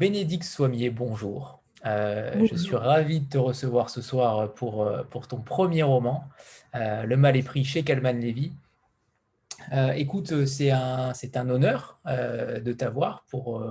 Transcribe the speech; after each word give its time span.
Bénédicte 0.00 0.44
Soimier, 0.44 0.88
bonjour. 0.88 1.60
Euh, 1.84 2.46
je 2.50 2.56
suis 2.56 2.74
ravi 2.74 3.20
de 3.20 3.28
te 3.28 3.36
recevoir 3.36 3.90
ce 3.90 4.00
soir 4.00 4.54
pour, 4.54 4.82
euh, 4.82 5.02
pour 5.02 5.28
ton 5.28 5.42
premier 5.42 5.82
roman, 5.82 6.24
Le 6.72 7.16
mal 7.16 7.36
est 7.36 7.42
pris 7.42 7.64
chez 7.64 7.82
Calman 7.82 8.14
Lévy. 8.18 8.54
écoute, 9.96 10.46
c'est 10.46 10.70
un, 10.70 11.12
un 11.34 11.50
honneur 11.50 12.00
de 12.06 12.72
t'avoir 12.72 13.26
pour, 13.28 13.62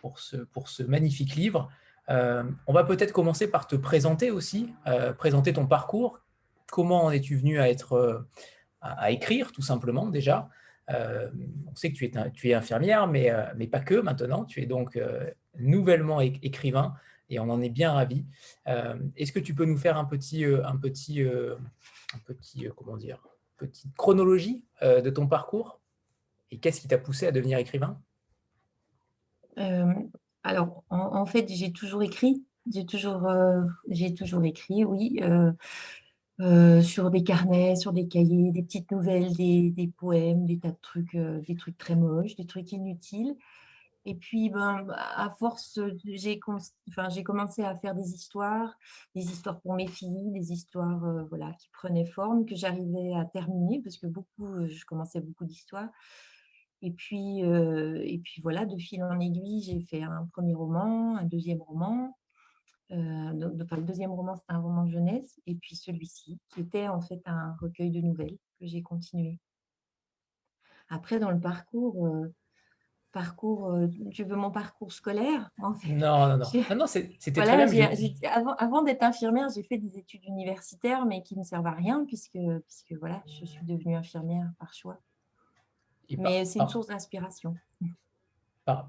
pour, 0.00 0.18
ce, 0.18 0.38
pour 0.38 0.68
ce 0.68 0.82
magnifique 0.82 1.36
livre. 1.36 1.70
on 2.08 2.72
va 2.72 2.82
peut-être 2.82 3.12
commencer 3.12 3.48
par 3.48 3.68
te 3.68 3.76
présenter 3.76 4.32
aussi, 4.32 4.74
présenter 5.16 5.52
ton 5.52 5.68
parcours. 5.68 6.18
Comment 6.72 7.04
en 7.04 7.12
es-tu 7.12 7.36
venu 7.36 7.60
à, 7.60 7.70
être, 7.70 8.26
à 8.80 9.12
écrire, 9.12 9.52
tout 9.52 9.62
simplement, 9.62 10.08
déjà? 10.08 10.48
Euh, 10.90 11.28
on 11.70 11.74
sait 11.74 11.92
que 11.92 11.96
tu 11.96 12.04
es, 12.06 12.12
tu 12.32 12.48
es 12.48 12.54
infirmière, 12.54 13.06
mais, 13.06 13.30
euh, 13.30 13.44
mais 13.56 13.66
pas 13.66 13.80
que 13.80 13.94
maintenant. 13.94 14.44
Tu 14.44 14.62
es 14.62 14.66
donc 14.66 14.96
euh, 14.96 15.30
nouvellement 15.58 16.20
écrivain 16.20 16.94
et 17.30 17.38
on 17.40 17.50
en 17.50 17.60
est 17.60 17.68
bien 17.68 17.92
ravis. 17.92 18.24
Est-ce 19.16 19.32
que 19.32 19.38
tu 19.38 19.54
peux 19.54 19.66
nous 19.66 19.76
faire 19.76 19.98
un 19.98 20.04
petit, 20.04 20.44
un 20.44 20.76
petit, 20.76 21.22
un 21.22 22.18
petit 22.24 22.66
comment 22.74 22.96
dire, 22.96 23.18
petite 23.58 23.94
chronologie 23.96 24.64
de 24.80 25.10
ton 25.10 25.26
parcours? 25.26 25.80
Et 26.50 26.58
qu'est-ce 26.58 26.80
qui 26.80 26.88
t'a 26.88 26.96
poussé 26.96 27.26
à 27.26 27.32
devenir 27.32 27.58
écrivain? 27.58 28.00
Alors, 30.42 30.84
en, 30.88 31.26
fait, 31.26 31.46
j'ai 31.50 31.70
toujours 31.70 32.02
écrit. 32.02 32.42
J'ai 32.72 32.86
toujours, 32.86 33.30
toujours 34.16 34.44
écrit, 34.44 34.86
oui. 34.86 35.20
Euh, 36.40 36.82
sur 36.82 37.10
des 37.10 37.24
carnets, 37.24 37.74
sur 37.74 37.92
des 37.92 38.06
cahiers, 38.06 38.52
des 38.52 38.62
petites 38.62 38.92
nouvelles, 38.92 39.32
des, 39.34 39.92
poèmes, 39.96 40.46
des 40.46 40.58
tas 40.58 40.70
de 40.70 40.76
trucs, 40.80 41.16
euh, 41.16 41.40
des 41.40 41.56
trucs 41.56 41.76
très 41.76 41.96
moches, 41.96 42.36
des 42.36 42.46
trucs 42.46 42.70
inutiles. 42.70 43.34
Et 44.04 44.14
puis, 44.14 44.48
ben, 44.48 44.86
à 44.96 45.30
force, 45.38 45.78
j'ai 46.04 46.40
enfin, 46.46 47.08
commencé 47.22 47.62
à 47.62 47.76
faire 47.76 47.94
des 47.94 48.14
histoires, 48.14 48.78
des 49.14 49.22
histoires 49.22 49.60
pour 49.60 49.74
mes 49.74 49.88
filles, 49.88 50.30
des 50.30 50.52
histoires 50.52 51.04
euh, 51.04 51.24
voilà, 51.24 51.52
qui 51.54 51.68
prenaient 51.72 52.06
forme, 52.06 52.46
que 52.46 52.54
j'arrivais 52.54 53.14
à 53.14 53.24
terminer, 53.26 53.82
parce 53.82 53.98
que 53.98 54.06
beaucoup, 54.06 54.66
je 54.66 54.84
commençais 54.86 55.20
beaucoup 55.20 55.44
d'histoires. 55.44 55.90
Et 56.80 56.92
puis, 56.92 57.40
et 57.40 58.20
puis 58.22 58.40
voilà, 58.40 58.64
de 58.64 58.76
fil 58.76 59.02
en 59.02 59.18
aiguille, 59.18 59.62
j'ai 59.62 59.80
fait 59.80 60.02
un 60.02 60.28
premier 60.32 60.54
roman, 60.54 61.16
un 61.16 61.24
deuxième 61.24 61.60
roman, 61.60 62.14
euh, 62.90 63.32
le 63.32 63.82
deuxième 63.82 64.12
roman, 64.12 64.36
c'est 64.36 64.50
un 64.50 64.60
roman 64.60 64.88
jeunesse, 64.88 65.40
et 65.46 65.54
puis 65.54 65.76
celui-ci, 65.76 66.40
qui 66.48 66.60
était 66.60 66.88
en 66.88 67.00
fait 67.00 67.20
un 67.26 67.54
recueil 67.60 67.90
de 67.90 68.00
nouvelles 68.00 68.38
que 68.58 68.66
j'ai 68.66 68.82
continué. 68.82 69.38
Après, 70.88 71.18
dans 71.18 71.30
le 71.30 71.40
parcours, 71.40 72.06
euh, 72.06 72.32
parcours 73.12 73.72
euh, 73.72 73.88
tu 74.10 74.24
veux 74.24 74.36
mon 74.36 74.50
parcours 74.50 74.92
scolaire 74.92 75.50
en 75.62 75.74
fait? 75.74 75.88
Non, 75.88 76.28
non, 76.28 76.38
non. 76.38 76.46
non, 76.70 76.76
non 76.76 76.86
c'était 76.86 77.32
très 77.32 77.66
bien. 77.66 77.90
Avant, 78.30 78.54
avant 78.54 78.82
d'être 78.82 79.02
infirmière, 79.02 79.48
j'ai 79.54 79.62
fait 79.62 79.78
des 79.78 79.98
études 79.98 80.24
universitaires, 80.24 81.06
mais 81.06 81.22
qui 81.22 81.36
ne 81.38 81.44
servent 81.44 81.66
à 81.66 81.72
rien, 81.72 82.04
puisque, 82.06 82.38
puisque 82.66 82.92
voilà, 82.98 83.22
je 83.26 83.44
suis 83.44 83.64
devenue 83.64 83.96
infirmière 83.96 84.50
par 84.58 84.72
choix. 84.74 84.98
mais 86.16 86.44
c'est 86.44 86.60
une 86.60 86.68
source 86.68 86.88
d'inspiration 86.88 87.54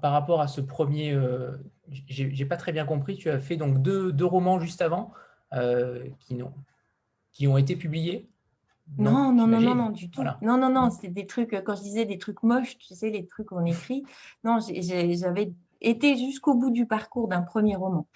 par, 0.00 0.12
rapport 0.12 0.40
à 0.42 0.48
ce 0.48 0.60
premier, 0.60 1.12
euh, 1.12 1.56
j'ai 1.88 2.44
pas 2.44 2.56
très 2.56 2.72
bien 2.72 2.84
compris, 2.84 3.16
tu 3.16 3.30
as 3.30 3.38
fait 3.38 3.56
donc 3.56 3.80
deux, 3.80 4.12
deux 4.12 4.26
romans 4.26 4.60
juste 4.60 4.82
avant 4.82 5.12
euh, 5.54 6.06
qui, 6.18 6.42
ont, 6.42 6.52
qui 7.32 7.48
ont 7.48 7.56
été 7.56 7.76
publiés? 7.76 8.28
Non, 8.98 9.32
non, 9.32 9.46
non, 9.46 9.60
non, 9.60 9.74
non, 9.74 9.90
du 9.90 10.10
tout. 10.10 10.22
Non, 10.42 10.58
non, 10.58 10.70
non, 10.70 10.90
c'était 10.90 11.08
des 11.08 11.26
trucs, 11.26 11.50
quand 11.64 11.76
je 11.76 11.82
disais 11.82 12.04
des 12.04 12.18
trucs 12.18 12.42
moches, 12.42 12.78
tu 12.78 12.94
sais, 12.94 13.10
les 13.10 13.26
trucs 13.26 13.46
qu'on 13.46 13.64
écrit. 13.64 14.04
Non, 14.44 14.58
j'avais 14.60 15.52
été 15.80 16.16
jusqu'au 16.16 16.54
bout 16.54 16.70
du 16.70 16.86
parcours 16.86 17.28
d'un 17.28 17.42
premier 17.42 17.76
roman. 17.76 18.06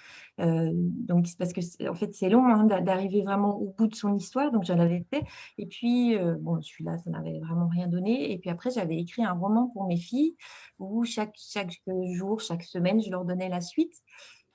Euh, 0.41 0.71
donc, 0.75 1.27
c'est 1.27 1.39
parce 1.39 1.53
que, 1.53 1.89
en 1.89 1.95
fait, 1.95 2.15
c'est 2.15 2.29
long 2.29 2.47
hein, 2.47 2.65
d'arriver 2.65 3.23
vraiment 3.23 3.57
au 3.57 3.75
bout 3.77 3.87
de 3.87 3.95
son 3.95 4.15
histoire, 4.15 4.53
donc 4.53 4.65
j'en 4.65 4.79
avais 4.79 5.07
fait. 5.11 5.25
Et 5.59 5.67
puis, 5.67 6.17
euh, 6.17 6.37
bon, 6.39 6.61
celui-là, 6.61 6.99
ça 6.99 7.11
n'avait 7.11 7.39
vraiment 7.41 7.69
rien 7.69 7.87
donné. 7.87 8.33
Et 8.33 8.39
puis 8.39 8.51
après, 8.51 8.71
j'avais 8.71 8.99
écrit 8.99 9.25
un 9.25 9.33
roman 9.33 9.69
pour 9.69 9.87
mes 9.87 9.97
filles 9.97 10.37
où 10.79 11.05
chaque, 11.05 11.37
chaque 11.37 11.81
jour, 12.13 12.41
chaque 12.41 12.65
semaine, 12.65 13.01
je 13.03 13.11
leur 13.11 13.25
donnais 13.25 13.49
la 13.49 13.61
suite. 13.61 13.95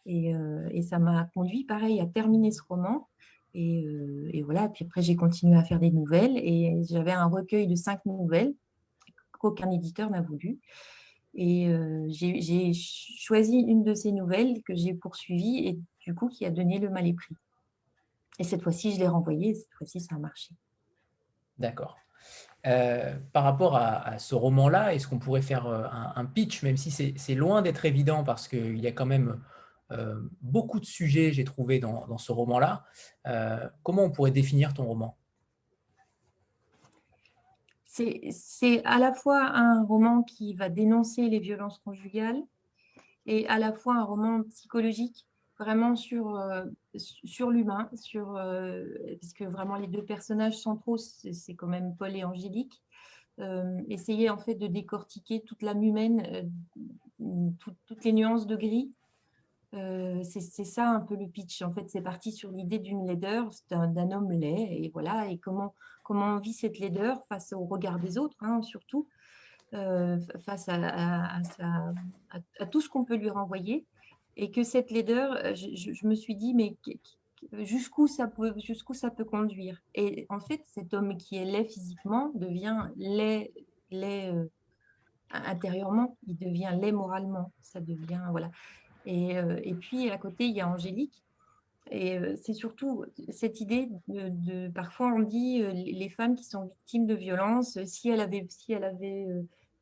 Et, 0.05 0.33
euh, 0.33 0.67
et 0.71 0.81
ça 0.81 0.99
m'a 0.99 1.25
conduit, 1.33 1.65
pareil, 1.65 1.99
à 1.99 2.05
terminer 2.05 2.51
ce 2.51 2.61
roman. 2.67 3.08
Et, 3.53 3.85
et 4.31 4.41
voilà, 4.43 4.69
puis 4.69 4.85
après, 4.85 5.01
j'ai 5.01 5.15
continué 5.15 5.57
à 5.57 5.63
faire 5.63 5.79
des 5.79 5.91
nouvelles. 5.91 6.37
Et 6.37 6.81
j'avais 6.89 7.11
un 7.11 7.25
recueil 7.25 7.67
de 7.67 7.75
cinq 7.75 8.05
nouvelles 8.05 8.53
qu'aucun 9.31 9.71
éditeur 9.71 10.09
n'a 10.09 10.21
voulu. 10.21 10.59
Et 11.35 11.71
j'ai 12.09 12.73
choisi 12.73 13.59
une 13.59 13.83
de 13.83 13.93
ces 13.93 14.11
nouvelles 14.11 14.61
que 14.63 14.75
j'ai 14.75 14.93
poursuivie 14.93 15.67
et 15.67 15.79
du 16.01 16.15
coup 16.15 16.27
qui 16.27 16.45
a 16.45 16.49
donné 16.49 16.79
le 16.79 16.89
mal 16.89 17.07
épris. 17.07 17.35
Et 18.39 18.43
cette 18.43 18.63
fois-ci, 18.63 18.93
je 18.93 18.99
l'ai 18.99 19.07
renvoyée 19.07 19.49
et 19.49 19.55
cette 19.55 19.73
fois-ci, 19.73 19.99
ça 19.99 20.15
a 20.15 20.19
marché. 20.19 20.55
D'accord. 21.57 21.97
par 22.63 23.43
rapport 23.43 23.75
à, 23.75 24.17
ce 24.17 24.33
roman-là, 24.33 24.93
est-ce 24.93 25.07
qu'on 25.07 25.19
pourrait 25.19 25.41
faire 25.41 25.67
un, 25.67 26.25
pitch, 26.25 26.63
même 26.63 26.77
si 26.77 26.91
c'est 26.91 27.35
loin 27.35 27.61
d'être 27.61 27.85
évident 27.85 28.23
parce 28.23 28.47
qu'il 28.47 28.79
y 28.79 28.87
a 28.87 28.91
quand 28.91 29.05
même 29.05 29.39
beaucoup 30.41 30.79
de 30.79 30.85
sujets, 30.85 31.31
j'ai 31.31 31.43
trouvé, 31.43 31.79
dans, 31.79 32.17
ce 32.17 32.31
roman-là. 32.31 32.85
comment 33.83 34.03
on 34.03 34.11
pourrait 34.11 34.31
définir 34.31 34.73
ton 34.73 34.85
roman? 34.85 35.17
C'est 37.85 38.81
à 38.85 38.97
la 38.97 39.13
fois 39.13 39.43
un 39.43 39.83
roman 39.83 40.23
qui 40.23 40.53
va 40.53 40.69
dénoncer 40.69 41.27
les 41.27 41.39
violences 41.39 41.79
conjugales 41.79 42.41
et 43.25 43.47
à 43.47 43.59
la 43.59 43.73
fois 43.73 43.95
un 43.95 44.03
roman 44.03 44.43
psychologique 44.43 45.27
vraiment 45.59 45.95
sur, 45.95 46.35
euh, 46.35 46.65
sur 46.95 47.51
l'humain, 47.51 47.89
euh, 48.15 49.15
puisque 49.19 49.41
vraiment 49.43 49.75
les 49.75 49.87
deux 49.87 50.03
personnages 50.03 50.57
centraux, 50.57 50.97
c'est 50.97 51.55
quand 51.55 51.67
même 51.67 51.95
Paul 51.97 52.15
et 52.15 52.23
Angélique. 52.23 52.81
Euh, 53.39 53.81
essayer 53.87 54.29
en 54.29 54.37
fait 54.37 54.55
de 54.55 54.67
décortiquer 54.67 55.41
toute 55.41 55.61
l'âme 55.61 55.83
humaine, 55.83 56.51
toutes 57.59 58.03
les 58.03 58.13
nuances 58.13 58.47
de 58.47 58.55
gris. 58.55 58.91
C'est 59.71 60.65
ça 60.65 60.89
un 60.89 60.99
peu 61.01 61.15
le 61.15 61.27
pitch. 61.27 61.61
En 61.61 61.71
fait, 61.71 61.89
c'est 61.89 62.01
parti 62.01 62.31
sur 62.31 62.51
l'idée 62.51 62.79
d'une 62.79 63.05
laideur, 63.05 63.49
d'un 63.69 64.11
homme 64.11 64.31
laid, 64.31 64.67
et 64.71 64.89
voilà, 64.93 65.29
et 65.29 65.37
comment 65.37 65.73
comment 66.09 66.37
on 66.37 66.39
vit 66.39 66.53
cette 66.53 66.79
laideur 66.79 67.23
face 67.27 67.53
au 67.53 67.65
regard 67.65 67.99
des 67.99 68.17
autres, 68.17 68.37
hein, 68.41 68.63
surtout, 68.63 69.07
euh, 69.75 70.17
face 70.43 70.67
à, 70.67 71.39
tout 72.71 72.81
ce 72.81 72.89
qu'on 72.89 73.05
peut 73.05 73.15
lui 73.15 73.29
renvoyer. 73.29 73.85
Et 74.35 74.49
que 74.49 74.63
cette 74.63 74.89
laideur, 74.89 75.33
euh, 75.33 75.53
je, 75.53 76.07
me 76.07 76.15
suis 76.15 76.35
dit, 76.35 76.55
mais 76.55 76.75
jusqu'où 77.59 78.07
ça, 78.07 78.25
peut, 78.27 78.55
ça 78.93 79.11
peut 79.11 79.23
conduire? 79.23 79.83
Et 79.93 80.25
en 80.29 80.39
fait, 80.39 80.63
cet 80.65 80.95
homme 80.95 81.15
qui 81.15 81.35
est 81.37 81.45
laid 81.45 81.65
physiquement 81.65 82.31
devient 82.33 82.89
laid, 82.95 83.53
laid 83.91 84.33
euh, 84.33 84.45
intérieurement, 85.29 86.17
il 86.25 86.37
devient 86.37 86.75
laid 86.81 86.91
moralement. 86.91 87.51
Ça 87.61 87.81
devient, 87.81 88.23
voilà. 88.31 88.49
Et, 89.05 89.31
et 89.63 89.73
puis, 89.73 90.09
à 90.09 90.17
côté, 90.17 90.45
il 90.45 90.55
y 90.55 90.61
a 90.61 90.69
Angélique 90.69 91.23
et 91.91 92.19
c'est 92.35 92.53
surtout 92.53 93.05
cette 93.29 93.61
idée 93.61 93.89
de, 94.07 94.67
parfois 94.69 95.07
on 95.07 95.19
dit 95.19 95.63
les 95.73 96.09
femmes 96.09 96.35
qui 96.35 96.43
sont 96.43 96.65
victimes 96.65 97.07
de 97.07 97.15
violences, 97.15 97.83
si 97.85 98.09
elle 98.09 98.21
avait, 98.21 98.45
si 98.47 98.73
elle 98.73 98.83
avait, 98.83 99.25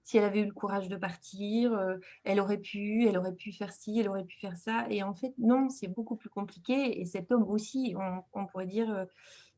si 0.03 0.17
elle 0.17 0.23
avait 0.23 0.41
eu 0.41 0.45
le 0.45 0.53
courage 0.53 0.87
de 0.87 0.95
partir, 0.95 1.77
elle 2.23 2.39
aurait 2.39 2.59
pu, 2.59 3.05
elle 3.05 3.17
aurait 3.17 3.35
pu 3.35 3.51
faire 3.51 3.73
ci, 3.73 3.99
elle 3.99 4.07
aurait 4.07 4.23
pu 4.23 4.37
faire 4.39 4.55
ça. 4.55 4.87
Et 4.89 5.03
en 5.03 5.13
fait, 5.13 5.33
non, 5.37 5.69
c'est 5.69 5.89
beaucoup 5.89 6.15
plus 6.15 6.29
compliqué. 6.29 7.01
Et 7.01 7.05
cet 7.05 7.31
homme 7.31 7.43
aussi, 7.43 7.93
on, 8.33 8.45
pourrait 8.45 8.67
dire, 8.67 9.05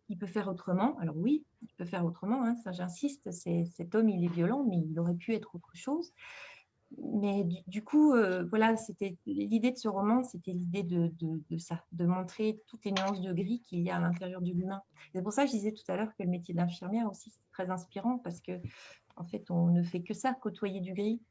il 0.10 0.18
peut 0.18 0.26
faire 0.26 0.48
autrement. 0.48 0.98
Alors 0.98 1.18
oui, 1.18 1.46
il 1.62 1.70
peut 1.78 1.86
faire 1.86 2.04
autrement. 2.04 2.44
Hein, 2.44 2.56
ça, 2.64 2.72
j'insiste. 2.72 3.30
Cet 3.32 3.94
homme, 3.94 4.10
il 4.10 4.26
est 4.26 4.34
violent, 4.34 4.66
mais 4.68 4.78
il 4.78 5.00
aurait 5.00 5.14
pu 5.14 5.36
être 5.36 5.54
autre 5.54 5.76
chose 5.76 6.14
mais 6.98 7.46
du, 7.68 7.84
coup, 7.84 8.14
euh, 8.14 8.44
voilà, 8.50 8.76
c'était 8.76 9.16
l'idée 9.26 9.72
de 9.72 9.78
ce 9.78 9.88
roman, 9.88 10.24
c'était 10.24 10.52
l'idée 10.52 10.84
de, 10.84 11.12
ça, 11.58 11.84
de 11.92 12.06
montrer 12.06 12.60
toutes 12.68 12.84
les 12.86 12.92
nuances 12.92 13.22
de 13.22 13.32
gris 13.32 13.62
qu'il 13.62 13.82
y 13.82 13.92
a 13.92 13.98
à 13.98 14.00
l'intérieur 14.00 14.42
de 14.42 14.52
l'humain. 14.52 14.82
C'est 15.14 15.22
pour 15.22 15.32
ça 15.32 15.44
que 15.44 15.52
je 15.52 15.56
disais 15.56 15.72
tout 15.72 15.90
à 15.92 15.96
l'heure 15.96 16.10
que 16.18 16.24
le 16.24 16.30
métier 16.30 16.54
d'infirmière 16.54 17.10
aussi, 17.10 17.30
c'est 17.30 17.52
très 17.52 17.70
inspirant 17.70 18.18
parce 18.18 18.42
que, 18.42 18.54
en 19.18 19.24
fait, 19.24 19.52
on 19.52 19.68
ne 19.68 19.84
fait 19.84 20.02
que 20.02 20.14
ça, 20.14 20.34
côtoyer 20.34 20.80
du 20.80 20.94
gris. 20.94 21.22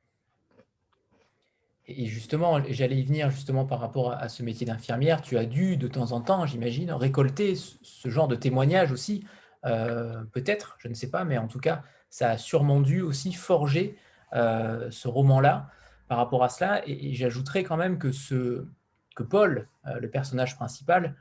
Et 1.86 2.06
justement, 2.06 2.62
j'allais 2.68 2.98
y 2.98 3.02
venir 3.02 3.30
justement 3.30 3.64
par 3.64 3.80
rapport 3.80 4.12
à 4.12 4.28
ce 4.28 4.42
métier 4.42 4.66
d'infirmière. 4.66 5.22
Tu 5.22 5.38
as 5.38 5.46
dû 5.46 5.76
de 5.76 5.88
temps 5.88 6.12
en 6.12 6.20
temps, 6.20 6.44
j'imagine, 6.46 6.92
récolter 6.92 7.54
ce 7.56 8.08
genre 8.10 8.28
de 8.28 8.36
témoignages 8.36 8.92
aussi. 8.92 9.24
Euh, 9.64 10.22
peut-être, 10.32 10.76
je 10.78 10.88
ne 10.88 10.94
sais 10.94 11.10
pas, 11.10 11.24
mais 11.24 11.38
en 11.38 11.48
tout 11.48 11.60
cas, 11.60 11.82
ça 12.10 12.30
a 12.30 12.38
sûrement 12.38 12.80
dû 12.80 13.00
aussi 13.00 13.32
forger 13.32 13.96
ce 14.32 15.08
roman-là 15.08 15.70
par 16.08 16.18
rapport 16.18 16.42
à 16.42 16.48
cela. 16.48 16.82
Et, 16.88 17.14
j'ajouterais 17.14 17.62
quand 17.62 17.76
même 17.76 17.98
que, 17.98 18.10
ce, 18.10 18.66
que 19.14 19.22
Paul, 19.22 19.68
euh, 19.86 20.00
le 20.00 20.10
personnage 20.10 20.56
principal, 20.56 21.14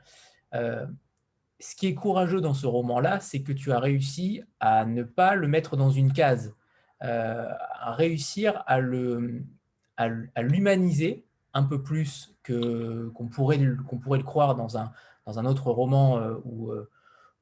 euh, 0.54 0.86
ce 1.60 1.76
qui 1.76 1.86
est 1.86 1.94
courageux 1.94 2.40
dans 2.40 2.54
ce 2.54 2.66
roman-là, 2.66 3.20
c'est 3.20 3.42
que 3.42 3.52
tu 3.52 3.72
as 3.72 3.78
réussi 3.78 4.42
à 4.60 4.84
ne 4.84 5.02
pas 5.02 5.34
le 5.34 5.48
mettre 5.48 5.76
dans 5.76 5.90
une 5.90 6.12
case, 6.12 6.54
à 7.00 7.92
réussir 7.92 8.64
à 8.66 8.80
l'humaniser 10.40 11.24
un 11.54 11.62
peu 11.64 11.82
plus 11.82 12.36
qu'on 12.46 13.28
pourrait, 13.28 13.60
qu'on 13.88 13.98
pourrait 13.98 14.18
le 14.18 14.24
croire 14.24 14.54
dans 14.54 14.78
un, 14.78 14.92
dans 15.26 15.38
un 15.40 15.44
autre 15.46 15.70
roman 15.70 16.20
où, 16.44 16.72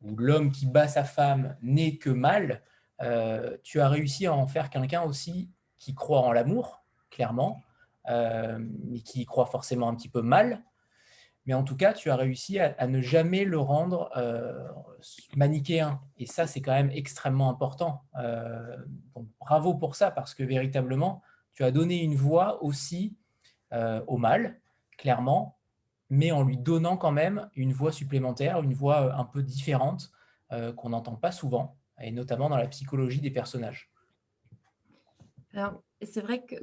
où 0.02 0.16
l'homme 0.16 0.50
qui 0.50 0.66
bat 0.66 0.88
sa 0.88 1.04
femme 1.04 1.56
n'est 1.60 1.96
que 1.96 2.10
mal, 2.10 2.62
tu 3.62 3.80
as 3.80 3.88
réussi 3.88 4.26
à 4.26 4.34
en 4.34 4.46
faire 4.46 4.70
quelqu'un 4.70 5.02
aussi 5.02 5.50
qui 5.86 5.94
croit 5.94 6.22
en 6.22 6.32
l'amour, 6.32 6.82
clairement, 7.12 7.62
mais 8.08 8.98
qui 9.04 9.22
y 9.22 9.24
croit 9.24 9.46
forcément 9.46 9.88
un 9.88 9.94
petit 9.94 10.08
peu 10.08 10.20
mal, 10.20 10.64
mais 11.46 11.54
en 11.54 11.62
tout 11.62 11.76
cas, 11.76 11.92
tu 11.92 12.10
as 12.10 12.16
réussi 12.16 12.58
à, 12.58 12.86
ne 12.88 13.00
jamais 13.00 13.44
le 13.44 13.60
rendre 13.60 14.10
euh, 14.16 14.66
manichéen. 15.36 16.00
Et 16.18 16.26
ça, 16.26 16.48
c'est 16.48 16.60
quand 16.60 16.72
même 16.72 16.90
extrêmement 16.90 17.48
important. 17.48 18.02
Euh, 18.18 18.76
bravo 19.38 19.74
pour 19.74 19.94
ça, 19.94 20.10
parce 20.10 20.34
que 20.34 20.42
véritablement, 20.42 21.22
tu 21.52 21.62
as 21.62 21.70
donné 21.70 22.02
une 22.02 22.16
voix 22.16 22.62
aussi 22.64 23.16
euh, 23.72 24.02
au 24.08 24.16
mal, 24.16 24.60
clairement, 24.98 25.56
mais 26.10 26.32
en 26.32 26.42
lui 26.42 26.58
donnant 26.58 26.96
quand 26.96 27.12
même 27.12 27.48
une 27.54 27.72
voix 27.72 27.92
supplémentaire, 27.92 28.60
une 28.60 28.74
voix 28.74 29.14
un 29.14 29.24
peu 29.24 29.42
différente, 29.42 30.10
qu'on 30.76 30.90
n'entend 30.90 31.16
pas 31.16 31.32
souvent, 31.32 31.76
et 32.00 32.12
notamment 32.12 32.48
dans 32.48 32.56
la 32.56 32.68
psychologie 32.68 33.20
des 33.20 33.32
personnages. 33.32 33.90
C'est 36.02 36.20
vrai 36.20 36.44
que 36.44 36.56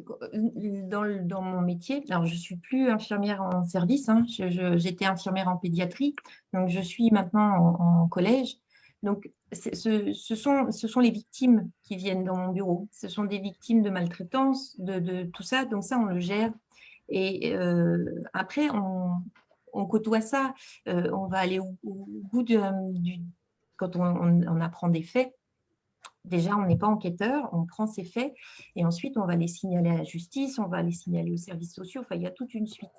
dans, 0.88 1.42
mon 1.42 1.62
métier, 1.62 2.04
alors 2.10 2.26
je 2.26 2.36
suis 2.36 2.58
plus 2.58 2.90
infirmière 2.90 3.42
en 3.42 3.64
service, 3.64 4.08
hein, 4.08 4.24
j'étais 4.28 5.06
infirmière 5.06 5.48
en 5.48 5.58
pédiatrie, 5.58 6.16
donc 6.54 6.70
je 6.70 6.80
suis 6.80 7.10
maintenant 7.10 7.76
en, 7.80 8.08
collège. 8.08 8.58
Donc, 9.02 9.30
ce, 9.52 10.14
ce, 10.14 10.36
sont, 10.36 10.72
ce 10.72 10.88
sont 10.88 11.00
les 11.00 11.12
victimes 11.12 11.70
qui 11.84 11.96
viennent 11.96 12.24
dans 12.24 12.38
mon 12.38 12.54
bureau. 12.54 12.88
Ce 12.92 13.10
sont 13.10 13.26
des 13.26 13.40
victimes 13.40 13.82
de 13.82 13.90
maltraitance, 13.90 14.80
de, 14.80 15.00
de 15.00 15.24
tout 15.24 15.44
ça. 15.44 15.66
Donc 15.66 15.84
ça, 15.84 15.98
on 15.98 16.06
le 16.06 16.20
gère. 16.20 16.54
Et 17.10 17.54
euh, 17.54 18.24
après, 18.32 18.70
on, 18.70 19.22
on, 19.74 19.86
côtoie 19.86 20.22
ça. 20.22 20.54
Euh, 20.88 21.10
on 21.12 21.28
va 21.28 21.40
aller 21.40 21.60
au, 21.60 21.76
bout 21.84 22.44
du... 22.44 22.58
Quand 23.76 23.98
on, 23.98 24.04
on 24.04 24.62
apprend 24.62 24.88
des 24.88 25.04
faits, 25.04 25.36
Déjà, 26.26 26.56
on 26.56 26.66
n'est 26.66 26.78
pas 26.78 26.88
enquêteur, 26.88 27.50
on 27.52 27.66
prend 27.66 27.86
ces 27.86 28.06
faits 28.06 28.34
et 28.78 28.86
ensuite 28.86 29.18
on 29.18 29.26
va 29.26 29.36
les 29.36 29.50
signaler 29.50 29.90
à 29.90 29.98
la 29.98 30.04
justice, 30.06 30.58
on 30.58 30.68
va 30.68 30.82
les 30.82 30.94
signaler 30.94 31.32
aux 31.32 31.38
services 31.38 31.74
sociaux, 31.74 32.02
enfin 32.02 32.16
il 32.16 32.22
y 32.22 32.28
a 32.28 32.32
toute 32.32 32.54
une 32.54 32.66
suite. 32.66 32.92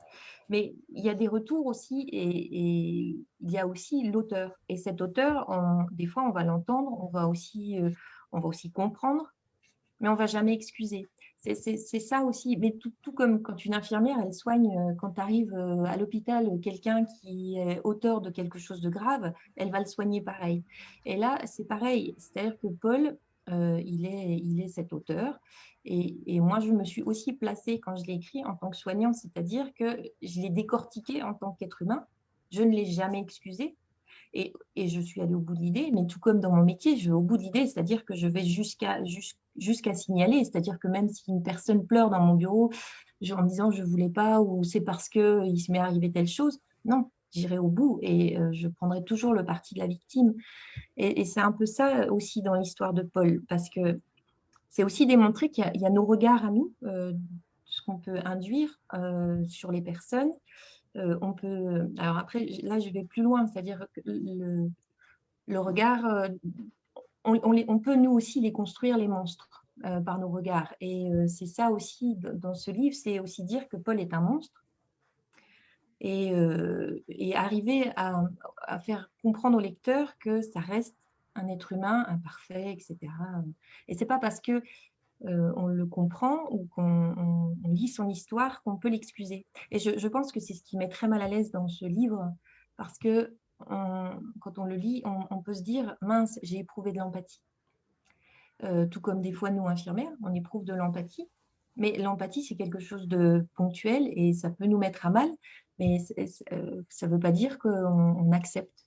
Mais 0.50 0.74
il 0.90 1.02
y 1.02 1.08
a 1.08 1.14
des 1.14 1.26
retours 1.26 1.64
aussi 1.64 2.06
et, 2.12 3.16
il 3.40 3.50
y 3.50 3.56
a 3.56 3.66
aussi 3.66 4.10
l'auteur. 4.10 4.52
Et 4.68 4.76
cet 4.76 5.00
auteur, 5.00 5.48
des 5.90 6.06
fois 6.06 6.24
on 6.24 6.32
va 6.32 6.44
l'entendre, 6.44 7.02
on, 7.02 7.08
va 7.08 7.26
aussi, 7.26 7.80
euh, 7.80 7.90
on 8.30 8.40
va 8.40 8.48
aussi 8.48 8.70
comprendre, 8.70 9.32
mais 10.00 10.10
on 10.10 10.14
va 10.14 10.26
jamais 10.26 10.52
excuser. 10.52 11.06
C'est 11.52 12.00
ça 12.00 12.23
aussi, 12.23 12.56
mais 12.56 12.73
tout, 12.73 13.12
comme 13.12 13.43
quand 13.43 13.64
une 13.67 13.75
infirmière, 13.75 14.17
elle 14.25 14.32
soigne, 14.32 14.75
euh, 14.79 14.94
quand 14.94 15.19
arrive 15.19 15.52
euh, 15.52 15.85
à 15.85 15.99
l'hôpital 15.99 16.58
quelqu'un 16.62 17.05
qui 17.05 17.58
est 17.58 17.82
auteur 17.85 18.23
de 18.23 18.31
quelque 18.31 18.58
chose 18.58 18.81
de 18.81 18.88
grave, 18.88 19.32
elle 19.56 19.70
va 19.70 19.81
le 19.81 19.85
soigner 19.85 20.23
pareil. 20.23 20.64
Et 21.05 21.17
là, 21.17 21.38
c'est 21.44 21.67
pareil, 21.67 22.14
c'est-à-dire 22.17 22.58
que 22.58 22.69
Paul, 22.69 23.19
euh, 23.50 23.79
il, 23.85 24.06
est, 24.06 24.38
il 24.38 24.62
est 24.62 24.69
cet 24.69 24.94
auteur. 24.94 25.38
Et, 25.85 26.41
moi, 26.41 26.61
je 26.61 26.70
me 26.70 26.82
suis 26.82 27.02
aussi 27.02 27.35
placée 27.35 27.79
quand 27.79 27.94
je 27.96 28.06
l'ai 28.06 28.14
écrit 28.14 28.43
en 28.46 28.55
tant 28.55 28.70
que 28.70 28.76
soignante, 28.76 29.17
c'est-à-dire 29.17 29.70
que 29.75 30.02
je 30.23 30.41
l'ai 30.41 30.49
décortiqué 30.49 31.23
en 31.23 31.35
tant 31.35 31.52
qu'être 31.52 31.82
humain. 31.82 32.06
Je 32.50 32.62
ne 32.62 32.75
l'ai 32.75 32.87
jamais 32.87 33.20
excusé. 33.20 33.76
Et, 34.32 34.55
je 34.76 35.00
suis 35.00 35.20
allée 35.20 35.35
au 35.35 35.41
bout 35.41 35.55
de 35.55 35.61
l'idée, 35.61 35.91
mais 35.93 36.06
tout 36.06 36.20
comme 36.20 36.41
dans 36.41 36.52
mon 36.52 36.64
métier, 36.64 36.96
je 36.96 37.11
vais 37.11 37.14
au 37.14 37.20
bout 37.20 37.37
de 37.37 37.43
l'idée, 37.43 37.67
c'est-à-dire 37.67 38.06
que 38.06 38.14
je 38.14 38.26
vais 38.26 38.44
jusqu'à 38.44 39.02
jusqu'à 39.56 39.94
signaler. 39.94 40.44
C'est-à-dire 40.44 40.78
que 40.78 40.88
même 40.88 41.08
si 41.08 41.30
une 41.30 41.42
personne 41.42 41.86
pleure 41.86 42.10
dans 42.10 42.20
mon 42.20 42.34
bureau 42.34 42.70
en 43.32 43.42
disant 43.42 43.70
je 43.70 43.82
ne 43.82 43.86
voulais 43.86 44.10
pas 44.10 44.40
ou 44.40 44.64
c'est 44.64 44.80
parce 44.80 45.08
qu'il 45.08 45.58
se 45.58 45.72
m'est 45.72 45.78
arrivé 45.78 46.10
telle 46.12 46.26
chose, 46.26 46.60
non, 46.84 47.10
j'irai 47.30 47.58
au 47.58 47.68
bout 47.68 47.98
et 48.02 48.38
euh, 48.38 48.52
je 48.52 48.68
prendrai 48.68 49.02
toujours 49.04 49.32
le 49.32 49.44
parti 49.44 49.74
de 49.74 49.80
la 49.80 49.86
victime. 49.86 50.34
Et, 50.96 51.24
c'est 51.24 51.40
un 51.40 51.52
peu 51.52 51.66
ça 51.66 52.12
aussi 52.12 52.42
dans 52.42 52.54
l'histoire 52.54 52.92
de 52.92 53.02
Paul, 53.02 53.42
parce 53.48 53.70
que 53.70 54.00
c'est 54.68 54.84
aussi 54.84 55.06
démontrer 55.06 55.50
qu'il 55.50 55.64
y, 55.74 55.86
a 55.86 55.90
nos 55.90 56.04
regards 56.04 56.44
à 56.44 56.50
nous, 56.50 56.72
euh, 56.84 57.12
ce 57.64 57.82
qu'on 57.82 57.98
peut 57.98 58.18
induire 58.24 58.80
euh, 58.94 59.42
sur 59.46 59.72
les 59.72 59.82
personnes. 59.82 60.30
on 60.96 61.32
peut, 61.32 61.88
alors 61.98 62.18
après, 62.18 62.46
là, 62.62 62.78
je 62.78 62.90
vais 62.90 63.04
plus 63.04 63.22
loin, 63.22 63.46
c'est-à-dire 63.46 63.84
le 64.06 65.60
regard 65.60 66.28
on, 67.24 67.78
peut 67.78 67.94
nous 67.96 68.12
aussi 68.12 68.40
les 68.40 68.52
construire, 68.52 68.98
les 68.98 69.08
monstres, 69.08 69.64
euh, 69.84 70.00
par 70.00 70.18
nos 70.18 70.28
regards. 70.28 70.72
Et 70.80 71.10
euh, 71.10 71.26
c'est 71.26 71.46
ça 71.46 71.70
aussi, 71.70 72.16
dans 72.16 72.54
ce 72.54 72.70
livre, 72.70 72.94
c'est 72.94 73.18
aussi 73.18 73.42
dire 73.42 73.68
que 73.68 73.76
Paul 73.76 74.00
est 74.00 74.14
un 74.14 74.20
monstre. 74.20 74.64
Et, 76.00 76.32
euh, 76.32 77.02
arriver 77.34 77.90
à, 77.96 78.24
faire 78.80 79.10
comprendre 79.22 79.56
au 79.56 79.60
lecteur 79.60 80.16
que 80.18 80.42
ça 80.42 80.60
reste 80.60 80.96
un 81.34 81.48
être 81.48 81.72
humain 81.72 82.04
imparfait, 82.08 82.72
etc. 82.72 82.96
Et 83.88 83.94
c'est 83.94 84.06
pas 84.06 84.18
parce 84.18 84.40
que 84.40 84.62
on 85.26 85.66
le 85.66 85.86
comprend 85.86 86.46
ou 86.50 86.66
qu'on 86.66 87.56
lit 87.64 87.88
son 87.88 88.08
histoire 88.08 88.62
qu'on 88.62 88.76
peut 88.76 88.90
l'excuser. 88.90 89.46
Et 89.70 89.78
je, 89.78 89.98
je, 89.98 90.08
pense 90.08 90.30
que 90.32 90.38
c'est 90.38 90.52
ce 90.52 90.62
qui 90.62 90.76
met 90.76 90.88
très 90.88 91.08
mal 91.08 91.22
à 91.22 91.28
l'aise 91.28 91.50
dans 91.50 91.66
ce 91.66 91.86
livre, 91.86 92.30
parce 92.76 92.98
que 92.98 93.34
quand 93.66 94.58
on 94.58 94.64
le 94.64 94.76
lit, 94.76 95.02
on, 95.05 95.43
peut 95.43 95.55
se 95.55 95.62
dire, 95.62 95.96
mince, 96.00 96.38
j'ai 96.43 96.58
éprouvé 96.58 96.93
de 96.93 96.99
l'empathie. 96.99 97.43
Euh, 98.62 98.87
tout 98.87 99.00
comme 99.00 99.20
des 99.20 99.32
fois, 99.32 99.50
nous, 99.50 99.66
infirmières, 99.66 100.12
on 100.22 100.32
éprouve 100.34 100.64
de 100.64 100.75
l'empathie. 100.75 101.28
Mais 101.76 101.96
l'empathie, 101.99 102.43
c'est 102.43 102.55
quelque 102.55 102.78
chose 102.78 103.08
de 103.08 103.46
ponctuel 103.56 104.08
et 104.12 104.32
ça 104.32 104.50
peut 104.50 104.66
nous 104.66 104.78
mettre 104.78 105.06
à 105.06 105.11
mal, 105.11 105.28
mais 105.78 105.99
euh, 106.52 106.82
ça 106.88 107.06
ne 107.06 107.12
veut 107.12 107.19
pas 107.19 107.32
dire 107.32 107.58
qu'on 107.58 108.31
accepte. 108.32 108.87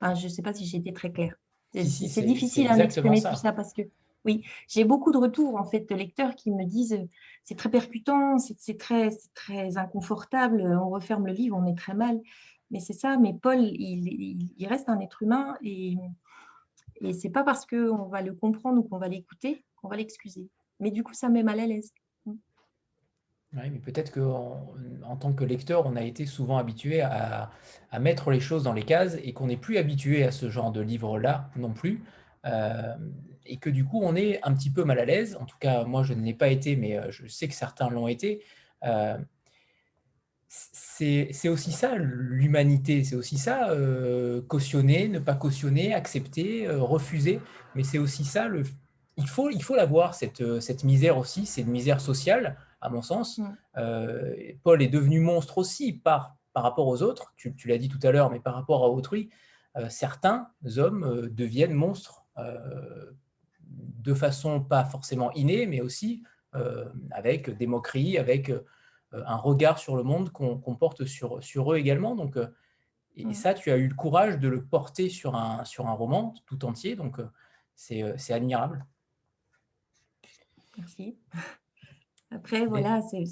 Enfin, 0.00 0.14
je 0.14 0.24
ne 0.24 0.28
sais 0.30 0.42
pas 0.42 0.54
si 0.54 0.64
j'ai 0.64 0.78
été 0.78 0.92
très 0.92 1.12
claire. 1.12 1.34
c'est 1.74 2.22
difficile 2.22 2.68
à 2.68 2.76
m'exprimer 2.76 3.20
tout 3.20 3.36
ça 3.36 3.52
parce 3.52 3.74
que, 3.74 3.82
oui, 4.24 4.42
j'ai 4.68 4.84
beaucoup 4.84 5.12
de 5.12 5.18
retours 5.18 5.56
en 5.56 5.64
fait 5.64 5.86
de 5.86 5.94
lecteurs 5.94 6.34
qui 6.34 6.50
me 6.50 6.64
disent 6.64 6.98
c'est 7.44 7.56
très 7.56 7.70
percutant, 7.70 8.38
c'est 8.38 8.78
très, 8.78 9.10
très 9.34 9.76
inconfortable, 9.76 10.62
on 10.82 10.88
referme 10.88 11.26
le 11.26 11.34
livre, 11.34 11.58
on 11.60 11.66
est 11.66 11.76
très 11.76 11.94
mal. 11.94 12.18
Mais 12.70 12.80
c'est 12.80 12.92
ça, 12.92 13.16
mais 13.18 13.34
Paul, 13.34 13.58
il, 13.60 14.66
reste 14.66 14.88
un 14.88 14.98
être 15.00 15.22
humain 15.22 15.56
et, 15.62 15.96
et 17.00 17.12
c'est 17.12 17.30
pas 17.30 17.44
parce 17.44 17.66
qu'on 17.66 18.08
va 18.08 18.22
le 18.22 18.34
comprendre 18.34 18.80
ou 18.80 18.82
qu'on 18.82 18.98
va 18.98 19.08
l'écouter 19.08 19.64
qu'on 19.84 19.90
va 19.90 19.96
l'excuser. 19.96 20.48
Mais 20.80 20.90
du 20.90 21.02
coup, 21.02 21.12
ça 21.12 21.28
met 21.28 21.42
mal 21.42 21.60
à 21.60 21.66
l'aise. 21.66 21.92
Oui, 22.26 23.70
mais 23.70 23.78
peut-être 23.78 24.10
qu'en 24.10 24.74
en 25.04 25.16
tant 25.16 25.32
que 25.32 25.44
lecteur, 25.44 25.86
on 25.86 25.94
a 25.94 26.02
été 26.02 26.26
souvent 26.26 26.56
habitué 26.56 27.02
à, 27.02 27.50
mettre 28.00 28.32
les 28.32 28.40
choses 28.40 28.64
dans 28.64 28.72
les 28.72 28.82
cases 28.82 29.16
et 29.22 29.32
qu'on 29.32 29.46
n'est 29.46 29.56
plus 29.56 29.76
habitué 29.76 30.24
à 30.24 30.32
ce 30.32 30.50
genre 30.50 30.72
de 30.72 30.80
livre-là 30.80 31.50
non 31.54 31.72
plus. 31.72 32.02
Euh, 32.46 32.94
et 33.46 33.58
que 33.58 33.70
du 33.70 33.84
coup, 33.84 34.00
on 34.02 34.16
est 34.16 34.40
un 34.42 34.54
petit 34.54 34.70
peu 34.70 34.84
mal 34.84 34.98
à 34.98 35.04
l'aise. 35.04 35.36
En 35.40 35.44
tout 35.44 35.58
cas, 35.60 35.84
moi, 35.84 36.02
je 36.02 36.14
ne 36.14 36.22
l'ai 36.22 36.34
pas 36.34 36.48
été, 36.48 36.74
mais 36.74 36.98
euh, 36.98 37.10
je 37.10 37.26
sais 37.28 37.46
que 37.46 37.54
certains 37.54 37.90
l'ont 37.90 38.08
été. 38.08 38.42
Euh, 38.84 39.18
c'est 40.96 41.48
aussi 41.48 41.72
ça 41.72 41.96
l'humanité, 41.96 43.02
c'est 43.02 43.16
aussi 43.16 43.36
ça 43.36 43.70
euh, 43.70 44.42
cautionner, 44.42 45.08
ne 45.08 45.18
pas 45.18 45.34
cautionner, 45.34 45.92
accepter, 45.92 46.68
euh, 46.68 46.80
refuser. 46.80 47.40
Mais 47.74 47.82
c'est 47.82 47.98
aussi 47.98 48.24
ça, 48.24 48.46
le, 48.46 48.62
il 49.16 49.28
faut 49.28 49.50
il 49.50 49.62
faut 49.62 49.74
l'avoir 49.74 50.14
cette, 50.14 50.40
euh, 50.40 50.60
cette 50.60 50.84
misère 50.84 51.18
aussi, 51.18 51.46
c'est 51.46 51.62
une 51.62 51.70
misère 51.70 52.00
sociale 52.00 52.56
à 52.80 52.90
mon 52.90 53.02
sens. 53.02 53.40
Paul 54.62 54.82
est 54.82 54.88
devenu 54.88 55.18
monstre 55.20 55.58
aussi 55.58 55.92
par 55.92 56.36
par 56.52 56.62
rapport 56.62 56.86
aux 56.86 57.02
autres. 57.02 57.32
Tu, 57.36 57.54
l'as 57.66 57.78
dit 57.78 57.88
tout 57.88 57.98
à 58.02 58.12
l'heure, 58.12 58.30
mais 58.30 58.40
par 58.40 58.54
rapport 58.54 58.84
à 58.84 58.88
autrui, 58.88 59.30
certains 59.88 60.48
hommes 60.76 61.28
deviennent 61.32 61.72
monstres 61.72 62.24
de 63.66 64.14
façon 64.14 64.60
pas 64.60 64.84
forcément 64.84 65.32
innée, 65.32 65.66
mais 65.66 65.80
aussi 65.80 66.22
avec 67.10 67.50
des 67.56 67.66
moqueries, 67.66 68.18
avec 68.18 68.52
un 69.26 69.36
regard 69.36 69.78
sur 69.78 69.96
le 69.96 70.02
monde 70.02 70.30
qu'on 70.30 70.76
porte 70.76 71.04
sur, 71.04 71.42
sur 71.42 71.72
eux 71.72 71.76
également. 71.76 72.14
Donc, 72.14 72.36
euh, 72.36 72.48
et, 73.16 73.24
mm. 73.26 73.34
ça, 73.34 73.54
tu 73.54 73.70
as 73.70 73.76
eu 73.76 73.88
le 73.88 73.94
courage 73.94 74.38
de 74.38 74.48
le 74.48 74.64
porter 74.64 75.08
sur 75.08 75.34
un, 75.34 75.64
sur 75.64 75.86
un 75.86 75.92
roman 75.92 76.34
tout 76.46 76.64
entier. 76.64 76.96
Donc, 76.96 77.18
euh, 77.18 77.28
c'est 77.74 78.32
admirable. 78.32 78.86
Merci. 80.78 81.16
Après, 82.30 82.66
voilà, 82.66 83.00
c'est, 83.02 83.24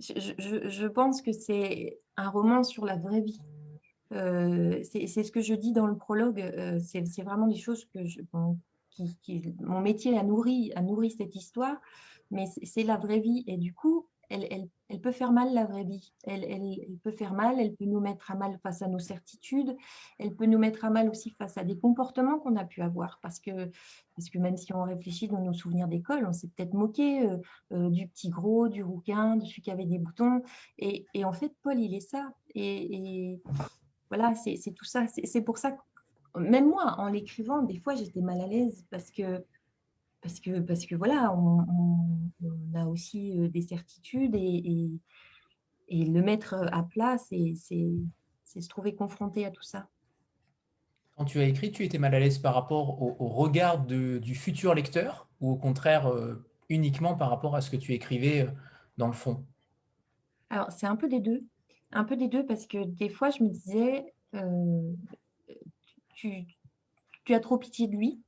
je, 0.00 0.12
je, 0.38 0.68
je, 0.68 0.86
pense 0.86 1.22
que 1.22 1.32
c'est 1.32 1.98
un 2.16 2.28
roman 2.28 2.62
sur 2.62 2.84
la 2.84 2.96
vraie 2.96 3.22
vie. 3.22 3.40
c'est 4.10 5.24
ce 5.24 5.32
que 5.32 5.40
je 5.40 5.54
dis 5.54 5.72
dans 5.72 5.86
le 5.86 5.96
prologue. 5.96 6.78
c'est 6.80 7.22
vraiment 7.22 7.46
des 7.46 7.56
choses 7.56 7.86
que 7.86 8.04
je, 8.04 8.20
qui, 9.22 9.54
mon 9.60 9.80
métier 9.80 10.18
a 10.18 10.22
nourri, 10.22 10.72
a 10.74 10.82
nourri 10.82 11.10
cette 11.10 11.34
histoire, 11.34 11.76
mais 12.30 12.46
c'est 12.62 12.82
la 12.82 12.96
vraie 12.96 13.20
vie. 13.20 13.44
Et 13.46 13.56
du 13.56 13.72
coup, 13.74 14.06
elle, 14.30 15.00
peut 15.00 15.12
faire 15.12 15.32
mal 15.32 15.52
la 15.54 15.64
vraie 15.64 15.84
vie. 15.84 16.12
Elle, 16.24 16.98
peut 17.02 17.12
faire 17.12 17.32
mal, 17.32 17.60
elle 17.60 17.74
peut 17.74 17.84
nous 17.84 18.00
mettre 18.00 18.30
à 18.30 18.34
mal 18.34 18.58
face 18.62 18.82
à 18.82 18.88
nos 18.88 18.98
certitudes, 18.98 19.76
elle 20.18 20.34
peut 20.34 20.46
nous 20.46 20.58
mettre 20.58 20.84
à 20.84 20.90
mal 20.90 21.08
aussi 21.08 21.30
face 21.30 21.56
à 21.56 21.64
des 21.64 21.78
comportements 21.78 22.38
qu'on 22.38 22.56
a 22.56 22.64
pu 22.64 22.82
avoir. 22.82 23.18
Parce 23.22 23.38
que, 23.38 23.70
parce 24.16 24.30
que 24.30 24.38
même 24.38 24.56
si 24.56 24.72
on 24.74 24.82
réfléchit 24.84 25.28
dans 25.28 25.40
nos 25.40 25.52
souvenirs 25.52 25.88
d'école, 25.88 26.26
on 26.26 26.32
s'est 26.32 26.48
peut-être 26.48 26.74
moqué 26.74 27.26
euh, 27.26 27.38
euh, 27.72 27.90
du 27.90 28.06
petit 28.08 28.28
gros, 28.28 28.68
du 28.68 28.82
rouquin, 28.82 29.36
de 29.36 29.44
celui 29.44 29.62
qui 29.62 29.70
avait 29.70 29.86
des 29.86 29.98
boutons. 29.98 30.42
Et, 30.78 31.06
et 31.14 31.24
en 31.24 31.32
fait, 31.32 31.52
Paul, 31.62 31.78
il 31.78 31.94
est 31.94 32.08
ça. 32.08 32.32
Et, 32.54 33.30
et 33.30 33.42
voilà, 34.08 34.34
c'est 34.34 34.72
tout 34.74 34.84
ça. 34.84 35.06
C'est 35.06 35.42
pour 35.42 35.58
ça 35.58 35.72
que 35.72 35.80
même 36.38 36.68
moi, 36.68 36.94
en 36.98 37.08
l'écrivant, 37.08 37.62
des 37.62 37.78
fois, 37.78 37.94
j'étais 37.94 38.20
mal 38.20 38.40
à 38.40 38.46
l'aise 38.46 38.84
parce 38.90 39.10
que 39.10 39.44
parce 40.20 40.40
que, 40.40 40.60
parce 40.60 40.86
que 40.86 40.94
voilà, 40.94 41.34
on, 41.36 41.66
a 42.74 42.86
aussi 42.86 43.38
euh, 43.38 43.48
des 43.48 43.62
certitudes 43.62 44.34
et, 44.34 44.90
et, 45.88 46.04
le 46.04 46.22
mettre 46.22 46.54
à 46.72 46.82
plat, 46.82 47.16
c'est 47.18 47.54
se 47.54 48.68
trouver 48.68 48.94
confronté 48.94 49.46
à 49.46 49.50
tout 49.50 49.62
ça. 49.62 49.88
Quand 51.16 51.24
tu 51.24 51.40
as 51.40 51.44
écrit, 51.44 51.72
tu 51.72 51.84
étais 51.84 51.98
mal 51.98 52.14
à 52.14 52.20
l'aise 52.20 52.38
par 52.38 52.54
rapport 52.54 53.02
au, 53.02 53.28
regard 53.28 53.84
du 53.84 54.34
futur 54.34 54.74
lecteur 54.74 55.28
ou 55.40 55.52
au 55.52 55.56
contraire 55.56 56.06
euh, 56.08 56.44
uniquement 56.68 57.16
par 57.16 57.30
rapport 57.30 57.56
à 57.56 57.60
ce 57.60 57.70
que 57.70 57.76
tu 57.76 57.92
écrivais 57.94 58.42
euh, 58.42 58.50
dans 58.96 59.06
le 59.06 59.12
fond? 59.12 59.44
Alors, 60.50 60.70
c'est 60.70 60.86
un 60.86 60.96
peu 60.96 61.08
des 61.08 61.20
deux. 61.20 61.44
Un 61.90 62.04
peu 62.04 62.16
des 62.16 62.28
deux 62.28 62.44
parce 62.44 62.66
que 62.66 62.84
des 62.84 63.08
fois, 63.08 63.30
je 63.30 63.42
me 63.42 63.48
disais, 63.48 64.14
tu, 66.14 66.44
tu 67.24 67.34
as 67.34 67.40
trop 67.40 67.58
pitié 67.58 67.88
de 67.88 67.96
lui 67.96 68.20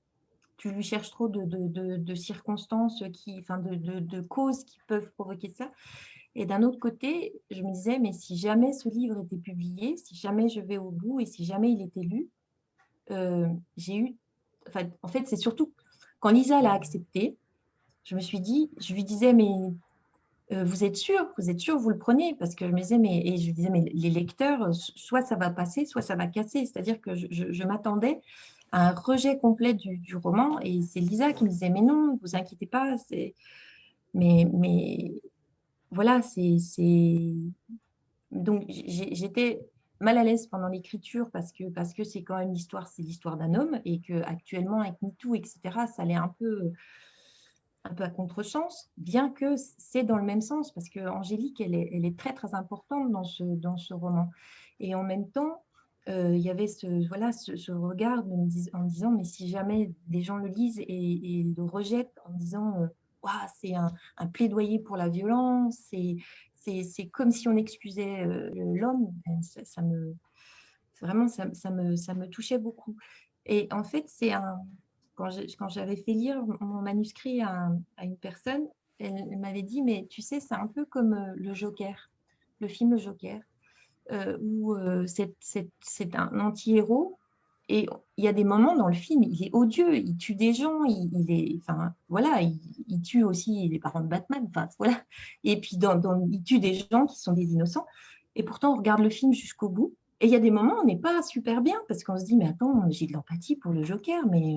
tu 0.61 0.71
lui 0.71 0.83
cherches 0.83 1.11
trop 1.11 1.27
de, 1.27 2.15
circonstances, 2.15 3.03
qui, 3.15 3.39
enfin 3.41 3.57
de, 3.57 4.21
causes 4.21 4.65
qui 4.65 4.79
peuvent 4.87 5.11
provoquer 5.13 5.49
ça. 5.49 5.73
Et 6.35 6.45
d'un 6.45 6.63
autre 6.63 6.79
côté, 6.79 7.41
je 7.51 7.63
me 7.63 7.73
disais, 7.73 7.99
mais 7.99 8.13
si 8.13 8.37
jamais 8.37 8.75
ce 8.75 8.91
livre 8.91 9.23
était 9.25 9.39
publié, 9.39 9.97
si 9.97 10.15
jamais 10.15 10.51
je 10.51 10.61
vais 10.61 10.77
au 10.77 10.91
bout 10.91 11.19
et 11.19 11.25
si 11.25 11.47
jamais 11.47 11.73
il 11.73 11.81
était 11.81 12.03
lu, 12.03 12.29
euh, 13.11 13.49
j'ai 13.79 13.97
eu, 13.97 14.17
en 15.03 15.09
fait, 15.09 15.27
c'est 15.27 15.37
surtout 15.37 15.73
quand 16.21 16.29
Lisa 16.29 16.61
l'a 16.61 16.75
accepté, 16.75 17.39
je 18.05 18.15
me 18.15 18.21
suis 18.21 18.41
dit, 18.41 18.71
je 18.79 18.93
lui 18.93 19.03
disais, 19.03 19.33
mais 19.33 19.49
euh, 20.53 20.63
vous 20.63 20.85
êtes 20.85 20.97
sûr, 20.97 21.27
vous 21.39 21.49
êtes 21.49 21.61
sûr, 21.61 21.79
vous 21.79 21.89
le 21.89 21.99
prenez? 21.99 22.35
Parce 22.35 22.55
que 22.55 22.67
je 22.67 22.73
me 22.73 22.81
disais, 22.83 22.99
mais, 22.99 23.27
et 23.27 23.39
je 23.39 23.51
disais, 23.51 23.71
mais 23.71 23.91
les 23.95 24.11
lecteurs, 24.11 24.75
soit 24.75 25.23
ça 25.23 25.37
va 25.37 25.49
passer, 25.49 25.87
soit 25.87 26.03
ça 26.03 26.17
va 26.17 26.27
casser. 26.27 26.67
C'est-à-dire 26.67 27.01
que 27.01 27.15
je 27.15 27.65
m'attendais 27.65 28.21
un 28.73 28.93
rejet 28.93 29.39
complet 29.39 29.75
du, 29.75 30.17
roman. 30.17 30.59
Et 30.61 30.83
c'est 30.83 31.01
Lisa 31.01 31.33
qui 31.33 31.45
me 31.45 31.49
disait, 31.49 31.71
mais 31.71 31.83
non, 31.83 32.19
vous 32.23 32.37
inquiétez 32.37 32.67
pas. 32.67 32.97
Mais, 34.15 34.47
mais 34.53 35.21
voilà, 35.91 36.23
c'est... 36.23 36.57
Donc 38.31 38.65
j'étais 38.69 39.61
mal 39.99 40.17
à 40.17 40.25
l'aise 40.25 40.47
pendant 40.47 40.69
l'écriture 40.69 41.31
parce 41.33 41.53
que 41.53 41.69
parce 41.69 41.93
que 41.93 42.05
c'est 42.05 42.23
quand 42.23 42.39
même 42.39 42.53
l'histoire, 42.53 42.87
c'est 42.87 43.03
l'histoire 43.03 43.37
d'un 43.37 43.55
homme 43.55 43.81
et 43.85 44.01
que 44.01 44.23
actuellement 44.23 44.81
avec 44.81 45.03
MeToo, 45.03 45.35
etc., 45.35 45.61
ça 45.93 46.03
allait 46.03 46.15
un 46.15 46.35
peu 46.39 46.73
un 47.85 47.95
peu 47.95 48.05
à 48.05 48.11
contresens, 48.11 48.91
bien 48.99 49.31
que 49.31 49.57
c'est 49.57 50.03
dans 50.03 50.17
le 50.17 50.23
même 50.23 50.43
sens, 50.43 50.73
parce 50.73 50.89
que 50.89 51.01
Angélique, 51.01 51.61
elle 51.61 51.75
est, 51.75 51.91
elle 51.93 52.05
est, 52.05 52.19
très 52.19 52.35
très 52.35 52.55
importante 52.55 53.11
dans 53.11 53.25
ce, 53.25 53.43
dans 53.43 53.79
ce 53.79 53.95
roman. 53.95 54.31
Et 54.81 54.95
en 54.95 55.03
même 55.03 55.31
temps, 55.31 55.65
euh, 56.11 56.35
il 56.35 56.41
y 56.41 56.51
avait 56.51 56.67
ce, 56.67 57.07
voilà, 57.09 57.31
ce, 57.33 57.73
regard 57.73 58.25
en 58.73 58.85
disant, 58.85 59.13
mais 59.13 59.25
si 59.25 59.49
jamais 59.49 59.93
des 60.09 60.23
gens 60.23 60.37
le 60.37 60.49
lisent 60.49 60.81
et, 60.81 61.47
le 61.57 61.65
rejettent 61.65 62.19
en 62.25 62.33
disant, 62.33 62.81
euh, 62.81 63.29
c'est 63.61 63.75
un, 63.75 64.27
plaidoyer 64.33 64.79
pour 64.79 64.97
la 64.97 65.09
violence, 65.09 65.79
c'est 65.89 67.07
comme 67.13 67.31
si 67.31 67.49
on 67.49 67.57
excusait 67.57 68.27
euh, 68.27 68.51
l'homme, 68.55 69.13
ben, 69.27 69.41
ça, 69.43 69.83
me, 69.83 70.15
vraiment, 71.01 71.29
ça, 71.29 71.47
me, 71.71 71.97
ça 71.97 72.15
me 72.15 72.27
touchait 72.29 72.59
beaucoup. 72.59 72.97
Et 73.47 73.69
en 73.71 73.85
fait, 73.85 74.05
c'est 74.09 74.33
un, 74.33 74.59
quand 75.15 75.69
j'avais 75.69 75.97
fait 75.97 76.13
lire 76.13 76.43
mon 76.61 76.83
manuscrit 76.83 77.43
à, 77.43 77.71
à 77.99 78.05
une 78.05 78.17
personne, 78.17 78.67
elle 78.99 79.39
m'avait 79.39 79.63
dit, 79.63 79.83
mais 79.83 80.07
tu 80.11 80.23
sais, 80.23 80.41
c'est 80.41 80.55
un 80.55 80.67
peu 80.67 80.85
comme 80.85 81.15
le 81.37 81.55
Joker, 81.55 82.11
le 82.61 82.69
film 82.69 82.99
Joker. 82.99 83.41
Euh, 84.13 84.37
où 84.41 84.75
euh, 84.75 85.07
c'est 85.07 86.17
un 86.17 86.41
anti-héros. 86.41 87.19
Et 87.69 87.89
il 88.17 88.25
y 88.25 88.27
a 88.27 88.33
des 88.33 88.43
moments 88.43 88.75
dans 88.75 88.89
le 88.89 88.95
film, 88.95 89.23
il 89.23 89.45
est 89.45 89.51
odieux, 89.53 89.95
il 89.97 90.17
tue 90.17 90.35
des 90.35 90.53
gens, 90.53 90.83
il, 90.83 91.31
est, 91.31 91.57
enfin 91.61 91.95
voilà, 92.09 92.41
il, 92.43 93.01
tue 93.03 93.23
aussi 93.23 93.69
les 93.69 93.79
parents 93.79 94.01
de 94.01 94.09
Batman, 94.09 94.45
enfin 94.49 94.69
voilà. 94.79 95.01
Et 95.45 95.61
puis 95.61 95.77
dans, 95.77 96.27
il 96.29 96.43
tue 96.43 96.59
des 96.59 96.75
gens 96.91 97.07
qui 97.07 97.21
sont 97.21 97.33
des 97.33 97.53
innocents. 97.53 97.87
Et 98.35 98.43
pourtant, 98.43 98.73
on 98.73 98.77
regarde 98.77 99.01
le 99.01 99.11
film 99.11 99.33
jusqu'au 99.33 99.69
bout. 99.69 99.95
Et 100.21 100.27
il 100.27 100.33
y 100.33 100.35
a 100.35 100.41
des 100.41 100.51
moments 100.51 100.81
on 100.83 100.85
n'est 100.85 100.99
pas 100.99 101.23
super 101.23 101.61
bien 101.63 101.81
parce 101.87 102.03
qu'on 102.03 102.19
se 102.19 102.25
dit, 102.25 102.37
mais 102.37 102.49
attends, 102.49 102.91
j'ai 102.91 103.07
de 103.07 103.13
l'empathie 103.13 103.55
pour 103.55 103.73
le 103.73 103.85
Joker, 103.85 104.27
mais, 104.27 104.57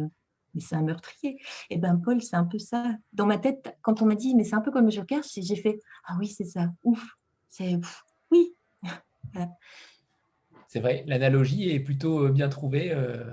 mais 0.55 0.61
c'est 0.61 0.75
un 0.75 0.81
meurtrier. 0.81 1.39
Et 1.69 1.77
ben 1.77 1.97
Paul, 1.97 2.19
c'est 2.23 2.35
un 2.35 2.45
peu 2.45 2.57
ça. 2.57 2.95
Dans 3.13 3.27
ma 3.27 3.37
tête, 3.37 3.77
quand 3.83 4.01
on 4.01 4.07
m'a 4.07 4.15
dit, 4.15 4.33
mais 4.33 4.43
c'est 4.43 4.55
un 4.55 4.61
peu 4.61 4.71
comme 4.71 4.85
le 4.85 4.91
Joker, 4.91 5.21
j'ai 5.23 5.55
fait, 5.55 5.79
ah 6.05 6.15
oui, 6.19 6.27
c'est 6.27 6.45
ça, 6.45 6.71
ouf, 6.83 7.15
c'est 7.47 7.79
oui, 8.31 8.55
c'est 10.73 10.79
vrai, 10.79 11.03
l'analogie 11.05 11.69
est 11.69 11.79
plutôt 11.79 12.25
euh, 12.25 12.31
bien 12.31 12.49
trouvée. 12.49 12.91
Euh, 12.91 13.23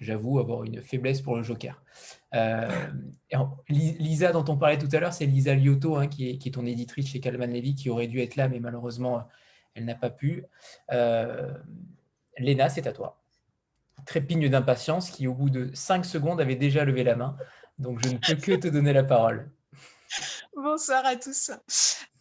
j'avoue 0.00 0.40
avoir 0.40 0.64
une 0.64 0.82
faiblesse 0.82 1.20
pour 1.20 1.36
le 1.36 1.44
Joker. 1.44 1.80
Euh, 2.34 2.68
Lisa, 3.68 4.32
dont 4.32 4.44
on 4.48 4.56
parlait 4.56 4.76
tout 4.76 4.88
à 4.92 4.98
l'heure, 4.98 5.12
c'est 5.12 5.26
Lisa 5.26 5.54
Liotto, 5.54 5.96
hein, 5.96 6.08
qui, 6.08 6.30
est, 6.30 6.52
ton 6.52 6.66
éditrice 6.66 7.10
chez 7.10 7.20
Calman 7.20 7.46
Levy, 7.46 7.76
qui 7.76 7.90
aurait 7.90 8.08
dû 8.08 8.20
être 8.20 8.34
là, 8.34 8.48
mais 8.48 8.58
malheureusement, 8.58 9.28
elle 9.76 9.84
n'a 9.84 9.94
pas 9.94 10.10
pu. 10.10 10.46
Léna, 12.38 12.68
c'est 12.70 12.88
à 12.88 12.92
toi. 12.92 13.20
Trépigne 14.04 14.48
d'impatience, 14.48 15.10
qui 15.10 15.28
au 15.28 15.34
bout 15.34 15.50
de 15.50 15.70
5 15.74 16.04
secondes 16.04 16.40
avait 16.40 16.56
déjà 16.56 16.84
levé 16.84 17.04
la 17.04 17.14
main. 17.14 17.36
Donc, 17.78 18.00
je 18.04 18.08
ne 18.08 18.18
peux 18.18 18.34
que 18.34 18.56
te 18.56 18.66
donner 18.66 18.92
la 18.92 19.04
parole. 19.04 19.48
Bonsoir 20.56 21.04
à 21.06 21.16
tous. 21.16 21.50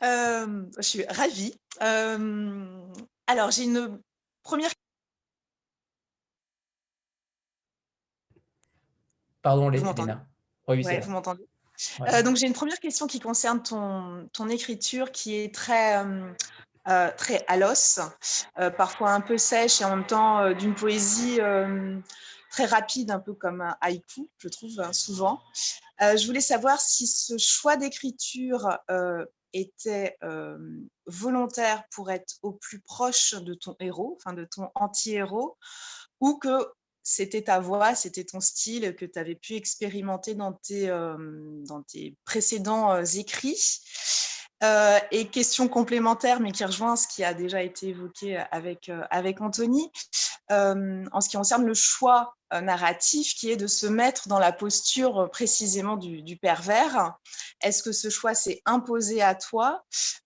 je 0.02 0.68
suis 0.82 1.06
ravie. 1.06 1.60
alors, 1.80 3.52
j'ai 3.52 3.64
une 3.64 4.02
première. 4.44 4.72
Pardon, 9.42 9.70
les 9.70 9.80
vous 9.80 9.86
Oui, 10.68 10.84
vous 11.02 11.12
m'entendez? 11.12 11.48
donc, 12.24 12.38
j'ai 12.38 12.48
une 12.48 12.54
première 12.54 12.80
question 12.80 13.08
qui 13.08 13.20
concerne 13.20 13.62
ton, 13.62 14.28
ton 14.34 14.50
écriture 14.50 15.12
qui 15.12 15.36
est 15.36 15.54
très. 15.54 16.04
très 17.18 17.46
à 17.48 17.58
l'os, 17.58 18.00
parfois 18.78 19.12
un 19.12 19.22
peu 19.22 19.38
sèche 19.38 19.82
et 19.82 19.86
en 19.86 19.96
même 19.96 20.06
temps 20.06 20.54
d'une 20.54 20.76
poésie 20.76 21.40
très 22.58 22.66
rapide, 22.66 23.12
un 23.12 23.20
peu 23.20 23.36
comme 23.36 23.62
un 23.62 23.78
haïku, 23.82 24.32
je 24.40 24.48
trouve 24.48 24.80
hein, 24.80 24.92
souvent. 24.92 25.40
Euh, 26.02 26.18
je 26.18 26.26
voulais 26.26 26.42
savoir 26.42 26.82
si 26.82 27.06
ce 27.06 27.38
choix 27.38 27.78
d'écriture 27.78 28.80
euh, 28.90 29.24
était 29.54 30.18
euh, 30.24 30.58
volontaire 31.06 31.84
pour 31.92 32.10
être 32.10 32.34
au 32.42 32.54
plus 32.54 32.80
proche 32.80 33.36
de 33.36 33.54
ton 33.54 33.76
héros, 33.80 34.18
enfin 34.20 34.34
de 34.34 34.44
ton 34.44 34.72
anti-héros, 34.74 35.56
ou 36.20 36.40
que 36.40 36.68
c'était 37.04 37.44
ta 37.44 37.60
voix, 37.60 37.94
c'était 37.94 38.24
ton 38.24 38.40
style 38.40 38.96
que 38.96 39.06
tu 39.06 39.20
avais 39.20 39.36
pu 39.36 39.54
expérimenter 39.54 40.34
dans 40.34 40.54
tes, 40.54 40.88
dans 40.88 41.84
tes 41.84 42.16
précédents 42.26 43.04
écrits. 43.04 43.82
Et 44.62 45.28
question 45.28 45.68
complémentaire, 45.68 46.40
mais 46.40 46.52
qui 46.52 46.66
rejoint 46.66 46.96
ce 46.96 47.08
qui 47.08 47.24
a 47.24 47.34
déjà 47.34 47.62
été 47.62 47.90
évoqué 47.90 48.38
avec, 48.52 48.92
avec 49.12 49.42
Anthony, 49.42 49.92
en 50.50 51.22
ce 51.22 51.30
qui 51.30 51.38
concerne 51.38 51.66
le 51.66 51.74
choix 51.74 52.38
narratif 52.52 53.34
qui 53.36 53.52
est 53.52 53.58
de 53.58 53.68
se 53.68 53.88
mettre 53.88 54.28
dans 54.28 54.40
la 54.40 54.52
posture 54.52 55.20
euh, 55.20 55.28
précisément 55.28 55.98
du, 55.98 56.38
pervers. 56.38 57.18
Est-ce 57.62 57.84
que 57.84 57.92
ce 57.92 58.10
choix 58.10 58.34
s'est 58.34 58.62
imposé 58.66 59.22
à 59.22 59.36
toi 59.36 59.84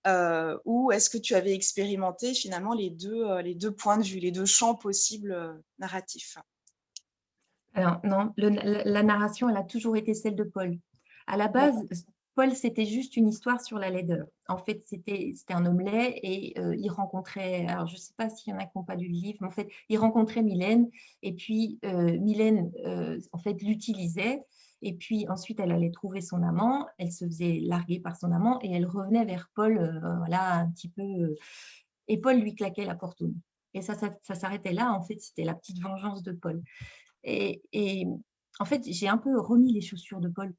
euh, 0.07 0.57
ou 0.65 0.91
est-ce 0.91 1.09
que 1.09 1.17
tu 1.17 1.35
avais 1.35 1.53
expérimenté 1.53 2.33
finalement 2.33 2.73
les 2.73 2.89
deux, 2.89 3.25
euh, 3.25 3.41
les 3.41 3.55
deux 3.55 3.71
points 3.71 3.97
de 3.97 4.03
vue, 4.03 4.19
les 4.19 4.31
deux 4.31 4.45
champs 4.45 4.75
possibles 4.75 5.61
narratifs? 5.79 6.37
Alors 7.73 7.99
non, 8.03 8.33
la, 8.37 9.03
narration, 9.03 9.49
elle 9.49 9.57
a 9.57 9.63
toujours 9.63 9.95
été 9.95 10.13
celle 10.13 10.35
de 10.35 10.43
Paul. 10.43 10.77
À 11.25 11.37
la 11.37 11.47
base, 11.47 11.75
Paul, 12.35 12.55
c'était 12.55 12.85
juste 12.85 13.17
une 13.17 13.27
histoire 13.27 13.59
sur 13.59 13.77
la 13.77 13.89
laideur. 13.89 14.25
En 14.47 14.57
fait, 14.57 14.83
c'était 14.85 15.33
un 15.49 15.65
homme 15.65 15.81
et 15.81 16.53
euh, 16.57 16.75
il 16.77 16.89
rencontrait, 16.89 17.65
alors 17.67 17.87
je 17.87 17.95
ne 17.95 17.99
sais 17.99 18.13
pas 18.15 18.29
s'il 18.29 18.53
y 18.53 18.55
en 18.55 18.59
a 18.59 18.65
qui 18.65 18.71
n'ont 18.77 18.83
pas 18.83 18.95
lu 18.95 19.07
le 19.07 19.13
livre, 19.13 19.39
mais 19.41 19.47
en 19.47 19.51
fait, 19.51 19.69
il 19.89 19.97
rencontrait 19.97 20.41
Mylène 20.41 20.89
et 21.23 21.33
puis 21.33 21.79
euh, 21.83 22.17
Mylène, 22.19 22.71
euh, 22.85 23.19
en 23.33 23.37
fait, 23.37 23.61
l'utilisait. 23.61 24.43
Et 24.81 24.93
puis 24.93 25.27
ensuite, 25.29 25.59
elle 25.59 25.71
allait 25.71 25.91
trouver 25.91 26.21
son 26.21 26.41
amant, 26.41 26.87
elle 26.97 27.11
se 27.11 27.25
faisait 27.25 27.59
larguer 27.61 27.99
par 27.99 28.15
son 28.15 28.31
amant 28.31 28.59
et 28.61 28.71
elle 28.71 28.85
revenait 28.85 29.25
vers 29.25 29.51
Paul, 29.53 30.01
voilà, 30.19 30.55
un 30.55 30.71
petit 30.71 30.89
peu. 30.89 31.35
et 32.07 32.17
Paul 32.17 32.39
lui 32.39 32.55
claquait 32.55 32.85
la 32.85 32.95
porte 32.95 33.21
au 33.21 33.27
nez. 33.27 33.35
Et 33.73 33.81
ça, 33.81 33.93
ça, 33.95 34.35
s'arrêtait 34.35 34.73
là. 34.73 34.91
En 34.91 35.01
fait, 35.01 35.19
c'était 35.19 35.43
la 35.43 35.53
petite 35.53 35.79
vengeance 35.79 36.23
de 36.23 36.31
Paul. 36.31 36.63
Et, 37.23 37.61
et 37.73 38.07
en 38.59 38.65
fait, 38.65 38.83
j'ai 38.85 39.07
un 39.07 39.17
peu 39.17 39.39
remis 39.39 39.71
les 39.71 39.81
chaussures 39.81 40.19
de 40.19 40.29
Paul 40.29 40.53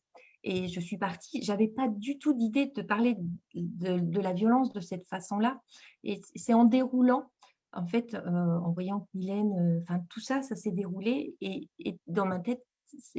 Et 0.45 0.69
je 0.69 0.81
suis 0.81 0.99
partie, 0.99 1.43
j'avais 1.43 1.69
pas 1.69 1.89
du 1.89 2.19
tout 2.19 2.35
d'idée 2.35 2.67
de 2.67 2.83
parler 2.83 3.17
de, 3.55 4.21
la 4.21 4.33
violence 4.33 4.73
de 4.73 4.81
cette 4.81 5.07
façon-là. 5.07 5.61
Et 6.03 6.21
c'est 6.35 6.55
en 6.55 6.65
déroulant, 6.65 7.31
en 7.73 7.87
fait, 7.87 8.15
euh, 8.15 8.59
en 8.59 8.73
voyant 8.73 9.09
Mylène, 9.15 9.53
euh, 9.53 9.81
enfin 9.83 10.01
tout 10.11 10.21
ça, 10.21 10.43
ça 10.43 10.57
s'est 10.57 10.73
déroulé. 10.73 11.37
Et, 11.41 11.69
et, 11.79 11.97
dans 12.09 12.27
ma 12.27 12.41
tête, 12.41 12.65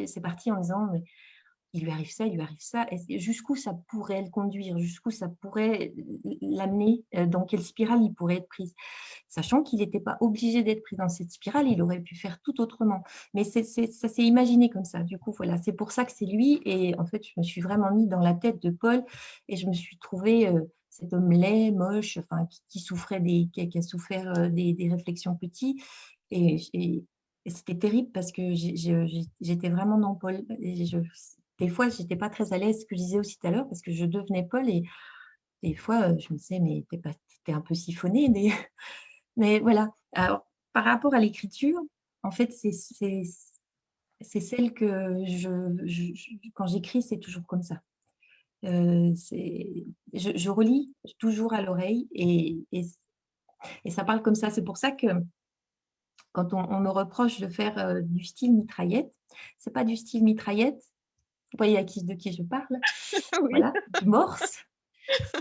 c'est 0.06 0.22
parti 0.22 0.51
en 0.51 0.60
disant, 0.60 0.89
il 1.74 1.84
lui 1.84 1.92
arrive 1.92 2.12
ça, 2.12 2.25
il 2.25 2.34
lui 2.34 2.42
arrive 2.42 2.60
ça. 2.60 2.86
Jusqu'où 3.10 3.56
ça 3.56 3.74
pourrait 3.88 4.22
le 4.22 4.30
conduire? 4.30 4.77
Jusqu'où 4.77 5.10
ça 5.10 5.27
pourrait 5.27 5.94
l'amener 6.42 7.03
euh, 7.15 7.25
Dans 7.25 7.46
quelle 7.46 7.63
spirale 7.63 8.01
il 8.03 8.13
pourrait 8.13 8.38
être 8.38 8.48
pris? 8.48 8.74
Sachant 9.27 9.63
qu'il 9.63 9.80
n'était 9.80 10.00
pas 10.00 10.18
obligé 10.22 10.62
d'être 10.62 10.84
pris 10.84 10.96
dans 10.96 11.10
cette 11.10 11.32
spirale, 11.32 11.68
il 11.68 11.82
aurait 11.82 12.01
pu 12.01 12.15
faire 12.15 12.39
tout 12.42 12.62
autrement. 12.62 13.03
Mais 13.34 13.44
ça 13.44 13.63
s'est 13.63 14.24
imaginé 14.24 14.70
comme 14.70 14.86
ça. 14.86 15.01
Du 15.01 15.18
coup, 15.18 15.34
voilà, 15.36 15.58
c'est 15.58 15.74
pour 15.74 15.92
ça 15.92 16.06
que 16.06 16.12
c'est 16.12 16.25
lui. 16.25 16.62
Et 16.65 16.98
en 17.00 17.06
fait, 17.06 17.24
je 17.25 17.34
me 17.38 17.44
suis 17.44 17.62
vraiment 17.62 17.92
mis 17.92 18.08
dans 18.08 18.20
la 18.20 18.36
tête 18.36 18.62
de 18.62 18.70
Paul 18.70 19.03
et 19.48 19.56
je 19.56 19.68
me 19.68 19.74
suis 19.74 19.98
trouvé 19.98 20.48
euh, 20.48 20.62
cet 20.92 21.12
homme 21.12 21.32
laid, 21.32 21.72
moche, 21.72 22.20
enfin, 22.20 22.48
qui, 22.70 22.80
souffrait 22.80 23.20
des, 23.20 23.50
qui, 23.51 23.77
a 23.77 23.82
souffert 23.82 24.32
euh, 24.38 24.50
des, 24.50 24.75
réflexions 24.92 25.36
petites. 25.36 25.82
Et, 26.30 27.03
c'était 27.46 27.77
terrible 27.77 28.10
parce 28.13 28.32
que 28.32 28.53
j'étais 28.53 29.70
vraiment 29.70 29.98
dans 29.98 30.15
Paul. 30.15 30.46
Des 31.63 31.70
fois, 31.70 31.88
je 31.88 32.01
n'étais 32.01 32.17
pas 32.17 32.29
très 32.29 32.51
à 32.51 32.58
l'aise, 32.58 32.82
ce 32.82 32.86
que 32.86 32.93
je 32.93 33.01
disais 33.01 33.20
aussi 33.20 33.39
tout 33.39 33.48
à 33.48 33.51
l'heure, 33.51 33.67
parce 33.70 33.82
que 33.82 33.91
je 33.91 34.03
devenais 34.03 34.43
Paul 34.43 34.70
et 34.70 34.84
des 35.62 35.75
fois, 35.75 36.10
euh, 36.10 36.17
je 36.20 36.34
me 36.34 36.38
disais, 36.38 36.60
mais 36.60 36.86
tu 36.91 37.00
es, 37.48 37.53
un 37.53 37.62
peu 37.62 37.74
siphonné. 37.74 38.27
Mais, 38.27 38.50
mais 39.38 39.60
voilà. 39.60 39.93
Alors, 40.12 40.46
par 40.74 40.84
rapport 40.84 41.13
à 41.13 41.20
l'écriture, 41.20 41.79
en 42.22 42.32
fait, 42.32 42.51
c'est 42.51 42.74
celle 44.22 44.74
que 44.74 45.24
je, 45.25 46.51
quand 46.53 46.67
j'écris, 46.67 47.01
c'est 47.01 47.20
toujours 47.20 47.46
comme 47.46 47.63
ça. 47.63 47.82
Euh, 48.65 49.13
je, 50.13 50.32
je, 50.36 50.50
relis 50.50 50.93
toujours 51.17 51.53
à 51.53 51.62
l'oreille 51.62 52.10
et, 52.13 52.58
et, 52.74 53.91
ça 53.91 54.03
parle 54.03 54.22
comme 54.22 54.36
ça. 54.36 54.50
C'est 54.50 54.63
pour 54.63 54.77
ça 54.77 54.91
que 54.91 55.08
quand 56.34 56.53
on, 56.53 56.79
me 56.82 56.89
reproche 56.89 57.39
de 57.39 57.48
faire 57.48 57.77
euh, 57.77 58.01
du 58.01 58.25
style 58.25 58.53
mitraillette, 58.53 59.13
c'est 59.58 59.72
pas 59.72 59.86
du 59.86 59.96
style 59.96 60.24
mitraillette, 60.24 60.92
vous 61.53 61.57
voyez 61.57 61.77
à 61.77 61.83
qui, 61.83 62.03
de 62.03 62.13
qui 62.13 62.33
je 62.33 62.43
parle, 62.43 62.79
voilà, 63.39 63.74
du 64.01 64.07
morse. 64.07 64.60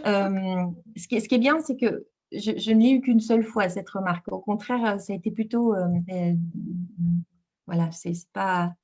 Euh, 0.04 0.66
ce, 0.96 1.06
qui 1.06 1.14
est, 1.14 1.20
ce, 1.20 1.28
qui 1.28 1.36
est, 1.36 1.38
bien, 1.38 1.60
c'est 1.60 1.76
que 1.76 2.04
je, 2.32 2.58
je 2.58 2.72
ne 2.72 2.82
l'ai 2.82 2.90
eu 2.90 3.00
qu'une 3.00 3.20
seule 3.20 3.44
fois, 3.44 3.68
cette 3.68 3.88
remarque. 3.88 4.26
Au 4.30 4.40
contraire, 4.40 5.00
ça 5.00 5.12
a 5.12 5.16
été 5.16 5.30
plutôt... 5.30 5.74
Euh, 5.76 5.86
euh, 6.10 6.32
voilà, 7.68 7.90
c'est 7.92 8.12
pas... 8.32 8.74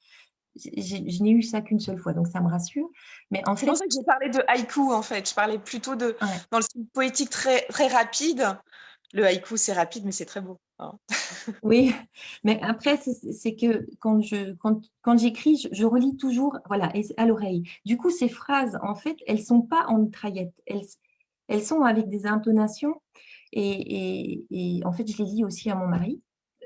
Je, 0.55 1.23
n'ai 1.23 1.31
eu 1.33 1.43
ça 1.43 1.61
qu'une 1.63 1.81
seule 1.81 1.99
fois, 1.99 2.13
donc 2.13 2.29
ça 2.29 2.41
me 2.41 2.49
rassure. 2.49 2.89
Mais 3.33 3.43
en 3.49 3.57
fait, 3.57 3.63
c'est 3.63 3.67
pour 3.67 3.77
ça 3.77 3.87
que 3.87 3.93
j'ai 3.93 4.05
parlé 4.05 4.31
de 4.31 4.41
haïku, 4.47 4.93
en 4.93 5.03
fait. 5.03 5.29
Je 5.29 5.35
parlais 5.35 5.59
plutôt 5.59 5.97
de 5.97 6.17
dans 6.53 6.59
le 6.59 6.63
style 6.63 6.87
poétique 6.95 7.31
très, 7.31 7.63
très 7.63 7.89
rapide. 7.89 8.57
Le 9.15 9.25
haïku, 9.25 9.57
c'est 9.57 9.73
rapide, 9.73 10.05
mais 10.05 10.13
c'est 10.13 10.27
très 10.27 10.41
beau. 10.41 10.61
Hein. 10.79 10.99
oui, 11.63 11.93
mais 12.45 12.61
après, 12.63 12.99
c'est 12.99 13.57
que 13.57 13.87
quand 14.01 14.21
je 14.21 14.53
quand, 14.55 14.83
quand 15.03 15.17
j'écris, 15.19 15.67
je, 15.73 15.85
relis 15.87 16.17
toujours 16.17 16.59
voilà, 16.67 16.93
à 17.17 17.27
l'oreille. 17.27 17.63
Du 17.87 17.97
coup, 17.97 18.11
ces 18.11 18.29
phrases, 18.29 18.79
en 18.83 18.95
fait, 18.95 19.17
elles 19.27 19.39
ne 19.39 19.43
sont 19.43 19.63
pas 19.63 19.87
en 19.89 19.99
mitraillette. 19.99 20.53
Elles, 20.67 20.85
elles 21.49 21.65
sont 21.65 21.83
avec 21.83 22.09
des 22.09 22.27
intonations. 22.27 23.01
Et, 23.53 24.45
et, 24.51 24.85
en 24.85 24.93
fait, 24.93 25.11
je 25.11 25.23
les 25.23 25.31
lis 25.31 25.45
aussi 25.45 25.71
à 25.71 25.75
mon 25.75 25.87
mari. 25.87 26.23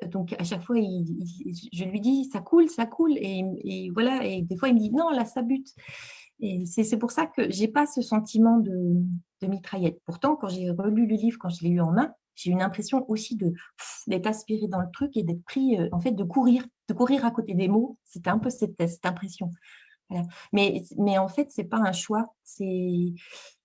Donc, 0.09 0.35
à 0.37 0.43
chaque 0.43 0.65
fois, 0.65 0.77
je 0.77 1.85
lui 1.85 2.01
dis, 2.01 2.25
ça 2.33 2.41
coule, 2.41 2.69
ça 2.69 2.87
coule. 2.87 3.17
Et, 3.19 3.45
et, 3.63 3.91
voilà, 3.91 4.25
et 4.25 4.43
des 4.43 4.57
fois, 4.57 4.69
il 4.69 4.75
me 4.75 4.81
dit, 4.81 4.91
non, 4.91 5.11
là, 5.11 5.25
ça 5.25 5.43
bute. 5.43 5.69
Et 6.41 6.65
c'est 6.67 6.99
pour 6.99 7.13
ça 7.13 7.26
que 7.26 7.52
je 7.52 7.61
n'ai 7.61 7.69
pas 7.69 7.87
ce 7.87 8.02
sentiment 8.02 8.59
de, 8.59 8.97
de 9.43 9.47
mitraillette. 9.47 10.00
Pourtant, 10.05 10.35
quand 10.35 10.49
j'ai 10.49 10.71
relu 10.71 11.07
le 11.07 11.15
livre, 11.15 11.39
quand 11.39 11.50
je 11.50 11.63
l'ai 11.63 11.71
eu 11.71 11.81
en 11.81 11.93
main, 11.93 12.13
j'ai 12.34 12.50
une 12.50 12.62
impression 12.62 13.08
aussi 13.10 13.36
d'être 14.06 14.26
aspiré 14.26 14.66
dans 14.68 14.80
le 14.80 14.90
truc 14.92 15.16
et 15.16 15.23
d'être 15.23 15.45
pris, 15.45 15.78
euh, 15.78 15.88
en 15.92 16.00
fait, 16.00 16.12
de 16.12 16.25
courir, 16.25 16.64
de 16.88 16.95
courir 16.95 17.25
à 17.25 17.30
côté 17.30 17.54
des 17.54 17.68
mots. 17.68 17.99
C'était 18.04 18.30
un 18.30 18.38
peu 18.38 18.50
cette, 18.50 18.76
cette 18.78 19.06
impression. 19.06 19.50
Mais, 20.52 20.82
mais 20.99 21.18
en 21.18 21.28
fait, 21.28 21.50
c'est 21.50 21.64
pas 21.64 21.78
un 21.78 21.92
choix. 21.92 22.34
C'est 22.42 23.14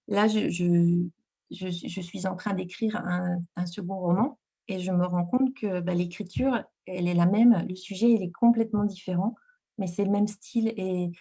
là, 0.08 0.28
je, 0.28 0.50
je, 0.50 1.08
je, 1.52 2.02
suis 2.02 2.28
en 2.28 2.36
train 2.36 2.54
d'écrire 2.54 2.96
un, 2.98 3.40
un, 3.56 3.66
second 3.66 4.00
roman 4.00 4.40
et 4.68 4.80
je 4.80 4.92
me 4.92 5.06
rends 5.06 5.26
compte 5.26 5.54
que 5.56 5.82
bah, 5.82 5.94
l'écriture, 5.94 6.64
elle 6.86 7.08
est 7.08 7.14
la 7.14 7.26
même, 7.26 7.66
le 7.68 7.76
sujet, 7.76 8.10
il 8.10 8.22
est 8.22 8.32
complètement 8.32 8.86
différent, 8.86 9.36
mais 9.78 9.88
c'est 9.88 10.06
le 10.06 10.12
même 10.12 10.28
style 10.28 10.74
et 10.78 11.12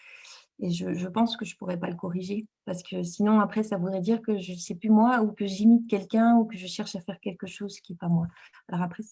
et 0.58 0.70
je, 0.70 1.06
pense 1.08 1.36
que 1.36 1.44
je 1.44 1.54
ne 1.54 1.58
pourrais 1.58 1.78
pas 1.78 1.90
le 1.90 1.96
corriger 1.96 2.46
parce 2.64 2.82
que 2.82 3.02
sinon, 3.02 3.40
après, 3.40 3.62
ça 3.62 3.76
voudrait 3.76 4.00
dire 4.00 4.22
que 4.22 4.38
je 4.38 4.52
ne 4.52 4.56
sais 4.56 4.74
plus 4.74 4.88
moi 4.88 5.20
ou 5.20 5.32
que 5.32 5.46
j'imite 5.46 5.88
quelqu'un 5.88 6.36
ou 6.36 6.46
que 6.46 6.56
je 6.56 6.66
cherche 6.66 6.96
à 6.96 7.00
faire 7.00 7.20
quelque 7.20 7.46
chose 7.46 7.78
qui 7.80 7.92
n'est 7.92 7.98
pas 7.98 8.08
moi. 8.08 8.26
Alors 8.68 8.82
après, 8.82 9.02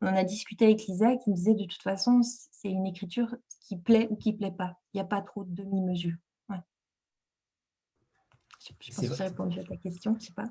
on 0.00 0.06
en 0.06 0.14
a 0.14 0.24
discuté 0.24 0.66
avec 0.66 0.86
Lisa 0.86 1.16
qui 1.16 1.30
me 1.30 1.34
disait 1.34 1.54
de 1.54 1.64
toute 1.64 1.82
façon, 1.82 2.20
c'est 2.22 2.70
une 2.70 2.86
écriture 2.86 3.34
qui 3.60 3.76
plaît 3.76 4.06
ou 4.10 4.16
qui 4.16 4.32
ne 4.32 4.38
plaît 4.38 4.54
pas. 4.56 4.78
Il 4.94 4.98
n'y 4.98 5.00
a 5.00 5.04
pas 5.04 5.20
trop 5.20 5.44
de 5.44 5.54
demi-mesure. 5.54 6.14
Je, 8.60 8.72
pense 8.72 9.08
que 9.08 9.14
j'ai 9.14 9.24
répondu 9.24 9.60
à 9.60 9.64
ta 9.64 9.76
question, 9.76 10.12
je 10.14 10.18
ne 10.18 10.24
sais 10.24 10.32
pas. 10.32 10.44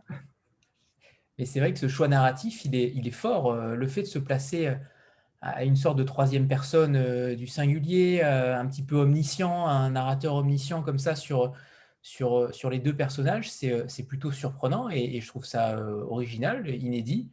Mais 1.38 1.46
c'est 1.46 1.60
vrai 1.60 1.72
que 1.74 1.80
ce 1.80 1.88
choix 1.88 2.08
narratif, 2.08 2.66
il 2.66 2.74
est, 2.74 2.92
il 2.96 3.08
est 3.08 3.12
fort. 3.12 3.52
Euh, 3.52 3.76
le 3.76 3.88
fait 3.88 4.02
de 4.02 4.08
se 4.08 4.18
placer 4.18 4.68
euh, 4.68 4.76
à 5.42 5.64
une 5.64 5.76
sorte 5.76 5.98
de 5.98 6.04
troisième 6.04 6.48
personne 6.48 6.96
euh, 6.96 7.36
du 7.36 7.48
singulier, 7.48 8.22
euh, 8.24 8.58
un 8.58 8.66
petit 8.66 8.84
peu 8.84 8.96
omniscient, 8.96 9.68
un 9.68 9.92
narrateur 9.92 10.36
omniscient 10.36 10.82
comme 10.82 11.00
ça 11.00 11.16
sur, 11.16 11.54
sur, 12.02 12.54
sur 12.54 12.70
les 12.70 12.80
deux 12.80 12.96
personnages, 12.96 13.52
c'est 13.52 13.72
euh, 13.72 14.06
plutôt 14.08 14.32
surprenant 14.32 14.90
et, 14.90 15.22
je 15.22 15.28
trouve 15.28 15.46
ça 15.46 15.80
original, 16.10 16.68
inédit. 16.70 17.30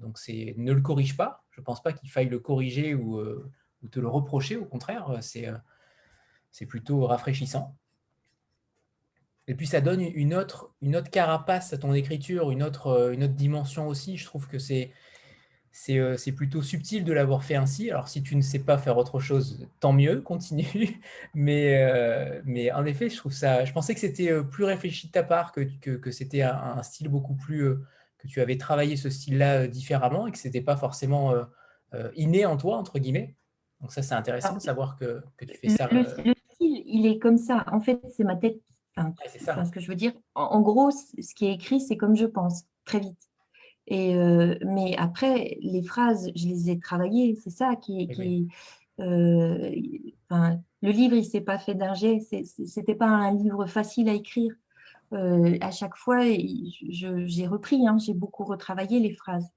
donc 0.00 0.18
c'est 0.18 0.54
ne 0.56 0.72
le 0.72 0.80
corrige 0.80 1.16
pas. 1.16 1.44
Je 1.50 1.60
ne 1.60 1.64
pense 1.64 1.82
pas 1.82 1.92
qu'il 1.92 2.10
faille 2.10 2.28
le 2.28 2.38
corriger 2.38 2.94
ou, 2.94 3.20
ou, 3.20 3.88
te 3.88 4.00
le 4.00 4.08
reprocher. 4.08 4.56
Au 4.56 4.64
contraire, 4.64 5.18
c'est 5.20 6.66
plutôt 6.66 7.06
rafraîchissant. 7.06 7.76
Et 9.48 9.54
puis 9.54 9.66
ça 9.66 9.80
donne 9.80 10.00
une 10.00 10.34
autre, 10.34 10.72
une 10.80 10.96
autre 10.96 11.10
carapace 11.10 11.72
à 11.72 11.78
ton 11.78 11.92
écriture, 11.92 12.52
une 12.52 12.62
autre, 12.62 13.12
une 13.12 13.24
autre 13.24 13.34
dimension 13.34 13.88
aussi. 13.88 14.16
Je 14.16 14.24
trouve 14.24 14.46
que 14.46 14.58
c'est 14.58 14.92
euh, 14.92 15.11
c'est 15.72 16.32
plutôt 16.32 16.60
subtil 16.62 17.02
de 17.02 17.12
l'avoir 17.12 17.42
fait 17.42 17.56
ainsi. 17.56 17.90
Alors, 17.90 18.08
si 18.08 18.22
tu 18.22 18.36
ne 18.36 18.42
sais 18.42 18.58
pas 18.58 18.76
faire 18.76 18.98
autre 18.98 19.20
chose, 19.20 19.66
tant 19.80 19.92
mieux, 19.92 20.20
continue. 20.22 21.00
Mais, 21.34 21.82
euh, 21.82 22.42
mais 22.44 22.70
en 22.72 22.84
effet, 22.84 23.08
je 23.08 23.16
trouve 23.16 23.32
ça. 23.32 23.64
Je 23.64 23.72
pensais 23.72 23.94
que 23.94 24.00
c'était 24.00 24.30
euh, 24.30 24.42
plus 24.42 24.64
réfléchi 24.64 25.06
de 25.06 25.12
ta 25.12 25.22
part, 25.22 25.52
que, 25.52 25.62
que, 25.62 26.10
c'était 26.10 26.42
un, 26.42 26.82
style 26.82 27.08
beaucoup 27.08 27.34
plus. 27.34 27.76
que 28.18 28.28
tu 28.28 28.40
avais 28.40 28.58
travaillé 28.58 28.96
ce 28.96 29.08
style-là 29.08 29.66
différemment 29.66 30.26
et 30.26 30.32
que 30.32 30.38
ce 30.38 30.46
n'était 30.46 30.60
pas 30.60 30.76
forcément 30.76 31.34
inné 32.14 32.46
en 32.46 32.56
toi, 32.56 32.76
entre 32.76 32.98
guillemets. 32.98 33.34
Donc, 33.80 33.92
ça, 33.92 34.02
c'est 34.02 34.14
intéressant 34.14 34.54
de 34.54 34.60
savoir 34.60 34.96
que, 34.96 35.22
que, 35.38 35.44
tu 35.46 35.56
fais 35.56 35.70
ça. 35.70 35.88
Le, 35.90 36.04
style, 36.04 36.82
il 36.86 37.06
est 37.06 37.18
comme 37.18 37.38
ça. 37.38 37.64
En 37.72 37.80
fait, 37.80 38.00
c'est 38.14 38.24
ma 38.24 38.36
tête. 38.36 38.60
c'est 39.26 39.40
ça. 39.40 39.64
ce 39.64 39.70
que 39.70 39.80
je 39.80 39.88
veux 39.88 39.96
dire? 39.96 40.12
en 40.34 40.60
gros, 40.60 40.90
ce 40.90 41.34
qui 41.34 41.46
est 41.46 41.54
écrit, 41.54 41.80
c'est 41.80 41.96
comme 41.96 42.14
je 42.14 42.26
pense, 42.26 42.64
très 42.84 43.00
vite. 43.00 43.31
Et, 43.86 44.16
euh, 44.16 44.56
mais 44.64 44.96
après, 44.96 45.58
les 45.60 45.82
phrases, 45.82 46.30
je 46.36 46.46
les 46.46 46.70
ai 46.70 46.78
travaillées, 46.78 47.34
c'est 47.34 47.50
ça 47.50 47.76
qui, 47.76 48.06
qui 48.08 48.48
euh, 49.00 49.70
le 50.30 50.90
livre, 50.90 51.14
il 51.14 51.20
ne 51.20 51.28
s'est 51.28 51.40
pas 51.40 51.58
fait 51.58 51.74
d'un 51.74 51.94
jet, 51.94 52.20
ce 52.20 52.80
n'était 52.80 52.94
pas 52.94 53.06
un 53.06 53.34
livre 53.34 53.66
facile 53.66 54.08
à 54.08 54.14
écrire. 54.14 54.54
Euh, 55.12 55.58
à 55.60 55.70
chaque 55.70 55.96
fois, 55.96 56.20
j'ai 56.22 57.46
repris, 57.46 57.86
hein, 57.86 57.98
j'ai 57.98 58.14
beaucoup 58.14 58.44
retravaillé 58.44 59.00
les 59.00 59.12
phrases, 59.12 59.50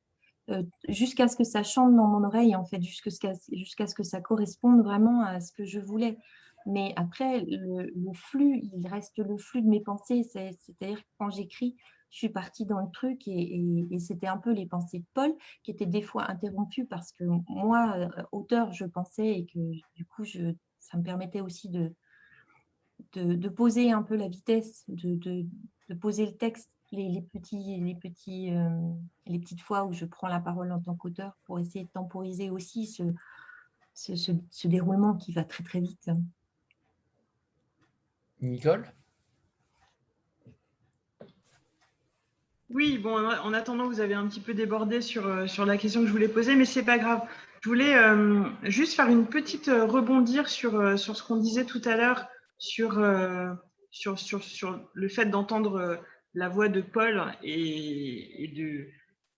jusqu'à 0.89 1.27
ce 1.27 1.35
que 1.35 1.43
ça 1.43 1.63
chante 1.63 1.95
dans 1.95 2.07
mon 2.07 2.23
oreille, 2.23 2.55
en 2.55 2.65
fait, 2.65 2.81
jusqu'à 2.81 3.33
jusqu'à 3.51 3.87
ce 3.87 3.95
que 3.95 4.03
ça 4.03 4.21
corresponde 4.21 4.83
vraiment 4.83 5.21
à 5.21 5.39
ce 5.39 5.51
que 5.51 5.65
je 5.65 5.79
voulais. 5.79 6.17
Mais 6.67 6.93
après, 6.95 7.41
le, 7.41 7.91
le 7.95 8.13
flux, 8.13 8.61
il 8.75 8.87
reste 8.87 9.19
le 9.19 9.37
flux 9.37 9.61
de 9.61 9.67
mes 9.67 9.81
pensées, 9.81 10.23
c'est-à-dire 10.23 10.99
quand 11.19 11.29
j'écris, 11.29 11.75
je 12.15 12.19
suis 12.19 12.29
partie 12.29 12.65
dans 12.65 12.79
le 12.79 12.89
truc 12.91 13.27
et, 13.27 13.99
c'était 13.99 14.27
un 14.27 14.37
peu 14.37 14.53
les 14.53 14.65
pensées 14.65 14.99
de 14.99 15.05
Paul 15.13 15.35
qui 15.63 15.71
étaient 15.71 15.85
des 15.85 16.01
fois 16.01 16.31
interrompues 16.31 16.85
parce 16.85 17.11
que 17.11 17.25
moi, 17.49 17.93
euh, 17.97 18.23
auteur, 18.31 18.71
je 18.71 18.85
pensais 18.85 19.39
et 19.39 19.45
que 19.45 19.59
du 19.97 20.05
coup, 20.05 20.23
je, 20.23 20.53
ça 20.79 20.97
me 20.97 21.03
permettait 21.03 21.41
aussi 21.41 21.67
de, 21.67 21.93
de, 23.15 23.49
poser 23.49 23.91
un 23.91 24.01
peu 24.01 24.15
la 24.15 24.29
vitesse, 24.29 24.85
de, 24.87 25.15
de 25.89 25.93
poser 25.93 26.25
le 26.25 26.37
texte, 26.37 26.71
les, 26.93 27.21
petits, 27.21 27.81
les, 27.81 27.95
petits, 27.95 28.55
euh, 28.55 28.69
les 29.25 29.39
petites 29.39 29.61
fois 29.61 29.83
où 29.83 29.91
je 29.91 30.05
prends 30.05 30.29
la 30.29 30.39
parole 30.39 30.71
en 30.71 30.79
tant 30.79 30.95
qu'auteur 30.95 31.37
pour 31.43 31.59
essayer 31.59 31.83
de 31.83 31.89
temporiser 31.89 32.49
aussi 32.49 32.87
ce, 32.87 33.03
ce, 33.93 34.15
ce 34.49 34.67
déroulement 34.69 35.15
qui 35.15 35.33
va 35.33 35.43
très 35.43 35.65
très 35.65 35.81
vite. 35.81 36.09
Nicole? 38.39 38.89
Oui, 42.75 42.97
bon, 42.97 43.15
en 43.15 43.53
attendant, 43.53 43.87
vous 43.87 44.01
avez 44.01 44.15
un 44.15 44.27
petit 44.27 44.41
peu 44.41 44.53
débordé 44.53 44.99
sur, 44.99 45.25
euh, 45.27 45.47
sur 45.47 45.65
la 45.65 45.77
question 45.77 46.01
que 46.01 46.07
je 46.07 46.11
voulais 46.11 46.27
poser, 46.27 46.57
mais 46.57 46.65
c'est 46.65 46.83
pas 46.83 46.97
grave. 46.97 47.21
Je 47.61 47.69
voulais 47.69 47.95
euh, 47.95 48.43
juste 48.63 48.95
faire 48.95 49.07
une 49.07 49.27
petite 49.27 49.69
euh, 49.69 49.85
rebondir 49.85 50.49
sur, 50.49 50.99
sur 50.99 51.15
ce 51.15 51.23
qu'on 51.23 51.37
disait 51.37 51.63
tout 51.63 51.81
à 51.85 51.95
l'heure 51.95 52.27
sur, 52.57 53.01
sur, 53.91 54.19
sur, 54.19 54.43
sur, 54.43 54.89
le 54.93 55.07
fait 55.07 55.27
d'entendre 55.27 56.01
la 56.33 56.49
voix 56.49 56.67
de 56.67 56.81
Paul 56.81 57.23
et, 57.43 58.51
de, 58.53 58.89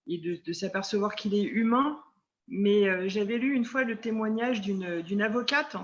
et 0.08 0.18
de, 0.18 0.42
de 0.44 0.54
s'apercevoir 0.54 1.14
qu'il 1.14 1.36
est 1.36 1.44
humain. 1.44 2.02
Mais 2.48 3.08
j'avais 3.08 3.38
lu 3.38 3.54
une 3.54 3.66
fois 3.66 3.84
le 3.84 3.98
témoignage 3.98 4.62
d'une 4.62 5.22
avocate 5.22 5.78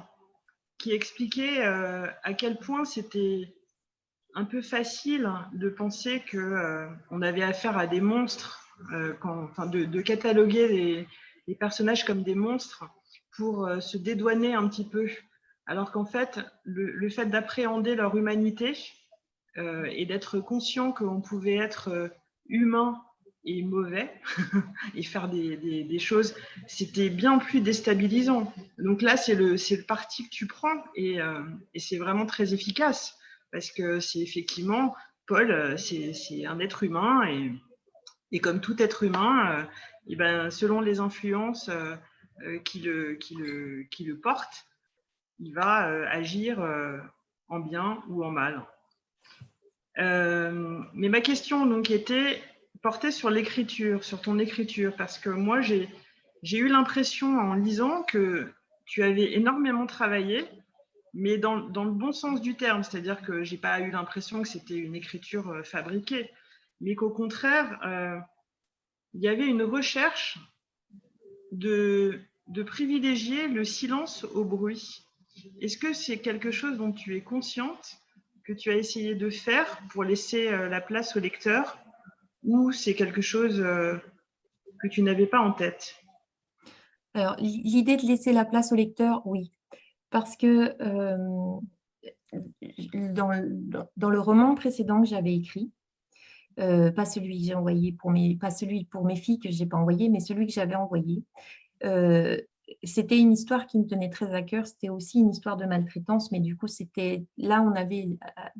qui 0.79 0.91
expliquait 0.91 1.61
à 1.61 2.33
quel 2.33 2.57
point 2.57 2.85
c'était 2.85 3.53
un 4.35 4.45
peu 4.45 4.61
facile 4.61 5.29
de 5.53 5.69
penser 5.69 6.21
que 6.21 6.37
euh, 6.37 6.87
on 7.11 7.21
avait 7.21 7.43
affaire 7.43 7.77
à 7.77 7.87
des 7.87 8.01
monstres, 8.01 8.67
euh, 8.93 9.13
enfin 9.21 9.65
de, 9.65 10.01
cataloguer 10.01 11.07
les, 11.47 11.55
personnages 11.55 12.05
comme 12.05 12.23
des 12.23 12.35
monstres 12.35 12.85
pour 13.35 13.67
euh, 13.67 13.79
se 13.79 13.97
dédouaner 13.97 14.53
un 14.53 14.67
petit 14.67 14.87
peu. 14.87 15.07
Alors 15.65 15.91
qu'en 15.91 16.05
fait, 16.05 16.39
le, 16.63 17.09
fait 17.09 17.25
d'appréhender 17.27 17.95
leur 17.95 18.15
humanité 18.15 18.77
et 19.55 20.07
d'être 20.07 20.39
conscient 20.39 20.91
qu'on 20.91 21.21
pouvait 21.21 21.57
être 21.57 22.11
humain 22.47 23.01
et 23.45 23.61
mauvais 23.61 24.11
et 24.95 25.03
faire 25.03 25.29
des, 25.29 25.99
choses, 25.99 26.35
c'était 26.67 27.09
bien 27.09 27.37
plus 27.37 27.61
déstabilisant. 27.61 28.51
Donc 28.79 29.01
là, 29.01 29.15
c'est 29.15 29.35
le, 29.35 29.55
parti 29.85 30.25
que 30.25 30.29
tu 30.31 30.47
prends 30.47 30.83
et 30.95 31.19
c'est 31.77 31.97
vraiment 31.97 32.25
très 32.25 32.53
efficace 32.53 33.17
parce 33.53 33.71
que 33.71 33.99
c'est 33.99 34.19
effectivement, 34.19 34.95
Paul, 35.27 35.51
euh, 35.51 35.77
c'est 35.77 36.45
un 36.45 36.59
être 36.59 36.83
humain 36.83 37.21
et, 38.31 38.39
comme 38.39 38.59
tout 38.59 38.81
être 38.81 39.03
humain, 39.03 39.67
euh, 40.09 40.15
ben, 40.15 40.49
selon 40.49 40.81
les 40.81 40.99
influences 40.99 41.69
euh, 41.69 42.57
qui 42.65 42.79
le 42.79 44.19
portent, 44.21 44.65
il 45.39 45.53
va 45.53 45.85
agir 46.09 46.59
en 47.47 47.59
bien 47.59 48.03
ou 48.09 48.23
en 48.23 48.31
mal. 48.31 48.65
mais 49.97 51.09
ma 51.09 51.21
question 51.21 51.65
donc 51.65 51.91
était 51.91 52.41
portée 52.81 53.11
sur 53.11 53.29
l'écriture, 53.29 54.03
sur 54.03 54.19
ton 54.21 54.39
écriture, 54.39 54.95
parce 54.95 55.19
que 55.19 55.29
moi 55.29 55.61
j'ai 55.61 55.87
eu 56.57 56.67
l'impression 56.67 57.37
en 57.37 57.53
lisant 57.53 58.03
que 58.03 58.51
tu 58.85 59.03
avais 59.03 59.33
énormément 59.33 59.85
travaillé 59.85 60.47
mais 61.13 61.37
dans, 61.37 61.55
le 61.55 61.91
bon 61.91 62.11
sens 62.11 62.41
du 62.41 62.55
terme, 62.55 62.83
c'est-à-dire 62.83 63.21
que 63.21 63.43
j'ai 63.43 63.57
pas 63.57 63.79
eu 63.79 63.91
l'impression 63.91 64.41
que 64.41 64.47
c'était 64.47 64.77
une 64.77 64.95
écriture 64.95 65.49
euh, 65.49 65.63
fabriquée, 65.63 66.31
mais 66.81 66.95
qu'au 66.95 67.11
contraire, 67.11 67.79
euh, 67.85 68.19
il 69.13 69.21
y 69.21 69.27
avait 69.27 69.45
une 69.45 69.61
recherche 69.61 70.39
de, 71.51 72.19
de 72.47 72.63
privilégier 72.63 73.47
le 73.47 73.63
silence 73.63 74.23
au 74.23 74.43
bruit. 74.43 75.05
Est-ce 75.61 75.77
que 75.77 75.93
c'est 75.93 76.17
quelque 76.17 76.51
chose 76.51 76.77
dont 76.77 76.91
tu 76.91 77.15
es 77.15 77.21
consciente, 77.21 77.95
que 78.43 78.53
tu 78.53 78.71
as 78.71 78.75
essayé 78.75 79.13
de 79.13 79.29
faire 79.29 79.79
pour 79.91 80.03
laisser 80.03 80.47
euh, 80.47 80.67
la 80.67 80.81
place 80.81 81.15
au 81.15 81.19
lecteur, 81.19 81.77
ou 82.41 82.71
c'est 82.71 82.95
quelque 82.95 83.21
chose 83.21 83.57
que 84.81 84.87
tu 84.89 85.01
n'avais 85.01 85.27
pas 85.27 85.39
en 85.39 85.53
tête? 85.53 85.95
Alors, 87.13 87.37
l'idée 87.39 87.95
de 87.95 88.05
laisser 88.05 88.33
la 88.33 88.43
place 88.43 88.73
au 88.73 88.75
lecteur, 88.75 89.25
oui 89.25 89.52
parce 90.13 90.37
que 90.37 90.75
euh, 90.79 91.59
dans, 93.15 94.09
le 94.09 94.19
roman 94.19 94.53
précédent 94.53 95.01
que 95.01 95.07
j'avais 95.07 95.33
écrit, 95.33 95.71
euh, 96.59 96.91
pas 96.91 97.05
celui 97.05 97.39
que 97.39 97.47
j'ai 97.47 97.55
envoyé 97.55 97.93
pour 97.93 98.11
mes, 98.11 98.35
pas 98.35 98.51
celui 98.51 98.85
pour 98.85 99.05
mes 99.05 99.15
filles 99.15 99.39
que 99.39 99.49
je 99.49 99.63
n'ai 99.63 99.65
pas 99.65 99.77
envoyé, 99.77 100.09
mais 100.09 100.19
celui 100.19 100.45
que 100.45 100.53
j'avais 100.53 100.75
envoyé, 100.75 101.23
euh, 101.83 102.39
c'était 102.83 103.17
une 103.17 103.33
histoire 103.33 103.65
qui 103.65 103.79
me 103.79 103.87
tenait 103.87 104.11
très 104.11 104.35
à 104.35 104.43
cœur. 104.43 104.67
C'était 104.67 104.89
aussi 104.89 105.17
une 105.17 105.31
histoire 105.31 105.57
de 105.57 105.65
maltraitance, 105.65 106.31
mais 106.31 106.39
du 106.39 106.55
coup, 106.55 106.67
c'était 106.67 107.25
là 107.37 107.63
on 107.63 107.71
avait 107.71 108.07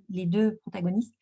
les 0.10 0.26
deux 0.26 0.56
protagonistes 0.64 1.16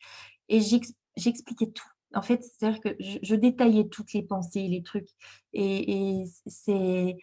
et 0.48 0.60
j'expliquais 0.60 1.72
tout. 1.72 1.90
En 2.14 2.22
fait, 2.22 2.42
c'est-à-dire 2.42 2.80
que 2.80 2.96
je, 3.00 3.34
détaillais 3.34 3.88
toutes 3.88 4.14
les 4.14 4.22
pensées, 4.22 4.66
les 4.66 4.82
trucs, 4.82 5.10
et, 5.52 6.20
et 6.20 6.24
c'est, 6.46 7.18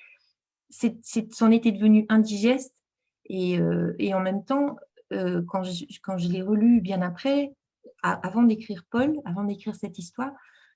c'en 1.32 1.50
était 1.50 1.72
devenu 1.72 2.06
indigeste 2.10 2.76
euh, 3.32 3.94
et, 4.00 4.14
en 4.14 4.20
même 4.20 4.44
temps, 4.44 4.78
euh, 5.14 5.42
quand 5.48 5.64
je, 5.64 6.28
l'ai 6.28 6.42
relu 6.42 6.82
bien 6.82 7.02
après, 7.02 7.54
avant 8.02 8.44
d'écrire 8.44 8.86
Paul, 8.90 9.20
avant 9.26 9.44
d'écrire 9.44 9.76
cette 9.76 10.00
histoire, 10.00 10.32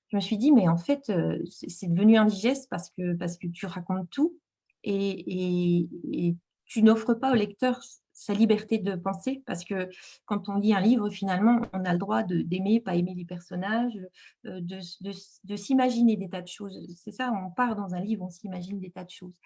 je 0.08 0.16
me 0.16 0.20
suis 0.20 0.36
dit, 0.36 0.52
mais 0.52 0.68
en 0.68 0.76
fait, 0.76 1.10
euh, 1.10 1.38
c'est 1.50 1.92
devenu 1.92 2.16
indigeste 2.16 2.68
parce 2.70 2.90
que, 2.90 3.14
parce 3.14 3.36
que 3.36 3.46
tu 3.48 3.66
racontes 3.66 4.10
tout 4.10 4.36
et, 4.84 5.80
et 6.12 6.36
tu 6.66 6.82
n'offres 6.82 7.14
pas 7.14 7.32
au 7.32 7.34
lecteur 7.34 7.80
sa 8.14 8.32
liberté 8.32 8.78
de 8.78 8.94
penser, 8.94 9.42
parce 9.44 9.64
que 9.64 9.90
quand 10.24 10.48
on 10.48 10.54
lit 10.54 10.72
un 10.72 10.80
livre, 10.80 11.10
finalement, 11.10 11.60
on 11.72 11.84
a 11.84 11.92
le 11.92 11.98
droit 11.98 12.22
d'aimer, 12.22 12.80
pas 12.80 12.94
aimer 12.94 13.14
les 13.14 13.24
personnages, 13.24 13.98
euh, 14.46 14.60
de, 14.60 14.78
de, 15.44 15.56
s'imaginer 15.56 16.16
des 16.16 16.30
tas 16.30 16.40
de 16.40 16.48
choses. 16.48 16.78
C'est 16.96 17.10
ça, 17.10 17.32
on 17.32 17.50
part 17.50 17.74
dans 17.74 17.94
un 17.94 18.00
livre, 18.00 18.24
on 18.24 18.30
s'imagine 18.30 18.80
des 18.80 18.90
tas 18.90 19.04
de 19.04 19.10
choses. 19.10 19.38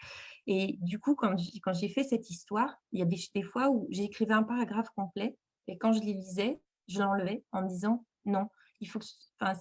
Et 0.47 0.79
du 0.83 0.99
coup, 0.99 1.17
quand 1.17 1.35
j'ai 1.37 1.89
fait 1.89 2.05
cette 2.05 2.31
histoire, 2.31 2.81
il 2.93 3.01
y 3.01 3.03
a 3.03 3.07
des, 3.07 3.19
des 3.35 3.43
fois 3.43 3.71
où 3.71 3.89
j'écrivais 3.91 4.35
un 4.35 4.43
paragraphe 4.43 4.91
complet, 4.95 5.37
et 5.67 5.79
quand 5.79 5.93
je 5.93 6.01
les 6.01 6.15
lisais, 6.15 6.61
je 6.89 7.01
l'enlevais 7.01 7.43
en 7.53 7.63
me 7.63 7.69
disant 7.69 8.05
non, 8.25 8.49
il 8.81 8.89
faut 8.89 9.01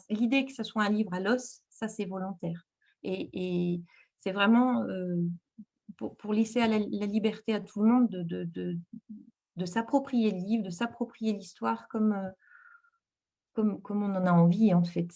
l'idée 0.09 0.45
que 0.45 0.53
ce 0.53 0.63
soit 0.63 0.83
un 0.83 0.89
livre 0.89 1.13
à 1.13 1.19
l'os, 1.19 1.61
ça 1.69 1.87
c'est 1.87 2.05
volontaire. 2.05 2.67
Et, 3.03 3.29
et 3.33 3.81
c'est 4.19 4.31
vraiment 4.31 4.83
euh, 4.83 5.23
pour, 5.97 6.33
laisser 6.33 6.59
la, 6.59 6.77
liberté 6.77 7.53
à 7.53 7.59
tout 7.59 7.81
le 7.81 7.89
monde 7.89 8.09
de, 8.09 9.65
s'approprier 9.65 10.31
le 10.31 10.37
livre, 10.37 10.63
de 10.63 10.69
s'approprier 10.69 11.33
l'histoire 11.33 11.87
comme, 11.89 12.13
euh, 12.13 12.29
comme, 13.53 13.81
comme 13.81 14.03
on 14.03 14.15
en 14.15 14.25
a 14.25 14.31
envie, 14.31 14.73
en 14.73 14.83
fait. 14.83 15.09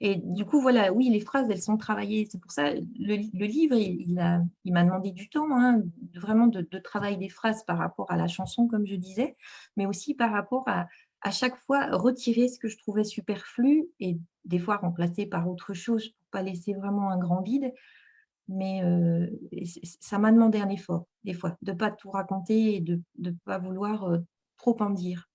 Et 0.00 0.16
du 0.16 0.44
coup, 0.44 0.60
voilà, 0.60 0.92
oui, 0.92 1.10
les 1.10 1.20
phrases, 1.20 1.48
elles 1.48 1.62
sont 1.62 1.76
travaillées. 1.76 2.26
C'est 2.30 2.40
pour 2.40 2.50
ça, 2.50 2.72
le, 2.74 3.16
le 3.38 3.46
livre, 3.46 3.76
il, 3.76 4.14
m'a 4.14 4.40
il 4.64 4.72
demandé 4.72 5.12
du 5.12 5.28
temps, 5.28 5.48
hein, 5.50 5.82
vraiment 6.14 6.48
de, 6.48 6.66
de 6.68 6.78
travailler 6.78 7.16
des 7.16 7.28
phrases 7.28 7.64
par 7.64 7.78
rapport 7.78 8.10
à 8.10 8.16
la 8.16 8.26
chanson, 8.26 8.66
comme 8.66 8.86
je 8.86 8.96
disais, 8.96 9.36
mais 9.76 9.86
aussi 9.86 10.14
par 10.14 10.32
rapport 10.32 10.64
à, 10.66 10.86
à 11.22 11.30
chaque 11.30 11.56
fois 11.56 11.88
retirer 11.90 12.48
ce 12.48 12.58
que 12.58 12.68
je 12.68 12.78
trouvais 12.78 13.04
superflu 13.04 13.88
et 14.00 14.18
des 14.44 14.58
fois 14.58 14.76
remplacer 14.76 15.26
par 15.26 15.48
autre 15.48 15.74
chose 15.74 16.08
pour 16.08 16.26
pas 16.30 16.42
laisser 16.42 16.74
vraiment 16.74 17.10
un 17.10 17.18
grand 17.18 17.42
vide 17.42 17.72
mais 18.48 18.82
ça 20.00 20.18
m'a 20.18 20.32
demandé 20.32 20.58
un 20.58 20.68
effort, 20.68 21.06
des 21.24 21.34
fois, 21.34 21.56
de 21.62 21.72
ne 21.72 21.76
pas 21.76 21.90
tout 21.90 22.10
raconter 22.10 22.76
et 22.76 22.80
de 22.80 23.00
ne 23.18 23.30
pas 23.44 23.58
vouloir 23.58 24.18
trop 24.56 24.76
en 24.80 24.90
dire. 24.90 25.28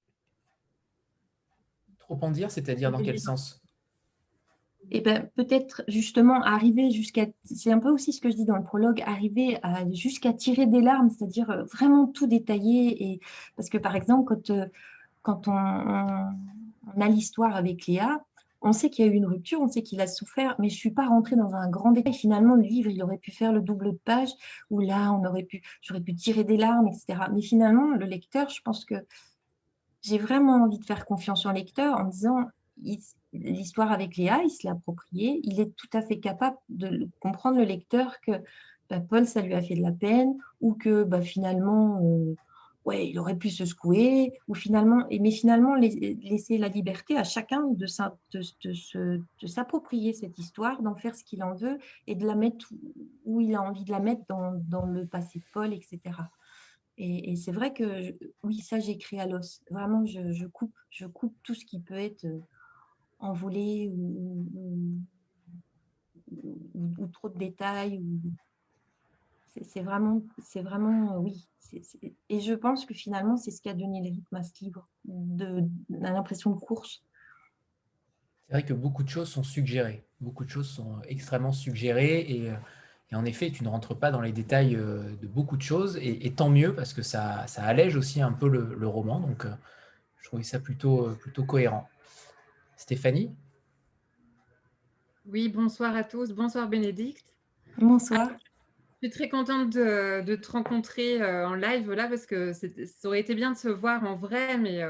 Trop 1.97 2.17
en 2.21 2.31
dire, 2.31 2.51
c'est-à-dire 2.51 2.91
dans 2.91 3.01
quel 3.01 3.19
sens? 3.19 3.61
Eh 4.89 4.99
ben, 4.99 5.29
peut-être 5.35 5.83
justement 5.87 6.41
arriver 6.41 6.89
jusqu'à, 6.91 7.27
c'est 7.45 7.71
un 7.71 7.79
peu 7.79 7.89
aussi 7.89 8.11
ce 8.13 8.19
que 8.19 8.29
je 8.29 8.35
dis 8.35 8.45
dans 8.45 8.57
le 8.57 8.63
prologue, 8.63 9.01
arriver 9.05 9.59
à 9.61 9.89
jusqu'à 9.91 10.33
tirer 10.33 10.65
des 10.65 10.81
larmes, 10.81 11.09
c'est-à-dire 11.09 11.65
vraiment 11.71 12.07
tout 12.07 12.27
détailler. 12.27 13.11
Et, 13.11 13.19
parce 13.55 13.69
que 13.69 13.77
par 13.77 13.95
exemple, 13.95 14.25
quand, 14.25 14.51
quand 15.21 15.47
on 15.47 15.53
a 15.53 17.07
l'histoire 17.07 17.55
avec 17.55 17.85
Léa, 17.85 18.25
on 18.61 18.73
sait 18.73 18.89
qu'il 18.89 19.05
y 19.05 19.09
a 19.09 19.11
eu 19.11 19.15
une 19.15 19.25
rupture, 19.25 19.59
on 19.59 19.67
sait 19.67 19.81
qu'il 19.81 20.01
a 20.01 20.07
souffert, 20.07 20.55
mais 20.59 20.69
je 20.69 20.75
ne 20.75 20.79
suis 20.79 20.91
pas 20.91 21.07
rentrée 21.07 21.35
dans 21.35 21.55
un 21.55 21.69
grand 21.69 21.91
détail. 21.91 22.13
Finalement, 22.13 22.55
le 22.55 22.61
livre, 22.61 22.89
il 22.89 23.01
aurait 23.01 23.17
pu 23.17 23.31
faire 23.31 23.51
le 23.51 23.61
double 23.61 23.93
de 23.93 23.99
page, 24.05 24.29
où 24.69 24.79
là, 24.79 25.11
on 25.13 25.25
aurait 25.25 25.43
pu, 25.43 25.61
j'aurais 25.81 26.01
pu 26.01 26.13
tirer 26.13 26.43
des 26.43 26.57
larmes, 26.57 26.87
etc. 26.87 27.23
Mais 27.33 27.41
finalement, 27.41 27.89
le 27.89 28.05
lecteur, 28.05 28.49
je 28.49 28.61
pense 28.61 28.85
que 28.85 28.95
j'ai 30.01 30.19
vraiment 30.19 30.63
envie 30.63 30.79
de 30.79 30.85
faire 30.85 31.05
confiance 31.05 31.45
au 31.45 31.51
lecteur 31.51 31.97
en 31.97 32.05
disant, 32.05 32.45
l'histoire 33.33 33.91
avec 33.91 34.15
Léa, 34.15 34.41
il 34.43 34.49
se 34.49 34.65
l'a 34.65 34.73
appropriée, 34.73 35.41
il 35.43 35.59
est 35.59 35.75
tout 35.75 35.89
à 35.93 36.01
fait 36.01 36.19
capable 36.19 36.57
de 36.69 37.09
comprendre 37.19 37.57
le 37.57 37.65
lecteur 37.65 38.19
que 38.21 38.31
bah, 38.89 38.99
Paul, 38.99 39.25
ça 39.25 39.41
lui 39.41 39.53
a 39.53 39.61
fait 39.61 39.75
de 39.75 39.81
la 39.81 39.91
peine, 39.91 40.37
ou 40.59 40.73
que 40.73 41.03
bah, 41.03 41.21
finalement... 41.21 41.99
Euh, 42.03 42.35
ouais, 42.85 43.09
il 43.09 43.19
aurait 43.19 43.37
pu 43.37 43.49
se 43.49 43.65
secouer, 43.65 44.33
ou 44.47 44.55
finalement, 44.55 45.05
mais 45.09 45.31
finalement 45.31 45.75
laisser 45.75 46.57
la 46.57 46.67
liberté 46.67 47.17
à 47.17 47.23
chacun 47.23 47.67
de, 47.67 47.85
s'approprier 49.47 50.13
cette 50.13 50.37
histoire, 50.39 50.81
d'en 50.81 50.95
faire 50.95 51.15
ce 51.15 51.23
qu'il 51.23 51.43
en 51.43 51.53
veut 51.53 51.77
et 52.07 52.15
de 52.15 52.25
la 52.25 52.35
mettre 52.35 52.71
où 53.25 53.41
il 53.41 53.55
a 53.55 53.61
envie 53.61 53.83
de 53.83 53.91
la 53.91 53.99
mettre 53.99 54.23
dans, 54.27 54.85
le 54.85 55.05
passé 55.05 55.39
de 55.39 55.45
Paul, 55.53 55.73
etc. 55.73 55.99
Et, 56.97 57.35
c'est 57.35 57.51
vrai 57.51 57.73
que 57.73 58.15
oui, 58.43 58.59
ça 58.59 58.79
j'écris 58.79 59.19
à 59.19 59.25
l'os. 59.25 59.61
Vraiment, 59.71 60.05
je, 60.05 60.45
coupe, 60.47 60.75
je 60.89 61.05
coupe 61.05 61.35
tout 61.43 61.55
ce 61.55 61.65
qui 61.65 61.79
peut 61.79 61.95
être 61.95 62.25
euh, 62.25 62.39
envolé 63.19 63.89
ou, 63.95 64.45
ou 66.31 67.07
trop 67.07 67.29
de 67.29 67.37
détails. 67.37 68.03
C'est 69.61 69.81
vraiment, 69.81 70.21
c'est 70.39 70.61
vraiment, 70.61 71.17
oui, 71.17 71.47
et 72.29 72.39
je 72.39 72.53
pense 72.53 72.85
que 72.85 72.93
finalement, 72.93 73.37
c'est 73.37 73.51
ce 73.51 73.61
qui 73.61 73.69
a 73.69 73.73
donné 73.73 74.01
le 74.01 74.09
rythme 74.09 74.35
à 74.35 74.43
ce 74.43 74.51
livre, 74.63 74.87
de, 75.05 75.63
l'impression 75.89 76.51
de 76.51 76.59
course. 76.59 77.03
C'est 78.47 78.53
vrai 78.53 78.63
que 78.63 78.73
beaucoup 78.73 79.03
de 79.03 79.09
choses 79.09 79.29
sont 79.29 79.43
suggérées. 79.43 80.05
Beaucoup 80.19 80.43
de 80.43 80.49
choses 80.49 80.69
sont 80.69 81.01
extrêmement 81.07 81.53
suggérées 81.53 82.19
et, 82.19 82.51
Et 83.11 83.15
en 83.15 83.25
effet, 83.25 83.51
tu 83.51 83.63
ne 83.63 83.69
rentres 83.69 83.97
pas 83.97 84.11
dans 84.11 84.21
les 84.21 84.31
détails 84.31 84.75
de 84.75 85.27
beaucoup 85.27 85.57
de 85.57 85.61
choses, 85.61 85.97
et, 86.01 86.33
tant 86.33 86.49
mieux 86.49 86.73
parce 86.75 86.93
que 86.93 87.01
ça, 87.01 87.45
ça, 87.47 87.63
allège 87.63 87.95
aussi 87.95 88.21
un 88.21 88.33
peu 88.33 88.47
le, 88.47 88.87
roman. 88.87 89.19
Donc, 89.19 89.45
je 90.17 90.27
trouvais 90.27 90.43
ça 90.43 90.59
plutôt, 90.59 91.13
plutôt 91.15 91.43
cohérent. 91.43 91.87
Stéphanie? 92.77 93.35
Oui, 95.25 95.49
bonsoir 95.49 95.95
à 95.95 96.03
tous. 96.03 96.33
Bonsoir 96.33 96.67
Bénédicte. 96.67 97.37
Bonsoir. 97.77 98.31
Je 99.01 99.07
suis 99.07 99.17
très 99.17 99.29
contente 99.29 99.71
de, 99.71 100.35
te 100.35 100.51
rencontrer 100.51 101.25
en 101.25 101.55
live 101.55 101.91
là 101.91 102.07
parce 102.07 102.27
que 102.27 102.53
ça 102.53 103.07
aurait 103.07 103.19
été 103.19 103.33
bien 103.33 103.51
de 103.51 103.57
se 103.57 103.67
voir 103.67 104.03
en 104.03 104.15
vrai, 104.15 104.59
mais 104.59 104.83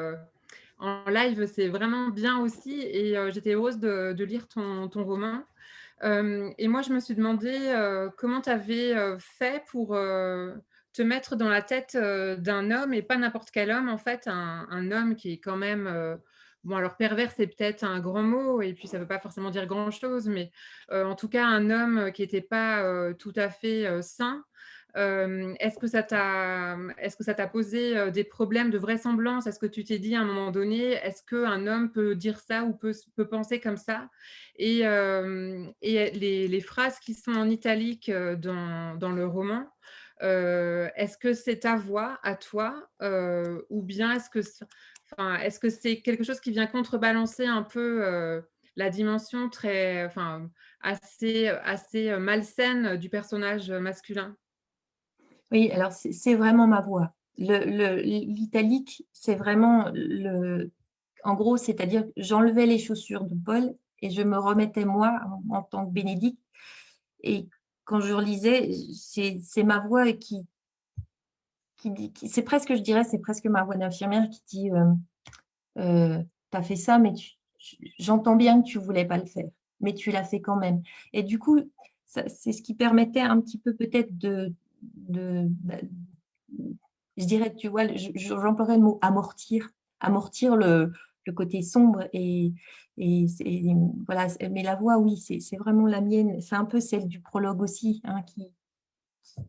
en 0.80 1.10
live, 1.10 1.45
c'est 1.45 1.69
vraiment 1.69 2.10
bien 2.10 2.38
aussi. 2.39 2.82
Et 2.82 3.15
j'étais 3.32 3.54
heureuse 3.54 3.80
de, 3.80 4.24
lire 4.26 4.50
ton, 4.50 4.89
ton 4.89 5.06
roman. 5.06 5.45
et 6.04 6.67
moi, 6.67 6.82
je 6.82 6.91
me 6.91 7.00
suis 7.00 7.15
demandé 7.15 7.58
comment 8.17 8.41
tu 8.41 8.50
avais 8.50 8.93
fait 9.17 9.63
pour 9.71 9.95
te 9.95 11.02
mettre 11.02 11.38
dans 11.38 11.47
la 11.47 11.62
tête 11.62 11.95
d'un 11.95 12.69
homme, 12.69 12.93
et 12.93 13.02
pas 13.02 13.15
n'importe 13.15 13.50
quel 13.50 13.71
homme, 13.71 13.88
en 13.88 13.97
fait, 13.97 14.28
un, 14.28 14.91
homme 14.91 15.15
qui 15.15 15.32
est 15.32 15.38
quand 15.38 15.58
même... 15.58 16.19
Bon, 16.63 16.76
alors 16.76 16.95
pervers, 16.95 17.32
c'est 17.36 17.47
peut-être 17.47 17.84
un 17.84 18.00
grand 18.00 18.21
mot, 18.21 18.62
et 18.62 18.74
puis 18.74 18.88
ça 18.88 18.97
ne 18.97 19.02
veut 19.02 19.08
pas 19.08 19.19
forcément 19.19 19.50
dire 19.50 19.65
grand-chose, 19.65 20.28
mais 20.28 20.52
en 20.91 21.15
tout 21.15 21.28
cas, 21.28 21.45
un 21.45 21.69
homme 21.71 22.12
qui 22.12 22.21
n'était 22.21 22.41
pas 22.41 23.13
tout 23.15 23.34
à 23.36 23.50
fait 23.50 24.02
sain, 24.04 24.43
est-ce 24.95 25.80
que 25.80 25.88
ça 25.88 26.04
t'a 26.04 26.78
est-ce 27.00 27.15
que 27.15 27.24
ça 27.24 27.34
t'a 27.34 27.47
posé 27.47 28.12
des 28.12 28.24
problèmes 28.24 28.69
de 28.69 28.78
vraisemblance? 28.78 29.47
Est-ce 29.47 29.58
que 29.58 29.65
tu 29.65 29.84
t'es 29.84 29.97
dit 29.97 30.15
à 30.15 30.21
un 30.21 30.26
moment 30.26 30.52
donné, 30.52 30.91
est-ce 30.91 31.24
qu'un 31.24 31.65
homme 31.65 31.91
peut 31.91 32.15
dire 32.15 32.39
ça 32.39 32.63
ou 32.63 32.74
peut, 32.74 32.93
peut 33.15 33.28
penser 33.28 33.60
comme 33.60 33.78
ça? 33.78 34.10
Et, 34.58 34.82
et 34.82 36.12
les, 36.12 36.47
les, 36.47 36.62
phrases 36.62 37.00
qui 37.00 37.15
sont 37.15 37.32
en 37.32 37.50
italique 37.50 38.12
dans, 38.12 38.95
dans 38.95 39.12
le 39.12 39.26
roman, 39.26 39.67
est-ce 40.21 41.17
que 41.17 41.34
c'est 41.34 41.60
ta 41.60 41.76
voix 41.76 42.19
à 42.21 42.36
toi 42.36 42.88
ou 43.69 43.82
bien 43.82 44.13
est-ce 44.13 44.30
que 44.30 44.41
est-ce 45.41 45.60
que 45.60 45.69
c'est 45.69 46.02
quelque 46.02 46.24
chose 46.24 46.39
qui 46.39 46.52
vient 46.52 46.67
contrebalancer 46.67 47.45
un 47.45 47.63
peu 47.63 48.41
la 48.76 48.89
dimension 48.89 49.50
très 49.50 50.06
enfin 50.06 50.50
assez 50.82 51.47
assez 51.47 52.17
malsaine 52.17 52.97
du 52.97 53.10
personnage 53.10 53.71
masculin? 53.71 54.36
Oui, 55.52 55.69
alors 55.71 55.91
c'est 55.91 56.36
vraiment 56.36 56.67
ma 56.67 56.82
voix. 56.82 57.13
L'italique, 57.38 59.06
c'est 59.12 59.36
vraiment 59.36 59.91
le. 59.93 60.71
En 61.24 61.36
gros, 61.36 61.58
c'est-à-dire 61.58 62.06
j'enlevais 62.17 62.65
les 62.65 62.80
chaussures 62.80 63.26
de 63.26 63.36
Paul 63.36 63.76
et 64.02 64.10
je 64.10 64.21
me 64.21 64.38
remettais 64.38 64.86
moi 64.86 65.19
en, 65.50 65.62
tant 65.62 65.86
que 65.86 65.91
Bénédicte. 65.91 66.41
Et 67.21 67.47
quand 67.84 68.00
je 68.00 68.13
relisais, 68.13 68.71
c'est 68.93 69.63
ma 69.63 69.80
voix 69.80 70.12
qui, 70.13 70.47
c'est 72.28 72.44
presque, 72.44 72.74
je 72.76 72.82
dirais, 72.82 73.04
c'est 73.04 73.20
presque 73.20 73.46
ma 73.46 73.63
voix 73.63 73.76
d'infirmière 73.76 74.30
qui 74.30 74.41
dit 74.48 74.72
euh, 74.72 74.94
euh, 75.78 76.24
Tu 76.52 76.58
as 76.58 76.63
fait 76.63 76.76
ça, 76.76 77.00
mais 77.00 77.13
j'entends 78.00 78.36
bien 78.36 78.62
que 78.62 78.67
tu 78.67 78.78
ne 78.78 78.84
voulais 78.84 79.06
pas 79.06 79.17
le 79.17 79.26
faire, 79.26 79.50
mais 79.80 79.94
tu 79.94 80.12
l'as 80.12 80.24
fait 80.24 80.41
quand 80.41 80.58
même. 80.58 80.82
Et 81.13 81.24
du 81.24 81.39
coup, 81.39 81.60
c'est 82.06 82.52
ce 82.52 82.62
qui 82.62 82.74
permettait 82.74 83.22
un 83.22 83.39
petit 83.39 83.58
peu 83.58 83.74
peut-être 83.74 84.17
de, 84.17 84.54
bah, 84.82 85.78
je 87.17 87.26
dirais, 87.26 87.54
tu 87.54 87.67
vois, 87.67 87.84
j'emploierais 88.15 88.78
le 88.78 88.84
mot 88.84 89.00
amortir, 89.02 89.70
amortir 90.00 90.56
le, 90.56 90.91
côté 91.36 91.62
sombre 91.62 92.10
et, 92.12 92.52
et, 92.98 93.28
voilà. 94.06 94.28
Mais 94.50 94.63
la 94.63 94.76
voix, 94.76 94.98
oui, 94.98 95.17
c'est 95.17 95.58
vraiment 95.58 95.88
la 95.88 96.02
mienne. 96.02 96.41
C'est 96.41 96.56
un 96.56 96.65
peu 96.65 96.82
celle 96.82 97.08
du 97.08 97.22
prologue 97.22 97.62
aussi, 97.62 98.02
hein, 98.04 98.22
qui, 98.24 98.52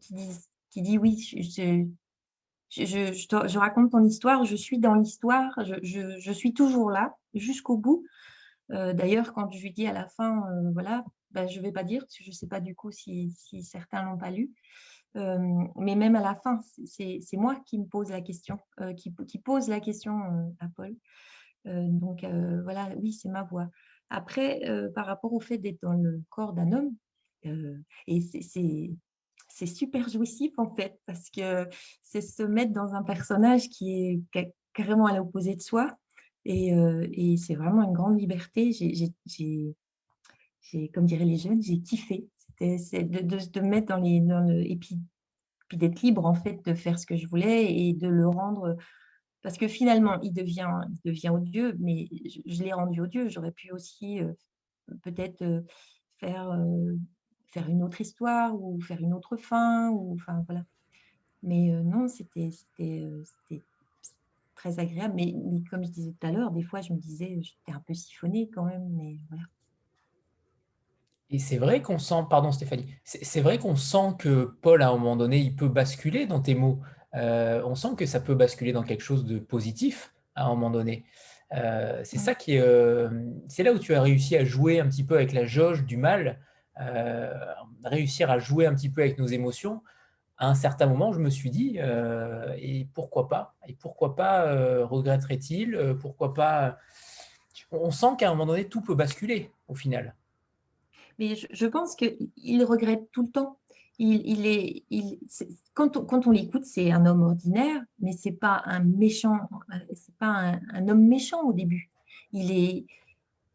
qui, 0.01 0.15
dit, 0.15 0.29
qui 0.71 0.83
dit 0.83 0.99
oui, 0.99 1.19
je, 1.19 1.87
je, 2.73 3.59
raconte 3.59 3.93
ton 3.93 4.03
histoire, 4.03 4.45
je 4.45 4.57
suis 4.57 4.79
dans 4.79 4.95
l'histoire, 4.95 5.53
je, 5.83 6.33
suis 6.33 6.55
toujours 6.55 6.91
là 6.91 7.15
jusqu'au 7.35 7.77
bout. 7.77 8.05
Euh, 8.71 8.95
d'ailleurs, 8.95 9.35
quand 9.35 9.51
je 9.51 9.61
lui 9.61 9.73
dis 9.73 9.87
à 9.87 9.93
la 9.93 10.07
fin, 10.07 10.47
euh, 10.49 10.71
voilà, 10.73 11.05
ben, 11.33 11.47
je 11.47 11.59
ne 11.59 11.65
vais 11.65 11.73
pas 11.73 11.85
dire, 11.85 12.05
je 12.19 12.29
ne 12.29 12.35
sais 12.35 12.47
pas 12.47 12.61
du 12.61 12.75
coup 12.75 12.91
si, 12.91 13.31
si 13.37 13.63
certains 13.63 14.03
l'ont 14.03 14.19
pas 14.19 14.31
lu 14.31 14.51
mais 15.15 15.95
même 15.95 16.17
à 16.17 16.23
la 16.23 16.35
fin, 16.35 16.61
c'est 16.87 17.21
moi 17.35 17.57
qui 17.67 17.79
me 17.79 17.85
pose 17.85 18.09
la 18.09 18.23
question, 18.23 18.59
qui, 18.97 19.39
pose 19.39 19.69
la 19.69 19.79
question 19.79 20.55
à 20.59 20.69
Paul. 20.75 20.97
donc 21.67 22.25
voilà, 22.25 22.89
oui, 22.97 23.13
c'est 23.13 23.29
ma 23.29 23.43
voix. 23.43 23.69
Après, 24.09 24.63
par 24.95 25.05
rapport 25.05 25.35
au 25.35 25.41
fait 25.41 25.59
d'être 25.59 25.83
dans 25.83 25.93
le 25.93 26.23
corps 26.31 26.55
d'un 26.55 26.73
homme, 26.73 26.97
et 28.07 28.21
c'est 28.23 28.91
super 29.67 30.09
jouissif 30.09 30.53
en 30.59 30.75
fait, 30.75 30.99
parce 31.07 31.31
que 31.31 31.69
c'est 32.03 32.21
se 32.21 32.43
mettre 32.43 32.73
dans 32.73 32.95
un 32.95 33.03
personnage 33.03 33.69
qui 33.69 34.21
est 34.35 34.55
carrément 34.73 35.07
à 35.07 35.17
l'opposé 35.17 35.55
de 35.57 35.63
soi. 35.63 35.97
Et, 36.45 36.73
et 37.13 37.37
c'est 37.37 37.55
vraiment 37.55 37.85
une 37.85 37.93
grande 37.93 38.19
liberté. 38.19 38.73
J'ai, 38.73 39.75
comme 40.93 41.07
diraient 41.07 41.25
les 41.25 41.37
jeunes, 41.37 41.63
j'ai 41.63 41.81
kiffé 41.81 42.27
c'est 42.79 43.05
de, 43.05 43.21
de, 43.21 43.61
mettre 43.61 43.89
dans 43.89 44.01
les. 44.01 44.21
Dans 44.21 44.41
le, 44.41 44.61
et 44.69 44.77
puis, 44.77 44.99
puis 45.69 45.77
d'être 45.79 46.03
libre, 46.03 46.25
en 46.27 46.35
fait, 46.35 46.65
de 46.65 46.75
faire 46.75 46.99
ce 46.99 47.07
que 47.07 47.17
je 47.17 47.27
voulais 47.27 47.73
et 47.75 47.95
de 47.95 48.09
le 48.09 48.29
rendre. 48.29 48.77
Parce 49.43 49.59
que 49.59 49.67
finalement, 49.67 50.21
il 50.21 50.33
devient, 50.33 50.71
il 50.89 51.11
devient 51.11 51.31
odieux, 51.31 51.77
mais 51.81 52.09
je, 52.47 52.63
l'ai 52.63 52.73
rendu 52.73 53.01
odieux. 53.01 53.29
J'aurais 53.29 53.51
pu 53.51 53.73
aussi 53.73 54.21
euh, 54.21 54.33
peut-être 55.03 55.43
euh, 55.43 55.63
faire, 56.19 56.51
euh, 56.51 56.95
faire 57.53 57.69
une 57.69 57.83
autre 57.83 58.01
histoire 58.01 58.61
ou 58.61 58.81
faire 58.81 59.01
une 59.01 59.15
autre 59.15 59.37
fin. 59.37 59.91
Ou, 59.91 60.15
enfin, 60.15 60.45
voilà. 60.47 60.65
Mais 61.43 61.71
non, 61.85 62.09
c'était 62.09 62.51
très 64.55 64.79
agréable. 64.79 65.15
Mais, 65.17 65.35
mais, 65.37 65.63
comme 65.71 65.85
je 65.85 65.91
disais 65.91 66.15
tout 66.19 66.27
à 66.27 66.33
l'heure, 66.33 66.51
des 66.51 66.63
fois, 66.63 66.81
je 66.81 66.93
me 66.93 66.99
disais, 66.99 67.39
j'étais 67.41 67.73
un 67.73 67.83
peu 67.87 67.95
siphonnée 67.95 68.51
quand 68.53 68.65
même. 68.65 68.89
Mais 68.91 69.19
voilà. 69.29 69.45
Et 71.33 71.39
c'est 71.39 71.57
vrai 71.57 71.81
qu'on 71.81 71.99
sent, 71.99 72.27
pardon 72.29 72.53
Stéphanie, 72.53 72.95
c'est 73.05 73.41
vrai 73.41 73.57
qu'on 73.59 73.75
sent 73.75 74.17
que 74.19 74.55
Paul, 74.61 74.83
à 74.83 74.89
un 74.89 74.93
moment 74.93 75.17
donné, 75.17 75.39
il 75.39 75.57
peut 75.57 75.69
basculer 75.69 76.27
dans 76.27 76.41
tes 76.41 76.55
mots. 76.55 76.81
Euh, 77.15 77.63
on 77.65 77.75
sent 77.75 77.95
que 77.97 78.05
ça 78.05 78.21
peut 78.21 78.35
basculer 78.35 78.73
dans 78.73 78.83
quelque 78.83 79.03
chose 79.03 79.25
de 79.25 79.39
positif 79.39 80.15
à 80.35 80.45
un 80.45 80.49
moment 80.51 80.69
donné. 80.69 81.07
Euh, 81.55 82.03
c'est 82.05 82.19
ça 82.19 82.35
qui 82.35 82.57
est, 82.57 82.61
euh, 82.61 83.09
c'est 83.49 83.63
là 83.63 83.73
où 83.73 83.79
tu 83.79 83.95
as 83.95 84.03
réussi 84.03 84.37
à 84.37 84.45
jouer 84.45 84.79
un 84.79 84.87
petit 84.87 85.05
peu 85.05 85.15
avec 85.15 85.33
la 85.33 85.47
jauge 85.47 85.85
du 85.85 85.97
mal, 85.97 86.39
réussir 87.85 88.31
à 88.31 88.39
jouer 88.39 88.67
un 88.67 88.75
petit 88.75 88.89
peu 88.89 89.03
avec 89.03 89.19
nos 89.19 89.27
émotions. 89.27 89.83
À 90.39 90.49
un 90.49 90.55
certain 90.55 90.87
moment, 90.87 91.13
je 91.13 91.21
me 91.21 91.31
suis 91.31 91.51
dit, 91.51 91.79
et 92.59 92.89
pourquoi 92.95 93.29
pas 93.29 93.55
Et 93.69 93.75
pourquoi 93.75 94.17
pas 94.17 94.85
regretterait-il 94.85 95.97
Pourquoi 96.01 96.35
pas 96.35 96.79
On 97.71 97.91
sent 97.91 98.17
qu'à 98.19 98.29
un 98.29 98.35
moment 98.35 98.47
donné, 98.47 98.69
tout 98.69 98.81
peut 98.81 98.95
basculer 98.95 99.51
au 99.69 99.75
final. 99.75 100.15
Mais 101.19 101.35
je, 101.35 101.67
pense 101.67 101.95
qu'il 101.95 102.65
regrette 102.65 103.11
tout 103.13 103.23
le 103.23 103.31
temps. 103.31 103.59
Il, 103.99 104.47
est, 104.47 104.83
quand 105.75 106.27
on, 106.27 106.31
l'écoute, 106.31 106.65
c'est 106.65 106.91
un 106.91 107.07
homme 107.07 107.23
ordinaire, 107.23 107.83
mais 108.01 108.13
c'est 108.13 108.33
pas 108.33 108.63
un 108.65 108.81
méchant, 108.81 109.39
c'est 109.95 110.17
pas 110.17 110.59
un, 110.73 110.89
homme 110.89 111.07
méchant 111.07 111.43
au 111.43 111.53
début. 111.53 111.91
Il 112.33 112.51
est, 112.51 112.87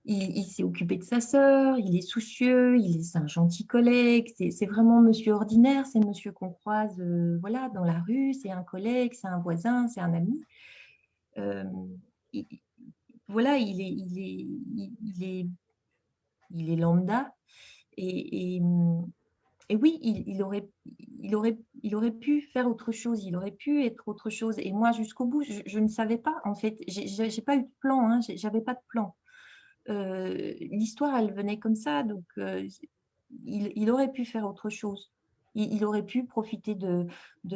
il, 0.07 0.45
s'est 0.45 0.63
occupé 0.63 0.97
de 0.97 1.03
sa 1.03 1.19
sœur, 1.19 1.77
il 1.77 1.97
est 1.97 2.01
soucieux, 2.01 2.77
il 2.77 3.01
est 3.01 3.15
un 3.15 3.27
gentil 3.27 3.65
collègue. 3.65 4.33
C'est 4.51 4.65
vraiment 4.65 5.01
monsieur 5.01 5.33
ordinaire, 5.33 5.85
c'est 5.85 5.99
monsieur 5.99 6.31
qu'on 6.31 6.51
croise, 6.51 6.97
euh, 6.99 7.37
voilà, 7.41 7.69
dans 7.75 7.83
la 7.83 7.99
rue. 7.99 8.33
C'est 8.33 8.51
un 8.51 8.63
collègue, 8.63 9.13
c'est 9.13 9.27
un 9.27 9.39
voisin, 9.39 9.87
c'est 9.87 9.99
un 9.99 10.13
ami. 10.13 10.43
Euh, 11.37 11.63
voilà, 13.27 13.57
il 13.57 13.81
est, 13.81 13.91
il 13.91 14.17
est, 14.17 14.47
il 15.03 15.23
est, 15.23 15.47
il 16.51 16.69
est 16.71 16.77
lambda, 16.77 17.33
et, 17.97 18.59
mmh, 18.61 19.05
et, 19.69 19.75
oui, 19.75 19.99
il, 20.01 20.41
aurait, 20.41 20.69
il, 21.19 21.35
aurait, 21.35 21.57
il 21.83 21.95
aurait 21.95 22.11
pu 22.11 22.41
faire 22.41 22.69
autre 22.69 22.93
chose, 22.93 23.23
il 23.25 23.35
aurait 23.35 23.51
pu 23.51 23.83
être 23.83 24.07
autre 24.07 24.29
chose. 24.29 24.55
Et 24.59 24.71
moi, 24.71 24.93
jusqu'au 24.93 25.25
bout, 25.25 25.43
je, 25.43 25.79
ne 25.79 25.87
savais 25.89 26.17
pas, 26.17 26.39
en 26.45 26.55
fait, 26.55 26.77
je 26.87 27.23
n'ai 27.23 27.41
pas 27.41 27.57
eu 27.57 27.63
de 27.63 27.71
plan, 27.81 28.09
hein, 28.09 28.19
j'avais 28.35 28.61
pas 28.61 28.75
de 28.75 28.79
plan. 28.87 29.15
Euh, 29.89 30.53
l'histoire, 30.59 31.17
elle 31.17 31.33
venait 31.33 31.59
comme 31.59 31.75
ça, 31.75 32.03
donc 32.03 32.25
euh, 32.37 32.67
il, 33.45 33.89
aurait 33.89 34.11
pu 34.11 34.25
faire 34.25 34.45
autre 34.45 34.69
chose 34.69 35.11
il, 35.57 35.83
aurait 35.85 36.05
pu 36.05 36.23
profiter 36.23 36.75
de, 36.75 37.07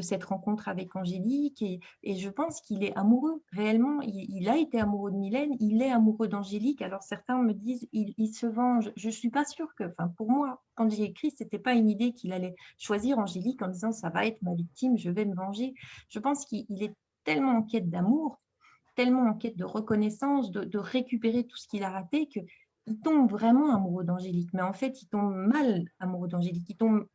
cette 0.02 0.24
rencontre 0.24 0.68
avec 0.68 0.96
Angélique 0.96 1.62
et, 1.62 1.80
je 2.16 2.30
pense 2.30 2.62
qu'il 2.62 2.84
est 2.84 2.96
amoureux 2.98 3.44
réellement. 3.52 4.02
Il, 4.02 4.50
a 4.50 4.58
été 4.58 4.80
amoureux 4.80 5.12
de 5.12 5.18
Mylène, 5.18 5.56
il 5.60 5.82
est 5.82 5.92
amoureux 5.92 6.28
d'Angélique. 6.28 6.82
Alors 6.82 7.04
certains 7.04 7.42
me 7.42 7.54
disent 7.54 7.88
il, 7.94 8.34
se 8.34 8.48
venge. 8.48 8.92
Je 8.96 9.10
suis 9.10 9.30
pas 9.30 9.46
sûre 9.46 9.74
que, 9.76 9.84
enfin 9.84 10.08
pour 10.18 10.30
moi, 10.30 10.62
quand 10.76 10.90
j'ai 10.90 11.04
écrit, 11.04 11.32
ce 11.32 11.44
n'était 11.44 11.60
pas 11.60 11.74
une 11.74 11.90
idée 11.90 12.14
qu'il 12.14 12.34
allait 12.34 12.56
choisir 12.78 13.20
Angélique 13.20 13.62
en 13.62 13.68
disant 13.68 13.92
ça 13.92 14.10
va 14.10 14.26
être 14.26 14.42
ma 14.42 14.56
victime, 14.56 14.98
je 14.98 15.10
vais 15.10 15.26
me 15.26 15.36
venger. 15.36 15.74
Je 16.10 16.20
pense 16.20 16.46
qu'il 16.46 16.84
est 16.84 16.96
tellement 17.24 17.58
en 17.58 17.62
quête 17.62 17.90
d'amour, 17.90 18.41
tellement 19.02 19.28
en 19.28 19.34
quête 19.34 19.58
de 19.58 19.66
reconnaissance, 19.66 20.52
de, 20.52 20.64
de 20.64 20.78
récupérer 20.78 21.44
tout 21.46 21.58
ce 21.58 21.68
qu'il 21.68 21.84
a 21.84 21.90
raté 21.90 22.28
que 22.28 22.40
il 22.88 23.00
tombe 23.00 23.30
vraiment 23.30 23.76
amoureux 23.76 24.04
d'Angélique, 24.04 24.50
mais 24.54 24.62
en 24.62 24.74
fait, 24.74 25.02
il 25.02 25.08
tombe 25.08 25.34
mal 25.34 25.86
amoureux 26.00 26.28
d'Angélique. 26.28 26.68
Il 26.70 26.78
tombe 26.78 27.08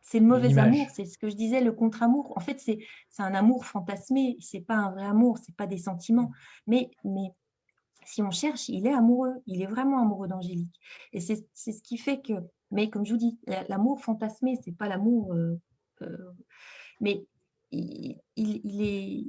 c'est 0.00 0.20
mauvais 0.20 0.58
amour, 0.58 0.86
c'est 0.92 1.04
ce 1.04 1.18
que 1.18 1.28
je 1.28 1.36
disais, 1.36 1.60
le 1.60 1.72
contre-amour. 1.72 2.36
En 2.36 2.40
fait, 2.40 2.58
c'est 2.58 2.78
un 3.18 3.34
amour 3.34 3.64
fantasmé, 3.64 4.36
c'est 4.40 4.60
pas 4.60 4.74
un 4.74 4.90
vrai 4.90 5.04
amour, 5.04 5.38
c'est 5.38 5.54
pas 5.54 5.66
des 5.66 5.78
sentiments. 5.78 6.30
Mais, 6.66 6.90
mais 7.04 7.32
si 8.04 8.22
on 8.22 8.30
cherche, 8.30 8.68
il 8.68 8.86
est 8.86 8.92
amoureux, 8.92 9.34
il 9.46 9.62
est 9.62 9.66
vraiment 9.66 10.00
amoureux 10.00 10.26
d'Angélique. 10.26 10.74
Et 11.12 11.20
c'est 11.20 11.44
ce 11.54 11.82
qui 11.82 11.98
fait 11.98 12.20
que, 12.20 12.32
mais 12.70 12.90
comme 12.90 13.04
je 13.04 13.12
vous 13.12 13.18
dis, 13.18 13.38
l'amour 13.68 14.00
fantasmé, 14.00 14.58
c'est 14.64 14.76
pas 14.76 14.88
l'amour, 14.88 15.32
euh, 15.34 15.60
euh, 16.02 16.32
mais 17.00 17.24
il, 17.70 18.18
il, 18.36 18.82
est, 18.82 19.24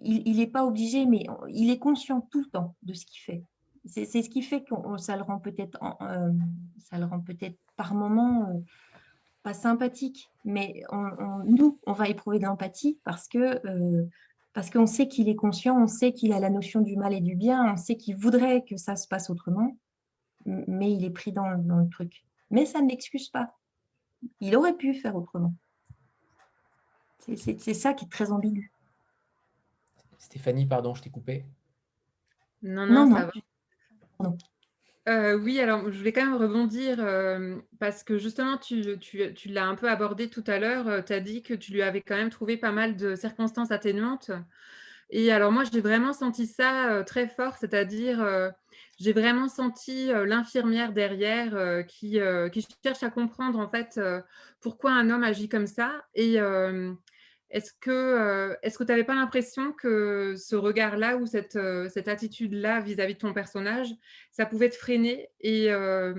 il 0.00 0.36
n'est 0.36 0.46
pas 0.46 0.64
obligé, 0.64 1.06
mais 1.06 1.26
il 1.48 1.70
est 1.70 1.78
conscient 1.78 2.20
tout 2.20 2.40
le 2.40 2.50
temps 2.50 2.74
de 2.82 2.94
ce 2.94 3.06
qu'il 3.06 3.20
fait. 3.20 3.42
C'est 3.86 4.06
ce 4.06 4.30
qui 4.30 4.42
fait 4.42 4.64
que 4.64 4.74
ça 4.96 5.16
le 5.16 5.22
rend 5.22 5.38
peut-être, 5.38 5.78
euh, 6.00 6.30
peut-être 7.26 7.58
par 7.76 7.94
moment 7.94 8.62
pas 9.42 9.52
sympathique, 9.52 10.30
mais 10.44 10.82
nous, 11.44 11.78
on 11.86 11.92
va 11.92 12.08
éprouver 12.08 12.38
de 12.38 12.44
l'empathie 12.44 12.98
parce 13.04 13.28
que 13.28 13.60
parce 14.54 14.70
qu'on 14.70 14.86
sait 14.86 15.08
qu'il 15.08 15.28
est 15.28 15.34
conscient, 15.34 15.76
on 15.76 15.88
sait 15.88 16.12
qu'il 16.12 16.32
a 16.32 16.38
la 16.38 16.48
notion 16.48 16.80
du 16.80 16.96
mal 16.96 17.12
et 17.12 17.20
du 17.20 17.34
bien, 17.34 17.72
on 17.72 17.76
sait 17.76 17.96
qu'il 17.96 18.16
voudrait 18.16 18.64
que 18.64 18.76
ça 18.76 18.94
se 18.94 19.08
passe 19.08 19.28
autrement, 19.28 19.76
mais 20.46 20.92
il 20.92 21.04
est 21.04 21.10
pris 21.10 21.32
dans, 21.32 21.48
le 21.48 21.88
truc. 21.88 22.24
Mais 22.50 22.64
ça 22.64 22.80
ne 22.80 22.88
l'excuse 22.88 23.28
pas. 23.28 23.58
Il 24.40 24.56
aurait 24.56 24.76
pu 24.76 24.94
faire 24.94 25.16
autrement. 25.16 25.52
C'est 27.18 27.74
ça 27.74 27.94
qui 27.94 28.04
est 28.04 28.08
très 28.08 28.30
ambigu. 28.30 28.70
Stéphanie, 30.24 30.64
pardon, 30.64 30.94
je 30.94 31.02
t'ai 31.02 31.10
coupé. 31.10 31.44
Non, 32.62 32.86
non, 32.86 33.14
ça 33.14 33.26
va. 33.26 34.30
Euh, 35.06 35.36
oui, 35.36 35.60
alors 35.60 35.92
je 35.92 35.98
voulais 35.98 36.14
quand 36.14 36.24
même 36.24 36.36
rebondir 36.36 36.96
euh, 36.98 37.60
parce 37.78 38.02
que 38.02 38.16
justement, 38.16 38.56
tu, 38.56 38.98
tu, 38.98 39.48
l'as 39.50 39.66
un 39.66 39.74
peu 39.74 39.90
abordé 39.90 40.30
tout 40.30 40.44
à 40.46 40.58
l'heure. 40.58 40.88
Euh, 40.88 41.02
tu 41.02 41.12
as 41.12 41.20
dit 41.20 41.42
que 41.42 41.52
tu 41.52 41.72
lui 41.72 41.82
avais 41.82 42.00
quand 42.00 42.16
même 42.16 42.30
trouvé 42.30 42.56
pas 42.56 42.72
mal 42.72 42.96
de 42.96 43.14
circonstances 43.14 43.70
atténuantes. 43.70 44.30
Et 45.10 45.30
alors 45.30 45.52
moi, 45.52 45.64
j'ai 45.70 45.82
vraiment 45.82 46.14
senti 46.14 46.46
ça 46.46 47.04
très 47.04 47.28
fort, 47.28 47.58
c'est-à-dire 47.58 48.26
j'ai 48.98 49.12
vraiment 49.12 49.48
senti 49.48 50.06
l'infirmière 50.06 50.94
derrière 50.94 51.84
qui, 51.86 52.18
qui, 52.50 52.66
cherche 52.82 53.02
à 53.02 53.10
comprendre 53.10 53.58
en 53.58 53.68
fait 53.68 54.00
pourquoi 54.62 54.92
un 54.92 55.10
homme 55.10 55.22
agit 55.22 55.50
comme 55.50 55.66
ça. 55.66 56.02
Et 56.14 56.40
est-ce 57.54 57.72
que 57.80 57.90
euh, 57.90 58.54
tu 58.64 58.84
n'avais 58.88 59.04
pas 59.04 59.14
l'impression 59.14 59.72
que 59.72 60.34
ce 60.36 60.56
regard-là 60.56 61.16
ou 61.16 61.24
cette, 61.24 61.54
euh, 61.54 61.88
cette 61.88 62.08
attitude-là 62.08 62.80
vis-à-vis 62.80 63.14
de 63.14 63.20
ton 63.20 63.32
personnage, 63.32 63.86
ça 64.32 64.44
pouvait 64.44 64.68
te 64.70 64.74
freiner 64.74 65.30
et, 65.40 65.70
euh, 65.70 66.14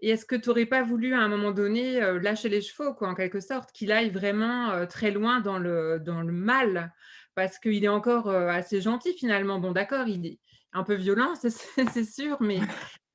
est-ce 0.00 0.26
que 0.26 0.34
tu 0.34 0.48
n'aurais 0.48 0.66
pas 0.66 0.82
voulu 0.82 1.14
à 1.14 1.20
un 1.20 1.28
moment 1.28 1.52
donné 1.52 2.00
lâcher 2.20 2.48
les 2.48 2.60
chevaux, 2.60 2.92
en 3.02 3.14
quelque 3.14 3.38
sorte, 3.38 3.70
qu'il 3.70 3.92
aille 3.92 4.10
vraiment 4.10 4.84
très 4.88 5.12
loin 5.12 5.38
dans 5.38 5.58
le 5.60 6.32
mal? 6.32 6.92
Parce 7.36 7.60
qu'il 7.60 7.84
est 7.84 7.88
encore 7.88 8.28
assez 8.28 8.80
gentil 8.80 9.14
finalement. 9.16 9.60
Bon, 9.60 9.70
d'accord, 9.70 10.08
il 10.08 10.26
est 10.26 10.40
un 10.72 10.82
peu 10.82 10.94
violent, 10.94 11.34
c'est 11.36 12.04
sûr, 12.04 12.36
mais 12.40 12.58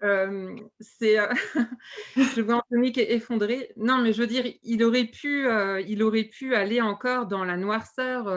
c'est, 0.02 1.18
je 2.16 2.42
vois 2.42 2.58
Anthony 2.58 2.92
qui 2.92 3.02
est 3.02 3.14
effondré. 3.14 3.72
Non, 3.78 4.02
mais 4.02 4.14
je 4.14 4.22
veux 4.22 4.28
dire, 4.28 4.46
il 4.64 4.84
aurait 4.84 5.06
pu, 5.06 5.48
il 5.88 6.04
aurait 6.04 6.26
pu 6.26 6.56
aller 6.56 6.82
encore 6.82 7.28
dans 7.28 7.44
la 7.44 7.58
noirceur, 7.58 8.28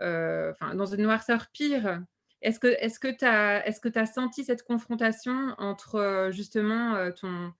enfin, 0.00 0.74
dans 0.74 0.86
une 0.86 1.02
noirceur 1.02 1.48
pire. 1.52 2.02
Est-ce 2.40 2.58
que, 2.58 2.68
est-ce 2.80 2.98
que 2.98 3.08
tu 3.08 3.24
as, 3.24 3.66
est-ce 3.66 3.80
que 3.80 3.88
tu 3.88 4.04
senti 4.06 4.44
cette 4.44 4.64
confrontation 4.64 5.54
entre 5.58 6.30
justement 6.32 7.10
ton, 7.12 7.52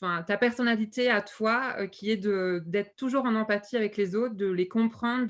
ta 0.00 0.36
personnalité 0.36 1.10
à 1.10 1.22
toi, 1.22 1.86
qui 1.88 2.10
est 2.10 2.16
de, 2.16 2.62
d'être 2.66 2.96
toujours 2.96 3.24
en 3.24 3.34
empathie 3.34 3.76
avec 3.76 3.96
les 3.96 4.14
autres, 4.14 4.34
de 4.34 4.46
les 4.46 4.68
comprendre, 4.68 5.26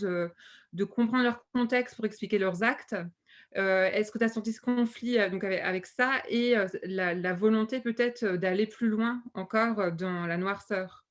de, 0.72 0.84
comprendre 0.84 1.24
leur 1.24 1.44
contexte 1.52 1.96
pour 1.96 2.04
expliquer 2.04 2.38
leurs 2.38 2.62
actes, 2.62 2.94
euh, 2.94 3.04
est-ce 3.54 4.10
que 4.10 4.18
tu 4.18 4.24
as 4.24 4.28
senti 4.28 4.52
ce 4.52 4.60
conflit 4.60 5.18
euh, 5.18 5.30
avec, 5.62 5.86
ça 5.86 6.12
et 6.28 6.56
euh, 6.56 6.66
la, 6.84 7.32
volonté 7.32 7.80
peut-être 7.80 8.36
d'aller 8.36 8.66
plus 8.66 8.88
loin 8.88 9.22
encore 9.34 9.92
dans 9.92 10.26
la 10.26 10.36
noirceur? 10.36 11.04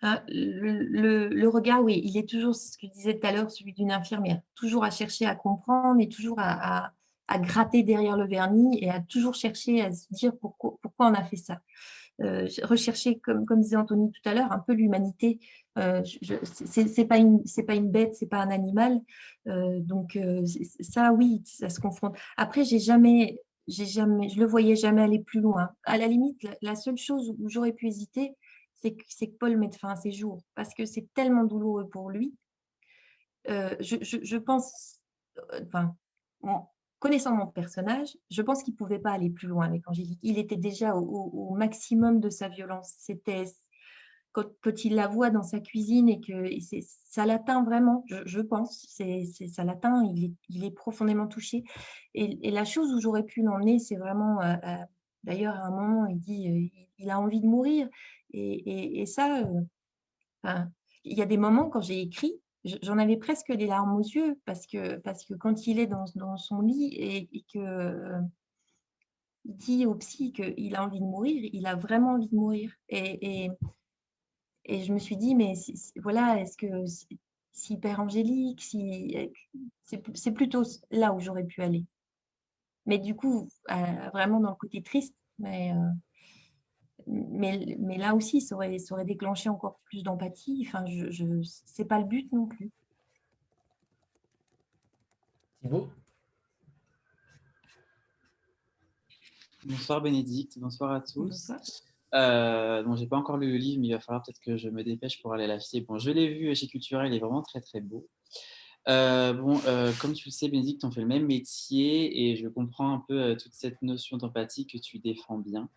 Le, 0.00 1.46
regard, 1.48 1.82
oui, 1.82 2.00
il 2.04 2.16
est 2.16 2.28
toujours, 2.28 2.54
ce 2.54 2.78
que 2.78 2.86
je 2.86 2.92
disais 2.92 3.18
tout 3.18 3.26
à 3.26 3.32
l'heure, 3.32 3.50
celui 3.50 3.72
d'une 3.72 3.90
infirmière, 3.90 4.40
toujours 4.54 4.84
à 4.84 4.90
chercher 4.90 5.26
à 5.26 5.34
comprendre 5.34 6.00
et 6.00 6.08
toujours 6.08 6.38
à, 6.38 6.92
gratter 7.40 7.82
derrière 7.82 8.16
le 8.16 8.26
vernis 8.26 8.78
et 8.82 8.90
à 8.90 9.00
toujours 9.00 9.34
chercher 9.34 9.82
à 9.82 9.92
se 9.92 10.06
dire 10.10 10.32
pourquoi 10.40 10.78
on 10.98 11.14
a 11.14 11.24
fait 11.24 11.36
ça. 11.36 11.60
Rechercher, 12.20 13.18
comme, 13.20 13.46
comme 13.46 13.60
disait 13.60 13.76
Anthony 13.76 14.10
tout 14.10 14.28
à 14.28 14.34
l'heure, 14.34 14.50
un 14.52 14.58
peu 14.58 14.72
l'humanité 14.72 15.38
euh, 15.78 16.02
c'est 16.42 17.04
pas 17.04 17.18
une 17.18 17.44
c'est 17.46 17.62
pas 17.62 17.74
une 17.74 17.90
bête, 17.90 18.14
c'est 18.14 18.26
pas 18.26 18.40
un 18.40 18.50
animal. 18.50 19.00
Euh, 19.46 19.80
donc 19.80 20.16
euh, 20.16 20.44
ça, 20.80 21.12
oui, 21.12 21.42
ça 21.44 21.68
se 21.68 21.80
confronte. 21.80 22.16
Après, 22.36 22.64
j'ai 22.64 22.80
jamais, 22.80 23.38
j'ai 23.68 23.86
jamais, 23.86 24.28
je 24.28 24.40
le 24.40 24.46
voyais 24.46 24.76
jamais 24.76 25.02
aller 25.02 25.20
plus 25.20 25.40
loin. 25.40 25.70
À 25.84 25.98
la 25.98 26.06
limite, 26.06 26.44
la, 26.62 26.74
seule 26.74 26.96
chose 26.96 27.34
où 27.38 27.48
j'aurais 27.48 27.72
pu 27.72 27.86
hésiter, 27.86 28.34
c'est 28.74 28.94
que, 28.94 29.36
Paul 29.38 29.56
mette 29.56 29.76
fin 29.76 29.90
à 29.90 29.96
ses 29.96 30.10
jours, 30.10 30.42
parce 30.54 30.74
que 30.74 30.84
c'est 30.84 31.06
tellement 31.14 31.44
douloureux 31.44 31.88
pour 31.88 32.10
lui. 32.10 32.34
Je, 33.46 33.96
je, 34.00 34.36
pense, 34.36 35.00
enfin, 35.62 35.94
connaissant 36.98 37.34
mon 37.34 37.46
personnage, 37.46 38.16
je 38.30 38.42
pense 38.42 38.62
qu'il 38.62 38.74
pouvait 38.74 38.98
pas 38.98 39.12
aller 39.12 39.30
plus 39.30 39.48
loin 39.48 39.66
avec 39.66 39.88
Angélique. 39.88 40.18
Il 40.22 40.38
était 40.38 40.56
déjà 40.56 40.94
au, 40.96 41.54
maximum 41.54 42.20
de 42.20 42.30
sa 42.30 42.48
violence. 42.48 42.94
C'était 42.98 43.44
quand, 44.32 44.84
il 44.84 44.94
la 44.94 45.08
voit 45.08 45.30
dans 45.30 45.42
sa 45.42 45.60
cuisine 45.60 46.08
et 46.08 46.20
que 46.20 46.48
ça 46.84 47.26
l'atteint 47.26 47.64
vraiment, 47.64 48.04
je, 48.24 48.40
pense, 48.40 48.86
ça 48.86 49.64
l'atteint, 49.64 50.04
il 50.04 50.26
est, 50.26 50.32
il 50.48 50.64
est, 50.64 50.70
profondément 50.70 51.26
touché. 51.26 51.64
Et, 52.14 52.50
la 52.50 52.64
chose 52.64 52.92
où 52.92 53.00
j'aurais 53.00 53.24
pu 53.24 53.42
l'emmener, 53.42 53.78
c'est 53.78 53.96
vraiment, 53.96 54.40
euh, 54.40 54.54
euh, 54.64 54.76
d'ailleurs, 55.24 55.56
à 55.56 55.66
un 55.66 55.70
moment, 55.70 56.06
il 56.06 56.18
dit, 56.18 56.48
euh, 56.48 56.80
il 56.98 57.10
a 57.10 57.18
envie 57.18 57.40
de 57.40 57.46
mourir. 57.46 57.88
Et, 58.32 59.06
ça, 59.06 59.44
il 61.04 61.18
y 61.18 61.22
a 61.22 61.26
des 61.26 61.38
moments 61.38 61.70
quand 61.70 61.80
j'ai 61.80 62.00
écrit, 62.00 62.34
j'en 62.64 62.98
avais 62.98 63.16
presque 63.16 63.52
des 63.52 63.66
larmes 63.66 63.96
aux 63.96 64.02
yeux 64.02 64.38
parce 64.44 64.66
que, 64.66 64.96
parce 64.96 65.24
que 65.24 65.34
quand 65.34 65.66
il 65.66 65.78
est 65.78 65.86
dans, 65.86 66.04
dans 66.16 66.36
son 66.36 66.60
lit 66.60 66.94
et, 66.94 67.28
et 67.32 67.44
que 67.52 68.20
il 69.44 69.56
dit 69.56 69.86
au 69.86 69.94
psy 69.94 70.32
qu'il 70.32 70.74
a 70.76 70.84
envie 70.84 71.00
de 71.00 71.04
mourir, 71.04 71.48
il 71.52 71.66
a 71.66 71.74
vraiment 71.74 72.12
envie 72.12 72.28
de 72.28 72.34
mourir. 72.34 72.72
Et, 72.88 73.50
et 74.64 74.84
je 74.84 74.92
me 74.92 74.98
suis 74.98 75.16
dit, 75.16 75.34
mais 75.34 75.54
voilà, 75.96 76.38
est-ce 76.40 76.56
que 76.56 76.84
si 77.52 77.78
Père 77.78 78.00
Angélique, 78.00 78.62
si, 78.62 79.32
c'est 79.82 80.32
plutôt 80.32 80.62
là 80.90 81.12
où 81.12 81.20
j'aurais 81.20 81.44
pu 81.44 81.62
aller. 81.62 81.84
Mais 82.86 82.98
du 82.98 83.14
coup, 83.14 83.48
euh, 83.70 84.10
vraiment 84.12 84.40
dans 84.40 84.50
le 84.50 84.56
côté 84.56 84.82
triste, 84.82 85.14
mais, 85.38 85.72
euh, 85.72 85.90
mais, 87.08 87.76
mais, 87.78 87.98
là 87.98 88.14
aussi, 88.14 88.40
ça 88.40 88.54
aurait, 88.54 88.78
ça 88.78 88.94
aurait 88.94 89.04
déclenché 89.04 89.48
encore 89.48 89.80
plus 89.84 90.02
d'empathie. 90.02 90.64
Enfin, 90.66 90.84
je, 90.86 91.10
je 91.10 91.24
c'est 91.42 91.84
pas 91.84 91.98
le 91.98 92.04
but 92.04 92.30
non 92.32 92.46
plus. 92.46 92.70
Thibaut? 95.60 95.88
Bonsoir 99.64 100.00
Bénédicte, 100.00 100.58
bonsoir 100.58 100.92
à 100.92 101.00
tous. 101.00 101.50
Euh, 102.14 102.82
bon, 102.84 102.96
j'ai 102.96 103.06
pas 103.06 103.16
encore 103.16 103.36
lu 103.36 103.50
le 103.50 103.58
livre, 103.58 103.80
mais 103.80 103.88
il 103.88 103.92
va 103.92 104.00
falloir 104.00 104.22
peut-être 104.22 104.40
que 104.40 104.56
je 104.56 104.68
me 104.68 104.82
dépêche 104.82 105.20
pour 105.20 105.34
aller 105.34 105.46
l'acheter. 105.46 105.80
Bon, 105.80 105.98
je 105.98 106.10
l'ai 106.10 106.32
vu 106.32 106.54
chez 106.54 106.68
Culturel, 106.68 107.12
il 107.12 107.16
est 107.16 107.20
vraiment 107.20 107.42
très 107.42 107.60
très 107.60 107.80
beau. 107.80 108.06
Euh, 108.88 109.34
bon, 109.34 109.60
euh, 109.66 109.92
comme 110.00 110.14
tu 110.14 110.28
le 110.28 110.32
sais, 110.32 110.48
Bénédicte, 110.48 110.84
on 110.84 110.90
fait 110.90 111.02
le 111.02 111.06
même 111.06 111.26
métier 111.26 112.30
et 112.30 112.36
je 112.36 112.48
comprends 112.48 112.94
un 112.94 113.04
peu 113.06 113.20
euh, 113.20 113.36
toute 113.36 113.52
cette 113.52 113.82
notion 113.82 114.16
d'empathie 114.16 114.66
que 114.66 114.78
tu 114.78 114.98
défends 114.98 115.38
bien. 115.38 115.68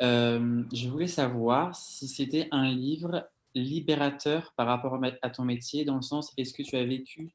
Je 0.00 0.88
voulais 0.88 1.08
savoir 1.08 1.74
si 1.74 2.08
c'était 2.08 2.48
un 2.50 2.70
livre 2.70 3.28
libérateur 3.54 4.52
par 4.56 4.66
rapport 4.66 4.98
à 5.22 5.30
ton 5.30 5.44
métier, 5.44 5.84
dans 5.84 5.96
le 5.96 6.02
sens 6.02 6.32
est-ce 6.36 6.52
que 6.52 6.62
tu 6.62 6.76
as 6.76 6.84
vécu 6.84 7.34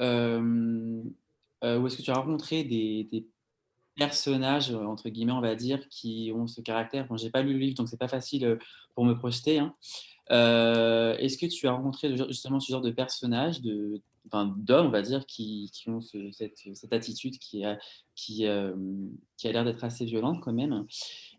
ou 0.00 0.02
est-ce 1.86 1.96
que 1.96 2.02
tu 2.02 2.10
as 2.10 2.14
rencontré 2.18 2.64
des, 2.64 3.08
personnages, 3.96 4.70
euh, 4.70 4.84
entre 4.84 5.08
guillemets, 5.08 5.32
on 5.32 5.40
va 5.40 5.54
dire, 5.54 5.88
qui 5.88 6.30
ont 6.34 6.46
ce 6.46 6.60
caractère? 6.60 7.06
Bon, 7.08 7.16
j'ai 7.16 7.30
pas 7.30 7.42
lu 7.42 7.54
le 7.54 7.58
livre, 7.58 7.76
donc 7.76 7.88
c'est 7.88 7.98
pas 7.98 8.08
facile 8.08 8.44
euh, 8.44 8.56
pour 8.94 9.04
me 9.04 9.14
projeter. 9.14 9.58
Hein. 9.58 9.74
Euh, 10.30 11.16
est-ce 11.16 11.38
que 11.38 11.46
tu 11.46 11.66
as 11.66 11.72
rencontré 11.72 12.16
justement 12.28 12.60
ce 12.60 12.70
genre 12.70 12.82
de 12.82 12.90
personnages, 12.90 13.60
de, 13.62 14.00
enfin, 14.26 14.54
d'hommes, 14.56 14.86
on 14.86 14.90
va 14.90 15.02
dire, 15.02 15.26
qui, 15.26 15.70
qui 15.72 15.88
ont 15.88 16.00
cette, 16.00 16.58
cette, 16.74 16.92
attitude 16.92 17.38
qui 17.38 17.64
a, 17.64 17.78
qui, 18.14 18.46
qui 19.36 19.48
a 19.48 19.52
l'air 19.52 19.64
d'être 19.64 19.84
assez 19.84 20.04
violente 20.04 20.40
quand 20.42 20.52
même 20.52 20.86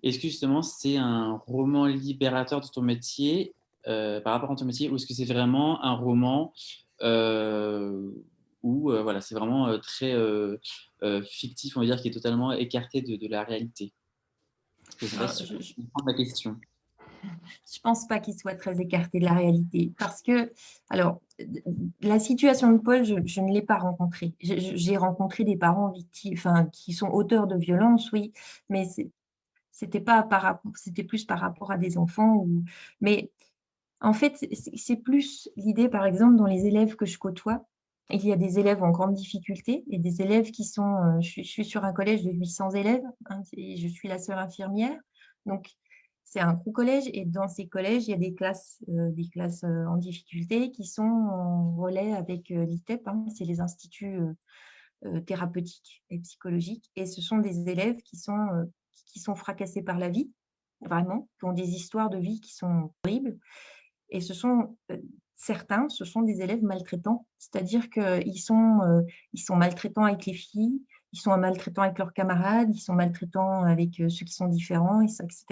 Est-ce 0.03 0.17
que 0.17 0.27
justement 0.27 0.61
c'est 0.61 0.97
un 0.97 1.41
roman 1.47 1.85
libérateur 1.85 2.61
de 2.61 2.67
ton 2.67 2.81
métier 2.81 3.53
par 3.83 4.33
rapport 4.33 4.51
à 4.51 4.55
ton 4.55 4.65
métier, 4.65 4.89
ou 4.89 4.95
est-ce 4.95 5.05
que 5.05 5.13
c'est 5.13 5.25
vraiment 5.25 5.83
un 5.83 5.93
roman 5.93 6.53
où 8.63 8.91
voilà, 8.91 9.21
c'est 9.21 9.35
vraiment 9.35 9.77
très 9.79 10.15
fictif, 11.25 11.77
on 11.77 11.81
va 11.81 11.85
dire, 11.85 12.01
qui 12.01 12.07
est 12.09 12.11
totalement 12.11 12.51
écarté 12.51 13.01
de, 13.01 13.27
la 13.27 13.43
réalité? 13.43 13.93
Je 14.97 15.05
ne 15.05 15.09
sais 15.09 15.17
pas 15.17 15.25
ah, 15.25 15.27
si 15.27 15.45
je, 15.45 15.75
comprends 15.75 16.05
ma 16.05 16.13
question. 16.13 16.57
Je 17.23 17.79
pense 17.81 18.07
pas 18.07 18.19
qu'il 18.19 18.37
soit 18.37 18.55
très 18.55 18.79
écarté 18.79 19.19
de 19.19 19.25
la 19.25 19.33
réalité. 19.33 19.93
Parce 19.97 20.21
que, 20.21 20.51
alors, 20.89 21.21
la 22.01 22.19
situation 22.19 22.71
de 22.71 22.77
Paul, 22.77 23.03
je, 23.03 23.41
ne 23.41 23.53
l'ai 23.53 23.61
pas 23.61 23.77
rencontrée. 23.77 24.33
J'ai 24.39 24.97
rencontré 24.97 25.43
des 25.43 25.57
parents 25.57 25.89
victimes, 25.89 26.33
enfin, 26.33 26.65
qui 26.65 26.93
sont 26.93 27.09
auteurs 27.09 27.47
de 27.47 27.57
violences, 27.57 28.11
oui, 28.11 28.33
mais 28.69 28.87
c'était 29.71 30.01
pas 30.01 30.23
par 30.23 30.59
c'était 30.75 31.03
plus 31.03 31.25
par 31.25 31.39
rapport 31.39 31.71
à 31.71 31.77
des 31.77 31.97
enfants. 31.97 32.47
Mais 33.01 33.31
en 34.01 34.13
fait, 34.13 34.47
c'est 34.75 34.97
plus 34.97 35.49
l'idée, 35.55 35.89
par 35.89 36.05
exemple, 36.05 36.35
dans 36.35 36.45
les 36.45 36.65
élèves 36.65 36.95
que 36.95 37.05
je 37.05 37.17
côtoie, 37.17 37.65
il 38.09 38.25
y 38.25 38.31
a 38.31 38.37
des 38.37 38.59
élèves 38.59 38.83
en 38.83 38.91
grande 38.91 39.13
difficulté 39.13 39.83
et 39.89 39.99
des 39.99 40.21
élèves 40.21 40.51
qui 40.51 40.63
sont, 40.63 40.95
euh, 40.95 41.21
je, 41.21 41.41
suis 41.41 41.65
sur 41.65 41.83
un 41.83 41.91
collège 41.91 42.23
de 42.23 42.31
800 42.31 42.71
élèves, 42.71 43.03
hein, 43.29 43.41
et 43.53 43.75
je 43.75 43.87
suis 43.87 44.07
la 44.07 44.17
seule 44.17 44.37
infirmière, 44.37 44.97
donc 45.45 45.71
c'est 46.29 46.41
un 46.41 46.53
gros 46.53 46.71
collège 46.71 47.05
et 47.13 47.23
dans 47.23 47.47
ces 47.47 47.67
collèges, 47.67 48.07
il 48.07 48.11
y 48.11 48.13
a 48.13 48.17
des 48.17 48.33
classes, 48.33 48.83
euh, 48.89 49.11
des 49.11 49.29
classes 49.29 49.63
euh, 49.63 49.85
en 49.85 49.95
difficulté 49.95 50.71
qui 50.71 50.85
sont 50.85 51.03
en 51.03 51.75
relais 51.77 52.13
avec 52.13 52.49
l'ITEP, 52.49 53.07
hein, 53.07 53.25
c'est 53.33 53.45
les 53.45 53.61
instituts 53.61 54.19
thérapeutiques 55.27 56.03
et 56.09 56.17
psychologiques, 56.19 56.91
et 56.95 57.05
ce 57.05 57.21
sont 57.21 57.37
des 57.37 57.69
élèves 57.69 57.97
qui 58.01 58.17
sont, 58.17 59.35
fracassés 59.35 59.83
par 59.83 59.99
la 59.99 60.09
vie, 60.09 60.31
vraiment, 60.81 61.29
qui 61.37 61.45
ont 61.45 61.53
des 61.53 61.69
histoires 61.69 62.09
de 62.09 62.17
vie 62.17 62.41
qui 62.41 62.53
sont 62.53 62.91
horribles, 63.03 63.37
et 64.09 64.19
ce 64.19 64.33
sont 64.33 64.75
certains, 65.37 65.87
ce 65.87 66.03
sont 66.03 66.23
des 66.23 66.41
élèves 66.41 66.63
maltraitants, 66.63 67.25
c'est-à-dire 67.37 67.89
qu'ils 67.89 68.39
sont, 68.39 68.81
euh, 68.81 69.01
ils 69.33 69.39
sont 69.39 69.55
maltraitants 69.55 70.03
avec 70.03 70.25
les 70.25 70.33
filles, 70.33 70.81
ils 71.13 71.19
sont 71.19 71.35
maltraitants 71.37 71.83
avec 71.83 71.97
leurs 71.97 72.13
camarades, 72.13 72.73
ils 72.73 72.79
sont 72.79 72.93
maltraitants 72.93 73.63
avec 73.63 73.99
euh, 73.99 74.09
ceux 74.09 74.25
qui 74.25 74.33
sont 74.33 74.47
différents, 74.47 75.01
etc. 75.01 75.45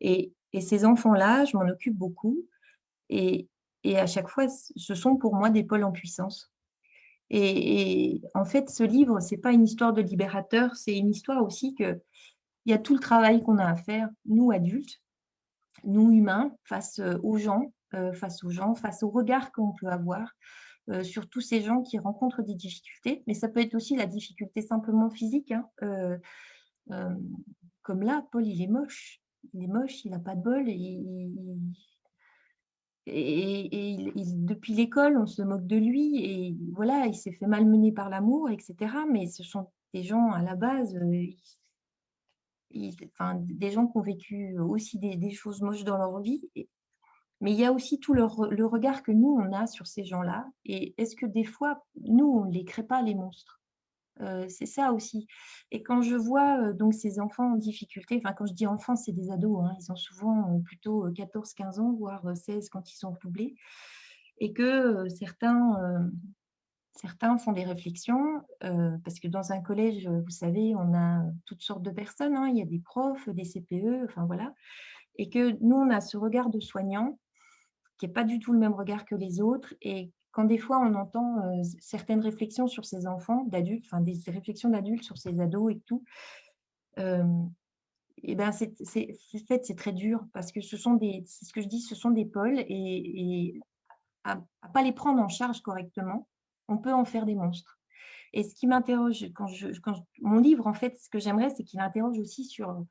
Et, 0.00 0.32
ces 0.60 0.84
enfants-là, 0.84 1.44
je 1.44 1.56
m'en 1.56 1.68
occupe 1.68 1.96
beaucoup, 1.96 2.36
et, 3.08 3.48
et, 3.84 3.98
à 3.98 4.08
chaque 4.08 4.28
fois, 4.28 4.46
ce 4.48 4.94
sont 4.96 5.16
pour 5.16 5.36
moi 5.36 5.48
des 5.48 5.62
pôles 5.62 5.84
en 5.84 5.92
puissance. 5.92 6.52
Et, 7.30 8.20
en 8.34 8.44
fait, 8.44 8.68
ce 8.68 8.82
livre, 8.82 9.20
ce 9.20 9.34
n'est 9.34 9.40
pas 9.40 9.52
une 9.52 9.62
histoire 9.62 9.92
de 9.92 10.02
libérateur, 10.02 10.74
c'est 10.74 10.96
une 10.96 11.08
histoire 11.08 11.44
aussi 11.44 11.74
que 11.76 12.00
il 12.66 12.72
y 12.72 12.74
a 12.74 12.78
tout 12.78 12.94
le 12.94 13.00
travail 13.00 13.42
qu'on 13.42 13.58
a 13.58 13.64
à 13.64 13.76
faire, 13.76 14.08
nous 14.26 14.50
adultes, 14.50 15.00
nous 15.84 16.10
humains, 16.10 16.52
face 16.64 16.98
euh, 16.98 17.16
aux 17.22 17.38
gens, 17.38 17.72
euh, 17.94 18.12
face 18.12 18.44
aux 18.44 18.50
gens, 18.50 18.74
face 18.74 19.02
au 19.02 19.10
regard 19.10 19.50
qu'on 19.52 19.72
peut 19.72 19.88
avoir 19.88 20.32
euh, 20.88 21.04
sur 21.04 21.28
tous 21.28 21.40
ces 21.40 21.60
gens 21.60 21.82
qui 21.82 21.98
rencontrent 21.98 22.42
des 22.42 22.54
difficultés. 22.54 23.22
Mais 23.26 23.34
ça 23.34 23.48
peut 23.48 23.60
être 23.60 23.74
aussi 23.74 23.96
la 23.96 24.06
difficulté 24.06 24.62
simplement 24.62 25.10
physique. 25.10 25.52
Hein. 25.52 25.68
Euh, 25.82 26.18
comme 27.82 28.02
là, 28.02 28.26
Paul, 28.32 28.46
il 28.46 28.62
est 28.62 28.66
moche. 28.66 29.20
Il 29.54 29.64
est 29.64 29.68
moche, 29.68 30.04
il 30.04 30.10
n'a 30.10 30.18
pas 30.18 30.34
de 30.34 30.42
bol. 30.42 30.68
Et, 30.68 31.28
depuis 34.36 34.74
l'école, 34.74 35.16
on 35.18 35.26
se 35.26 35.42
moque 35.42 35.66
de 35.66 35.76
lui. 35.76 36.24
Et 36.24 36.56
voilà, 36.72 37.06
il 37.06 37.14
s'est 37.14 37.32
fait 37.32 37.46
malmener 37.46 37.92
par 37.92 38.10
l'amour, 38.10 38.50
etc. 38.50 38.74
Mais 39.10 39.26
ce 39.26 39.42
sont 39.42 39.68
des 39.94 40.02
gens 40.02 40.30
à 40.32 40.42
la 40.42 40.56
base, 40.56 40.94
des 42.72 43.70
gens 43.70 43.86
qui 43.86 43.98
ont 43.98 44.02
vécu 44.02 44.58
aussi 44.58 44.98
des, 44.98 45.30
choses 45.30 45.60
moches 45.60 45.84
dans 45.84 45.98
leur 45.98 46.20
vie. 46.20 46.42
Mais 47.40 47.52
il 47.52 47.58
y 47.58 47.64
a 47.64 47.72
aussi 47.72 47.98
tout 47.98 48.12
le, 48.12 48.24
regard 48.24 49.02
que 49.02 49.12
nous, 49.12 49.38
on 49.40 49.52
a 49.52 49.66
sur 49.66 49.86
ces 49.86 50.04
gens-là. 50.04 50.46
Et 50.66 50.94
est-ce 50.98 51.16
que 51.16 51.24
des 51.24 51.44
fois, 51.44 51.86
nous, 52.02 52.26
on 52.26 52.44
ne 52.44 52.52
les 52.52 52.64
crée 52.64 52.82
pas, 52.82 53.00
les 53.00 53.14
monstres? 53.14 53.60
Euh, 54.20 54.44
C'est 54.48 54.66
ça 54.66 54.92
aussi. 54.92 55.26
Et 55.70 55.82
quand 55.82 56.02
je 56.02 56.16
vois 56.16 56.60
euh, 56.60 56.72
donc 56.74 56.92
ces 56.92 57.18
enfants 57.18 57.52
en 57.52 57.56
difficulté, 57.56 58.20
enfin 58.22 58.34
quand 58.34 58.44
je 58.44 58.52
dis 58.52 58.66
enfants, 58.66 58.94
c'est 58.94 59.12
des 59.12 59.30
ados, 59.30 59.64
hein, 59.64 59.74
ils 59.80 59.90
ont 59.90 59.96
souvent 59.96 60.54
euh, 60.54 60.58
plutôt 60.58 61.08
14-15 61.08 61.80
ans, 61.80 61.92
voire 61.92 62.36
16 62.36 62.68
quand 62.68 62.92
ils 62.92 62.96
sont 62.96 63.16
doublés, 63.22 63.54
et 64.38 64.52
que 64.52 65.08
certains, 65.08 66.10
certains 66.94 67.36
font 67.38 67.52
des 67.52 67.64
réflexions, 67.64 68.42
parce 68.60 69.20
que 69.20 69.28
dans 69.28 69.52
un 69.52 69.60
collège, 69.60 70.08
vous 70.08 70.30
savez, 70.30 70.74
on 70.74 70.94
a 70.94 71.24
toutes 71.44 71.60
sortes 71.60 71.82
de 71.82 71.90
personnes, 71.90 72.34
hein, 72.36 72.48
il 72.48 72.56
y 72.56 72.62
a 72.62 72.66
des 72.66 72.78
profs, 72.78 73.28
des 73.28 73.44
CPE, 73.44 74.06
enfin 74.06 74.24
voilà, 74.24 74.54
et 75.16 75.28
que 75.28 75.58
nous, 75.62 75.76
on 75.76 75.90
a 75.90 76.00
ce 76.00 76.16
regard 76.16 76.48
de 76.48 76.58
soignant 76.58 77.18
qui 78.00 78.06
n'est 78.06 78.12
pas 78.12 78.24
du 78.24 78.40
tout 78.40 78.52
le 78.52 78.58
même 78.58 78.72
regard 78.72 79.04
que 79.04 79.14
les 79.14 79.42
autres. 79.42 79.74
Et 79.82 80.10
quand 80.32 80.44
des 80.44 80.58
fois 80.58 80.80
on 80.80 80.94
entend 80.94 81.38
euh, 81.38 81.62
certaines 81.80 82.20
réflexions 82.20 82.66
sur 82.66 82.86
ces 82.86 83.06
enfants, 83.06 83.44
d'adultes, 83.44 83.84
enfin 83.86 84.00
des 84.00 84.18
réflexions 84.26 84.70
d'adultes 84.70 85.04
sur 85.04 85.18
ces 85.18 85.38
ados 85.38 85.72
et 85.72 85.80
tout, 85.80 86.02
et 88.22 88.34
ben 88.34 88.52
c'est 88.52 88.74
fait 88.86 89.60
c'est 89.64 89.76
très 89.76 89.92
dur 89.92 90.24
parce 90.32 90.52
que 90.52 90.60
ce 90.60 90.76
sont 90.76 90.94
des, 90.94 91.24
ce 91.26 91.52
que 91.52 91.60
je 91.60 91.68
dis, 91.68 91.80
ce 91.80 91.94
sont 91.94 92.10
des 92.10 92.26
pôles 92.26 92.58
et, 92.58 93.58
à, 94.24 94.42
pas 94.74 94.82
les 94.82 94.92
prendre 94.92 95.22
en 95.22 95.28
charge 95.28 95.60
correctement, 95.60 96.28
on 96.68 96.76
peut 96.76 96.92
en 96.92 97.04
faire 97.04 97.24
des 97.24 97.34
monstres. 97.34 97.78
Et 98.32 98.44
ce 98.44 98.54
qui 98.54 98.66
m'interroge 98.66 99.26
quand 99.34 99.46
je, 99.46 99.68
quand 99.80 100.04
mon 100.20 100.38
livre 100.38 100.66
en 100.66 100.74
fait, 100.74 100.98
ce 100.98 101.08
que 101.08 101.18
j'aimerais, 101.18 101.50
c'est 101.50 101.64
qu'il 101.64 101.80
interroge 101.80 102.18
aussi 102.18 102.44
sur 102.44 102.84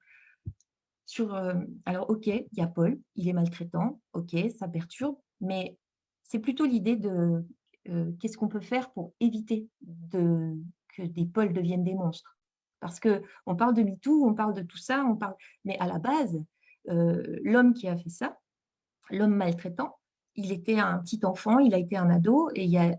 euh, 1.19 1.55
alors 1.85 2.09
ok, 2.09 2.27
il 2.27 2.47
y 2.53 2.61
a 2.61 2.67
Paul, 2.67 2.99
il 3.15 3.27
est 3.27 3.33
maltraitant, 3.33 3.99
ok, 4.13 4.35
ça 4.57 4.67
perturbe, 4.67 5.17
mais 5.41 5.77
c'est 6.23 6.39
plutôt 6.39 6.65
l'idée 6.65 6.95
de 6.95 7.43
euh, 7.89 8.11
qu'est-ce 8.19 8.37
qu'on 8.37 8.47
peut 8.47 8.59
faire 8.59 8.91
pour 8.91 9.13
éviter 9.19 9.67
que 10.11 11.01
des 11.01 11.25
Pauls 11.25 11.53
deviennent 11.53 11.83
des 11.83 11.95
monstres? 11.95 12.37
Parce 12.79 12.99
qu'on 12.99 13.55
parle 13.55 13.73
de 13.73 13.83
MeToo, 13.83 14.25
on 14.25 14.33
parle 14.33 14.53
de 14.53 14.61
tout 14.61 14.77
ça, 14.77 15.03
on 15.05 15.15
parle, 15.15 15.35
mais 15.65 15.77
à 15.79 15.87
la 15.87 15.99
base, 15.99 16.41
euh, 16.89 17.39
l'homme 17.43 17.73
qui 17.73 17.87
a 17.87 17.97
fait 17.97 18.09
ça, 18.09 18.37
l'homme 19.09 19.35
maltraitant, 19.35 19.98
il 20.35 20.51
était 20.51 20.79
un 20.79 20.99
petit 20.99 21.19
enfant, 21.23 21.59
il 21.59 21.73
a 21.73 21.77
été 21.77 21.97
un 21.97 22.09
ado, 22.09 22.49
et 22.55 22.63
il 22.63 22.69
y 22.69 22.77
a, 22.77 22.97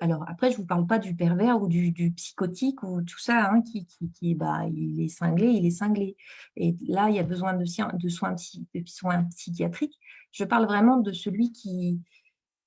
alors 0.00 0.24
après, 0.28 0.50
je 0.50 0.56
ne 0.56 0.62
vous 0.62 0.66
parle 0.66 0.86
pas 0.86 0.98
du 0.98 1.14
pervers 1.14 1.60
ou 1.60 1.68
du, 1.68 1.92
psychotique 2.16 2.82
ou 2.82 3.02
tout 3.02 3.18
ça, 3.18 3.50
hein, 3.50 3.62
qui, 3.62 3.86
qui, 3.86 4.34
bah, 4.34 4.66
il 4.72 5.02
est 5.02 5.08
cinglé, 5.08 5.48
il 5.48 5.66
est 5.66 5.70
cinglé. 5.70 6.16
Et 6.56 6.74
là, 6.88 7.10
il 7.10 7.16
y 7.16 7.18
a 7.18 7.24
besoin 7.24 7.54
de, 7.54 7.64
soins, 7.64 7.92
de 7.94 8.08
soins 8.08 9.24
psychiatriques. 9.30 9.98
Je 10.32 10.44
parle 10.44 10.66
vraiment 10.66 10.96
de 10.96 11.12
celui 11.12 11.52
qui, 11.52 12.00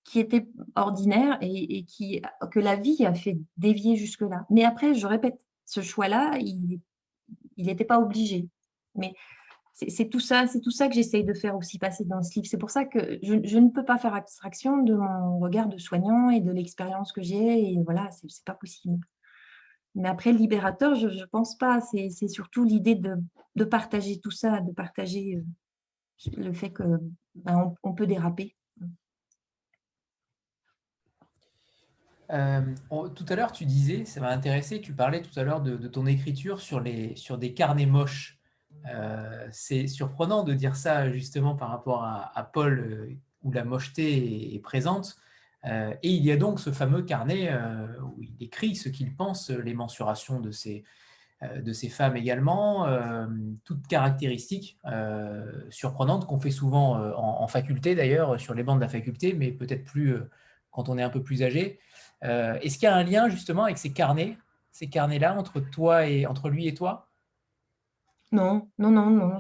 qui 0.04 0.20
était 0.20 0.47
ordinaire 0.76 1.38
et, 1.41 1.78
et 1.78 1.84
qui, 1.84 2.22
que 2.51 2.60
la 2.60 2.76
vie 2.76 3.06
a 3.06 3.14
fait 3.14 3.38
dévier 3.58 3.95
jusque-là. 3.95 4.45
Mais 4.49 4.64
après, 4.64 4.93
je 4.93 5.08
répète, 5.08 5.39
ce 5.66 5.82
choix-là, 5.82 6.38
il 6.39 6.80
n'était 7.58 7.86
pas 7.86 7.99
obligé. 7.99 8.47
Mais 8.95 9.14
c'est 9.74 10.07
tout 10.07 10.19
ça, 10.19 10.45
c'est 10.45 10.61
tout 10.61 10.71
ça 10.71 10.88
que 10.88 10.93
j'essaye 10.93 11.24
de 11.24 11.34
faire 11.34 11.55
aussi 11.55 11.80
passer 11.80 12.05
dans 12.05 12.21
ce 12.21 12.36
livre. 12.36 12.47
C'est 12.47 12.59
pour 12.59 12.69
ça 12.69 12.86
que 12.86 13.17
je, 13.24 13.57
ne 13.57 13.69
peux 13.69 13.84
pas 13.84 13.97
faire 13.97 14.13
abstraction 14.13 14.84
de 14.84 14.93
mon 14.93 15.39
regard 15.39 15.67
de 15.67 15.80
soignant 15.80 16.30
et 16.30 16.41
de 16.41 16.51
l'expérience 16.51 17.11
que 17.11 17.24
j'ai. 17.24 17.71
Et 17.71 17.80
voilà, 17.84 18.07
c'est 18.11 18.28
pas 18.45 18.53
possible. 18.53 19.03
Mais 19.95 20.07
après, 20.07 20.32
libérateur, 20.32 20.93
je 20.93 21.07
ne 21.07 21.26
pense 21.26 21.57
pas. 21.57 21.82
C'est 21.82 22.28
surtout 22.28 22.63
l'idée 22.63 22.95
de, 22.95 23.63
partager 23.63 24.19
tout 24.19 24.32
ça, 24.32 24.61
de 24.61 24.71
partager 24.71 25.38
euh, 25.38 26.32
le 26.38 26.53
fait 26.53 26.71
que 26.71 26.84
ben, 27.34 27.74
on, 27.82 27.93
peut 27.93 28.07
déraper. 28.07 28.55
Euh, 32.30 32.61
tout 33.15 33.26
à 33.28 33.36
l'heure, 33.36 33.51
tu 33.51 33.65
disais, 33.65 34.05
ça 34.05 34.21
m'a 34.21 34.30
intéressé, 34.30 34.82
tu 34.82 34.93
parlais 34.93 35.24
tout 35.24 35.38
à 35.39 35.43
l'heure 35.43 35.61
de, 35.61 35.78
de, 35.78 35.88
ton 35.88 36.05
écriture 36.05 36.61
sur, 36.61 36.80
les, 36.80 37.15
sur 37.15 37.39
des 37.39 37.55
carnets 37.55 37.88
moches. 37.88 38.39
Euh, 38.91 39.47
c'est 39.51 39.88
surprenant 39.88 40.43
de 40.43 40.53
dire 40.53 40.75
ça 40.75 41.09
justement 41.09 41.55
par 41.55 41.69
rapport 41.69 42.03
à, 42.03 42.49
Paul 42.51 42.79
euh, 42.79 43.15
où 43.43 43.51
la 43.51 43.63
mocheté 43.63 44.55
est, 44.55 44.59
présente. 44.59 45.15
Euh, 45.65 45.93
et 46.03 46.09
il 46.09 46.23
y 46.23 46.31
a 46.31 46.38
donc 46.38 46.59
ce 46.59 46.71
fameux 46.71 47.03
carnet 47.03 47.53
où 48.01 48.21
il 48.21 48.36
écrit 48.43 48.75
ce 48.75 48.89
qu'il 48.89 49.15
pense, 49.15 49.49
les 49.49 49.73
mensurations 49.73 50.41
de 50.41 50.51
ces, 50.51 50.84
de 51.41 51.73
ces 51.73 51.89
femmes 51.89 52.17
également, 52.17 52.86
toutes 53.63 53.88
caractéristiques 53.88 54.77
surprenantes 55.69 56.27
qu'on 56.27 56.39
fait 56.39 56.51
souvent 56.51 56.95
en, 57.15 57.47
faculté 57.47 57.95
d'ailleurs, 57.95 58.39
sur 58.39 58.53
les 58.53 58.63
bancs 58.63 58.77
de 58.77 58.81
la 58.81 58.89
faculté, 58.89 59.34
mais 59.34 59.51
peut-être 59.51 59.86
plus 59.86 60.17
quand 60.71 60.89
on 60.89 60.97
est 60.97 61.03
un 61.03 61.09
peu 61.09 61.23
plus 61.23 61.43
âgé. 61.43 61.79
Est-ce 62.21 62.77
qu'il 62.77 62.84
y 62.84 62.91
a 62.91 62.95
un 62.95 63.03
lien 63.03 63.29
justement 63.29 63.63
avec 63.63 63.77
ces 63.77 63.93
carnets, 63.93 64.38
ces 64.71 64.88
carnets-là, 64.88 65.38
entre 65.38 65.61
toi 65.61 66.07
et 66.07 66.25
entre 66.25 66.49
lui 66.49 66.67
et 66.67 66.73
toi? 66.73 67.12
Non, 68.34 68.67
non, 68.79 68.89
non, 68.89 69.11
non. 69.11 69.38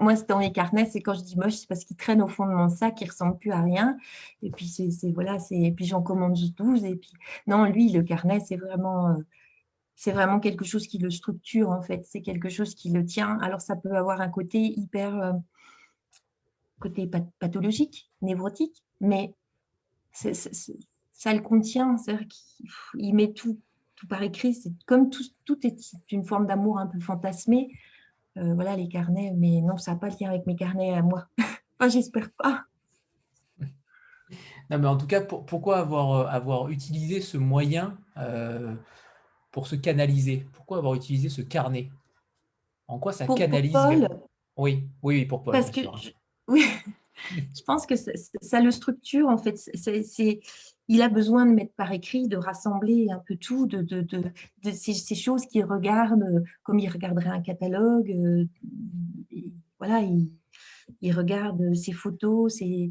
Moi, 0.00 0.14
c'est 0.16 0.28
dans 0.28 0.38
les 0.38 0.52
carnets, 0.52 0.86
c'est 0.86 1.00
quand 1.00 1.14
je 1.14 1.22
dis 1.22 1.36
moche, 1.36 1.54
c'est 1.54 1.66
parce 1.66 1.84
qu'ils 1.84 1.96
traînent 1.96 2.22
au 2.22 2.28
fond 2.28 2.46
de 2.46 2.52
mon 2.52 2.68
sac, 2.68 3.00
ils 3.00 3.08
ressemblent 3.08 3.36
plus 3.36 3.50
à 3.50 3.60
rien. 3.60 3.96
Et 4.42 4.50
puis, 4.52 4.68
c'est, 4.68 5.10
voilà, 5.10 5.40
c'est, 5.40 5.72
puis 5.74 5.86
j'en 5.86 6.02
commande 6.02 6.38
12. 6.56 6.84
Et 6.84 6.94
puis, 6.94 7.12
non, 7.48 7.64
lui, 7.64 7.90
le 7.90 8.04
carnet, 8.04 8.38
c'est 8.38 8.56
vraiment, 8.56 9.08
euh, 9.08 10.12
vraiment 10.12 10.38
quelque 10.38 10.64
chose 10.64 10.86
qui 10.86 10.98
le 10.98 11.10
structure, 11.10 11.70
en 11.70 11.82
fait. 11.82 12.04
C'est 12.04 12.22
quelque 12.22 12.48
chose 12.48 12.76
qui 12.76 12.90
le 12.90 13.04
tient. 13.04 13.38
Alors, 13.40 13.60
ça 13.60 13.74
peut 13.74 13.96
avoir 13.96 14.20
un 14.20 14.28
côté 14.28 14.60
hyper, 14.60 15.20
euh, 15.20 15.32
côté 16.78 17.10
pathologique, 17.40 18.08
névrotique, 18.22 18.84
mais 19.00 19.34
ça 20.12 21.34
le 21.34 21.40
contient. 21.40 21.96
C'est-à-dire 21.96 22.28
qu'il 22.28 23.14
met 23.16 23.32
tout, 23.32 23.58
tout 23.96 24.06
par 24.06 24.22
écrit. 24.22 24.54
C'est 24.54 24.70
comme 24.86 25.10
tout, 25.10 25.24
tout 25.44 25.58
est 25.66 25.76
une 26.12 26.24
forme 26.24 26.46
d'amour 26.46 26.78
un 26.78 26.86
peu 26.86 27.00
fantasmé. 27.00 27.68
Euh, 28.38 28.54
voilà 28.54 28.76
les 28.76 28.88
carnets, 28.88 29.32
mais 29.36 29.60
non, 29.60 29.76
ça 29.76 29.92
n'a 29.92 29.98
pas 29.98 30.10
de 30.10 30.16
lien 30.20 30.30
avec 30.30 30.46
mes 30.46 30.56
carnets 30.56 30.94
à 30.94 31.02
moi. 31.02 31.26
Enfin, 31.80 31.90
j'espère 31.90 32.28
pas. 32.32 32.64
Non, 34.68 34.78
mais 34.80 34.88
en 34.88 34.96
tout 34.96 35.06
cas, 35.06 35.20
pourquoi 35.20 35.78
avoir, 35.78 36.26
avoir 36.28 36.70
utilisé 36.70 37.20
ce 37.20 37.38
moyen 37.38 37.96
pour 39.52 39.68
se 39.68 39.76
canaliser? 39.76 40.44
Pourquoi 40.54 40.78
avoir 40.78 40.94
utilisé 40.94 41.28
ce 41.28 41.40
carnet? 41.40 41.88
En 42.88 42.98
quoi 42.98 43.12
ça 43.12 43.28
canalise 43.28 43.72
Paul, 43.72 44.08
oui, 44.56 44.88
oui, 45.02 45.24
pour 45.26 45.42
Paul. 45.44 45.52
Parce 45.52 45.70
que 45.70 45.82
je, 45.82 46.10
oui, 46.48 46.64
je 47.30 47.62
pense 47.64 47.86
que 47.86 47.94
ça, 47.96 48.60
le 48.60 48.70
structure 48.70 49.28
en 49.28 49.38
fait. 49.38 49.56
C'est, 49.56 50.40
il 50.88 51.02
a 51.02 51.08
besoin 51.08 51.44
de 51.44 51.52
mettre 51.52 51.74
par 51.74 51.92
écrit, 51.92 52.28
de 52.28 52.36
rassembler 52.36 53.08
un 53.10 53.18
peu 53.18 53.36
tout, 53.36 53.66
de, 53.66 53.82
de, 53.82 54.00
de, 54.00 54.70
ces, 54.72 55.14
choses 55.14 55.46
qu'il 55.46 55.64
regarde 55.64 56.24
comme 56.62 56.78
il 56.78 56.88
regarderait 56.88 57.28
un 57.28 57.42
catalogue. 57.42 58.10
Euh, 58.10 58.46
voilà, 59.78 60.00
il, 60.00 61.12
regarde 61.12 61.74
ses 61.74 61.92
photos, 61.92 62.58
c'est, 62.58 62.90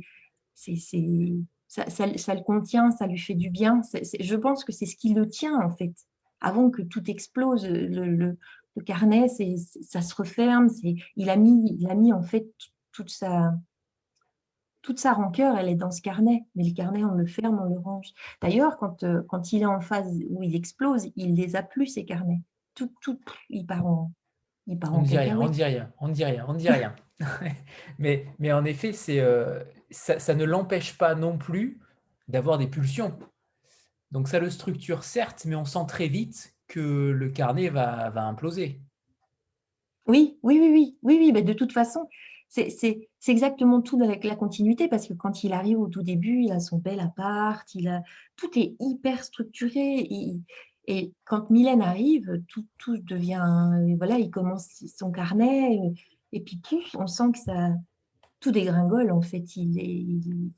ça, 1.68 1.90
ça, 1.90 2.18
ça, 2.18 2.36
le 2.36 2.42
contient, 2.42 2.92
ça 2.92 3.08
lui 3.08 3.18
fait 3.18 3.36
du 3.36 3.50
bien. 3.50 3.82
je 3.94 4.36
pense 4.36 4.64
que 4.64 4.72
c'est 4.72 4.86
ce 4.86 4.96
qui 4.96 5.14
le 5.14 5.28
tient 5.28 5.60
en 5.60 5.72
fait 5.72 5.94
avant 6.40 6.70
que 6.70 6.84
tout 6.84 7.10
explose, 7.10 7.68
le, 7.68 8.06
le, 8.06 8.38
carnet, 8.86 9.28
ça 9.28 10.02
se 10.02 10.14
referme. 10.14 10.70
Il 11.16 11.30
a, 11.32 11.36
mis, 11.36 11.76
il 11.80 11.90
a 11.90 11.96
mis 11.96 12.14
en 12.14 12.22
fait 12.22 12.48
toute 12.92 13.10
sa, 13.10 13.56
toute 14.88 15.00
sa 15.00 15.12
rancœur, 15.12 15.58
elle 15.58 15.68
est 15.68 15.76
dans 15.76 15.92
ce 15.92 16.02
carnet. 16.02 16.46
Mais 16.56 16.64
le 16.64 16.74
carnet, 16.74 17.04
on 17.04 17.12
le 17.12 17.26
ferme, 17.26 17.60
on 17.60 17.76
le 17.76 17.78
range. 17.78 18.14
D'ailleurs, 18.42 18.78
quand, 18.78 19.04
euh, 19.04 19.22
quand 19.28 19.52
il 19.52 19.64
est 19.64 19.66
en 19.66 19.82
phase 19.82 20.18
où 20.30 20.42
il 20.44 20.56
explose, 20.56 21.10
il 21.18 21.36
les 21.36 21.58
a 21.58 21.62
plus, 21.62 21.88
ces 21.88 22.06
carnets. 22.06 22.40
Tout, 22.74 22.94
tout, 23.02 23.20
il 23.50 23.66
part 23.66 23.86
en, 23.86 24.14
il 24.66 24.80
part 24.80 24.94
on 24.94 25.02
ne 25.02 25.06
dit 25.06 25.18
rien, 25.18 25.38
on 25.38 25.50
dit 25.50 25.64
rien, 25.66 25.92
on 26.00 26.08
dit 26.08 26.24
rien, 26.24 26.46
on 26.48 26.54
dit 26.54 26.70
rien. 26.70 26.96
mais, 28.00 28.28
mais 28.40 28.54
en 28.54 28.64
effet, 28.64 28.94
c'est, 28.94 29.20
euh, 29.20 29.62
ça, 29.92 30.20
ça, 30.20 30.36
ne 30.36 30.46
l'empêche 30.46 30.98
pas 30.98 31.16
non 31.16 31.38
plus 31.38 31.82
d'avoir 32.30 32.58
des 32.58 32.68
pulsions. 32.68 33.20
Donc 34.12 34.30
ça 34.30 34.40
le 34.40 34.50
structure 34.50 35.04
certes, 35.04 35.44
mais 35.44 35.56
on 35.56 35.66
sent 35.66 35.86
très 35.90 36.08
vite 36.08 36.56
que 36.70 37.12
le 37.12 37.28
carnet 37.28 37.68
va, 37.68 38.10
va 38.10 38.24
imploser. 38.24 38.80
Oui, 40.06 40.40
oui, 40.44 40.60
oui, 40.62 40.70
oui, 40.72 40.98
oui, 41.04 41.18
oui, 41.20 41.32
mais 41.34 41.42
de 41.42 41.52
toute 41.52 41.74
façon, 41.74 42.08
c'est 42.48 43.07
exactement 43.28 43.82
tout 43.82 44.02
avec 44.04 44.24
la 44.24 44.36
continuité 44.36 44.88
parce 44.88 45.08
que 45.08 45.14
quand 45.14 45.44
il 45.44 45.54
arrive 45.54 45.80
au 45.80 45.88
tout 45.88 46.04
début, 46.04 46.44
il 46.44 46.52
a 46.52 46.60
son 46.60 46.78
bel 46.78 47.00
appart, 47.00 47.68
il 47.76 47.88
a, 47.88 48.04
tout 48.36 48.58
est 48.58 48.76
hyper 48.80 49.24
structuré. 49.24 50.08
et 50.88 51.14
quand 51.26 51.50
Mylène 51.50 51.82
arrive, 51.82 52.44
tout, 52.48 52.66
tout, 52.78 52.98
devient, 52.98 53.70
voilà, 53.98 54.18
il 54.20 54.30
commence 54.30 54.84
son 54.98 55.12
carnet 55.12 55.80
et 56.32 56.42
puis 56.42 56.58
plus, 56.58 56.96
on 56.96 57.08
sent 57.08 57.32
que 57.34 57.40
ça, 57.40 57.72
tout 58.40 58.52
dégringole 58.52 59.12
en 59.12 59.22
fait. 59.22 59.56
Il 59.56 60.52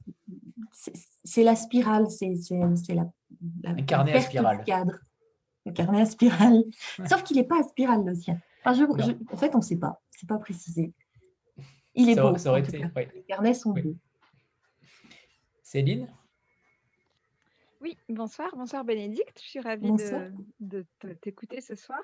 c'est 1.23 1.43
la 1.43 1.55
spirale, 1.55 2.09
c'est 2.09 2.33
la, 2.49 3.05
la, 3.63 3.71
Un 3.71 3.75
carnet 3.83 4.13
à 4.13 4.21
spirale. 4.21 4.63
cadre. 4.63 4.99
Le 5.65 5.71
carnet 5.73 6.01
à 6.01 6.05
spirale. 6.05 6.63
Sauf 7.07 7.23
qu'il 7.23 7.37
n'est 7.37 7.43
pas 7.43 7.59
à 7.59 7.63
spirale 7.63 8.03
le 8.05 8.15
sien. 8.15 8.39
en 9.31 9.37
fait, 9.37 9.53
on 9.53 9.59
ne 9.59 9.63
sait 9.63 9.77
pas. 9.77 10.01
C'est 10.11 10.27
pas 10.27 10.37
précisé. 10.37 10.93
Il 11.99 12.09
est 12.09 12.15
beau. 12.15 12.37
Ça 12.37 12.51
aurait 12.51 12.61
été, 12.61 12.77
Les 12.77 13.23
carnets 13.27 13.53
sont 13.53 13.73
beaux. 13.73 13.95
Céline? 15.61 16.07
Oui, 17.81 17.97
bonsoir. 18.07 18.55
Bonsoir 18.55 18.85
Bénédicte. 18.85 19.39
Je 19.43 19.49
suis 19.49 19.59
ravie 19.59 19.91
de, 20.61 20.85
t'écouter 21.21 21.59
ce 21.59 21.75
soir. 21.75 21.99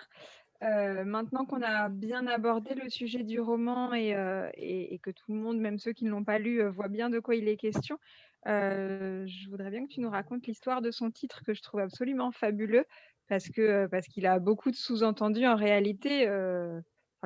Euh, 0.63 1.05
maintenant 1.05 1.45
qu'on 1.45 1.61
a 1.61 1.87
bien 1.87 2.27
abordé 2.27 2.75
le 2.75 2.89
sujet 2.89 3.23
du 3.23 3.39
roman 3.39 3.91
euh, 3.93 4.49
et, 4.55 4.93
et, 4.93 4.99
que 4.99 5.11
tout 5.11 5.31
le 5.31 5.37
monde, 5.37 5.59
même 5.59 5.79
ceux 5.79 5.93
qui 5.93 6.03
ne 6.03 6.09
l'ont 6.09 6.23
pas 6.23 6.39
lu, 6.39 6.61
euh, 6.61 6.69
voient 6.69 6.89
bien 6.89 7.09
de 7.09 7.19
quoi 7.19 7.35
il 7.35 7.47
est 7.47 7.57
question, 7.57 7.97
je 8.45 9.49
voudrais 9.49 9.69
bien 9.69 9.85
que 9.85 9.93
tu 9.93 10.01
nous 10.01 10.09
racontes 10.09 10.45
l'histoire 10.45 10.81
de 10.81 10.91
son 10.91 11.09
titre 11.09 11.43
que 11.45 11.53
je 11.53 11.61
trouve 11.61 11.79
absolument 11.79 12.31
fabuleux 12.31 12.85
parce 13.27 13.49
que 13.49 13.87
parce 13.87 14.05
qu'il 14.07 14.27
a 14.27 14.37
beaucoup 14.37 14.69
de 14.69 14.75
sous-entendus 14.75 15.47
en 15.47 15.55
réalité 15.55 16.27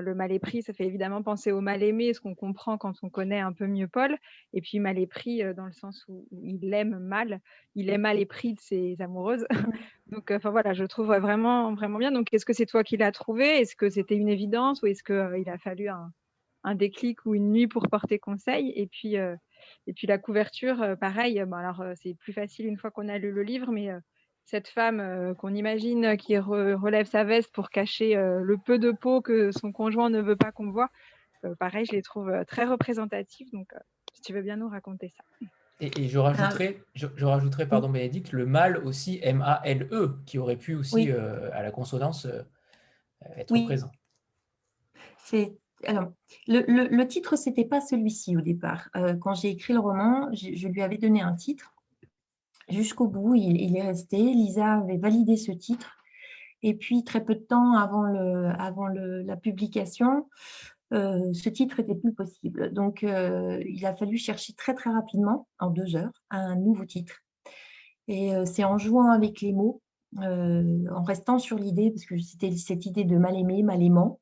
le 0.01 0.15
mal 0.15 0.31
épris, 0.31 0.61
ça 0.61 0.73
fait 0.73 0.85
évidemment 0.85 1.21
penser 1.23 1.51
au 1.51 1.61
mal 1.61 1.83
aimé, 1.83 2.13
ce 2.13 2.21
qu'on 2.21 2.35
comprend 2.35 2.77
quand 2.77 2.93
on 3.03 3.09
connaît 3.09 3.39
un 3.39 3.53
peu 3.53 3.67
mieux 3.67 3.87
Paul. 3.87 4.17
Et 4.53 4.61
puis 4.61 4.79
mal 4.79 4.97
épris 4.99 5.43
euh, 5.43 5.53
dans 5.53 5.65
le 5.65 5.71
sens 5.71 6.05
où, 6.07 6.27
il 6.31 6.73
aime 6.73 6.99
mal, 6.99 7.39
il 7.75 7.89
est 7.89 7.97
mal 7.97 8.19
épris 8.19 8.53
de 8.53 8.59
ses 8.59 9.01
amoureuses. 9.01 9.45
Donc, 10.07 10.31
enfin 10.31 10.49
voilà, 10.49 10.73
je 10.73 10.83
trouve 10.85 11.07
vraiment, 11.07 11.73
vraiment 11.73 11.97
bien. 11.97 12.11
Donc, 12.11 12.33
est-ce 12.33 12.45
que 12.45 12.53
c'est 12.53 12.65
toi 12.65 12.83
qui 12.83 12.97
l'as 12.97 13.11
trouvé? 13.11 13.45
Est-ce 13.45 13.75
que 13.75 13.89
c'était 13.89 14.15
une 14.15 14.29
évidence? 14.29 14.81
Ou 14.81 14.87
est-ce 14.87 15.03
qu'il 15.03 15.15
euh, 15.15 15.43
a 15.47 15.57
fallu 15.57 15.89
un, 15.89 16.75
déclic 16.75 17.25
ou 17.25 17.35
une 17.35 17.51
nuit 17.51 17.67
pour 17.67 17.87
porter 17.89 18.19
conseil? 18.19 18.73
Et 18.75 18.87
puis, 18.87 19.17
euh, 19.17 19.35
et 19.87 19.93
puis 19.93 20.07
la 20.07 20.17
couverture, 20.17 20.95
pareil. 20.99 21.39
alors, 21.39 21.83
c'est 21.95 22.15
plus 22.15 22.33
facile 22.33 22.65
une 22.65 22.77
fois 22.77 22.91
qu'on 22.91 23.07
a 23.07 23.17
lu 23.17 23.31
le 23.31 23.43
livre, 23.43 23.71
mais 23.71 23.89
cette 24.49 24.67
femme 24.67 24.99
euh, 24.99 25.33
qu'on 25.35 25.53
imagine 25.53 26.17
qui 26.17 26.37
relève 26.37 27.05
sa 27.05 27.23
veste 27.23 27.51
pour 27.51 27.69
cacher 27.69 28.17
euh, 28.17 28.41
le 28.41 28.57
peu 28.57 28.79
de 28.79 28.91
peau 28.91 29.21
que 29.21 29.51
son 29.51 29.71
conjoint 29.71 30.09
ne 30.09 30.21
veut 30.21 30.35
pas 30.35 30.51
qu'on 30.51 30.71
voit. 30.71 30.89
Euh, 31.45 31.53
pareil, 31.55 31.85
je 31.85 31.91
les 31.91 32.01
trouve 32.01 32.31
très 32.47 32.65
représentatives. 32.65 33.47
Donc, 33.53 33.71
si 34.13 34.21
tu 34.21 34.33
veux 34.33 34.41
bien 34.41 34.57
nous 34.57 34.67
raconter 34.67 35.09
ça. 35.09 35.23
Et, 35.81 36.09
je 36.09 36.17
rajouterais, 36.17 36.81
je, 36.95 37.25
rajouterais, 37.25 37.67
pardon 37.67 37.89
Bénédicte, 37.89 38.31
le 38.33 38.45
mal 38.45 38.77
aussi, 38.77 39.19
M-A-L-E, 39.21 40.17
qui 40.25 40.39
aurait 40.39 40.57
pu 40.57 40.75
aussi, 40.75 41.11
à 41.11 41.61
la 41.61 41.71
consonance, 41.71 42.27
être 43.37 43.65
présent. 43.65 43.91
C'est 45.19 45.53
alors, 45.85 46.11
le, 46.47 46.65
le, 46.67 46.89
le 46.89 47.07
titre, 47.07 47.37
c'était 47.37 47.63
pas 47.63 47.79
celui-ci 47.79 48.35
au 48.35 48.41
départ. 48.41 48.89
quand 49.21 49.35
j'ai 49.35 49.49
écrit 49.49 49.71
le 49.71 49.79
roman, 49.79 50.29
je, 50.33 50.67
lui 50.67 50.81
avais 50.81 50.97
donné 50.97 51.21
un 51.21 51.33
titre 51.33 51.73
jusqu'au 52.69 53.07
bout. 53.07 53.35
Il, 53.35 53.75
est 53.75 53.81
resté. 53.81 54.17
Lisa 54.17 54.79
avait 54.79 54.97
validé 54.97 55.37
ce 55.37 55.51
titre. 55.51 55.95
Et 56.61 56.73
puis, 56.75 57.03
très 57.03 57.23
peu 57.23 57.35
de 57.35 57.39
temps 57.39 57.73
avant, 57.73 58.03
le, 58.03 58.47
avant 58.59 58.87
la 58.87 59.37
publication, 59.37 60.27
euh, 60.93 61.33
ce 61.33 61.49
titre 61.49 61.79
était 61.79 61.95
plus 61.95 62.13
possible. 62.13 62.73
Donc, 62.73 63.03
euh, 63.03 63.61
il 63.65 63.85
a 63.85 63.95
fallu 63.95 64.17
chercher 64.17 64.53
très, 64.53 64.73
très 64.73 64.89
rapidement, 64.89 65.47
en 65.59 65.69
deux 65.69 65.95
heures, 65.95 66.23
un 66.29 66.55
nouveau 66.55 66.85
titre. 66.85 67.19
Et 68.07 68.35
euh, 68.35 68.45
c'est 68.45 68.63
en 68.63 68.77
jouant 68.77 69.11
avec 69.11 69.41
les 69.41 69.53
mots, 69.53 69.81
en 70.17 71.03
restant 71.03 71.37
sur 71.37 71.57
l'idée, 71.57 71.91
parce 71.91 72.05
que 72.05 72.17
c'était 72.17 72.51
cette 72.51 72.85
idée 72.85 73.03
de 73.03 73.17
mal 73.17 73.37
aimé, 73.37 73.61
mal 73.61 73.81
aimant, 73.83 74.19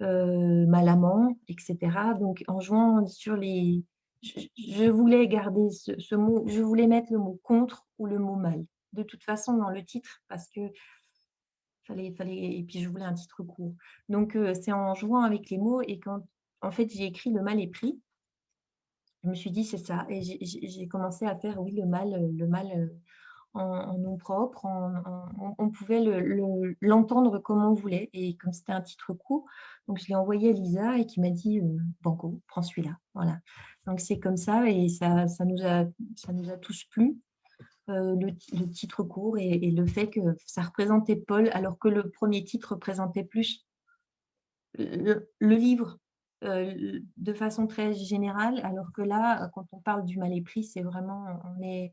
mal 0.00 0.88
amant, 0.88 1.36
etc. 1.48 1.76
Donc, 2.20 2.44
en 2.46 2.60
jouant 2.60 3.06
sur 3.06 3.36
les, 3.36 3.82
je, 4.24 4.90
voulais 4.90 5.26
garder 5.28 5.68
ce, 5.70 6.14
mot, 6.14 6.46
je 6.46 6.60
voulais 6.60 6.86
mettre 6.86 7.12
le 7.12 7.18
mot 7.18 7.40
contre 7.42 7.86
ou 7.98 8.06
le 8.06 8.18
mot 8.18 8.36
mal, 8.36 8.64
de 8.92 9.02
toute 9.02 9.22
façon 9.22 9.56
dans 9.56 9.70
le 9.70 9.84
titre, 9.84 10.22
parce 10.28 10.48
que 10.48 10.60
fallait, 11.86 12.12
fallait, 12.12 12.58
et 12.58 12.62
puis 12.62 12.80
je 12.80 12.88
voulais 12.88 13.04
un 13.04 13.14
titre 13.14 13.42
court. 13.42 13.74
Donc 14.08 14.36
euh, 14.36 14.54
c'est 14.54 14.72
en 14.72 14.94
jouant 14.94 15.22
avec 15.22 15.50
les 15.50 15.58
mots 15.58 15.82
et 15.82 15.98
quand 15.98 16.26
en 16.62 16.70
fait 16.70 16.88
j'ai 16.90 17.04
écrit 17.04 17.30
le 17.30 17.42
mal 17.42 17.60
est 17.60 17.68
pris, 17.68 18.00
je 19.22 19.28
me 19.28 19.34
suis 19.34 19.50
dit 19.50 19.64
c'est 19.64 19.78
ça. 19.78 20.06
Et 20.08 20.22
j'ai 20.22 20.88
commencé 20.88 21.24
à 21.26 21.36
faire 21.36 21.60
oui 21.60 21.72
le 21.72 21.86
mal, 21.86 22.30
le 22.36 22.46
mal 22.46 22.90
en, 23.54 23.98
nom 23.98 24.16
propre, 24.16 24.66
on 25.58 25.70
pouvait 25.70 26.02
l'entendre 26.80 27.38
comme 27.38 27.64
on 27.64 27.72
voulait. 27.72 28.10
Et 28.12 28.36
comme 28.36 28.52
c'était 28.52 28.72
un 28.72 28.80
titre 28.80 29.12
court, 29.12 29.46
donc 29.88 29.98
je 29.98 30.08
l'ai 30.08 30.14
envoyé 30.14 30.50
à 30.50 30.52
Lisa 30.52 30.98
et 30.98 31.06
qui 31.06 31.20
m'a 31.20 31.30
dit 31.30 31.60
euh, 31.60 31.78
Banco, 32.02 32.40
prends 32.48 32.62
celui-là. 32.62 32.96
Voilà. 33.14 33.38
Donc 33.86 34.00
c'est 34.00 34.18
comme 34.18 34.36
ça 34.36 34.68
et 34.68 34.88
ça, 34.88 35.28
ça, 35.28 35.44
nous, 35.44 35.62
a, 35.62 35.84
ça 36.16 36.32
nous 36.32 36.50
a 36.50 36.56
tous 36.56 36.84
plu. 36.84 37.18
Euh, 37.90 38.16
le, 38.16 38.70
titre 38.70 39.02
court 39.02 39.36
et, 39.36 39.58
le 39.70 39.86
fait 39.86 40.08
que 40.08 40.20
ça 40.46 40.62
représentait 40.62 41.16
Paul 41.16 41.50
alors 41.52 41.78
que 41.78 41.88
le 41.88 42.08
premier 42.08 42.42
titre 42.42 42.72
représentait 42.72 43.24
plus 43.24 43.66
le, 44.78 45.28
livre 45.42 45.98
euh, 46.44 46.98
de 47.18 47.32
façon 47.34 47.66
très 47.66 47.92
générale 47.92 48.58
alors 48.64 48.90
que 48.94 49.02
là 49.02 49.50
quand 49.52 49.66
on 49.72 49.80
parle 49.80 50.06
du 50.06 50.16
mal 50.16 50.32
épris 50.32 50.64
c'est 50.64 50.80
vraiment 50.80 51.26
on 51.44 51.62
est 51.62 51.92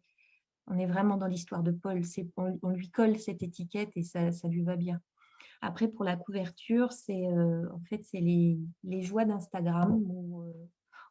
on 0.68 0.78
est 0.78 0.86
vraiment 0.86 1.18
dans 1.18 1.28
l'histoire 1.28 1.64
de 1.64 1.72
Paul. 1.72 2.02
On, 2.38 2.70
lui 2.70 2.90
colle 2.90 3.18
cette 3.18 3.44
étiquette 3.44 3.92
et 3.96 4.04
ça, 4.04 4.30
lui 4.48 4.64
va 4.64 4.76
bien. 4.76 5.00
Après, 5.62 5.88
pour 5.88 6.04
la 6.04 6.16
couverture, 6.16 6.92
c'est 6.92 7.28
euh, 7.28 7.68
les, 8.14 9.02
joies 9.02 9.26
d'Instagram 9.26 10.02
où 10.08 10.44
euh, 10.44 10.54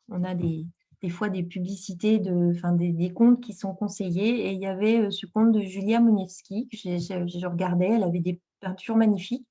on 0.09 0.25
a 0.25 0.35
des, 0.35 0.67
fois 1.09 1.29
des 1.29 1.43
publicités, 1.43 2.19
de, 2.19 2.53
enfin, 2.55 2.73
des, 2.73 3.13
comptes 3.13 3.41
qui 3.41 3.53
sont 3.53 3.75
conseillés. 3.75 4.49
Et 4.49 4.53
il 4.53 4.61
y 4.61 4.67
avait 4.67 5.01
euh, 5.01 5.11
ce 5.11 5.27
compte 5.27 5.53
de 5.53 5.61
Julia 5.61 6.01
Moniewski 6.01 6.69
que 6.69 6.77
je 6.77 7.47
regardais. 7.47 7.91
Elle 7.91 8.05
avait 8.05 8.21
des 8.21 8.41
peintures 8.61 8.97
magnifiques. 8.97 9.47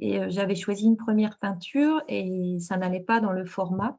Et 0.00 0.30
j'avais 0.30 0.54
choisi 0.54 0.86
une 0.86 0.96
première 0.96 1.40
peinture 1.40 2.00
et 2.06 2.56
ça 2.60 2.76
n'allait 2.76 3.00
pas 3.00 3.18
dans 3.20 3.32
le 3.32 3.44
format. 3.44 3.98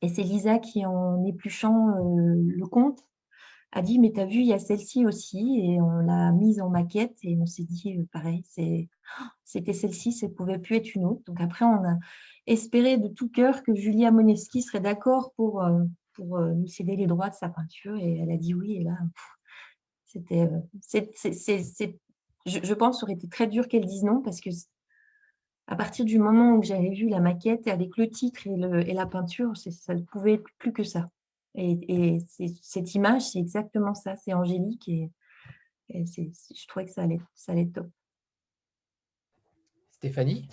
Et 0.00 0.08
c'est 0.08 0.22
Lisa 0.22 0.60
qui, 0.60 0.86
en 0.86 1.24
épluchant 1.24 1.88
le 1.98 2.66
compte, 2.66 3.02
a 3.72 3.82
dit, 3.82 3.98
mais 3.98 4.12
tu 4.12 4.20
as 4.20 4.24
vu, 4.24 4.40
il 4.40 4.46
y 4.46 4.52
a 4.52 4.58
celle-ci 4.58 5.04
aussi, 5.04 5.60
et 5.60 5.80
on 5.80 5.98
l'a 5.98 6.32
mise 6.32 6.60
en 6.60 6.70
maquette, 6.70 7.16
et 7.22 7.36
on 7.38 7.46
s'est 7.46 7.64
dit, 7.64 7.98
pareil, 8.12 8.42
c'était 9.44 9.72
celle-ci, 9.72 10.12
ça 10.12 10.26
ne 10.26 10.32
pouvait 10.32 10.58
plus 10.58 10.76
être 10.76 10.94
une 10.94 11.04
autre. 11.04 11.22
Donc 11.26 11.40
après, 11.40 11.64
on 11.64 11.84
a 11.84 11.98
espéré 12.46 12.96
de 12.96 13.08
tout 13.08 13.28
cœur 13.28 13.62
que 13.62 13.74
Julia 13.74 14.10
Moneski 14.10 14.62
serait 14.62 14.80
d'accord 14.80 15.32
pour, 15.36 15.62
pour 16.14 16.40
nous 16.40 16.66
céder 16.66 16.96
les 16.96 17.06
droits 17.06 17.28
de 17.28 17.34
sa 17.34 17.50
peinture, 17.50 17.96
et 17.96 18.18
elle 18.18 18.30
a 18.30 18.38
dit 18.38 18.54
oui, 18.54 18.76
et 18.76 18.84
là, 18.84 18.96
c'était, 20.06 20.48
je, 22.46 22.58
je 22.62 22.74
pense, 22.74 23.02
aurait 23.02 23.12
été 23.12 23.28
très 23.28 23.46
dur 23.46 23.68
qu'elle 23.68 23.84
dise 23.84 24.04
non, 24.04 24.22
parce 24.22 24.40
que 24.40 24.50
à 25.66 25.76
partir 25.76 26.06
du 26.06 26.18
moment 26.18 26.54
où 26.54 26.62
j'avais 26.62 26.88
vu 26.88 27.10
la 27.10 27.20
maquette 27.20 27.68
avec 27.68 27.98
le 27.98 28.08
titre 28.08 28.46
et, 28.46 28.56
le, 28.56 28.88
et 28.88 28.94
la 28.94 29.04
peinture, 29.04 29.54
ça 29.54 29.94
ne 29.94 30.00
pouvait 30.00 30.34
être 30.34 30.48
plus 30.58 30.72
que 30.72 30.82
ça. 30.82 31.10
Et, 31.60 32.18
cette 32.62 32.94
image, 32.94 33.22
c'est 33.30 33.40
exactement 33.40 33.94
ça, 33.94 34.14
c'est 34.14 34.32
angélique 34.32 34.88
et, 34.88 35.10
je 35.90 36.66
trouvais 36.66 36.84
que 36.84 36.92
ça 36.92 37.02
allait, 37.02 37.20
ça 37.34 37.52
allait 37.52 37.66
top. 37.66 37.88
Stéphanie? 39.90 40.48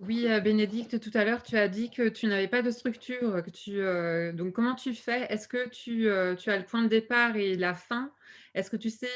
Oui, 0.00 0.26
euh, 0.28 0.40
Bénédicte, 0.40 0.98
tout 0.98 1.16
à 1.16 1.24
l'heure, 1.24 1.44
tu 1.44 1.56
as 1.56 1.68
dit 1.68 1.88
que 1.88 2.08
tu 2.08 2.26
n'avais 2.26 2.48
pas 2.48 2.60
de 2.60 2.72
structure. 2.72 3.40
Que 3.42 3.50
tu, 3.50 3.80
euh, 3.80 4.32
donc, 4.32 4.52
comment 4.52 4.74
tu 4.74 4.94
fais? 4.94 5.26
Est-ce 5.32 5.46
que 5.46 5.68
tu, 5.68 6.08
euh, 6.08 6.34
tu, 6.34 6.50
as 6.50 6.58
le 6.58 6.64
point 6.64 6.82
de 6.82 6.88
départ 6.88 7.36
et 7.36 7.54
la 7.54 7.72
fin? 7.72 8.12
Est-ce 8.54 8.68
que 8.68 8.76
tu 8.76 8.90
sais, 8.90 9.08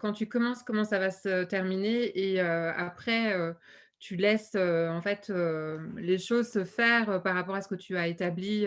quand 0.00 0.12
tu 0.12 0.26
commences, 0.28 0.62
comment 0.62 0.84
ça 0.84 0.98
va 0.98 1.10
se 1.10 1.44
terminer? 1.44 2.18
Et 2.18 2.40
après, 2.40 3.34
tu 3.98 4.16
laisses 4.16 4.54
en 4.54 5.00
fait 5.00 5.32
les 5.96 6.18
choses 6.18 6.50
se 6.50 6.64
faire 6.64 7.22
par 7.22 7.34
rapport 7.34 7.54
à 7.54 7.62
ce 7.62 7.68
que 7.68 7.74
tu 7.74 7.96
as 7.96 8.08
établi 8.08 8.66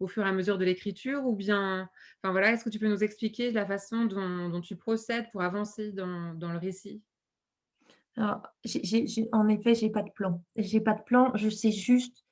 au 0.00 0.06
fur 0.06 0.24
et 0.24 0.28
à 0.28 0.32
mesure 0.32 0.58
de 0.58 0.64
l'écriture 0.64 1.26
Ou 1.26 1.34
bien, 1.34 1.88
enfin 2.22 2.32
voilà, 2.32 2.52
est-ce 2.52 2.64
que 2.64 2.70
tu 2.70 2.78
peux 2.78 2.88
nous 2.88 3.04
expliquer 3.04 3.50
la 3.50 3.66
façon 3.66 4.04
dont, 4.04 4.60
tu 4.60 4.76
procèdes 4.76 5.30
pour 5.32 5.42
avancer 5.42 5.92
dans, 5.92 6.34
dans 6.34 6.52
le 6.52 6.58
récit? 6.58 7.02
En 8.16 9.48
effet, 9.48 9.74
je 9.74 9.84
n'ai 9.84 9.90
pas 9.90 10.02
de 10.02 10.10
plan. 10.10 10.42
J'ai 10.56 10.80
pas 10.80 10.94
de 10.94 11.02
plan, 11.02 11.30
je 11.34 11.48
sais 11.48 11.70
juste. 11.70 12.24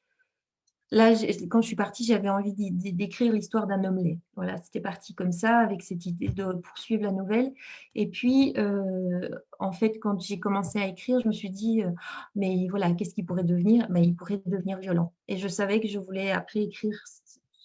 Là, 0.92 1.14
quand 1.50 1.62
je 1.62 1.66
suis 1.66 1.76
partie, 1.76 2.04
j'avais 2.04 2.28
envie 2.28 2.54
d'écrire 2.54 3.32
l'histoire 3.32 3.66
d'un 3.66 3.82
homme 3.82 3.98
laid. 3.98 4.20
Voilà, 4.36 4.56
c'était 4.58 4.80
parti 4.80 5.14
comme 5.14 5.32
ça, 5.32 5.58
avec 5.58 5.82
cette 5.82 6.06
idée 6.06 6.28
de 6.28 6.52
poursuivre 6.52 7.02
la 7.02 7.10
nouvelle. 7.10 7.52
Et 7.96 8.06
puis, 8.08 8.54
euh, 8.56 9.28
en 9.58 9.72
fait, 9.72 9.98
quand 9.98 10.20
j'ai 10.20 10.38
commencé 10.38 10.78
à 10.78 10.86
écrire, 10.86 11.18
je 11.20 11.26
me 11.26 11.32
suis 11.32 11.50
dit, 11.50 11.82
euh, 11.82 11.90
mais 12.36 12.68
voilà, 12.70 12.92
qu'est-ce 12.92 13.14
qu'il 13.14 13.26
pourrait 13.26 13.42
devenir? 13.42 13.88
Mais 13.90 14.04
Il 14.04 14.14
pourrait 14.14 14.40
devenir 14.46 14.78
violent. 14.78 15.12
Et 15.26 15.36
je 15.38 15.48
savais 15.48 15.80
que 15.80 15.88
je 15.88 15.98
voulais 15.98 16.30
après 16.30 16.60
écrire 16.60 16.96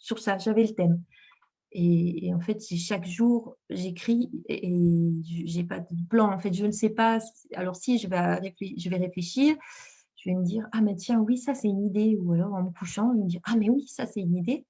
sur 0.02 0.20
ça. 0.20 0.38
J'avais 0.38 0.64
le 0.64 0.74
thème. 0.74 1.02
Et, 1.74 2.34
en 2.34 2.40
fait, 2.42 2.62
chaque 2.76 3.06
jour, 3.06 3.56
j'écris 3.70 4.30
et, 4.50 4.68
je 4.68 5.58
n'ai 5.58 5.64
pas 5.64 5.80
de 5.80 6.08
plan. 6.10 6.32
En 6.32 6.40
fait, 6.40 6.54
je 6.54 6.66
ne 6.66 6.72
sais 6.72 6.90
pas. 6.90 7.20
Alors, 7.56 7.78
si 7.78 7.98
je 7.98 8.10
vais, 8.10 8.54
je 8.78 8.90
vais 8.90 8.98
réfléchir, 8.98 9.56
je 10.18 10.30
vais 10.30 10.36
me 10.36 10.44
dire 10.44 10.68
Ah, 10.74 10.82
mais 10.82 10.96
tiens, 10.96 11.20
oui, 11.20 11.38
ça, 11.38 11.54
c'est 11.54 11.70
une 11.70 11.86
idée. 11.86 12.18
Ou 12.20 12.34
alors, 12.34 12.54
en 12.54 12.64
me 12.64 12.72
couchant, 12.72 13.12
je 13.14 13.18
vais 13.20 13.24
me 13.24 13.30
dire 13.30 13.42
Ah, 13.46 13.56
mais 13.58 13.70
oui, 13.70 13.88
ça, 13.88 14.06
c'est 14.06 14.20
une 14.20 14.36
idée. 14.36 14.66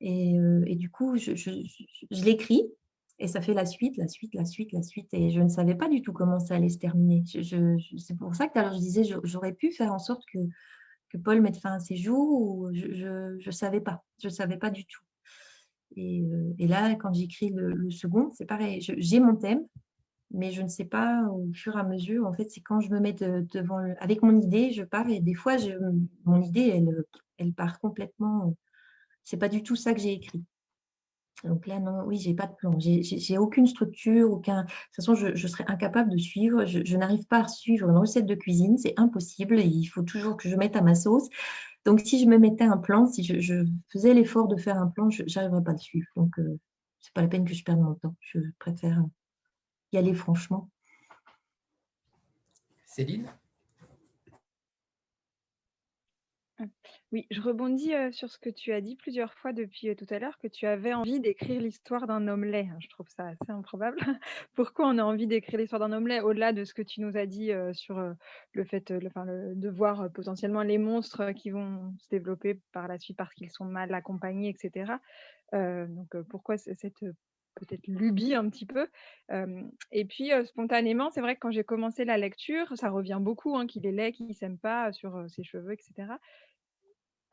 Et, 0.00 0.38
euh, 0.38 0.64
du 0.74 0.90
coup, 0.90 1.16
je, 1.16 1.34
je, 1.34 1.50
l'écris 2.10 2.64
et 3.18 3.28
ça 3.28 3.40
fait 3.40 3.54
la 3.54 3.64
suite, 3.64 3.96
la 3.96 4.08
suite, 4.08 4.34
la 4.34 4.44
suite, 4.44 4.72
la 4.72 4.82
suite. 4.82 5.08
Et 5.14 5.30
je 5.30 5.40
ne 5.40 5.48
savais 5.48 5.76
pas 5.76 5.88
du 5.88 6.02
tout 6.02 6.12
comment 6.12 6.40
ça 6.40 6.56
allait 6.56 6.68
se 6.68 6.78
terminer. 6.78 7.22
c'est 7.26 8.16
pour 8.18 8.34
ça 8.34 8.48
que 8.48 8.58
alors 8.58 8.74
je 8.74 8.80
disais 8.80 9.04
J'aurais 9.22 9.52
pu 9.52 9.72
faire 9.72 9.92
en 9.92 9.98
sorte 9.98 10.24
que, 10.32 10.38
Paul 11.18 11.40
mette 11.40 11.58
fin 11.58 11.74
à 11.74 11.80
ses 11.80 11.96
jours 11.96 12.40
ou 12.40 12.70
je 12.72 13.36
ne 13.44 13.50
savais 13.50 13.80
pas. 13.80 14.02
Je 14.20 14.28
ne 14.28 14.32
savais 14.32 14.56
pas 14.56 14.70
du 14.70 14.84
tout. 14.84 15.02
Euh, 15.98 16.54
et, 16.58 16.66
là, 16.66 16.94
quand 16.96 17.12
j'écris 17.12 17.50
le, 17.50 17.90
second, 17.90 18.30
c'est 18.32 18.46
pareil. 18.46 18.80
J'ai 18.80 19.20
mon 19.20 19.36
thème, 19.36 19.62
mais 20.30 20.50
je 20.50 20.62
ne 20.62 20.68
sais 20.68 20.84
pas 20.84 21.24
au 21.28 21.50
fur 21.52 21.76
et 21.76 21.80
à 21.80 21.84
mesure. 21.84 22.26
En 22.26 22.32
fait, 22.32 22.50
c'est 22.50 22.60
quand 22.60 22.80
je 22.80 22.90
me 22.90 23.00
mets 23.00 23.12
devant, 23.12 23.78
avec 23.98 24.22
mon 24.22 24.40
idée, 24.40 24.72
je 24.72 24.82
pars 24.82 25.08
et 25.08 25.20
des 25.20 25.34
fois, 25.34 25.56
je, 25.56 25.72
mon 26.24 26.42
idée, 26.42 26.72
elle, 26.74 27.04
elle 27.38 27.52
part 27.52 27.78
complètement. 27.80 28.54
C'est 29.22 29.36
pas 29.36 29.48
du 29.48 29.62
tout 29.62 29.76
ça 29.76 29.94
que 29.94 30.00
j'ai 30.00 30.12
écrit. 30.12 30.44
Donc 31.44 31.66
là, 31.66 31.78
non, 31.78 32.04
oui, 32.06 32.16
j'ai 32.18 32.34
pas 32.34 32.46
de 32.46 32.54
plan. 32.54 32.74
J'ai 32.78 33.38
aucune 33.38 33.66
structure, 33.66 34.30
aucun. 34.30 34.62
De 34.62 34.68
toute 34.68 34.96
façon, 34.96 35.14
je, 35.14 35.34
je 35.34 35.46
serais 35.46 35.64
incapable 35.68 36.10
de 36.10 36.16
suivre. 36.16 36.64
Je, 36.64 36.80
je 36.84 36.96
n'arrive 36.96 37.26
pas 37.26 37.44
à 37.44 37.48
suivre 37.48 37.88
une 37.90 37.98
recette 37.98 38.26
de 38.26 38.34
cuisine, 38.34 38.78
c'est 38.78 38.94
impossible. 38.96 39.60
Il 39.60 39.84
faut 39.86 40.02
toujours 40.02 40.36
que 40.36 40.48
je 40.48 40.56
mette 40.56 40.74
à 40.74 40.80
ma 40.80 40.94
sauce. 40.94 41.28
Donc, 41.84 42.00
si 42.00 42.18
je 42.22 42.26
me 42.26 42.38
mettais 42.38 42.64
un 42.64 42.78
plan, 42.78 43.06
si 43.06 43.22
je, 43.22 43.64
faisais 43.92 44.14
l'effort 44.14 44.48
de 44.48 44.56
faire 44.56 44.78
un 44.78 44.86
plan, 44.86 45.10
je 45.10 45.22
n'arriverais 45.22 45.62
pas 45.62 45.72
à 45.72 45.74
le 45.74 45.78
suivre. 45.78 46.08
Donc, 46.16 46.38
euh, 46.38 46.58
ce 47.00 47.08
n'est 47.08 47.12
pas 47.12 47.22
la 47.22 47.28
peine 47.28 47.44
que 47.44 47.52
je 47.52 47.62
perde 47.62 47.80
mon 47.80 47.94
temps. 47.94 48.16
Je 48.20 48.38
préfère 48.58 49.04
y 49.92 49.98
aller 49.98 50.14
franchement. 50.14 50.70
Céline? 52.86 53.28
Oui, 57.14 57.28
je 57.30 57.40
rebondis 57.40 57.92
sur 58.10 58.28
ce 58.28 58.40
que 58.40 58.50
tu 58.50 58.72
as 58.72 58.80
dit 58.80 58.96
plusieurs 58.96 59.34
fois 59.34 59.52
depuis 59.52 59.94
tout 59.94 60.06
à 60.10 60.18
l'heure, 60.18 60.36
que 60.40 60.48
tu 60.48 60.66
avais 60.66 60.92
envie 60.92 61.20
d'écrire 61.20 61.60
l'histoire 61.60 62.08
d'un 62.08 62.26
homme 62.26 62.42
laid. 62.42 62.68
Je 62.80 62.88
trouve 62.88 63.06
ça 63.08 63.28
assez 63.28 63.52
improbable. 63.52 63.98
Pourquoi 64.56 64.88
on 64.88 64.98
a 64.98 65.04
envie 65.04 65.28
d'écrire 65.28 65.60
l'histoire 65.60 65.78
d'un 65.78 65.92
homme 65.92 66.10
au-delà 66.24 66.52
de 66.52 66.64
ce 66.64 66.74
que 66.74 66.82
tu 66.82 67.00
nous 67.00 67.16
as 67.16 67.26
dit 67.26 67.52
sur 67.72 68.04
le 68.50 68.64
fait 68.64 68.92
de 68.92 69.68
voir 69.68 70.10
potentiellement 70.10 70.62
les 70.62 70.76
monstres 70.76 71.30
qui 71.30 71.50
vont 71.50 71.94
se 72.00 72.08
développer 72.08 72.58
par 72.72 72.88
la 72.88 72.98
suite 72.98 73.16
parce 73.16 73.32
qu'ils 73.32 73.52
sont 73.52 73.64
mal 73.64 73.94
accompagnés, 73.94 74.48
etc. 74.48 74.94
donc 75.52 76.20
pourquoi 76.28 76.56
cette 76.58 76.98
peut-être 77.54 77.86
lubie 77.86 78.34
un 78.34 78.50
petit 78.50 78.66
peu? 78.66 78.88
et 79.92 80.04
puis, 80.04 80.32
spontanément, 80.46 81.10
c'est 81.10 81.20
vrai 81.20 81.36
que 81.36 81.40
quand 81.42 81.52
j'ai 81.52 81.62
commencé 81.62 82.04
la 82.04 82.18
lecture, 82.18 82.76
ça 82.76 82.90
revient 82.90 83.20
beaucoup, 83.20 83.56
hein, 83.56 83.68
qu'il 83.68 83.86
est 83.86 83.92
laid, 83.92 84.10
qu'il 84.10 84.26
ne 84.26 84.32
s'aime 84.32 84.58
pas 84.58 84.90
sur 84.90 85.30
ses 85.30 85.44
cheveux, 85.44 85.74
etc 85.74 86.08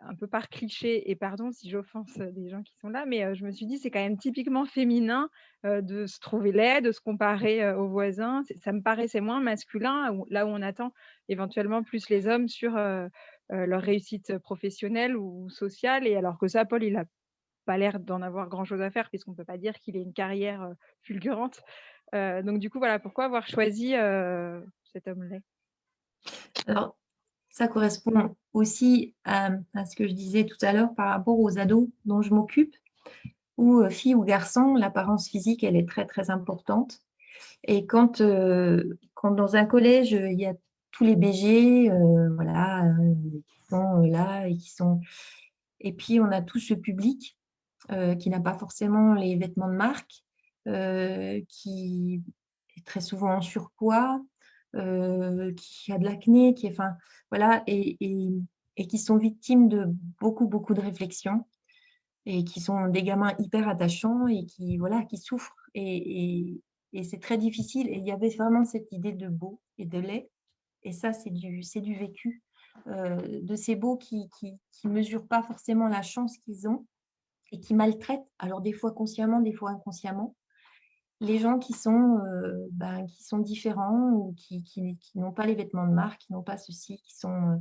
un 0.04 0.16
peu 0.16 0.28
par 0.28 0.49
cliché, 0.49 1.10
et 1.12 1.16
pardon 1.16 1.52
si 1.52 1.70
j'offense 1.70 2.18
des 2.18 2.49
gens 2.49 2.64
qui 2.64 2.76
sont 2.78 2.89
là, 2.89 3.06
mais 3.06 3.36
je 3.36 3.45
me 3.45 3.52
suis 3.52 3.66
dit, 3.66 3.78
c'est 3.78 3.91
quand 3.91 3.99
même 3.99 4.18
typiquement 4.18 4.66
féminin 4.66 5.30
de 5.64 6.06
se 6.08 6.20
trouver 6.20 6.52
laid, 6.52 6.82
de 6.82 6.91
se 6.91 6.99
comparer 6.99 7.74
aux 7.74 7.88
voisins. 7.88 8.41
Ça 8.60 8.72
me 8.72 8.82
paraissait 8.82 9.22
moins 9.22 9.41
masculin, 9.41 10.18
là 10.30 10.45
où 10.45 10.49
on 10.49 10.62
attend 10.62 10.91
éventuellement 11.30 11.84
plus 11.84 12.10
les 12.10 12.28
hommes 12.28 12.47
sur 12.47 12.74
leur 13.49 13.82
réussite 13.82 14.38
professionnelle 14.39 15.16
ou 15.16 15.49
sociale. 15.49 16.08
Et 16.08 16.16
alors 16.16 16.38
que 16.39 16.47
ça, 16.47 16.66
Paul, 16.66 16.84
il 16.84 16.93
n'a 16.93 17.06
pas 17.66 17.78
l'air 17.78 17.99
d'en 17.99 18.22
avoir 18.22 18.49
grand-chose 18.49 18.82
à 18.82 18.89
faire, 18.89 19.10
puisqu'on 19.10 19.32
ne 19.32 19.38
peut 19.38 19.45
pas 19.45 19.58
dire 19.58 19.76
qu'il 19.76 19.95
ait 19.95 20.02
une 20.02 20.14
carrière 20.14 20.68
fulgurante. 21.02 21.62
donc 22.14 22.60
du 22.60 22.70
coup, 22.70 22.80
voilà, 22.80 22.99
pourquoi 22.99 23.26
avoir 23.26 23.47
choisi 23.47 23.89
cet 24.91 25.08
homme 25.08 25.24
laid? 25.24 25.41
Alors, 26.68 26.95
ça 27.52 27.68
correspond 27.68 28.36
aussi 28.54 29.14
à, 29.26 29.52
ce 29.86 29.95
que 29.95 30.08
je 30.08 30.14
disais 30.14 30.45
tout 30.45 30.58
à 30.62 30.72
l'heure 30.72 30.93
par 30.95 31.10
rapport 31.10 31.39
aux 31.39 31.60
ados 31.60 31.89
dont 32.06 32.22
je 32.22 32.34
m'occupe, 32.34 32.76
où 33.58 33.82
euh, 33.82 33.89
fille 33.89 34.16
ou 34.16 34.24
garçon, 34.24 34.74
l'apparence 34.76 35.28
physique, 35.28 35.64
elle 35.64 35.76
est 35.76 35.88
très, 35.88 36.06
très 36.06 36.30
importante. 36.32 37.02
Et 37.64 37.86
quand, 37.86 38.22
euh, 38.22 38.97
quand 39.14 39.32
dans 39.32 39.56
un 39.56 39.66
collège, 39.66 40.12
il 40.14 40.39
y 40.39 40.45
a 40.45 40.54
tous 40.91 41.04
les 41.04 41.16
BG, 41.16 41.91
euh, 41.91 42.34
voilà, 42.36 42.86
qui 43.47 43.60
sont 43.70 43.97
là 43.97 44.47
et 44.47 44.56
qui 44.56 44.70
sont... 44.70 45.02
Et 45.80 45.93
puis, 45.93 46.20
on 46.20 46.32
a 46.32 46.41
tout 46.41 46.60
ce 46.60 46.74
public 46.74 47.38
qui 48.20 48.30
n'a 48.30 48.39
pas 48.39 48.54
forcément 48.54 49.16
les 49.16 49.36
vêtements 49.36 49.68
de 49.68 49.76
marque, 49.76 50.24
qui 51.49 52.24
est 52.78 52.86
très 52.86 53.02
souvent 53.02 53.34
en 53.34 53.41
surpoids, 53.41 54.22
euh, 54.76 55.53
qui 55.53 55.91
a 55.91 55.97
de 55.97 56.05
l'acné, 56.05 56.53
qui 56.53 56.67
enfin, 56.67 56.95
voilà, 57.30 57.63
et, 57.67 57.97
et, 58.78 58.88
qui 58.88 58.97
sont 58.97 59.17
victimes 59.17 59.69
de 59.69 59.86
beaucoup, 60.19 60.47
beaucoup 60.47 60.74
de 60.74 60.82
réflexions 60.82 61.45
et 62.26 62.43
qui 62.43 62.59
sont 62.59 62.88
des 62.88 63.03
gamins 63.03 63.34
hyper 63.39 63.67
attachants 63.67 64.28
et 64.28 64.45
qui, 64.45 64.78
voilà, 64.78 65.03
qui 65.03 65.17
souffrent. 65.17 65.55
Et, 65.74 66.61
et 66.93 67.03
c'est 67.03 67.19
très 67.19 67.38
difficile. 67.38 67.88
Et 67.89 67.97
il 67.97 68.05
y 68.05 68.11
avait 68.11 68.30
vraiment 68.30 68.65
cette 68.65 68.91
idée 68.91 69.13
de 69.13 69.28
beau 69.28 69.61
et 69.78 69.86
de 69.86 69.99
lait. 69.99 70.30
Et 70.84 70.93
ça, 70.93 71.13
c'est 71.13 71.30
du, 71.30 71.61
du 71.61 71.95
vécu. 71.95 72.43
Euh, 72.88 73.41
de 73.41 73.55
ces 73.55 73.76
beaux 73.76 73.97
qui 73.97 74.30
ne 74.84 74.89
mesurent 74.89 75.28
pas 75.28 75.43
forcément 75.43 75.88
la 75.88 76.01
chance 76.01 76.38
qu'ils 76.38 76.67
ont 76.67 76.86
et 77.51 77.59
qui 77.59 77.74
maltraitent, 77.74 78.26
alors 78.39 78.61
des 78.61 78.72
fois 78.72 78.91
consciemment, 78.93 79.41
des 79.41 79.53
fois 79.53 79.72
inconsciemment, 79.72 80.36
les 81.22 81.38
gens 81.38 81.59
qui 81.59 81.74
sont, 81.74 82.17
euh, 82.17 82.67
ben, 82.72 83.05
qui 83.05 83.24
sont 83.24 83.38
différents 83.38 84.11
ou 84.11 84.34
qui, 84.36 84.63
qui, 84.63 84.97
n'ont 85.15 85.32
pas 85.32 85.45
les 85.45 85.53
vêtements 85.53 85.88
de 85.88 85.93
marque, 85.93 86.22
qui 86.22 86.34
n'ont 86.34 86.41
pas 86.41 86.57
ceci, 86.57 86.97
qui 87.03 87.15
sont, 87.15 87.30
euh, 87.30 87.57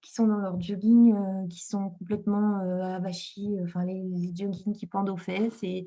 qui 0.00 0.12
sont 0.12 0.28
dans 0.28 0.38
leur 0.38 0.60
jogging, 0.60 1.12
euh, 1.12 1.48
qui 1.48 1.60
sont 1.60 1.90
complètement 1.90 2.60
avachis, 2.82 3.56
enfin 3.64 3.84
les, 3.84 4.32
joggings 4.34 4.74
qui 4.74 4.86
pendent 4.86 5.10
aux 5.10 5.16
fesses 5.16 5.58
et, 5.64 5.86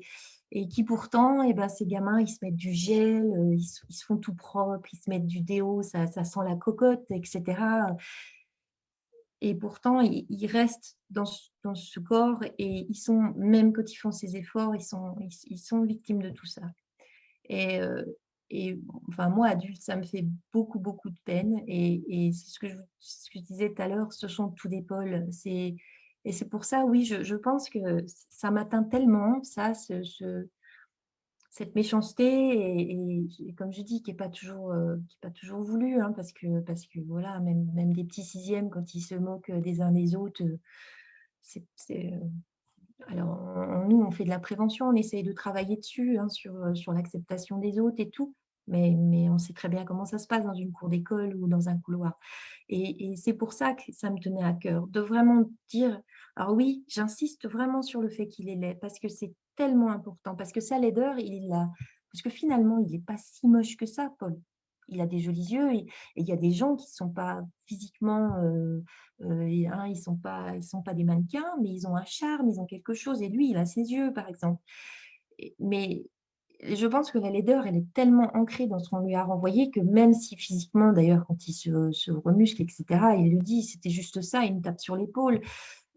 et 0.52 0.68
qui 0.68 0.84
pourtant, 0.84 1.42
et 1.42 1.50
eh 1.50 1.54
ben, 1.54 1.68
ces 1.68 1.86
gamins, 1.86 2.20
ils 2.20 2.28
se 2.28 2.38
mettent 2.42 2.56
du 2.56 2.74
gel, 2.74 3.26
ils, 3.52 3.62
se 3.62 4.04
font 4.04 4.18
tout 4.18 4.34
propre, 4.34 4.86
ils 4.92 4.98
se 4.98 5.08
mettent 5.08 5.26
du 5.26 5.40
déo, 5.40 5.82
ça, 5.82 6.06
ça 6.06 6.24
sent 6.24 6.40
la 6.44 6.56
cocotte, 6.56 7.10
etc. 7.10 7.56
Et 9.40 9.54
pourtant, 9.54 10.00
ils, 10.00 10.46
restent 10.46 10.98
dans, 11.10 11.24
dans 11.62 11.74
ce 11.74 12.00
corps 12.00 12.42
et 12.58 12.86
ils 12.88 12.96
sont, 12.96 13.32
même 13.36 13.72
quand 13.72 13.90
ils 13.90 13.96
font 13.96 14.10
ces 14.10 14.36
efforts, 14.36 14.74
ils 14.74 14.82
sont, 14.82 15.14
ils, 15.46 15.58
sont 15.58 15.84
victimes 15.84 16.20
de 16.20 16.30
tout 16.30 16.46
ça. 16.46 16.62
Et, 17.48 18.78
enfin, 19.08 19.28
moi, 19.28 19.48
adulte, 19.48 19.80
ça 19.80 19.96
me 19.96 20.04
fait 20.04 20.26
beaucoup, 20.52 20.78
beaucoup 20.78 21.10
de 21.10 21.18
peine. 21.24 21.62
Et, 21.66 22.30
c'est 22.32 22.50
ce 22.50 22.58
que, 22.58 22.68
je, 22.68 22.76
ce 22.98 23.30
que 23.30 23.38
je 23.38 23.44
disais 23.44 23.72
tout 23.72 23.82
à 23.82 23.88
l'heure, 23.88 24.12
ce 24.12 24.28
sont 24.28 24.48
tous 24.50 24.68
des 24.68 24.82
pôles. 24.82 25.26
Et 26.24 26.32
c'est 26.32 26.48
pour 26.48 26.64
ça, 26.64 26.84
oui, 26.84 27.04
je, 27.04 27.22
je 27.22 27.36
pense 27.36 27.70
que 27.70 28.04
ça 28.06 28.50
m'atteint 28.50 28.84
tellement, 28.84 29.42
ça, 29.42 29.74
ce, 29.74 30.02
ce, 30.02 30.48
cette 31.58 31.74
méchanceté 31.74 32.24
et, 32.24 33.54
comme 33.56 33.72
je 33.72 33.82
dis 33.82 34.00
qui 34.02 34.12
n'est 34.12 34.16
pas 34.16 34.28
toujours 34.28 34.70
euh, 34.70 34.96
pas 35.20 35.30
toujours 35.30 35.60
voulu 35.62 36.00
hein, 36.00 36.12
parce 36.14 36.32
que 36.32 36.60
parce 36.60 36.86
que 36.86 37.00
voilà 37.00 37.40
même 37.40 37.68
même 37.74 37.92
des 37.92 38.04
petits 38.04 38.22
sixièmes 38.22 38.70
quand 38.70 38.94
ils 38.94 39.00
se 39.00 39.16
moquent 39.16 39.50
des 39.50 39.80
uns 39.80 39.90
des 39.90 40.14
autres 40.14 40.44
c'est 41.40 42.12
alors 43.08 43.86
nous 43.88 44.00
on 44.00 44.10
fait 44.10 44.24
de 44.24 44.28
la 44.28 44.38
prévention 44.38 44.88
on 44.88 44.94
essaye 44.94 45.22
de 45.22 45.32
travailler 45.32 45.76
dessus 45.76 46.18
hein, 46.18 46.28
sur 46.28 46.76
sur 46.76 46.92
l'acceptation 46.92 47.58
des 47.58 47.80
autres 47.80 48.00
et 48.00 48.10
tout 48.10 48.34
mais, 48.68 48.94
mais 48.96 49.28
on 49.28 49.38
sait 49.38 49.52
très 49.52 49.68
bien 49.68 49.84
comment 49.84 50.04
ça 50.04 50.18
se 50.18 50.26
passe 50.26 50.44
dans 50.44 50.54
une 50.54 50.72
cour 50.72 50.88
d'école 50.88 51.34
ou 51.34 51.48
dans 51.48 51.68
un 51.68 51.78
couloir. 51.78 52.18
Et, 52.68 53.10
et 53.10 53.16
c'est 53.16 53.32
pour 53.32 53.52
ça 53.52 53.74
que 53.74 53.90
ça 53.92 54.10
me 54.10 54.20
tenait 54.20 54.44
à 54.44 54.52
cœur, 54.52 54.86
de 54.86 55.00
vraiment 55.00 55.50
dire, 55.68 56.00
alors 56.36 56.54
oui, 56.54 56.84
j'insiste 56.86 57.48
vraiment 57.48 57.82
sur 57.82 58.00
le 58.00 58.10
fait 58.10 58.28
qu'il 58.28 58.48
est 58.48 58.56
laid, 58.56 58.78
parce 58.80 58.98
que 58.98 59.08
c'est 59.08 59.32
tellement 59.56 59.90
important, 59.90 60.36
parce 60.36 60.52
que 60.52 60.60
ça, 60.60 60.78
laideur, 60.78 61.18
il 61.18 61.52
a, 61.52 61.68
parce 62.12 62.22
que 62.22 62.30
finalement, 62.30 62.78
il 62.78 62.92
n'est 62.92 63.00
pas 63.00 63.16
si 63.16 63.48
moche 63.48 63.76
que 63.76 63.86
ça, 63.86 64.12
Paul. 64.18 64.38
Il 64.88 65.00
a 65.00 65.06
des 65.06 65.18
jolis 65.20 65.52
yeux 65.52 65.72
et, 65.74 65.86
il 66.16 66.26
y 66.26 66.32
a 66.32 66.36
des 66.36 66.50
gens 66.50 66.76
qui 66.76 66.86
ne 66.86 66.94
sont 66.94 67.10
pas 67.10 67.42
physiquement, 67.66 68.36
euh, 68.42 68.82
euh, 69.22 69.64
hein, 69.72 69.86
ils 69.88 70.00
sont, 70.00 70.16
pas, 70.16 70.54
ils 70.56 70.62
sont 70.62 70.82
pas 70.82 70.94
des 70.94 71.04
mannequins, 71.04 71.54
mais 71.60 71.70
ils 71.70 71.86
ont 71.86 71.96
un 71.96 72.04
charme, 72.04 72.48
ils 72.48 72.60
ont 72.60 72.66
quelque 72.66 72.94
chose. 72.94 73.22
Et 73.22 73.28
lui, 73.28 73.50
il 73.50 73.56
a 73.56 73.66
ses 73.66 73.82
yeux, 73.82 74.12
par 74.12 74.28
exemple. 74.28 74.62
Mais 75.58 76.04
je 76.62 76.86
pense 76.86 77.10
que 77.10 77.18
la 77.18 77.30
laideur, 77.30 77.66
elle 77.66 77.76
est 77.76 77.92
tellement 77.94 78.30
ancrée 78.34 78.66
dans 78.66 78.78
ce 78.78 78.90
qu'on 78.90 79.00
lui 79.00 79.14
a 79.14 79.24
renvoyé 79.24 79.70
que 79.70 79.80
même 79.80 80.12
si 80.12 80.36
physiquement, 80.36 80.92
d'ailleurs, 80.92 81.24
quand 81.26 81.46
il 81.46 81.52
se, 81.52 82.10
remuscle, 82.10 82.62
etc., 82.62 82.84
il 83.16 83.36
le 83.36 83.42
dit, 83.42 83.62
c'était 83.62 83.90
juste 83.90 84.20
ça, 84.22 84.44
il 84.44 84.56
me 84.56 84.60
tape 84.60 84.80
sur 84.80 84.96
l'épaule. 84.96 85.40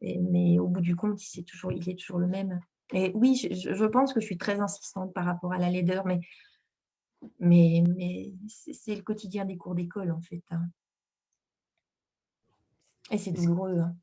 Mais 0.02 0.60
au 0.60 0.68
bout 0.68 0.82
du 0.82 0.96
compte, 0.96 1.20
il 1.36 1.42
est 1.42 1.96
toujours, 1.96 2.20
le 2.20 2.28
même. 2.28 2.60
Et 2.94 3.12
oui, 3.14 3.36
je, 3.36 3.86
pense 3.86 4.14
que 4.14 4.20
je 4.20 4.26
suis 4.26 4.38
très 4.38 4.60
insistante 4.60 5.14
par 5.14 5.26
rapport 5.26 5.54
à 5.54 5.58
la 5.58 5.70
laideur, 5.70 6.06
mais, 6.06 6.20
mais, 7.40 7.84
mais 7.96 8.34
c'est 8.48 8.96
le 8.96 9.02
quotidien 9.02 9.46
des 9.46 9.58
cours 9.58 9.76
d'école, 9.76 10.12
en 10.12 10.22
fait. 10.22 10.44
Hein. 10.52 10.68
Et 13.10 13.18
c'est 13.18 13.32
douloureux. 13.32 13.80
Hein. 13.80 13.96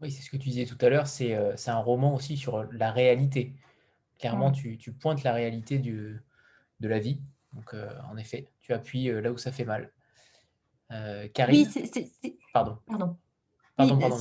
Oui, 0.00 0.10
c'est 0.10 0.22
ce 0.22 0.30
que 0.30 0.36
tu 0.36 0.48
disais 0.48 0.66
tout 0.66 0.78
à 0.80 0.88
l'heure, 0.88 1.06
c'est 1.06 1.34
euh, 1.34 1.54
un 1.66 1.78
roman 1.78 2.14
aussi 2.14 2.36
sur 2.36 2.64
la 2.72 2.90
réalité. 2.90 3.54
Clairement, 4.18 4.50
tu, 4.50 4.76
pointes 4.98 5.22
la 5.22 5.32
réalité 5.32 5.78
du, 5.78 6.20
de 6.80 6.88
la 6.88 6.98
vie. 6.98 7.20
Donc, 7.52 7.74
euh, 7.74 7.88
en 8.10 8.16
effet, 8.16 8.48
tu 8.60 8.72
appuies 8.72 9.08
euh, 9.08 9.20
là 9.20 9.32
où 9.32 9.38
ça 9.38 9.52
fait 9.52 9.64
mal. 9.64 9.92
Euh, 10.92 11.28
Karine 11.28 11.66
Oui, 11.74 11.86
c'est. 11.92 12.36
Pardon. 12.52 12.78
Pardon. 12.86 13.16
Pardon, 13.76 13.98
pardon. 13.98 14.16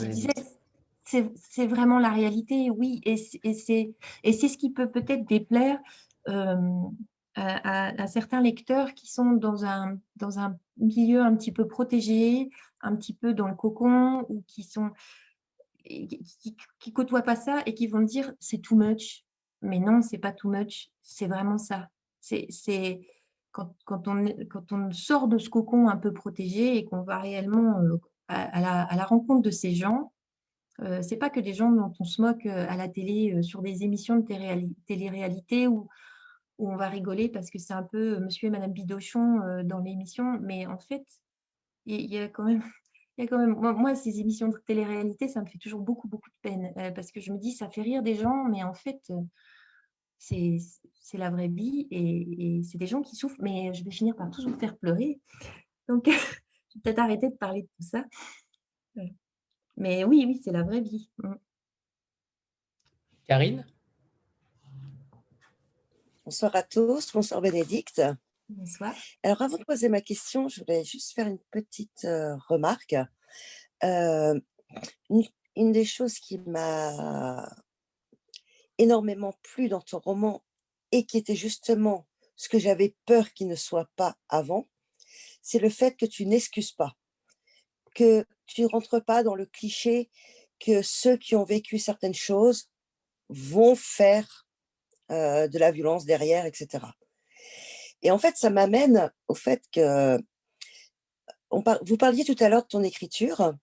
C'est 1.04 1.68
vraiment 1.68 2.00
la 2.00 2.12
réalité, 2.12 2.70
oui. 2.70 3.02
Et 3.04 3.18
c'est 3.18 3.94
ce 4.24 4.58
qui 4.58 4.72
peut 4.72 4.90
peut-être 4.90 5.26
déplaire 5.26 5.80
à, 7.40 8.08
certains 8.08 8.42
lecteurs 8.42 8.94
qui 8.94 9.12
sont 9.12 9.32
dans 9.32 9.66
un, 9.66 9.98
dans 10.16 10.40
un 10.40 10.58
milieu 10.78 11.22
un 11.22 11.36
petit 11.36 11.52
peu 11.52 11.68
protégé, 11.68 12.50
un 12.82 12.96
petit 12.96 13.14
peu 13.14 13.34
dans 13.34 13.48
le 13.48 13.56
cocon, 13.56 14.26
ou 14.30 14.44
qui 14.48 14.64
sont 14.64 14.92
qui, 15.86 16.94
côtoient 16.94 17.22
pas 17.22 17.36
ça 17.36 17.62
et 17.66 17.74
qui 17.74 17.88
vont 17.88 18.02
dire 18.02 18.34
c'est 18.40 18.60
too 18.60 18.76
much, 18.76 19.26
mais 19.62 19.80
non, 19.80 20.02
c'est 20.02 20.18
pas 20.18 20.32
too 20.32 20.50
much, 20.50 20.92
c'est 21.02 21.28
vraiment 21.28 21.58
ça. 21.58 21.90
C'est 22.20 23.08
quand, 23.52 23.76
quand, 23.86 24.08
on, 24.08 24.26
quand 24.50 24.72
on 24.72 24.92
sort 24.92 25.28
de 25.28 25.38
ce 25.38 25.50
cocon 25.50 25.88
un 25.88 25.98
peu 25.98 26.14
protégé 26.14 26.78
et 26.78 26.86
qu'on 26.86 27.02
va 27.02 27.20
réellement 27.20 27.80
euh, 27.80 27.98
à, 28.28 28.62
la, 28.62 28.84
à, 28.84 28.96
la, 28.96 29.06
rencontre 29.06 29.42
de 29.42 29.50
ces 29.50 29.74
gens, 29.74 30.12
euh, 30.82 31.02
c'est 31.02 31.18
pas 31.18 31.30
que 31.30 31.40
des 31.40 31.54
gens 31.54 31.72
dont 31.72 31.92
on 32.00 32.04
se 32.06 32.22
moque 32.22 32.46
euh, 32.46 32.66
à 32.70 32.78
la 32.78 32.88
télé 32.88 33.34
euh, 33.34 33.42
sur 33.42 33.62
des 33.62 33.84
émissions 33.84 34.18
de 34.18 34.26
télé-réalité 34.86 35.68
où, 35.68 35.88
où, 36.60 36.72
on 36.72 36.76
va 36.76 36.90
rigoler 36.90 37.30
parce 37.30 37.50
que 37.50 37.58
c'est 37.58 37.74
un 37.74 37.84
peu 37.84 38.20
Monsieur 38.20 38.48
et 38.48 38.52
Madame 38.52 38.72
Bidochon 38.72 39.64
dans 39.64 39.80
l'émission, 39.80 40.38
mais 40.42 40.68
en 40.68 40.78
fait, 40.78 41.06
il 41.86 42.14
y, 42.14 42.18
a 42.18 42.28
quand 42.28 42.44
même 42.44 42.62
y 43.18 43.24
a 43.24 43.28
quand 43.28 43.38
même, 43.38 43.56
moi, 43.78 43.96
ces 43.96 44.20
émissions 44.20 44.50
de 44.50 44.58
télé-réalité, 44.66 45.28
ça 45.28 45.42
me 45.42 45.46
fait 45.46 45.58
toujours 45.58 45.82
beaucoup, 45.82 46.08
beaucoup 46.08 46.30
de 46.30 46.50
peine 46.50 46.74
parce 46.94 47.12
que 47.12 47.20
je 47.20 47.32
me 47.32 47.38
dis, 47.38 47.52
ça 47.52 47.70
fait 47.70 47.82
rire 47.82 48.04
des 48.04 48.16
gens, 48.16 48.46
mais 48.46 48.64
en 48.64 48.74
fait, 48.74 49.12
c'est 50.18 50.60
la 51.14 51.30
vraie 51.30 51.48
vie 51.48 51.88
et, 51.92 52.62
c'est 52.64 52.78
des 52.78 52.88
gens 52.88 53.02
qui 53.02 53.16
souffrent, 53.16 53.42
mais 53.42 53.74
je 53.74 53.84
vais 53.84 53.92
finir 53.92 54.16
par 54.16 54.30
toujours 54.30 54.58
faire 54.58 54.78
pleurer. 54.78 55.20
Donc, 55.88 56.06
je 56.08 56.12
vais 56.12 56.82
peut-être 56.84 57.00
arrêter 57.00 57.30
de 57.30 57.36
parler 57.36 57.64
de 57.64 57.68
tout 57.68 57.88
ça. 57.88 58.06
Mais 59.78 60.04
oui, 60.04 60.26
oui, 60.28 60.42
c'est 60.44 60.52
la 60.52 60.64
vraie 60.64 60.82
vie. 60.82 61.10
Mm. 61.24 61.36
Karine? 63.28 63.66
Bonsoir 66.30 66.56
à 66.56 66.62
tous, 66.62 67.12
bonsoir 67.12 67.42
Bénédicte. 67.42 68.04
Bonsoir. 68.50 68.94
Alors, 69.24 69.42
avant 69.42 69.58
de 69.58 69.64
poser 69.64 69.90
ma 69.90 70.00
question, 70.00 70.48
je 70.48 70.60
voulais 70.60 70.84
juste 70.84 71.14
faire 71.16 71.26
une 71.26 71.40
petite 71.50 72.06
euh, 72.06 72.36
remarque. 72.48 72.96
Euh, 73.84 74.40
une, 75.56 75.72
des 75.72 75.86
choses 75.86 76.20
qui 76.20 76.38
m'a 76.38 77.52
énormément 78.78 79.34
plu 79.42 79.70
dans 79.70 79.82
ton 79.82 79.98
roman 79.98 80.44
et 80.92 81.04
qui 81.04 81.18
était 81.18 81.36
justement 81.36 82.08
ce 82.36 82.48
que 82.48 82.60
j'avais 82.60 82.96
peur 83.08 83.34
qu'il 83.34 83.48
ne 83.48 83.56
soit 83.56 83.90
pas 83.96 84.16
avant, 84.30 84.70
c'est 85.42 85.58
le 85.58 85.72
fait 85.72 85.98
que 85.98 86.06
tu 86.06 86.28
n'excuses 86.28 86.74
pas, 86.74 86.96
que 87.96 88.24
tu 88.46 88.62
ne 88.62 88.68
rentres 88.68 89.04
pas 89.04 89.24
dans 89.24 89.34
le 89.34 89.48
cliché 89.48 90.12
que 90.60 90.84
ceux 90.84 91.18
qui 91.18 91.36
ont 91.36 91.44
vécu 91.44 91.80
certaines 91.80 92.14
choses 92.14 92.70
vont 93.30 93.74
faire 93.74 94.46
euh, 95.12 95.48
de 95.48 95.60
la 95.60 95.72
violence 95.72 96.06
derrière, 96.06 96.46
etc. 96.46 96.86
Et 98.02 98.12
en 98.12 98.18
fait, 98.18 98.38
ça 98.38 98.50
m'amène 98.50 99.12
au 99.28 99.36
fait 99.36 99.64
que 99.72 100.20
on 101.52 101.64
vous 101.82 101.98
parliez 101.98 102.24
tout 102.24 102.36
à 102.40 102.50
l'heure 102.50 102.64
de 102.64 102.68
ton 102.68 102.84
écriture 102.84 103.54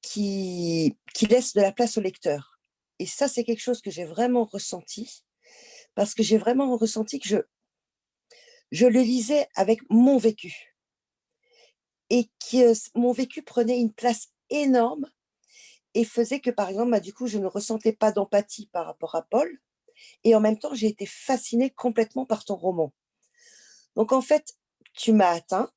qui, 0.00 0.96
qui 1.12 1.26
laisse 1.26 1.54
de 1.54 1.60
la 1.60 1.72
place 1.72 1.98
au 1.98 2.00
lecteur. 2.00 2.60
Et 2.98 3.06
ça, 3.06 3.26
c'est 3.26 3.44
quelque 3.44 3.62
chose 3.62 3.80
que 3.80 3.90
j'ai 3.90 4.04
vraiment 4.04 4.44
ressenti, 4.44 5.24
parce 5.94 6.14
que 6.14 6.22
j'ai 6.22 6.38
vraiment 6.38 6.76
ressenti 6.76 7.18
que 7.18 7.28
je, 7.28 7.38
je 8.70 8.86
le 8.86 9.00
lisais 9.00 9.48
avec 9.56 9.80
mon 9.90 10.18
vécu. 10.18 10.76
Et 12.10 12.28
que 12.50 12.72
mon 12.96 13.12
vécu 13.12 13.42
prenait 13.42 13.80
une 13.80 13.92
place 13.92 14.28
énorme 14.50 15.10
et 15.94 16.04
faisait 16.04 16.40
que, 16.40 16.50
par 16.50 16.68
exemple, 16.68 16.90
bah, 16.90 17.00
du 17.00 17.14
coup, 17.14 17.26
je 17.26 17.38
ne 17.38 17.46
ressentais 17.46 17.92
pas 17.92 18.12
d'empathie 18.12 18.66
par 18.72 18.86
rapport 18.86 19.14
à 19.14 19.22
Paul. 19.22 19.58
Et 20.24 20.34
en 20.34 20.40
même 20.40 20.58
temps, 20.58 20.74
j'ai 20.74 20.88
été 20.88 21.06
fascinée 21.06 21.70
complètement 21.70 22.26
par 22.26 22.44
ton 22.44 22.56
roman. 22.56 22.92
Donc, 23.96 24.12
en 24.12 24.20
fait, 24.20 24.54
tu 24.94 25.12
m'as 25.12 25.30
atteint. 25.30 25.70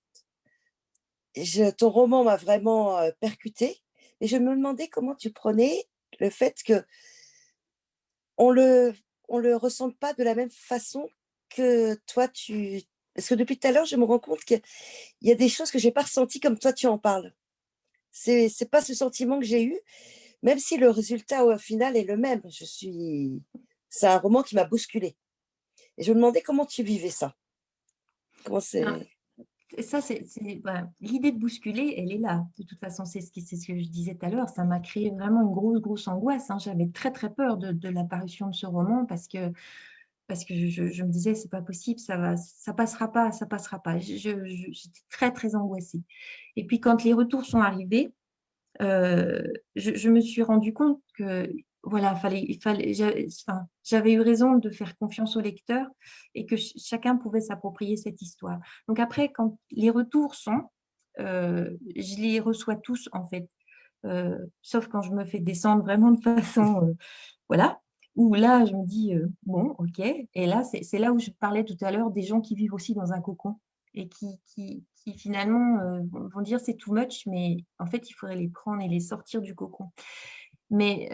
ton 1.78 1.90
roman 1.90 2.24
m'a 2.24 2.38
vraiment 2.38 2.98
euh, 3.00 3.12
percuté. 3.20 3.82
Et 4.22 4.28
je 4.28 4.38
me 4.38 4.56
demandais 4.56 4.88
comment 4.88 5.16
tu 5.16 5.32
prenais 5.32 5.88
le 6.20 6.30
fait 6.30 6.56
que 6.64 6.84
on 8.38 8.52
le 8.52 8.94
on 9.28 9.40
le 9.40 9.56
ressent 9.56 9.92
pas 9.92 10.14
de 10.14 10.24
la 10.24 10.36
même 10.36 10.50
façon 10.50 11.08
que 11.50 11.96
toi 12.08 12.28
tu 12.28 12.82
parce 13.14 13.28
que 13.28 13.36
depuis 13.36 13.58
tout 13.58 13.68
à 13.68 13.72
l'heure 13.72 13.86
je 13.86 13.96
me 13.96 14.06
rends 14.06 14.20
compte 14.20 14.44
qu'il 14.46 14.62
y 15.22 15.32
a 15.32 15.36
des 15.36 15.50
choses 15.50 15.72
que 15.72 15.80
j'ai 15.80 15.92
pas 15.92 16.04
ressenties 16.04 16.40
comme 16.40 16.58
toi 16.58 16.74
tu 16.74 16.88
en 16.88 16.98
parles 16.98 17.34
c'est 18.12 18.50
c'est 18.50 18.70
pas 18.70 18.82
ce 18.82 18.94
sentiment 18.94 19.40
que 19.40 19.46
j'ai 19.46 19.64
eu 19.64 19.80
même 20.44 20.60
si 20.60 20.78
le 20.78 20.90
résultat 20.90 21.46
au 21.46 21.58
final 21.58 21.98
est 21.98 22.04
le 22.04 22.18
même 22.18 22.42
je 22.50 22.66
suis 22.66 23.42
c'est 23.98 24.08
un 24.08 24.18
roman 24.18 24.44
qui 24.44 24.56
m'a 24.56 24.66
bousculé 24.66 25.16
et 25.98 26.04
je 26.04 26.12
me 26.12 26.16
demandais 26.16 26.42
comment 26.42 26.66
tu 26.66 26.84
vivais 26.84 27.10
ça 27.10 27.36
comment 28.44 28.60
c'est 28.60 28.84
ah 28.84 29.00
ça, 29.82 30.02
c'est 30.02 30.24
bah, 30.64 30.90
l'idée 31.02 31.32
de 31.32 31.38
bousculer, 31.38 31.96
elle 31.98 32.12
est 32.12 32.18
là. 32.18 32.46
De 32.58 32.64
toute 32.64 32.80
façon, 32.80 33.06
c'est 33.06 33.22
ce, 33.22 33.32
que 33.32 33.78
je 33.78 33.90
disais 33.90 34.16
tout 34.16 34.26
à 34.26 34.30
l'heure. 34.30 34.50
Ça 34.50 34.64
m'a 34.64 34.80
créé 34.80 35.12
vraiment 35.12 35.42
une 35.42 35.52
grosse, 35.52 35.82
grosse 35.82 36.08
angoisse. 36.08 36.50
Hein. 36.50 36.58
J'avais 36.58 36.88
très, 36.88 37.12
très 37.12 37.30
peur 37.30 37.58
de, 37.58 37.90
l'apparition 37.90 38.48
de 38.48 38.56
ce 38.56 38.66
roman 38.66 39.06
parce 39.06 39.28
que, 39.28 39.52
parce 40.28 40.46
que 40.46 40.54
je, 40.70 41.04
me 41.04 41.10
disais, 41.10 41.36
c'est 41.36 41.50
pas 41.50 41.62
possible, 41.62 42.00
ça 42.00 42.18
va, 42.18 42.38
ça 42.38 42.74
passera 42.74 43.12
pas, 43.12 43.32
ça 43.32 43.46
passera 43.46 43.80
pas. 43.80 44.00
J'étais 44.00 45.02
très, 45.10 45.32
très 45.32 45.56
angoissée. 45.56 46.02
Et 46.56 46.66
puis, 46.66 46.80
quand 46.80 47.04
les 47.04 47.14
retours 47.14 47.46
sont 47.46 47.62
arrivés, 47.62 48.14
euh, 48.82 49.44
je, 49.76 50.10
me 50.10 50.22
suis 50.22 50.44
rendu 50.44 50.74
compte 50.74 51.02
que 51.16 51.52
voilà, 51.90 52.16
fallait, 52.16 52.44
il 52.48 52.62
fallait, 52.62 52.94
j'avais 53.84 54.14
eu 54.14 54.22
raison 54.22 54.56
de 54.56 54.70
faire 54.70 54.98
confiance 54.98 55.36
au 55.36 55.42
lecteur 55.42 55.88
et 56.36 56.46
que 56.46 56.56
chacun 56.56 57.16
pouvait 57.16 57.42
s'approprier 57.42 57.98
cette 57.98 58.22
histoire. 58.22 58.60
Donc 58.88 59.00
après, 59.00 59.30
quand 59.30 59.58
les 59.72 59.90
retours 59.90 60.36
sont, 60.36 60.70
euh, 61.20 61.76
je 61.96 62.22
les 62.22 62.40
reçois 62.40 62.76
tous 62.76 63.10
en 63.12 63.26
fait. 63.26 63.50
sauf 64.62 64.88
quand 64.88 65.02
je 65.02 65.12
me 65.12 65.26
fais 65.26 65.40
descendre 65.40 65.84
vraiment 65.84 66.12
de 66.12 66.22
façon, 66.22 66.96
voilà, 67.50 67.80
où 68.16 68.34
là, 68.34 68.66
je 68.66 68.74
me 68.74 68.86
dis, 68.86 69.14
bon, 69.44 69.76
ok. 69.78 70.00
Et 70.00 70.46
là, 70.46 70.64
c'est 70.64 71.00
là 71.00 71.12
où 71.12 71.20
je 71.20 71.30
parlais 71.32 71.64
tout 71.64 71.78
à 71.82 71.92
l'heure 71.92 72.12
des 72.12 72.24
gens 72.24 72.42
qui 72.42 72.56
vivent 72.56 72.74
aussi 72.74 72.94
dans 72.94 73.14
un 73.14 73.22
cocon 73.22 73.60
et 73.94 74.08
qui, 74.08 74.40
qui, 74.46 74.84
finalement 75.16 76.02
vont 76.12 76.42
dire 76.42 76.60
c'est 76.60 76.76
too 76.76 76.92
much, 76.94 77.26
mais 77.28 77.64
en 77.80 77.86
fait, 77.86 78.10
il 78.10 78.14
faudrait 78.14 78.36
les 78.36 78.50
prendre 78.50 78.82
et 78.82 78.90
les 78.90 79.00
sortir 79.00 79.42
du 79.42 79.56
cocon. 79.56 79.90
Mais 80.70 81.10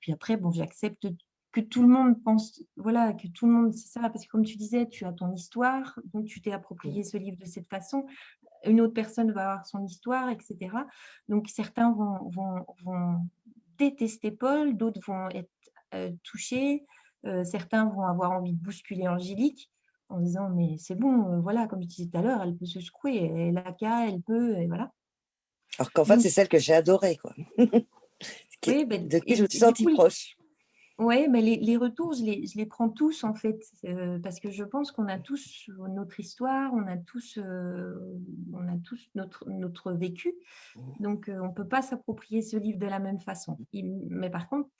puis 0.00 0.12
après, 0.12 0.36
bon, 0.36 0.50
j'accepte 0.50 1.06
que 1.52 1.60
tout 1.62 1.80
le 1.80 1.88
monde 1.88 2.22
pense, 2.22 2.62
voilà, 2.76 3.14
que 3.14 3.28
tout 3.28 3.46
le 3.46 3.52
monde, 3.52 3.72
c'est 3.72 3.88
ça, 3.88 4.10
parce 4.10 4.26
que 4.26 4.30
comme 4.30 4.44
tu 4.44 4.56
disais, 4.56 4.86
tu 4.88 5.06
as 5.06 5.12
ton 5.12 5.32
histoire, 5.32 5.98
donc 6.12 6.26
tu 6.26 6.42
t'es 6.42 6.52
approprié 6.52 7.02
ce 7.02 7.16
livre 7.16 7.38
de 7.38 7.46
cette 7.46 7.68
façon, 7.68 8.04
une 8.66 8.80
autre 8.80 8.92
personne 8.92 9.32
va 9.32 9.52
avoir 9.52 9.66
son 9.66 9.82
histoire, 9.84 10.28
etc. 10.28 10.56
Donc 11.28 11.48
certains 11.48 11.92
vont, 11.92 12.28
vont, 12.28 12.66
vont 12.84 13.20
détester 13.78 14.30
Paul, 14.30 14.76
d'autres 14.76 15.00
vont 15.06 15.28
être 15.30 15.50
touchés, 16.22 16.84
certains 17.44 17.86
vont 17.86 18.02
avoir 18.02 18.32
envie 18.32 18.52
de 18.52 18.62
bousculer 18.62 19.08
Angélique 19.08 19.70
en 20.08 20.20
disant 20.20 20.50
mais 20.50 20.76
c'est 20.78 20.94
bon, 20.94 21.40
voilà, 21.40 21.66
comme 21.66 21.80
tu 21.80 21.86
disais 21.86 22.10
tout 22.10 22.18
à 22.18 22.22
l'heure, 22.22 22.42
elle 22.42 22.56
peut 22.56 22.66
se 22.66 22.80
secouer, 22.80 23.16
elle 23.16 23.58
a 23.58 23.72
qu'à, 23.72 24.08
elle 24.08 24.20
peut, 24.20 24.58
et 24.58 24.66
voilà. 24.66 24.92
Alors 25.78 25.92
qu'en 25.92 26.04
fait, 26.04 26.20
c'est 26.20 26.30
celle 26.30 26.48
que 26.48 26.58
j'ai 26.58 26.74
adorée, 26.74 27.16
quoi. 27.16 27.34
oui, 28.66 28.84
ben, 28.84 29.08
de 29.08 29.18
qui 29.18 29.36
je 29.36 29.42
me 29.42 29.48
suis 29.48 29.58
sentie 29.58 29.84
proche. 29.84 30.36
Oui, 30.98 31.28
mais 31.28 31.42
les, 31.42 31.76
retours, 31.76 32.14
je 32.14 32.24
les, 32.24 32.46
je 32.46 32.56
les, 32.56 32.64
prends 32.64 32.88
tous 32.88 33.22
en 33.22 33.34
fait, 33.34 33.60
euh, 33.84 34.18
parce 34.18 34.40
que 34.40 34.50
je 34.50 34.64
pense 34.64 34.92
qu'on 34.92 35.08
a 35.08 35.18
tous 35.18 35.68
notre 35.90 36.18
histoire, 36.18 36.72
on 36.72 36.86
a 36.86 36.96
tous, 36.96 37.36
euh, 37.36 37.94
on 38.54 38.66
a 38.66 38.78
tous 38.78 39.10
notre, 39.14 39.46
notre 39.50 39.92
vécu, 39.92 40.32
mmh. 40.74 40.80
donc 41.00 41.28
euh, 41.28 41.38
on 41.42 41.48
ne 41.48 41.52
peut 41.52 41.68
pas 41.68 41.82
s'approprier 41.82 42.40
ce 42.40 42.56
livre 42.56 42.78
de 42.78 42.86
la 42.86 42.98
même 42.98 43.20
façon. 43.20 43.58
mais 43.74 44.30
par 44.30 44.48
contre, 44.48 44.70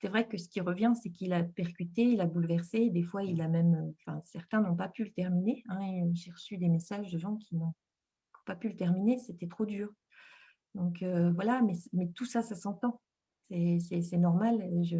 c'est 0.00 0.08
vrai 0.08 0.28
que 0.28 0.36
ce 0.36 0.48
qui 0.50 0.60
revient, 0.60 0.92
c'est 1.02 1.10
qu'il 1.10 1.32
a 1.32 1.42
percuté, 1.42 2.02
il 2.02 2.20
a 2.20 2.26
bouleversé, 2.26 2.90
des 2.90 3.02
fois 3.02 3.22
il 3.22 3.40
a 3.40 3.48
même, 3.48 3.94
enfin 4.00 4.20
certains 4.24 4.60
n'ont 4.60 4.76
pas 4.76 4.88
pu 4.88 5.04
le 5.04 5.12
terminer. 5.12 5.62
Hein, 5.68 6.10
j'ai 6.12 6.30
reçu 6.30 6.58
des 6.58 6.68
messages 6.68 7.10
de 7.10 7.18
gens 7.18 7.36
qui 7.36 7.56
n'ont 7.56 7.74
pas 8.44 8.56
pu 8.56 8.68
le 8.68 8.76
terminer, 8.76 9.18
c'était 9.18 9.48
trop 9.48 9.64
dur. 9.64 9.92
Donc 10.74 11.02
voilà, 11.34 11.62
mais, 11.62 11.74
mais 11.92 12.08
tout 12.08 12.24
ça, 12.24 12.42
ça 12.42 12.54
s'entend 12.54 13.00
c'est 13.50 14.18
normal. 14.18 14.62
Je, 14.82 14.96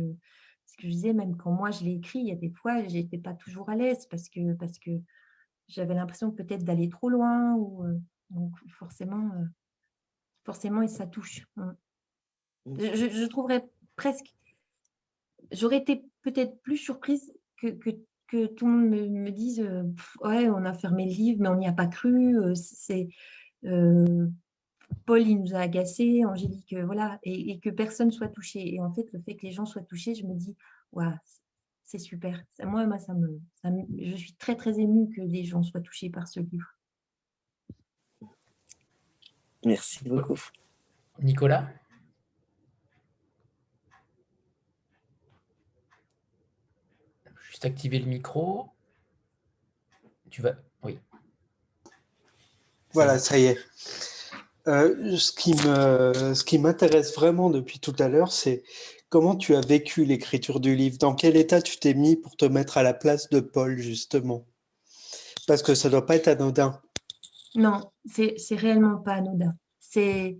ce 0.66 0.76
que 0.76 0.82
je 0.84 0.88
disais, 0.88 1.12
même 1.12 1.36
quand 1.36 1.52
moi 1.52 1.70
je 1.70 1.84
l'ai 1.84 1.94
écrit, 1.94 2.20
il 2.20 2.26
y 2.26 2.32
a 2.32 2.36
des 2.36 2.50
fois, 2.50 2.82
je 2.86 2.94
n'étais 2.94 3.18
pas 3.18 3.34
toujours 3.34 3.68
à 3.70 3.76
l'aise 3.76 4.06
parce 4.06 4.28
que, 4.28 4.54
parce 4.54 4.78
que 4.78 4.90
j'avais 5.68 5.94
l'impression 5.94 6.30
peut-être 6.30 6.64
d'aller 6.64 6.88
trop 6.88 7.08
loin. 7.08 7.54
Ou, 7.54 7.84
euh, 7.84 7.98
donc 8.30 8.52
forcément, 8.68 9.30
euh, 9.34 9.44
forcément, 10.44 10.82
et 10.82 10.88
ça 10.88 11.06
touche. 11.06 11.46
Hein. 11.56 11.76
Mmh. 12.66 12.76
Je, 12.78 13.26
trouverais 13.26 13.66
presque, 13.96 14.34
j'aurais 15.52 15.78
été 15.78 16.04
peut-être 16.22 16.60
plus 16.60 16.76
surprise 16.76 17.32
que, 17.56 17.68
que, 17.68 17.90
que, 18.26 18.46
tout 18.46 18.66
le 18.66 18.72
monde 18.72 18.90
me, 18.90 19.30
dise, 19.30 19.60
euh, 19.60 19.84
ouais, 20.20 20.50
on 20.50 20.64
a 20.64 20.74
fermé 20.74 21.06
le 21.06 21.12
livre, 21.12 21.40
mais 21.40 21.48
on 21.48 21.56
n'y 21.56 21.68
a 21.68 21.72
pas 21.72 21.86
cru. 21.86 22.34
c'est 22.54 23.08
Paul, 25.08 25.26
il 25.26 25.40
nous 25.40 25.54
a 25.54 25.60
agacés, 25.60 26.26
Angélique, 26.26 26.74
euh, 26.74 26.84
voilà, 26.84 27.18
et, 27.22 27.58
que 27.60 27.70
personne 27.70 28.10
soit 28.10 28.28
touché. 28.28 28.74
Et 28.74 28.78
en 28.78 28.92
fait, 28.92 29.10
le 29.14 29.22
fait 29.22 29.36
que 29.36 29.46
les 29.46 29.52
gens 29.52 29.64
soient 29.64 29.80
touchés, 29.80 30.14
je 30.14 30.26
me 30.26 30.34
dis, 30.34 30.54
waouh, 30.92 31.14
c'est 31.82 31.98
super. 31.98 32.44
moi, 32.62 32.84
moi 32.86 32.98
ça, 32.98 33.14
me, 33.14 33.40
je 33.64 34.16
suis 34.16 34.34
très, 34.34 34.54
très 34.54 34.78
émue 34.78 35.08
que 35.08 35.22
les 35.22 35.44
gens 35.44 35.62
soient 35.62 35.80
touchés 35.80 36.10
par 36.10 36.28
ce 36.28 36.40
livre. 36.40 36.76
Merci 39.64 40.06
beaucoup. 40.06 40.38
Nicolas? 41.20 41.70
Juste 47.40 47.64
activer 47.64 47.98
le 47.98 48.06
micro. 48.08 48.68
Tu 50.28 50.42
vas. 50.42 50.56
Oui. 50.82 50.98
Voilà, 52.92 53.18
ça 53.18 53.38
y 53.38 53.46
est. 53.46 53.58
Euh, 54.68 55.16
ce 55.16 56.44
qui 56.44 56.58
m'intéresse 56.58 57.14
vraiment 57.14 57.48
depuis 57.48 57.80
tout 57.80 57.96
à 57.98 58.08
l'heure, 58.08 58.32
c'est 58.32 58.62
comment 59.08 59.34
tu 59.34 59.54
as 59.54 59.60
vécu 59.60 60.04
l'écriture 60.04 60.60
du 60.60 60.76
livre. 60.76 60.98
Dans 60.98 61.14
quel 61.14 61.36
état 61.36 61.62
tu 61.62 61.78
t'es 61.78 61.94
mis 61.94 62.16
pour 62.16 62.36
te 62.36 62.44
mettre 62.44 62.76
à 62.76 62.82
la 62.82 62.92
place 62.92 63.30
de 63.30 63.40
Paul 63.40 63.78
justement? 63.78 64.46
Parce 65.46 65.62
que 65.62 65.74
ça 65.74 65.88
doit 65.88 66.04
pas 66.04 66.16
être 66.16 66.28
anodin. 66.28 66.80
Non, 67.54 67.90
c'est 68.04 68.36
réellement 68.50 68.98
pas 68.98 69.14
anodin. 69.14 69.54
C'est 69.80 70.38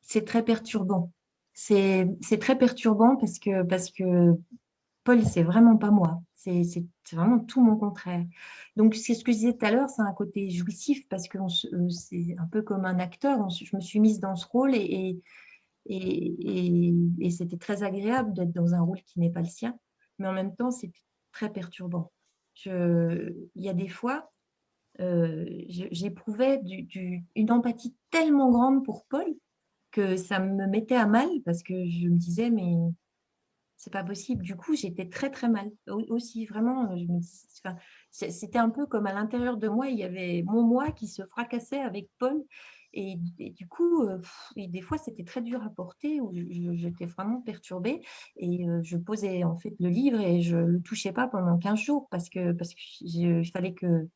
c'est 0.00 0.24
très 0.24 0.44
perturbant. 0.44 1.12
C'est 1.52 2.06
très 2.40 2.56
perturbant 2.56 3.16
parce 3.16 3.38
que 3.40 3.64
parce 3.64 3.90
que 3.90 4.34
Paul, 5.02 5.24
c'est 5.26 5.42
vraiment 5.42 5.76
pas 5.76 5.90
moi. 5.90 6.22
C'est 6.42 6.86
vraiment 7.12 7.38
tout 7.38 7.60
mon 7.60 7.76
contraire. 7.76 8.24
Donc, 8.76 8.94
c'est 8.94 9.14
ce 9.14 9.22
que 9.24 9.30
je 9.30 9.36
disais 9.36 9.52
tout 9.52 9.66
à 9.66 9.70
l'heure, 9.70 9.90
c'est 9.90 10.00
un 10.00 10.14
côté 10.14 10.48
jouissif 10.48 11.06
parce 11.08 11.28
que 11.28 11.36
euh, 11.36 11.90
c'est 11.90 12.34
un 12.38 12.46
peu 12.46 12.62
comme 12.62 12.86
un 12.86 12.98
acteur. 12.98 13.50
je 13.50 13.76
me 13.76 13.80
suis 13.80 14.00
mise 14.00 14.20
dans 14.20 14.36
ce 14.36 14.46
rôle 14.46 14.74
et, 14.74 15.20
c'était 17.30 17.58
très 17.58 17.82
agréable 17.82 18.32
d'être 18.32 18.52
dans 18.52 18.74
un 18.74 18.80
rôle 18.80 19.02
qui 19.02 19.20
n'est 19.20 19.30
pas 19.30 19.40
le 19.40 19.48
sien. 19.48 19.78
Mais 20.18 20.28
en 20.28 20.32
même 20.32 20.56
temps, 20.56 20.70
c'était 20.70 21.02
très 21.32 21.52
perturbant. 21.52 22.10
Il 22.64 23.50
y 23.56 23.68
a 23.68 23.74
des 23.74 23.88
fois, 23.88 24.32
euh, 25.00 25.46
j'éprouvais 25.68 26.62
une 27.36 27.52
empathie 27.52 27.94
tellement 28.10 28.50
grande 28.50 28.82
pour 28.82 29.04
Paul 29.06 29.26
que 29.90 30.16
ça 30.16 30.38
me 30.38 30.66
mettait 30.66 30.96
à 30.96 31.06
mal 31.06 31.28
parce 31.44 31.62
que 31.62 31.74
je 31.74 32.08
me 32.08 32.16
disais, 32.16 32.48
mais 32.48 32.76
c'est 33.80 33.92
pas 33.92 34.04
possible. 34.04 34.42
Du 34.42 34.56
coup, 34.56 34.76
j'étais 34.76 35.08
très 35.08 35.30
très 35.30 35.48
mal 35.48 35.70
aussi, 36.10 36.44
vraiment. 36.44 36.94
Je 36.94 37.06
c'était 38.10 38.58
un 38.58 38.68
peu 38.68 38.84
comme 38.86 39.06
à 39.06 39.14
l'intérieur 39.14 39.56
de 39.56 39.68
moi, 39.68 39.88
il 39.88 39.98
y 39.98 40.04
avait 40.04 40.42
mon 40.46 40.62
moi 40.62 40.90
qui 40.92 41.08
se 41.08 41.22
fracassait 41.24 41.80
avec 41.80 42.10
Paul. 42.18 42.44
Et, 42.92 43.16
du 43.16 43.68
coup, 43.68 44.02
euh, 44.02 44.18
des 44.56 44.82
fois, 44.82 44.98
c'était 44.98 45.24
très 45.24 45.40
dur 45.40 45.62
à 45.62 45.70
porter, 45.70 46.20
où 46.20 46.30
j'étais 46.74 47.06
vraiment 47.06 47.40
perturbée. 47.40 48.02
Et 48.36 48.68
euh, 48.68 48.80
je 48.82 48.98
posais 48.98 49.44
en 49.44 49.56
fait 49.56 49.74
le 49.80 49.88
livre 49.88 50.20
et 50.20 50.42
je 50.42 50.56
ne 50.56 50.72
le 50.72 50.82
touchais 50.82 51.12
pas 51.12 51.26
pendant 51.26 51.56
15 51.56 51.78
jours 51.78 52.06
parce 52.10 52.28
que 52.28 52.52
parce 52.52 52.74
qu'il 52.74 53.50
fallait 53.50 53.72
que, 53.72 54.08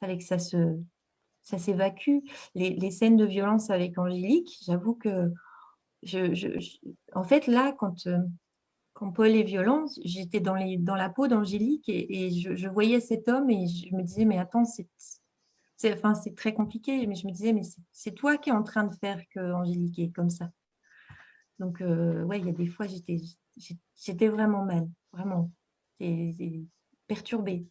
fallait 0.00 0.18
que 0.18 0.24
ça 0.24 0.38
se 0.38 0.76
ça 1.42 1.56
s'évacue. 1.56 2.18
Les, 2.54 2.74
les, 2.74 2.90
scènes 2.90 3.16
de 3.16 3.24
violence 3.24 3.70
avec 3.70 3.96
Angélique, 3.96 4.58
j'avoue 4.66 4.94
que 4.94 5.32
je, 6.02 6.58
en 7.14 7.24
fait, 7.24 7.46
là, 7.46 7.72
quand, 7.78 8.06
euh, 8.06 8.18
quand 9.00 9.12
Paul 9.12 9.30
est 9.30 9.44
violent, 9.44 9.86
j'étais 10.04 10.40
dans, 10.40 10.56
dans 10.80 10.94
la 10.94 11.08
peau 11.08 11.26
d'Angélique 11.26 11.88
et, 11.88 12.30
je, 12.32 12.68
voyais 12.68 13.00
cet 13.00 13.30
homme 13.30 13.48
et 13.48 13.66
je 13.66 13.94
me 13.94 14.02
disais, 14.02 14.26
mais 14.26 14.36
attends, 14.36 14.66
c'est 14.66 15.94
enfin, 15.94 16.12
très 16.36 16.52
compliqué, 16.52 17.06
mais 17.06 17.14
je 17.14 17.26
me 17.26 17.32
disais, 17.32 17.54
mais 17.54 17.62
c'est 17.92 18.10
toi 18.10 18.36
qui 18.36 18.50
es 18.50 18.52
en 18.52 18.62
train 18.62 18.84
de 18.84 18.94
faire 18.94 19.22
que 19.30 19.54
Angélique 19.54 19.98
est 19.98 20.10
comme 20.10 20.28
ça. 20.28 20.50
Donc, 21.58 21.80
euh, 21.80 22.24
ouais, 22.24 22.40
il 22.40 22.46
y 22.46 22.50
a 22.50 22.52
des 22.52 22.66
fois, 22.66 22.86
j'étais 22.86 24.28
vraiment 24.28 24.66
mal, 24.66 24.86
vraiment, 25.14 25.50
perturbée. 27.06 27.66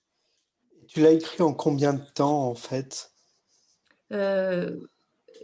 Tu 0.87 0.99
l'as 1.01 1.11
écrit 1.11 1.43
en 1.43 1.53
combien 1.53 1.93
de 1.93 2.03
temps, 2.03 2.47
en 2.47 2.55
fait? 2.55 3.13
Euh, 4.13 4.79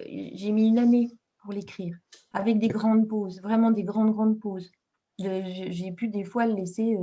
J'ai 0.08 0.52
mis 0.52 0.68
une 0.68 0.80
année 0.80 1.12
pour 1.44 1.54
l'écrire, 1.54 1.96
avec 2.34 2.58
des 2.58 2.70
grandes 2.70 3.08
pauses, 3.08 3.40
vraiment 3.40 3.70
des 3.70 3.84
grandes, 3.84 4.12
grandes 4.12 4.40
pauses. 4.40 4.72
J'ai 5.18 5.91
pu 5.93 6.09
des 6.09 6.24
fois 6.24 6.45
le 6.45 6.55
laisser 6.55 6.97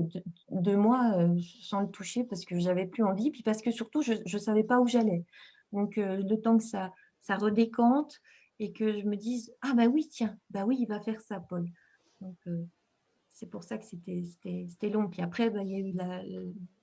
deux, 0.50 0.76
mois 0.76 1.14
sans 1.62 1.80
le 1.80 1.90
toucher 1.90 2.24
parce 2.24 2.44
que 2.44 2.58
j'avais 2.58 2.86
plus 2.86 3.04
envie, 3.04 3.30
puis 3.30 3.42
parce 3.42 3.62
que 3.62 3.70
surtout, 3.70 4.02
je 4.02 4.12
ne 4.12 4.38
savais 4.38 4.64
pas 4.64 4.80
où 4.80 4.86
j'allais. 4.86 5.24
Donc, 5.72 5.96
le 5.96 6.34
temps 6.36 6.58
que 6.58 6.64
ça, 6.64 6.92
ça 7.22 7.36
redécante 7.36 8.20
et 8.58 8.72
que 8.72 9.00
je 9.00 9.06
me 9.06 9.16
dise 9.16 9.54
Ah, 9.62 9.72
bah 9.74 9.86
oui, 9.86 10.08
tiens, 10.10 10.36
bah 10.50 10.64
oui, 10.66 10.76
il 10.80 10.86
va 10.86 11.00
faire 11.00 11.20
ça, 11.22 11.40
Paul. 11.40 11.66
Donc, 12.20 12.36
c'est 13.30 13.46
pour 13.46 13.64
ça 13.64 13.78
que 13.78 13.84
c'était 13.84 14.90
long. 14.90 15.08
Puis 15.08 15.22
après, 15.22 15.48
bah, 15.48 15.62
il 15.62 15.70
y 15.70 15.74
a 15.74 15.78
eu 15.78 15.92
la, 15.92 16.22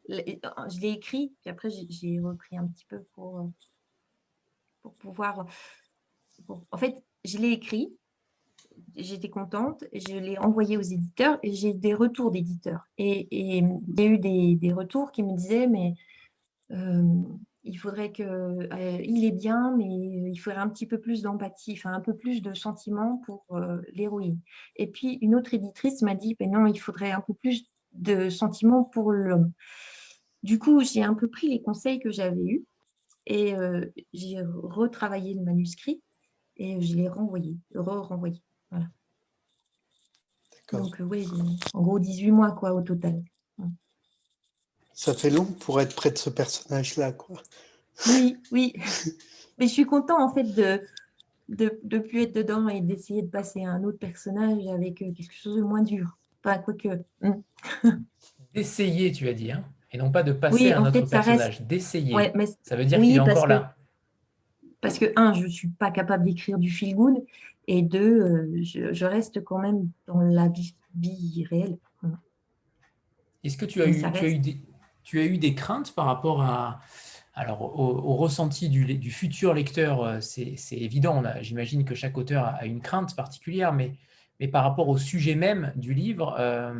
je 0.09 0.79
l'ai 0.79 0.89
écrit, 0.89 1.33
puis 1.41 1.49
après, 1.49 1.69
j'ai 1.69 2.19
repris 2.19 2.57
un 2.57 2.67
petit 2.67 2.85
peu 2.85 3.03
pour, 3.13 3.51
pour 4.81 4.93
pouvoir. 4.95 5.45
en 6.71 6.77
fait, 6.77 6.95
je 7.23 7.37
l'ai 7.37 7.51
écrit, 7.51 7.95
j'étais 8.95 9.29
contente, 9.29 9.83
je 9.93 10.17
l'ai 10.17 10.37
envoyé 10.37 10.77
aux 10.77 10.81
éditeurs 10.81 11.39
et 11.43 11.53
j'ai 11.53 11.73
des 11.73 11.93
retours 11.93 12.31
d'éditeurs. 12.31 12.87
Et, 12.97 13.27
il 13.31 13.99
y 13.99 14.01
a 14.01 14.05
eu 14.05 14.17
des, 14.17 14.73
retours 14.73 15.11
qui 15.11 15.23
me 15.23 15.35
disaient, 15.35 15.67
mais 15.67 15.95
euh, 16.71 17.03
il 17.63 17.77
faudrait 17.77 18.11
que 18.11 18.23
euh, 18.23 19.01
il 19.03 19.25
est 19.25 19.31
bien, 19.31 19.75
mais 19.77 19.85
il 20.31 20.37
faudrait 20.37 20.59
un 20.59 20.69
petit 20.69 20.87
peu 20.87 20.99
plus 20.99 21.21
d'empathie, 21.21 21.73
enfin 21.73 21.93
un 21.93 22.01
peu 22.01 22.15
plus 22.15 22.41
de 22.41 22.53
sentiments 22.53 23.21
pour 23.25 23.45
euh, 23.51 23.81
l'héroïne. 23.93 24.39
Et 24.75 24.87
puis 24.87 25.19
une 25.21 25.35
autre 25.35 25.53
éditrice 25.53 26.01
m'a 26.01 26.15
dit, 26.15 26.35
ben 26.39 26.51
non, 26.51 26.65
il 26.65 26.79
faudrait 26.79 27.11
un 27.11 27.21
peu 27.21 27.33
plus 27.33 27.65
de 27.93 28.29
sentiments 28.29 28.83
pour 28.83 29.11
l'homme. 29.11 29.51
Du 30.43 30.59
coup, 30.59 30.81
j'ai 30.81 31.03
un 31.03 31.15
peu 31.15 31.27
pris 31.27 31.49
les 31.49 31.61
conseils 31.61 31.99
que 31.99 32.11
j'avais 32.11 32.41
eus 32.41 32.65
et 33.25 33.53
j'ai 34.13 34.41
retravaillé 34.41 35.33
le 35.33 35.41
manuscrit 35.41 36.01
et 36.59 36.81
je 36.81 36.95
l'ai 36.95 37.07
renvoyé, 37.07 37.57
re-renvoyé. 37.73 38.41
Donc, 40.71 40.97
oui, 40.99 41.27
en 41.73 41.81
gros, 41.81 41.99
18 41.99 42.31
mois 42.31 42.51
quoi, 42.51 42.73
au 42.73 42.81
total. 42.81 43.21
Ça 44.93 45.13
fait 45.13 45.29
long 45.29 45.45
pour 45.45 45.79
être 45.79 45.95
près 45.95 46.11
de 46.11 46.17
ce 46.17 46.29
personnage-là. 46.29 47.13
quoi. 47.13 47.41
Oui, 48.07 48.37
oui. 48.51 48.73
Mais 49.57 49.67
je 49.67 49.73
suis 49.73 49.85
content 49.85 50.21
en 50.21 50.33
fait 50.33 50.43
de 50.43 50.81
de 51.49 51.79
ne 51.83 51.97
plus 51.97 52.21
être 52.23 52.35
dedans 52.35 52.67
et 52.67 52.79
d'essayer 52.79 53.23
de 53.23 53.27
passer 53.27 53.65
à 53.65 53.71
un 53.71 53.83
autre 53.83 53.97
personnage 53.97 54.67
avec 54.67 55.01
euh, 55.01 55.11
quelque 55.11 55.33
chose 55.33 55.55
de 55.55 55.63
moins 55.63 55.81
dur. 55.81 56.17
Enfin, 56.43 56.59
quoique. 56.59 57.01
Hmm. 57.21 57.41
D'essayer, 58.53 59.11
tu 59.11 59.27
as 59.27 59.33
dit, 59.33 59.51
hein 59.51 59.63
et 59.91 59.97
non 59.97 60.11
pas 60.11 60.23
de 60.23 60.33
passer 60.33 60.71
à 60.71 60.79
un 60.79 60.85
autre 60.85 61.09
personnage. 61.09 61.61
D'essayer. 61.61 62.15
mais... 62.35 62.47
Ça 62.63 62.75
veut 62.75 62.85
dire 62.85 62.99
qu'il 62.99 63.15
est 63.15 63.19
encore 63.19 63.47
là. 63.47 63.75
Parce 64.81 64.97
que, 64.97 65.11
un, 65.15 65.33
je 65.33 65.43
ne 65.43 65.49
suis 65.49 65.67
pas 65.67 65.91
capable 65.91 66.23
d'écrire 66.23 66.57
du 66.57 66.69
feel 66.69 66.95
good, 66.95 67.15
et 67.71 67.81
deux, 67.83 68.21
euh, 68.21 68.63
je, 68.63 69.05
reste 69.05 69.43
quand 69.43 69.59
même 69.59 69.89
dans 70.07 70.19
la 70.21 70.47
vie, 70.47 70.75
vie 70.95 71.45
réelle. 71.49 71.77
Est-ce 73.43 73.57
que 73.57 73.65
tu 73.65 73.81
as, 73.81 73.87
eu, 73.87 74.01
tu, 74.11 74.25
as 74.25 74.27
eu 74.27 74.39
des, 74.39 74.57
tu 75.03 75.19
as 75.19 75.25
eu 75.25 75.37
des 75.37 75.55
craintes 75.55 75.93
par 75.93 76.05
rapport 76.05 76.41
à, 76.41 76.81
alors, 77.39 77.79
au, 77.79 78.15
ressenti 78.17 78.67
du, 78.67 79.11
futur 79.11 79.53
lecteur, 79.53 80.03
euh, 80.03 80.19
c'est 80.19 80.57
évident. 80.71 81.23
J'imagine 81.41 81.85
que 81.85 81.95
chaque 81.95 82.17
auteur 82.17 82.43
a 82.45 82.65
une 82.65 82.81
crainte 82.81 83.15
particulière, 83.15 83.71
mais, 83.71 83.95
par 84.51 84.63
rapport 84.63 84.89
au 84.89 84.97
sujet 84.97 85.35
même 85.35 85.71
du 85.77 85.93
livre, 85.93 86.35
euh, 86.37 86.73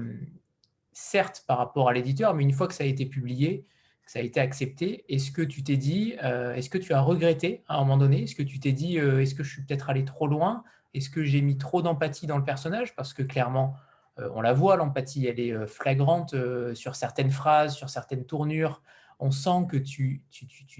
certes 0.92 1.46
par 1.48 1.60
rapport 1.60 1.88
à 1.88 1.94
l'éditeur, 1.94 2.34
mais 2.34 2.44
une 2.44 2.52
fois 2.52 2.68
que 2.68 2.74
ça 2.74 2.84
a 2.84 2.88
été 2.88 3.06
publié, 3.06 3.66
que 4.06 4.12
ça 4.12 4.20
a 4.20 4.22
été 4.22 4.42
accepté, 4.42 5.06
est-ce 5.08 5.32
que 5.32 5.44
tu 5.44 5.64
t'es 5.64 5.78
dit, 5.78 6.16
euh, 6.24 6.54
est-ce 6.56 6.70
que 6.70 6.78
tu 6.78 6.92
as 6.92 7.00
regretté 7.00 7.64
à 7.70 7.78
un 7.78 7.80
moment 7.80 7.98
donné? 7.98 8.24
Est-ce 8.24 8.36
que 8.36 8.44
tu 8.44 8.60
t'es 8.60 8.74
dit, 8.74 8.98
est-ce 8.98 9.36
que 9.36 9.44
je 9.44 9.52
suis 9.52 9.62
peut-être 9.62 9.90
allé 9.90 10.04
trop 10.04 10.28
loin? 10.28 10.66
Est-ce 10.94 11.10
que 11.10 11.24
j'ai 11.24 11.42
mis 11.42 11.58
trop 11.58 11.82
d'empathie 11.82 12.28
dans 12.28 12.38
le 12.38 12.44
personnage? 12.44 12.96
Parce 12.96 13.14
que 13.14 13.24
clairement, 13.24 13.76
on 14.18 14.42
la 14.42 14.54
voit, 14.54 14.76
l'empathie, 14.76 15.28
elle 15.28 15.40
est 15.40 15.68
flagrante 15.68 16.36
sur 16.74 16.96
certaines 16.96 17.32
phrases, 17.32 17.76
sur 17.76 17.90
certaines 17.90 18.26
tournures 18.26 18.82
on 19.20 19.32
sent 19.32 19.68
que 19.70 19.78
tu 19.78 20.24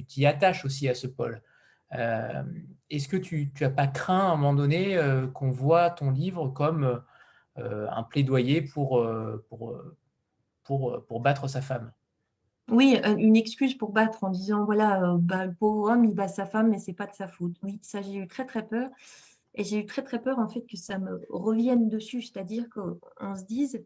t'y 0.08 0.26
attaches 0.26 0.66
aussi 0.66 0.88
à 0.88 0.96
ce 0.96 1.08
pôle. 1.08 1.42
Euh, 1.94 2.44
est-ce 2.90 3.08
que 3.08 3.18
tu 3.18 3.52
n'as 3.60 3.70
pas 3.70 3.88
craint 3.88 4.30
à 4.30 4.32
un 4.32 4.38
moment 4.38 4.54
donné 4.54 4.96
euh, 4.96 5.28
qu'on 5.28 5.50
voit 5.50 5.90
ton 5.90 6.12
livre 6.12 6.48
comme 6.50 7.02
euh, 7.58 7.88
un 7.92 8.04
plaidoyer 8.04 8.62
pour, 8.62 9.06
pour, 9.50 9.82
pour, 10.64 11.06
pour, 11.06 11.20
battre 11.20 11.48
sa 11.48 11.62
femme? 11.62 11.92
Oui, 12.70 13.02
une 13.18 13.36
excuse 13.36 13.76
pour 13.76 13.92
battre 13.92 14.24
en 14.24 14.30
disant 14.30 14.64
voilà, 14.64 15.16
bah, 15.20 15.46
le 15.46 15.54
pauvre 15.54 15.92
homme, 15.92 16.06
il 16.06 16.14
bat 16.14 16.28
sa 16.28 16.46
femme, 16.46 16.70
mais 16.70 16.80
ce 16.80 16.92
n'est 16.92 16.96
pas 16.96 17.08
de 17.08 17.16
sa 17.16 17.28
faute. 17.28 17.56
Oui, 17.64 17.80
ça, 17.82 18.02
j'ai 18.02 18.16
eu 18.16 18.28
très 18.28 18.46
très 18.46 18.66
peur. 18.66 18.90
Et 19.56 19.64
j'ai 19.64 19.80
eu 19.80 19.86
très 19.86 20.04
très 20.04 20.22
peur 20.22 20.40
en 20.40 20.48
fait 20.48 20.62
que 20.62 20.78
ça 20.78 21.00
me 21.00 21.22
revienne 21.30 21.90
dessus, 21.90 22.22
c'est-à-dire 22.22 22.68
qu'on 22.70 23.36
se 23.36 23.46
dise 23.46 23.84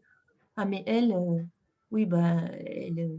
ah 0.56 0.64
mais 0.64 0.84
elle, 0.86 1.16
oui 1.90 2.06
bah 2.06 2.36
elle, 2.66 3.18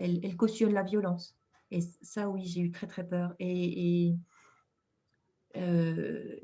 elle, 0.00 0.36
cautionne 0.36 0.72
la 0.72 0.82
violence. 0.82 1.36
Et 1.70 1.80
ça, 2.02 2.28
oui, 2.28 2.44
j'ai 2.44 2.62
eu 2.62 2.70
très, 2.70 2.86
très 2.86 3.06
peur. 3.06 3.34
Et, 3.38 4.14
euh, 5.56 6.36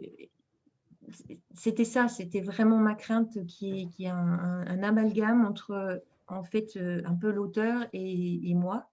c'était 1.54 1.84
ça, 1.84 2.08
c'était 2.08 2.40
vraiment 2.40 2.78
ma 2.78 2.94
crainte 2.94 3.44
qui 3.46 3.80
est, 3.80 3.86
qui 3.88 4.06
un, 4.06 4.82
amalgame 4.82 5.44
entre, 5.44 6.02
en 6.26 6.44
fait, 6.44 6.76
euh, 6.76 7.02
un 7.04 7.14
peu 7.14 7.30
l'auteur 7.30 7.86
et, 7.92 8.54
moi. 8.54 8.88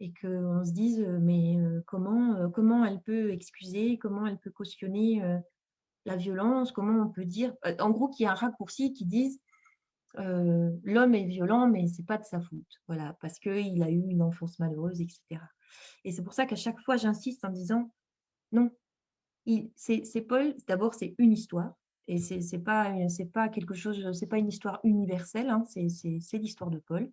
Et 0.00 0.12
qu'on 0.20 0.64
se 0.64 0.72
dise, 0.72 1.06
mais 1.20 1.56
euh, 1.58 1.80
comment, 1.86 2.50
comment 2.50 2.84
elle 2.84 3.00
peut 3.00 3.30
excuser, 3.30 3.96
comment 3.96 4.26
elle 4.26 4.38
peut 4.38 4.50
cautionner 4.50 5.22
la 6.04 6.16
violence, 6.16 6.72
comment 6.72 7.02
on 7.02 7.08
peut 7.08 7.24
dire, 7.24 7.54
en 7.80 7.90
gros, 7.90 8.08
qu'il 8.08 8.24
y 8.24 8.26
a 8.26 8.32
un 8.32 8.36
raccourci 8.36 8.92
qui 8.92 9.06
dise 9.06 9.40
euh, 10.18 10.70
l'homme 10.84 11.14
est 11.14 11.24
violent, 11.24 11.68
mais 11.68 11.88
c'est 11.88 12.06
pas 12.06 12.18
de 12.18 12.24
sa 12.24 12.40
faute, 12.40 12.80
voilà, 12.86 13.16
parce 13.20 13.38
qu'il 13.38 13.82
a 13.82 13.90
eu 13.90 14.02
une 14.08 14.22
enfance 14.22 14.58
malheureuse, 14.58 15.00
etc. 15.00 15.40
Et 16.04 16.12
c'est 16.12 16.22
pour 16.22 16.34
ça 16.34 16.46
qu'à 16.46 16.56
chaque 16.56 16.80
fois, 16.80 16.96
j'insiste 16.96 17.44
en 17.44 17.50
disant, 17.50 17.90
non, 18.52 18.70
c'est 19.74 20.26
Paul, 20.26 20.54
d'abord, 20.68 20.94
c'est 20.94 21.14
une 21.18 21.32
histoire, 21.32 21.74
et 22.06 22.18
c'est 22.18 22.58
pas, 22.58 22.94
pas 23.32 23.48
quelque 23.48 23.74
chose, 23.74 24.12
c'est 24.12 24.26
pas 24.26 24.38
une 24.38 24.48
histoire 24.48 24.80
universelle, 24.84 25.48
hein, 25.48 25.64
c'est 25.66 26.38
l'histoire 26.38 26.70
de 26.70 26.78
Paul. 26.78 27.10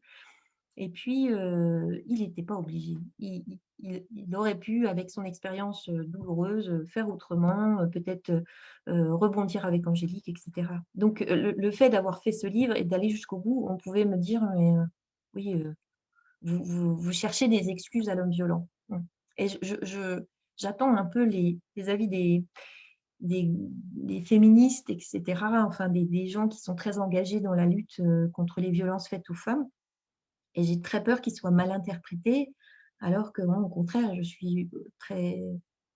Et 0.77 0.89
puis, 0.89 1.31
euh, 1.31 2.01
il 2.05 2.21
n'était 2.21 2.43
pas 2.43 2.55
obligé. 2.55 2.97
Il, 3.19 4.35
aurait 4.35 4.57
pu, 4.57 4.87
avec 4.87 5.09
son 5.09 5.23
expérience 5.23 5.89
euh, 5.89 6.05
douloureuse, 6.05 6.69
euh, 6.69 6.85
faire 6.85 7.09
autrement, 7.09 7.87
peut-être 7.89 8.43
rebondir 8.87 9.65
avec 9.65 9.85
Angélique, 9.87 10.29
etc. 10.29 10.69
Donc, 10.95 11.23
le, 11.27 11.71
fait 11.71 11.89
d'avoir 11.89 12.23
fait 12.23 12.31
ce 12.31 12.47
livre 12.47 12.75
et 12.75 12.83
d'aller 12.83 13.09
jusqu'au 13.09 13.37
bout, 13.37 13.67
on 13.69 13.77
pouvait 13.77 14.05
me 14.05 14.17
dire, 14.17 14.41
oui, 15.35 15.63
vous, 16.41 17.11
cherchez 17.11 17.47
des 17.47 17.69
excuses 17.69 18.09
à 18.09 18.15
l'homme 18.15 18.31
violent. 18.31 18.67
Et 19.37 19.47
j'attends 20.57 20.95
un 20.95 21.05
peu 21.05 21.23
les, 21.23 21.59
avis 21.87 22.07
des, 22.07 22.43
féministes, 24.25 24.89
etc., 24.89 25.21
enfin 25.65 25.89
des, 25.89 26.27
gens 26.27 26.47
qui 26.47 26.59
sont 26.59 26.75
très 26.75 26.97
engagés 26.97 27.39
dans 27.39 27.53
la 27.53 27.67
lutte 27.67 28.01
contre 28.33 28.61
les 28.61 28.71
violences 28.71 29.07
faites 29.07 29.29
aux 29.29 29.35
femmes, 29.35 29.67
et 30.55 30.63
j'ai 30.63 30.81
très 30.81 31.03
peur 31.03 31.21
qu'il 31.21 31.33
soit 31.33 31.51
mal 31.51 31.71
interprété, 31.71 32.53
alors 32.99 33.33
que 33.33 33.41
moi, 33.41 33.59
au 33.59 33.69
contraire, 33.69 34.13
je 34.15 34.21
suis 34.21 34.69
très, 34.99 35.41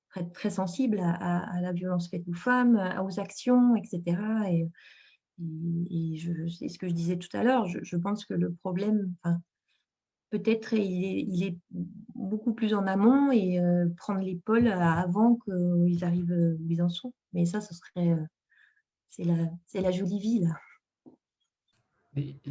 très, 0.09 0.25
très 0.29 0.49
sensible 0.49 0.99
à, 0.99 1.61
la 1.61 1.71
violence 1.71 2.09
faite 2.09 2.27
aux 2.27 2.33
femmes, 2.33 2.77
aux 3.03 3.19
actions, 3.19 3.75
etc. 3.75 4.17
Et, 4.51 4.67
c'est 6.57 6.69
ce 6.69 6.79
que 6.79 6.87
je 6.87 6.93
disais 6.93 7.17
tout 7.17 7.35
à 7.35 7.43
l'heure, 7.43 7.67
je, 7.67 7.97
pense 7.97 8.25
que 8.25 8.33
le 8.33 8.53
problème, 8.53 9.13
enfin, 9.21 9.37
peut-être 10.29 10.73
il 10.73 11.43
est, 11.43 11.57
beaucoup 12.15 12.53
plus 12.53 12.73
en 12.73 12.87
amont 12.87 13.31
et 13.31 13.59
prendre 13.97 14.21
l'épaule 14.21 14.67
avant 14.67 15.35
qu'ils 15.35 16.03
arrivent 16.05 16.57
où 16.59 16.69
ils 16.69 16.81
en 16.81 16.89
sont. 16.89 17.13
Mais 17.33 17.45
ça, 17.45 17.59
ce 17.59 17.75
serait, 17.75 18.15
c'est 19.09 19.25
la, 19.25 19.35
c'est 19.65 19.81
la 19.81 19.91
jolie 19.91 20.19
vie, 20.19 20.39
là. 20.39 20.55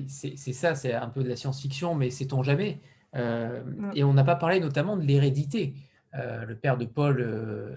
C'est 0.08 0.52
ça, 0.52 0.74
c'est 0.74 0.94
un 0.94 1.08
peu 1.08 1.22
de 1.22 1.28
la 1.28 1.36
science-fiction, 1.36 1.94
mais 1.94 2.10
sait-on 2.10 2.42
jamais 2.42 2.80
euh. 3.16 3.62
Et 3.94 4.04
on 4.04 4.12
n'a 4.12 4.24
pas 4.24 4.36
parlé 4.36 4.60
notamment 4.60 4.96
de 4.96 5.02
l'hérédité. 5.02 5.74
Euh, 6.14 6.44
le 6.44 6.56
père 6.56 6.76
de 6.76 6.84
Paul 6.84 7.20
euh, 7.20 7.76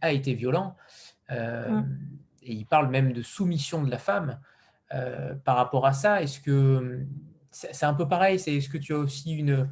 a 0.00 0.12
été 0.12 0.34
violent, 0.34 0.76
mm. 1.30 1.82
et 2.42 2.52
il 2.52 2.66
parle 2.66 2.90
même 2.90 3.12
de 3.12 3.22
soumission 3.22 3.82
de 3.82 3.90
la 3.90 3.98
femme. 3.98 4.38
par 5.44 5.56
rapport 5.56 5.86
à 5.86 5.92
ça, 5.92 6.22
est-ce 6.22 6.40
que 6.40 7.06
c'est 7.50 7.86
un 7.86 7.94
peu 7.94 8.08
pareil 8.08 8.38
C'est 8.38 8.54
est-ce 8.54 8.68
que 8.68 8.78
tu 8.78 8.92
as 8.94 8.98
aussi 8.98 9.32
une 9.32 9.68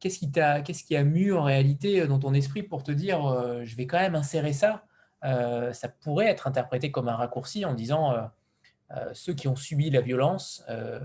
qu'est-ce 0.00 0.18
qui 0.18 0.30
t'a 0.30 0.60
qu'est-ce 0.62 0.84
qui 0.84 0.96
a 0.96 1.04
mu 1.04 1.32
en 1.34 1.42
réalité 1.42 2.06
dans 2.06 2.18
ton 2.18 2.34
esprit 2.34 2.62
pour 2.62 2.82
te 2.82 2.92
dire 2.92 3.20
je 3.62 3.76
vais 3.76 3.86
quand 3.86 4.00
même 4.00 4.14
insérer 4.14 4.52
ça 4.52 4.84
Ça 5.22 5.88
pourrait 6.02 6.26
être 6.26 6.46
interprété 6.46 6.90
comme 6.90 7.08
un 7.08 7.16
raccourci 7.16 7.64
en 7.64 7.74
disant 7.74 8.14
ceux 9.12 9.34
qui 9.34 9.48
ont 9.48 9.56
subi 9.56 9.90
la 9.90 10.00
violence 10.00 10.64
euh, 10.68 11.00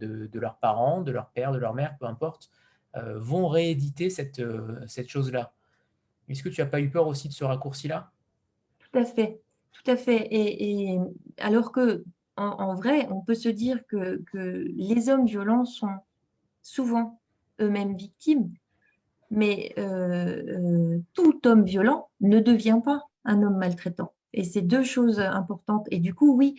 de, 0.00 0.38
leurs 0.38 0.56
parents, 0.56 1.02
de 1.02 1.12
leur 1.12 1.30
père, 1.30 1.52
de 1.52 1.58
leur 1.58 1.74
mère, 1.74 1.96
peu 1.98 2.06
importe, 2.06 2.50
euh, 2.96 3.18
vont 3.18 3.48
rééditer 3.48 4.10
cette, 4.10 4.40
chose-là. 5.06 5.52
Est-ce 6.28 6.42
que 6.42 6.48
tu 6.48 6.60
n'as 6.60 6.66
pas 6.66 6.80
eu 6.80 6.90
peur 6.90 7.06
aussi 7.06 7.28
de 7.28 7.32
ce 7.32 7.44
raccourci-là? 7.44 8.10
Tout 8.78 8.98
à 8.98 9.04
fait, 9.04 9.40
tout 9.72 9.88
à 9.90 9.96
fait. 9.96 10.28
Et, 10.30 10.98
alors 11.38 11.72
que, 11.72 12.04
en, 12.36 12.74
vrai, 12.74 13.06
on 13.10 13.20
peut 13.20 13.34
se 13.34 13.48
dire 13.48 13.84
que, 13.86 14.22
les 14.34 15.08
hommes 15.08 15.26
violents 15.26 15.64
sont 15.64 15.94
souvent 16.62 17.20
eux-mêmes 17.60 17.96
victimes, 17.96 18.52
mais 19.30 19.74
tout 21.12 21.46
homme 21.46 21.64
violent 21.64 22.08
ne 22.20 22.40
devient 22.40 22.80
pas 22.84 23.04
un 23.24 23.42
homme 23.42 23.58
maltraitant. 23.58 24.12
Et 24.32 24.44
c'est 24.44 24.62
deux 24.62 24.84
choses 24.84 25.20
importantes. 25.20 25.86
Et 25.90 25.98
du 25.98 26.14
coup, 26.14 26.36
oui, 26.36 26.56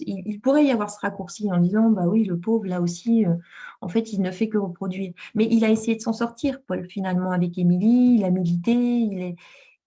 il 0.00 0.40
pourrait 0.40 0.64
y 0.66 0.70
avoir 0.70 0.90
ce 0.90 1.00
raccourci 1.00 1.50
en 1.52 1.58
disant, 1.58 1.90
bah 1.90 2.06
oui, 2.06 2.24
le 2.24 2.38
pauvre, 2.38 2.66
là 2.66 2.80
aussi, 2.80 3.26
euh, 3.26 3.34
en 3.80 3.88
fait, 3.88 4.12
il 4.12 4.20
ne 4.20 4.30
fait 4.30 4.48
que 4.48 4.58
reproduire. 4.58 5.12
Mais 5.34 5.46
il 5.50 5.64
a 5.64 5.70
essayé 5.70 5.96
de 5.96 6.02
s'en 6.02 6.12
sortir, 6.12 6.62
Paul, 6.66 6.86
finalement, 6.88 7.30
avec 7.30 7.56
Émilie, 7.58 8.16
il 8.16 8.24
a 8.24 8.30
milité, 8.30 8.72
il 8.72 9.20
est, 9.20 9.36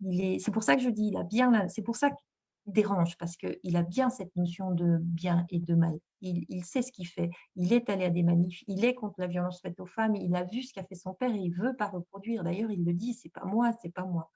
il 0.02 0.22
est... 0.22 0.40
c'est 0.40 0.52
pour 0.52 0.64
ça 0.64 0.76
que 0.76 0.82
je 0.82 0.90
dis, 0.90 1.08
il 1.08 1.18
a 1.18 1.24
bien, 1.24 1.68
c'est 1.68 1.82
pour 1.84 1.96
ça 1.96 2.10
qu'il 2.10 2.74
dérange, 2.74 3.18
parce 3.18 3.38
qu'il 3.38 3.78
a 3.78 3.84
bien 3.84 4.10
cette 4.10 4.36
notion 4.36 4.72
de 4.72 4.98
bien 5.00 5.46
et 5.50 5.60
de 5.60 5.76
mal. 5.76 6.00
Il, 6.22 6.64
sait 6.64 6.82
ce 6.82 6.92
qu'il 6.94 7.08
fait. 7.08 7.32
Il 7.58 7.74
est 7.74 7.90
allé 7.90 8.06
à 8.06 8.10
des 8.10 8.24
manifs, 8.24 8.64
il 8.68 8.86
est 8.86 8.94
contre 8.96 9.20
la 9.20 9.28
violence 9.28 9.60
faite 9.60 9.80
aux 9.82 9.86
femmes, 9.86 10.16
il 10.16 10.34
a 10.38 10.44
vu 10.44 10.64
ce 10.64 10.74
qu'a 10.74 10.84
fait 10.86 10.96
son 10.96 11.14
père 11.14 11.36
et 11.36 11.40
il 11.40 11.54
veut 11.54 11.76
pas 11.76 11.88
reproduire. 11.88 12.46
D'ailleurs, 12.46 12.72
il 12.72 12.86
le 12.86 12.94
dit, 12.94 13.14
c'est 13.14 13.32
pas 13.32 13.44
moi, 13.44 13.72
c'est 13.82 13.94
pas 13.94 14.06
moi. 14.06 14.32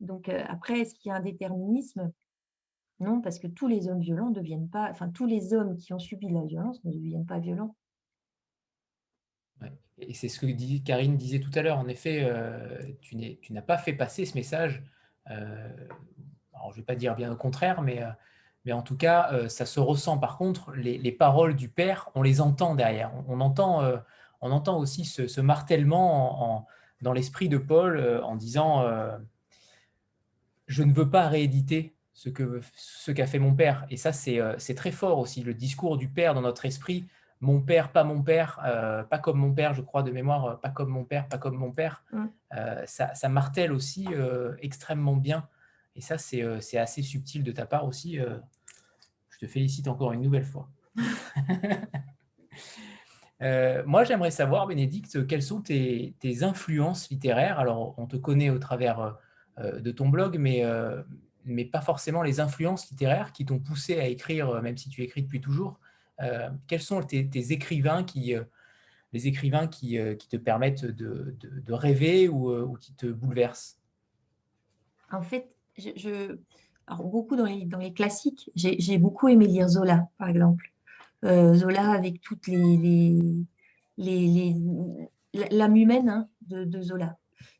Donc 0.00 0.28
après, 0.28 0.80
est-ce 0.80 0.94
qu'il 0.94 1.10
y 1.10 1.12
a 1.12 1.16
un 1.16 1.20
déterminisme? 1.20 2.12
Non, 3.00 3.20
parce 3.20 3.38
que 3.38 3.46
tous 3.46 3.68
les 3.68 3.88
hommes 3.88 4.00
violents 4.00 4.30
ne 4.30 4.34
deviennent 4.34 4.68
pas, 4.68 4.88
enfin 4.90 5.08
tous 5.08 5.26
les 5.26 5.54
hommes 5.54 5.76
qui 5.76 5.92
ont 5.92 5.98
subi 5.98 6.28
la 6.28 6.42
violence 6.42 6.82
ne 6.84 6.92
deviennent 6.92 7.26
pas 7.26 7.38
violents. 7.38 7.76
Et 10.00 10.14
c'est 10.14 10.28
ce 10.28 10.38
que 10.40 10.78
Karine 10.84 11.16
disait 11.16 11.40
tout 11.40 11.50
à 11.54 11.62
l'heure. 11.62 11.78
En 11.78 11.88
effet, 11.88 12.28
tu 13.00 13.16
n'as 13.50 13.62
pas 13.62 13.78
fait 13.78 13.92
passer 13.92 14.24
ce 14.24 14.36
message. 14.36 14.82
alors 15.26 16.70
je 16.70 16.70
ne 16.70 16.74
vais 16.76 16.82
pas 16.82 16.94
dire 16.94 17.14
bien 17.14 17.32
au 17.32 17.36
contraire, 17.36 17.82
mais, 17.82 18.02
en 18.72 18.82
tout 18.82 18.96
cas, 18.96 19.48
ça 19.48 19.66
se 19.66 19.80
ressent. 19.80 20.18
Par 20.18 20.38
contre, 20.38 20.72
les, 20.72 21.12
paroles 21.12 21.56
du 21.56 21.68
Père, 21.68 22.10
on 22.14 22.22
les 22.22 22.40
entend 22.40 22.74
derrière. 22.74 23.12
On, 23.26 23.40
entend, 23.40 23.82
on 24.40 24.50
entend 24.52 24.78
aussi 24.78 25.04
ce, 25.04 25.40
martèlement 25.40 26.66
dans 27.02 27.12
l'esprit 27.12 27.48
de 27.48 27.58
Paul 27.58 28.22
en 28.22 28.36
disant 28.36 28.84
Je 30.68 30.84
ne 30.84 30.92
veux 30.92 31.10
pas 31.10 31.28
rééditer 31.28 31.96
ce 32.12 32.28
qu'a 32.28 32.44
ce 32.76 33.10
qu'a 33.10 33.26
fait 33.26 33.40
mon 33.40 33.54
Père. 33.54 33.86
Et 33.90 33.96
ça, 33.96 34.12
c'est 34.12 34.74
très 34.76 34.92
fort 34.92 35.18
aussi, 35.18 35.42
le 35.42 35.54
discours 35.54 35.96
du 35.96 36.08
Père 36.08 36.34
dans 36.34 36.42
notre 36.42 36.64
esprit 36.64 37.08
mon 37.40 37.60
père, 37.60 37.92
pas 37.92 38.04
mon 38.04 38.22
père, 38.22 38.60
euh, 38.64 39.02
pas 39.04 39.18
comme 39.18 39.38
mon 39.38 39.52
père, 39.52 39.74
je 39.74 39.82
crois 39.82 40.02
de 40.02 40.10
mémoire, 40.10 40.44
euh, 40.44 40.56
pas 40.56 40.70
comme 40.70 40.88
mon 40.88 41.04
père, 41.04 41.28
pas 41.28 41.38
comme 41.38 41.56
mon 41.56 41.70
père, 41.70 42.04
mm. 42.12 42.26
euh, 42.56 42.82
ça, 42.86 43.28
martèle 43.28 43.72
aussi 43.72 44.08
extrêmement 44.60 45.16
bien. 45.16 45.48
Et 45.94 46.00
ça, 46.00 46.18
c'est 46.18 46.78
assez 46.78 47.02
subtil 47.02 47.42
de 47.42 47.52
ta 47.52 47.66
part 47.66 47.84
aussi. 47.84 48.16
je 48.16 49.38
te 49.38 49.46
félicite 49.46 49.88
encore 49.88 50.12
une 50.12 50.22
nouvelle 50.22 50.44
fois. 50.44 50.68
moi, 53.86 54.04
j'aimerais 54.04 54.30
savoir, 54.30 54.66
Bénédicte, 54.66 55.26
quelles 55.26 55.42
sont 55.42 55.60
tes, 55.60 56.14
influences 56.42 57.10
littéraires? 57.10 57.58
Alors, 57.58 57.94
on 57.98 58.06
te 58.06 58.16
connaît 58.16 58.50
au 58.50 58.58
travers 58.58 59.16
de 59.58 59.90
ton 59.90 60.08
blog, 60.08 60.38
mais, 60.38 60.62
mais 61.44 61.64
pas 61.64 61.80
forcément 61.80 62.22
les 62.22 62.40
influences 62.40 62.90
littéraires 62.90 63.32
qui 63.32 63.44
t'ont 63.44 63.58
poussé 63.58 63.98
à 63.98 64.06
écrire, 64.06 64.62
même 64.62 64.76
si 64.76 64.88
tu 64.88 65.02
écris 65.02 65.22
depuis 65.22 65.40
toujours. 65.40 65.78
Euh, 66.20 66.48
quels 66.66 66.82
sont 66.82 67.02
tes, 67.02 67.52
écrivains 67.52 68.02
qui, 68.02 68.34
euh, 68.34 68.42
les 69.12 69.28
écrivains 69.28 69.68
qui, 69.68 69.98
euh, 69.98 70.14
qui 70.14 70.28
te 70.28 70.36
permettent 70.36 70.84
de, 70.84 71.36
de, 71.40 71.72
rêver 71.72 72.28
ou, 72.28 72.76
qui 72.80 72.92
te 72.94 73.06
bouleversent? 73.06 73.78
En 75.12 75.22
fait, 75.22 75.48
je, 75.76 76.36
beaucoup 76.98 77.36
dans 77.36 77.44
les, 77.44 77.64
dans 77.64 77.78
les 77.78 77.92
classiques, 77.92 78.50
j'ai 78.54 78.98
beaucoup 78.98 79.28
aimé 79.28 79.46
lire 79.46 79.68
Zola, 79.68 80.08
par 80.18 80.28
exemple. 80.28 80.72
Zola 81.24 81.90
avec 81.90 82.20
toutes 82.20 82.46
les, 82.46 82.76
les, 83.96 84.54
l'âme 85.50 85.76
humaine 85.76 86.08
hein, 86.08 86.28
de, 86.48 86.80
Zola. 86.80 87.16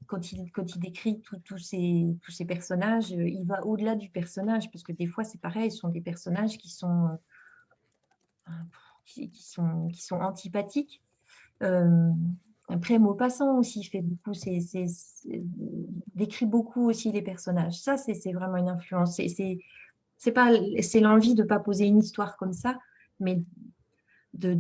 Quand 0.09 0.33
il, 0.33 0.51
décrit 0.79 1.21
tous 1.45 1.59
ces, 1.59 2.45
personnages, 2.47 3.11
il 3.11 3.45
va 3.45 3.65
au-delà 3.65 3.95
du 3.95 4.09
personnage, 4.09 4.71
parce 4.71 4.83
que 4.83 4.93
des 4.93 5.07
fois, 5.07 5.23
c'est 5.23 5.41
pareil, 5.41 5.71
ce 5.71 5.79
sont 5.79 5.89
des 5.89 6.01
personnages 6.01 6.59
qui 6.59 6.71
sont 6.71 7.19
sont, 9.35 9.89
qui 9.89 10.03
sont 10.03 10.17
antipathiques. 10.17 11.03
Euh, 11.63 12.11
après, 12.69 12.99
Maupassant 12.99 13.59
aussi 13.59 13.83
fait 13.85 14.03
beaucoup, 14.03 14.33
décrit 16.15 16.47
beaucoup 16.47 16.89
aussi 16.89 17.11
les 17.13 17.23
personnages. 17.23 17.81
Ça, 17.81 17.97
c'est, 17.97 18.33
vraiment 18.33 18.59
une 18.59 18.69
influence. 18.69 19.17
C'est, 19.17 21.01
l'envie 21.01 21.35
de 21.35 21.43
ne 21.43 21.49
pas 21.49 21.59
poser 21.59 21.87
une 21.87 21.99
histoire 21.99 22.37
comme 22.37 22.53
ça, 22.53 22.79
mais 23.21 23.43
de, 24.35 24.55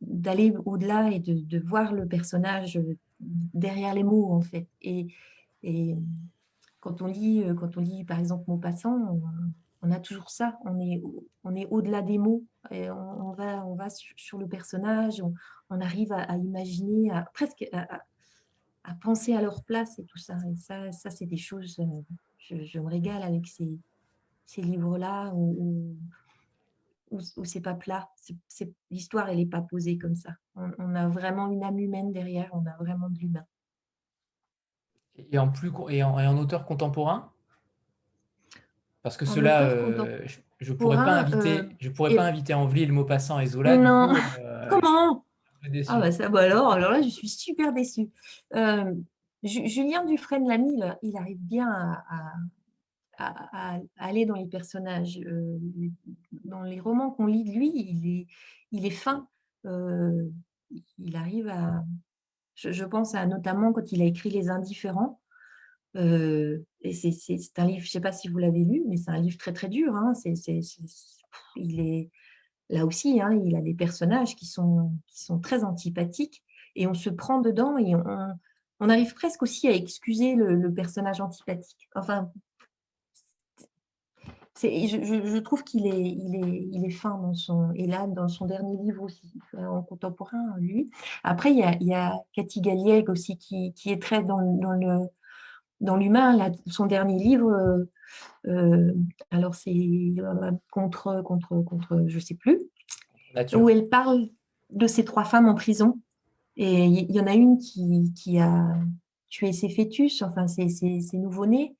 d'aller 0.00 0.54
au-delà 0.64 1.10
et 1.10 1.20
de, 1.20 1.34
de, 1.34 1.58
voir 1.60 1.92
le 1.92 2.06
personnage 2.06 2.80
derrière 3.22 3.94
les 3.94 4.04
mots, 4.04 4.32
en 4.32 4.40
fait. 4.40 4.68
Et, 4.82 5.08
et 5.62 5.96
quand 6.80 7.02
on 7.02 7.06
lit, 7.06 7.44
quand 7.58 7.76
on 7.76 7.80
lit 7.80 8.04
par 8.04 8.18
exemple 8.18 8.44
Maupassant, 8.48 9.20
on 9.82 9.90
a 9.90 9.98
toujours 9.98 10.30
ça, 10.30 10.58
on 10.64 10.78
est, 10.80 11.02
on 11.44 11.54
est 11.56 11.66
au-delà 11.66 12.02
des 12.02 12.18
mots, 12.18 12.44
et 12.70 12.90
on, 12.90 13.32
va, 13.32 13.66
on 13.66 13.74
va 13.74 13.88
sur, 13.90 14.38
le 14.38 14.46
personnage, 14.46 15.22
on, 15.70 15.80
arrive 15.80 16.12
à, 16.12 16.36
imaginer, 16.36 17.10
à, 17.10 17.22
presque 17.34 17.66
à, 17.72 18.94
penser 19.00 19.34
à 19.34 19.42
leur 19.42 19.64
place 19.64 19.98
et 19.98 20.04
tout 20.04 20.18
ça. 20.18 20.36
Et 20.50 20.56
ça, 20.56 20.92
ça 20.92 21.10
c'est 21.10 21.26
des 21.26 21.36
choses, 21.36 21.80
euh, 21.80 22.64
je, 22.64 22.78
me 22.78 22.86
régale 22.86 23.22
avec 23.22 23.48
ces, 23.48 23.76
ces 24.46 24.62
livres-là 24.62 25.32
où, 27.12 27.44
c'est 27.44 27.60
pas 27.60 27.74
plat, 27.74 28.10
l'histoire 28.90 29.28
elle 29.28 29.38
n'est 29.38 29.46
pas 29.46 29.62
posée 29.62 29.98
comme 29.98 30.14
ça. 30.14 30.30
On, 30.56 30.94
a 30.94 31.08
vraiment 31.08 31.48
une 31.48 31.62
âme 31.62 31.78
humaine 31.78 32.12
derrière, 32.12 32.50
on 32.52 32.66
a 32.66 32.76
vraiment 32.78 33.08
de 33.08 33.18
l'humain. 33.18 33.44
Et 35.30 35.38
en, 35.38 35.50
plus, 35.50 35.70
et 35.90 36.02
en 36.02 36.38
auteur 36.38 36.64
contemporain? 36.64 37.32
Parce 39.02 39.16
que 39.16 39.26
cela, 39.26 39.62
euh, 39.62 40.24
je 40.60 40.72
ne 40.72 40.76
pourrais 40.76 40.96
pas 40.96 41.20
inviter, 41.20 41.58
euh, 41.58 41.68
je 41.80 41.90
pourrais 41.90 42.14
pas 42.14 42.24
inviter 42.24 42.54
Envely, 42.54 42.86
Maupassant 42.90 43.40
et 43.40 43.46
Zola. 43.46 43.76
Non, 43.76 44.14
euh, 44.38 44.66
comment? 44.70 45.24
Ah 45.88 46.00
bah 46.00 46.10
ça, 46.10 46.28
bah 46.28 46.40
alors, 46.40 46.72
alors 46.72 46.90
là, 46.92 47.02
je 47.02 47.08
suis 47.08 47.28
super 47.28 47.72
déçue. 47.72 48.10
Julien 49.42 50.04
Dufresne 50.04 50.46
l'ami, 50.46 50.80
il 51.02 51.16
arrive 51.16 51.38
bien 51.40 51.68
à, 51.68 52.04
à, 52.08 52.32
aller 53.18 54.26
dans 54.26 54.34
les 54.34 54.46
personnages. 54.46 55.20
dans 56.44 56.62
les 56.62 56.80
romans 56.80 57.10
qu'on 57.10 57.26
lit 57.26 57.44
de 57.44 57.52
lui, 57.52 58.28
il 58.72 58.86
est, 58.86 58.90
fin. 58.90 59.28
il 59.64 61.16
arrive 61.16 61.48
à. 61.48 61.84
Je, 62.54 62.84
pense 62.84 63.14
à 63.14 63.26
notamment 63.26 63.72
quand 63.72 63.92
il 63.92 64.02
a 64.02 64.04
écrit 64.04 64.30
Les 64.30 64.48
Indifférents. 64.50 65.20
Euh, 65.96 66.64
et 66.80 66.92
c'est 66.94 67.58
un 67.58 67.66
livre, 67.66 67.80
je 67.80 67.88
ne 67.88 67.90
sais 67.90 68.00
pas 68.00 68.12
si 68.12 68.28
vous 68.28 68.38
l'avez 68.38 68.64
lu, 68.64 68.82
mais 68.88 68.96
c'est 68.96 69.10
un 69.10 69.20
livre 69.20 69.36
très 69.36 69.52
très 69.52 69.68
dur. 69.68 69.94
Hein. 69.94 70.12
il 71.56 71.80
est 71.80 72.10
là 72.70 72.86
aussi, 72.86 73.20
hein, 73.20 73.38
il 73.44 73.54
a 73.56 73.60
des 73.60 73.74
personnages 73.74 74.34
qui 74.34 74.46
sont, 74.46 74.92
qui 75.06 75.22
sont 75.22 75.38
très 75.38 75.64
antipathiques 75.64 76.42
et 76.74 76.86
on 76.86 76.94
se 76.94 77.10
prend 77.10 77.40
dedans 77.40 77.76
et 77.76 77.94
on, 77.94 78.04
on 78.82 78.88
arrive 78.88 79.14
presque 79.14 79.42
aussi 79.42 79.68
à 79.68 79.72
excuser 79.72 80.34
le, 80.34 80.74
personnage 80.74 81.20
antipathique. 81.20 81.88
Enfin, 81.94 82.32
je, 84.60 85.22
je, 85.24 85.38
trouve 85.38 85.64
qu'il 85.64 85.86
est, 85.86 86.00
il 86.00 86.36
est, 86.36 86.68
il 86.72 86.84
est 86.84 86.90
fin 86.90 87.16
dans 87.18 87.34
son, 87.34 87.72
et 87.74 87.86
là 87.86 88.06
dans 88.06 88.28
son 88.28 88.46
dernier 88.46 88.76
livre 88.76 89.02
aussi, 89.02 89.32
euh, 89.54 89.66
en 89.66 89.82
contemporain, 89.82 90.56
lui. 90.58 90.90
Après, 91.24 91.50
il 91.50 91.58
y 91.58 91.62
a, 91.62 91.74
il 91.80 91.86
y 91.86 91.94
a 91.94 92.20
Cathy 92.34 92.60
Galliègue 92.60 93.08
aussi 93.08 93.38
qui, 93.38 93.72
qui 93.74 93.90
est 93.90 94.00
très 94.00 94.22
dans, 94.22 94.40
dans 94.56 94.72
le 94.72 95.08
dans 95.82 95.96
l'humain, 95.96 96.52
son 96.66 96.86
dernier 96.86 97.18
livre, 97.18 97.50
euh, 97.50 97.90
euh, 98.46 98.94
alors 99.30 99.54
c'est 99.54 100.14
contre, 100.70 101.22
contre, 101.22 101.60
contre, 101.62 102.04
je 102.06 102.14
ne 102.14 102.20
sais 102.20 102.34
plus, 102.34 102.60
où 103.54 103.68
elle 103.68 103.88
parle 103.88 104.28
de 104.70 104.86
ces 104.86 105.04
trois 105.04 105.24
femmes 105.24 105.48
en 105.48 105.54
prison. 105.54 106.00
Et 106.56 106.84
il 106.84 107.10
y, 107.10 107.20
en 107.20 107.26
a 107.26 107.34
une 107.34 107.58
qui, 107.58 108.12
qui, 108.14 108.38
a 108.38 108.76
tué 109.30 109.52
ses 109.52 109.70
fœtus, 109.70 110.20
enfin 110.22 110.46
ses, 110.46 110.68
ses, 110.68 111.16
nouveau-nés. 111.16 111.74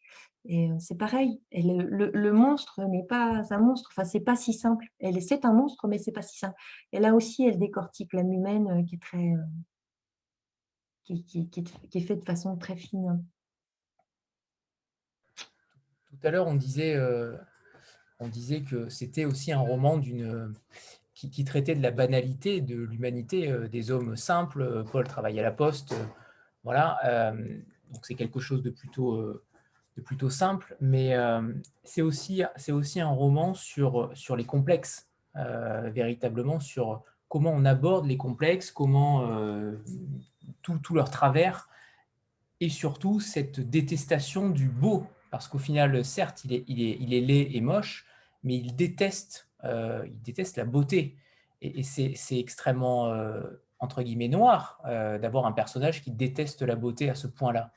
Et 0.44 0.70
c'est 0.80 0.96
pareil, 0.96 1.40
le, 1.52 2.32
monstre 2.32 2.82
n'est 2.88 3.04
pas 3.04 3.42
un 3.50 3.58
monstre, 3.58 3.90
enfin 3.92 4.04
c'est 4.04 4.20
pas 4.20 4.34
si 4.34 4.52
simple. 4.52 4.86
Elle 4.98 5.22
c'est 5.22 5.44
un 5.44 5.52
monstre, 5.52 5.86
mais 5.86 5.98
c'est 5.98 6.12
pas 6.12 6.22
si 6.22 6.38
simple. 6.38 6.56
Et 6.90 6.98
là 6.98 7.14
aussi, 7.14 7.44
elle 7.46 7.58
décortique 7.58 8.12
l'âme 8.12 8.32
humaine 8.32 8.84
qui 8.84 8.96
est 8.96 9.02
très, 9.02 9.34
qui, 11.04 11.24
qui, 11.24 11.48
qui, 11.48 11.60
est, 11.94 12.00
faite 12.00 12.20
de 12.20 12.24
façon 12.24 12.56
très 12.56 12.74
fine. 12.74 13.24
Tout 16.06 16.18
à 16.24 16.30
l'heure, 16.30 16.48
on 16.48 16.56
disait, 16.56 16.98
on 18.18 18.26
disait 18.26 18.62
que 18.62 18.88
c'était 18.88 19.24
aussi 19.24 19.52
un 19.52 19.60
roman 19.60 20.00
qui, 21.14 21.44
traitait 21.44 21.76
de 21.76 21.82
la 21.82 21.92
banalité 21.92 22.60
de 22.60 22.82
l'humanité 22.82 23.68
des 23.68 23.92
hommes 23.92 24.16
simples. 24.16 24.84
Paul 24.90 25.06
travaille 25.06 25.38
à 25.38 25.42
la 25.44 25.52
poste, 25.52 25.94
voilà. 26.64 27.32
donc 27.92 28.04
c'est 28.04 28.16
quelque 28.16 28.40
chose 28.40 28.60
de 28.64 28.70
plutôt 28.70 29.40
de 29.96 30.02
plutôt 30.02 30.30
simple, 30.30 30.76
mais 30.80 31.14
c'est 31.84 32.02
aussi 32.02 32.42
aussi 32.70 33.00
un 33.00 33.10
roman 33.10 33.54
sur 33.54 34.10
sur 34.14 34.36
les 34.36 34.44
complexes, 34.44 35.10
véritablement 35.34 36.60
sur 36.60 37.02
comment 37.28 37.50
on 37.50 37.64
aborde 37.64 38.06
les 38.06 38.16
complexes, 38.16 38.70
comment 38.70 39.28
tout, 40.62 40.78
tout 40.78 40.94
leur 40.94 41.10
travers 41.10 41.68
et 42.60 42.70
surtout 42.70 43.20
cette 43.20 43.60
détestation 43.60 44.48
du 44.48 44.68
beau 44.68 45.06
parce 45.32 45.48
qu'au 45.48 45.58
final, 45.58 46.04
certes, 46.04 46.44
il 46.44 46.52
est, 46.52 46.64
il, 46.68 46.82
est, 46.82 46.96
il 47.00 47.14
est 47.14 47.20
laid 47.22 47.56
et 47.56 47.60
moche, 47.62 48.06
mais 48.44 48.54
il 48.54 48.76
déteste, 48.76 49.48
euh, 49.64 50.04
il 50.06 50.20
déteste 50.20 50.58
la 50.58 50.66
beauté. 50.66 51.16
Et, 51.62 51.82
c'est 51.82 52.38
extrêmement, 52.38 53.06
euh, 53.06 53.40
entre 53.78 54.02
guillemets, 54.02 54.28
noir 54.28 54.78
euh, 54.84 55.18
d'avoir 55.18 55.46
un 55.46 55.52
personnage 55.52 56.02
qui 56.02 56.10
déteste 56.10 56.60
la 56.60 56.76
beauté 56.76 57.08
à 57.08 57.14
ce 57.14 57.28
point-là. 57.28 57.72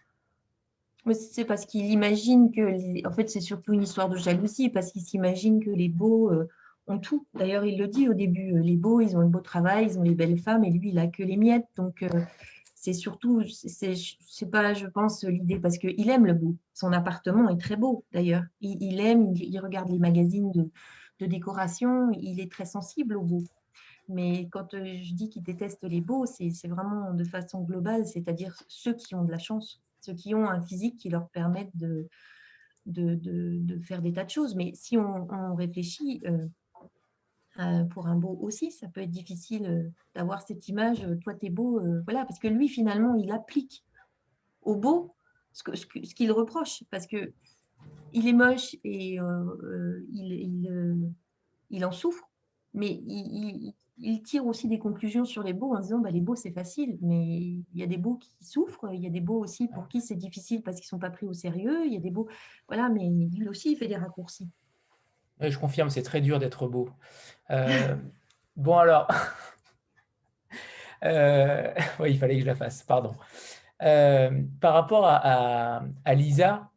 C'est 1.13 1.45
parce 1.45 1.65
qu'il 1.65 1.85
imagine 1.85 2.51
que, 2.51 3.07
en 3.07 3.11
fait, 3.11 3.29
c'est 3.29 3.41
surtout 3.41 3.73
une 3.73 3.83
histoire 3.83 4.09
de 4.09 4.17
jalousie, 4.17 4.69
parce 4.69 4.91
qu'il 4.91 5.03
s'imagine 5.03 5.63
que 5.63 5.69
les 5.69 5.89
beaux 5.89 6.31
ont 6.87 6.99
tout. 6.99 7.27
D'ailleurs, 7.33 7.65
il 7.65 7.77
le 7.77 7.87
dit 7.87 8.09
au 8.09 8.13
début, 8.13 8.59
les 8.59 8.75
beaux, 8.75 9.01
ils 9.01 9.15
ont 9.15 9.21
le 9.21 9.27
beau 9.27 9.39
travail, 9.39 9.87
ils 9.89 9.99
ont 9.99 10.03
les 10.03 10.15
belles 10.15 10.39
femmes, 10.39 10.63
et 10.63 10.71
lui, 10.71 10.89
il 10.89 10.99
a 10.99 11.07
que 11.07 11.23
les 11.23 11.37
miettes. 11.37 11.67
Donc, 11.75 12.03
c'est 12.85 12.93
surtout, 12.93 13.41
c'est 13.47 14.51
pas, 14.51 14.75
je 14.75 14.85
pense, 14.85 15.23
l'idée, 15.23 15.59
parce 15.59 15.79
qu'il 15.79 16.07
aime 16.07 16.27
le 16.27 16.35
beau. 16.35 16.55
Son 16.75 16.93
appartement 16.93 17.49
est 17.49 17.59
très 17.59 17.77
beau, 17.77 18.05
d'ailleurs. 18.11 18.43
Il, 18.61 18.99
aime, 18.99 19.33
il, 19.35 19.59
regarde 19.59 19.89
les 19.89 19.97
magazines 19.97 20.51
de, 20.51 21.25
décoration, 21.25 22.11
il 22.11 22.39
est 22.39 22.51
très 22.51 22.65
sensible 22.65 23.17
au 23.17 23.23
beau. 23.23 23.43
Mais 24.07 24.47
quand 24.51 24.75
euh, 24.75 24.99
je 25.01 25.13
dis 25.15 25.29
qu'il 25.29 25.41
déteste 25.41 25.83
les 25.83 26.01
beaux, 26.01 26.27
c'est 26.27 26.51
vraiment 26.67 27.11
de 27.11 27.23
façon 27.23 27.61
globale, 27.61 28.05
c'est-à-dire 28.05 28.55
ceux 28.67 28.93
qui 28.93 29.15
ont 29.15 29.23
de 29.23 29.31
la 29.31 29.39
chance, 29.39 29.81
ceux 30.05 30.13
qui 30.13 30.35
ont 30.35 30.47
un 30.47 30.61
physique 30.61 30.97
qui 30.97 31.09
leur 31.09 31.29
permettent 31.29 31.75
de, 31.75 32.07
de, 32.85 33.79
faire 33.79 34.01
des 34.01 34.13
tas 34.13 34.23
de 34.23 34.29
choses. 34.29 34.55
Mais 34.55 34.71
si 34.75 34.97
on, 34.97 35.55
réfléchit, 35.55 36.21
pour 37.89 38.07
un 38.07 38.15
beau 38.15 38.37
aussi, 38.41 38.71
ça 38.71 38.87
peut 38.87 39.01
être 39.01 39.11
difficile 39.11 39.91
d'avoir 40.13 40.41
cette 40.41 40.67
image, 40.67 41.05
toi, 41.23 41.33
tu 41.33 41.47
es 41.47 41.49
beau, 41.49 41.81
voilà, 42.03 42.25
parce 42.25 42.39
que 42.39 42.47
lui, 42.47 42.69
finalement, 42.69 43.15
il 43.15 43.31
applique 43.31 43.83
au 44.61 44.75
beau 44.75 45.15
ce 45.53 45.63
qu'il 45.63 46.31
reproche, 46.31 46.83
parce 46.91 47.07
que 47.07 47.33
il 48.13 48.27
est 48.27 48.33
moche 48.33 48.75
et 48.83 49.15
il, 50.11 51.13
il, 51.69 51.85
en 51.85 51.91
souffre, 51.91 52.29
mais 52.73 52.91
il, 52.91 53.73
il 53.97 54.21
tire 54.21 54.45
aussi 54.45 54.67
des 54.67 54.79
conclusions 54.79 55.25
sur 55.25 55.43
les 55.43 55.53
beaux 55.53 55.75
en 55.75 55.79
disant 55.79 55.99
bah, 55.99 56.11
les 56.11 56.21
beaux 56.21 56.35
c'est 56.35 56.51
facile, 56.51 56.97
mais 57.01 57.23
il 57.23 57.65
y 57.75 57.83
a 57.83 57.87
des 57.87 57.97
beaux 57.97 58.15
qui 58.15 58.31
souffrent, 58.41 58.93
il 58.93 59.01
y 59.01 59.07
a 59.07 59.09
des 59.09 59.21
beaux 59.21 59.39
aussi 59.39 59.67
pour 59.69 59.87
qui 59.87 60.01
c'est 60.01 60.15
difficile 60.15 60.61
parce 60.63 60.77
qu'ils 60.77 60.85
ne 60.85 60.89
sont 60.89 60.99
pas 60.99 61.09
pris 61.09 61.25
au 61.25 61.33
sérieux, 61.33 61.85
il 61.85 61.93
y 61.93 61.97
a 61.97 62.01
des 62.01 62.11
beaux, 62.11 62.27
voilà, 62.67 62.89
mais 62.89 63.09
lui 63.09 63.47
aussi 63.47 63.71
il 63.71 63.77
fait 63.77 63.87
des 63.87 63.95
raccourcis. 63.95 64.49
je 65.39 65.57
confirme, 65.57 65.89
c'est 65.89 66.03
très 66.03 66.21
dur 66.21 66.39
d'être 66.39 66.67
beau. 66.67 66.89
Euh, 67.51 67.95
bon 68.57 68.77
alors, 68.77 69.07
euh, 71.05 71.73
oui, 71.99 72.11
il 72.11 72.17
fallait 72.17 72.35
que 72.35 72.41
je 72.41 72.47
la 72.47 72.55
fasse, 72.55 72.83
pardon. 72.83 73.15
Euh, 73.81 74.41
par 74.59 74.73
rapport 74.73 75.05
à, 75.05 75.83
à 76.03 76.13
Lisa, 76.15 76.69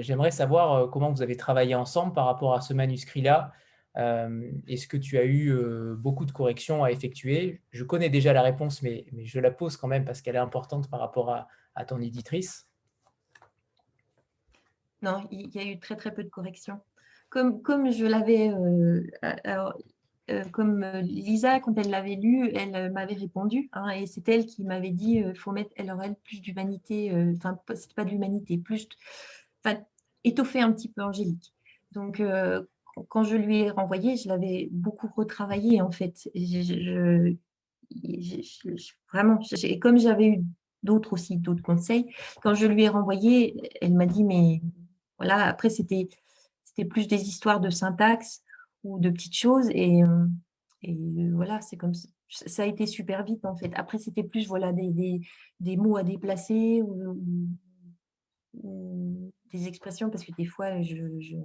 j'aimerais 0.00 0.30
savoir 0.30 0.90
comment 0.90 1.10
vous 1.10 1.22
avez 1.22 1.36
travaillé 1.36 1.74
ensemble 1.74 2.14
par 2.14 2.24
rapport 2.26 2.54
à 2.54 2.62
ce 2.62 2.72
manuscrit-là. 2.72 3.52
Euh, 3.96 4.50
est-ce 4.66 4.88
que 4.88 4.96
tu 4.96 5.18
as 5.18 5.24
eu 5.24 5.50
euh, 5.50 5.94
beaucoup 5.96 6.24
de 6.24 6.32
corrections 6.32 6.82
à 6.82 6.90
effectuer? 6.90 7.60
Je 7.70 7.84
connais 7.84 8.10
déjà 8.10 8.32
la 8.32 8.42
réponse, 8.42 8.82
mais, 8.82 9.06
je 9.22 9.40
la 9.40 9.50
pose 9.50 9.76
quand 9.76 9.88
même 9.88 10.04
parce 10.04 10.20
qu'elle 10.20 10.34
est 10.34 10.38
importante 10.38 10.90
par 10.90 11.00
rapport 11.00 11.30
à, 11.30 11.84
ton 11.86 12.00
éditrice. 12.00 12.68
Non, 15.02 15.26
il 15.30 15.54
y 15.54 15.58
a 15.58 15.64
eu 15.64 15.78
très 15.78 15.96
très 15.96 16.14
peu 16.14 16.24
de 16.24 16.28
corrections. 16.28 16.80
Comme, 17.28 17.62
comme 17.62 17.90
je 17.90 18.06
l'avais, 18.06 18.50
euh, 18.50 20.44
comme 20.52 20.84
Lisa, 21.02 21.58
quand 21.60 21.76
elle 21.76 21.90
l'avait 21.90 22.14
lu, 22.14 22.50
elle 22.54 22.92
m'avait 22.92 23.14
répondu, 23.14 23.68
hein, 23.72 23.90
et 23.90 24.06
c'est 24.06 24.28
elle 24.28 24.46
qui 24.46 24.64
m'avait 24.64 24.92
dit 24.92 25.16
il 25.16 25.36
faut 25.36 25.50
mettre 25.50 25.72
elle 25.76 25.92
plus 26.22 26.40
d'humanité, 26.40 27.12
enfin, 27.36 27.58
c'est 27.74 27.92
pas 27.92 28.04
de 28.04 28.10
l'humanité, 28.10 28.56
plus, 28.56 28.88
étoffer 30.22 30.60
un 30.60 30.72
petit 30.72 30.88
peu 30.88 31.02
Angélique. 31.02 31.52
Donc, 31.90 32.22
quand 33.08 33.24
je 33.24 33.36
lui 33.36 33.60
ai 33.60 33.70
renvoyé, 33.70 34.16
je 34.16 34.28
l'avais 34.28 34.68
beaucoup 34.70 35.08
retravaillé 35.16 35.80
en 35.80 35.90
fait. 35.90 36.30
Vraiment, 39.12 39.38
comme 39.80 39.98
j'avais 39.98 40.28
eu 40.28 40.44
d'autres 40.82 41.14
aussi, 41.14 41.38
d'autres 41.38 41.62
conseils, 41.62 42.06
quand 42.42 42.54
je 42.54 42.66
lui 42.66 42.84
ai 42.84 42.88
renvoyé, 42.88 43.70
elle 43.80 43.94
m'a 43.94 44.06
dit, 44.06 44.24
mais 44.24 44.60
voilà, 45.18 45.46
après 45.46 45.70
c'était 45.70 46.08
plus 46.88 47.08
des 47.08 47.22
histoires 47.22 47.60
de 47.60 47.70
syntaxe 47.70 48.42
ou 48.82 48.98
de 48.98 49.10
petites 49.10 49.36
choses 49.36 49.68
et, 49.70 50.02
et 50.82 51.30
voilà, 51.32 51.60
c'est 51.60 51.76
comme 51.76 51.94
ça. 51.94 52.08
ça. 52.28 52.62
a 52.62 52.66
été 52.66 52.86
super 52.86 53.24
vite 53.24 53.44
en 53.44 53.56
fait. 53.56 53.72
Après, 53.74 53.98
c'était 53.98 54.24
plus 54.24 54.46
voilà, 54.46 54.72
des, 54.72 55.20
des, 55.60 55.76
mots 55.76 55.96
à 55.96 56.02
déplacer 56.02 56.82
ou, 56.82 57.18
des 59.52 59.68
expressions 59.68 60.10
parce 60.10 60.24
que 60.24 60.32
des 60.32 60.46
fois, 60.46 60.82
je 60.82 61.36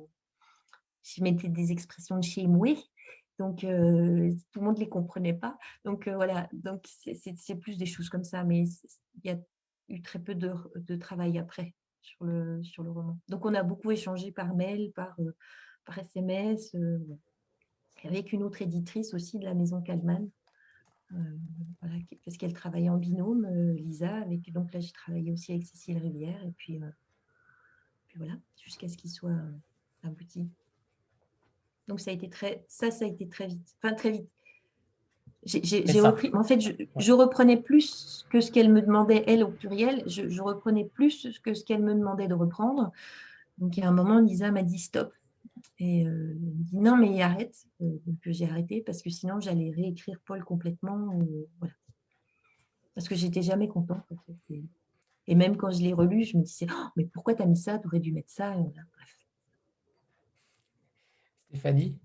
je 1.04 1.24
mettais 1.24 1.50
des 1.50 1.72
expressions 1.72 2.18
de 2.18 2.24
chez 2.24 2.48
Moué, 2.48 2.78
donc 3.40 3.62
tout 3.62 3.68
le 3.68 4.62
monde 4.62 4.76
ne 4.76 4.82
les 4.82 4.90
comprenait 4.90 5.34
pas. 5.34 5.58
Donc 5.86 6.08
voilà, 6.08 6.50
donc 6.52 6.86
c'est 6.88 7.56
plus 7.56 7.78
des 7.78 7.86
choses 7.86 8.10
comme 8.10 8.26
ça, 8.26 8.44
mais 8.44 8.66
il 9.24 9.32
y 9.32 9.34
a 9.34 9.40
eu 9.88 10.02
très 10.02 10.20
peu 10.20 10.36
de, 10.36 10.96
travail 10.98 11.38
après 11.40 11.74
sur 12.02 12.26
le, 12.26 12.62
sur 12.64 12.84
le 12.84 12.92
roman. 12.92 13.18
Donc 13.30 13.46
on 13.46 13.54
a 13.54 13.64
beaucoup 13.64 13.92
échangé 13.92 14.32
par 14.32 14.56
mail, 14.56 14.92
par, 14.94 15.18
par 15.86 15.98
SMS, 15.98 16.76
avec 18.04 18.34
une 18.34 18.44
autre 18.44 18.62
éditrice 18.62 19.14
aussi 19.14 19.40
de 19.40 19.46
la 19.46 19.54
maison 19.54 19.82
Kalman. 19.82 20.30
parce 22.26 22.38
qu'elle 22.38 22.54
travaillait 22.54 22.90
en 22.90 22.98
binôme, 22.98 23.50
Lisa, 23.76 24.18
avec, 24.18 24.52
donc 24.52 24.74
là 24.74 24.82
j'ai 24.82 24.92
travaillé 24.92 25.32
aussi 25.32 25.54
avec 25.54 25.66
Cécile 25.66 25.98
Rivière, 25.98 26.44
et 26.44 26.52
puis, 26.52 26.80
puis 28.08 28.18
voilà, 28.18 28.34
jusqu'à 28.58 28.90
ce 28.90 28.98
qu'il 28.98 29.10
soit 29.10 29.42
abouti. 30.04 30.50
Donc 31.90 32.00
ça 32.00 32.12
a 32.12 32.14
été 32.14 32.30
très, 32.30 32.64
ça, 32.68 32.92
ça 32.92 33.04
a 33.04 33.08
été 33.08 33.28
très 33.28 33.48
vite. 33.48 33.76
Enfin, 33.82 33.96
très 33.96 34.12
vite. 34.12 34.30
J'ai 35.44 36.02
repris, 36.02 36.30
en 36.34 36.44
fait, 36.44 36.60
je, 36.62 37.12
reprenais 37.12 37.58
plus 37.58 38.28
que 38.30 38.42
ce 38.42 38.52
qu'elle 38.52 38.72
me 38.72 38.82
demandait, 38.82 39.24
elle, 39.26 39.44
au 39.44 39.50
pluriel. 39.50 40.04
Je, 40.06 40.42
reprenais 40.42 40.86
plus 40.86 41.40
que 41.44 41.56
ce 41.56 41.66
qu'elle 41.66 41.82
me 41.82 41.96
demandait 41.96 42.28
de 42.28 42.36
reprendre. 42.36 42.92
Donc, 43.58 43.76
il 43.76 43.82
y 43.82 43.84
a 43.84 43.90
un 43.90 43.94
moment, 43.94 44.20
Lisa 44.20 44.52
m'a 44.52 44.62
dit 44.62 44.78
stop. 44.78 45.12
Et 45.80 46.06
euh, 46.06 46.34
elle 46.36 46.64
dit 46.64 46.78
non, 46.78 46.96
mais 46.96 47.22
arrête. 47.24 47.66
Euh, 47.82 47.98
donc, 48.06 48.18
j'ai 48.26 48.48
arrêté 48.48 48.84
parce 48.86 49.02
que 49.02 49.10
sinon, 49.10 49.40
j'allais 49.40 49.72
réécrire 49.72 50.20
Paul 50.26 50.44
complètement. 50.44 51.10
Euh, 51.20 51.48
voilà. 51.58 51.74
Parce 52.94 53.10
que 53.10 53.16
j'étais 53.16 53.42
jamais 53.42 53.68
contente. 53.68 54.04
et, 55.26 55.36
même 55.36 55.58
quand 55.58 55.72
je 55.72 55.82
l'ai 55.82 55.94
relu, 55.94 56.24
je 56.24 56.38
me 56.38 56.44
disais 56.44 56.68
oh, 56.70 56.88
mais 56.98 57.06
pourquoi 57.06 57.34
tu 57.34 57.42
as 57.42 57.48
mis 57.48 57.58
ça? 57.58 57.80
Tu 57.80 57.88
aurais 57.88 58.00
dû 58.00 58.12
mettre 58.12 58.30
ça. 58.30 58.52
Bref. 58.52 59.19
Stéphanie? 61.50 61.98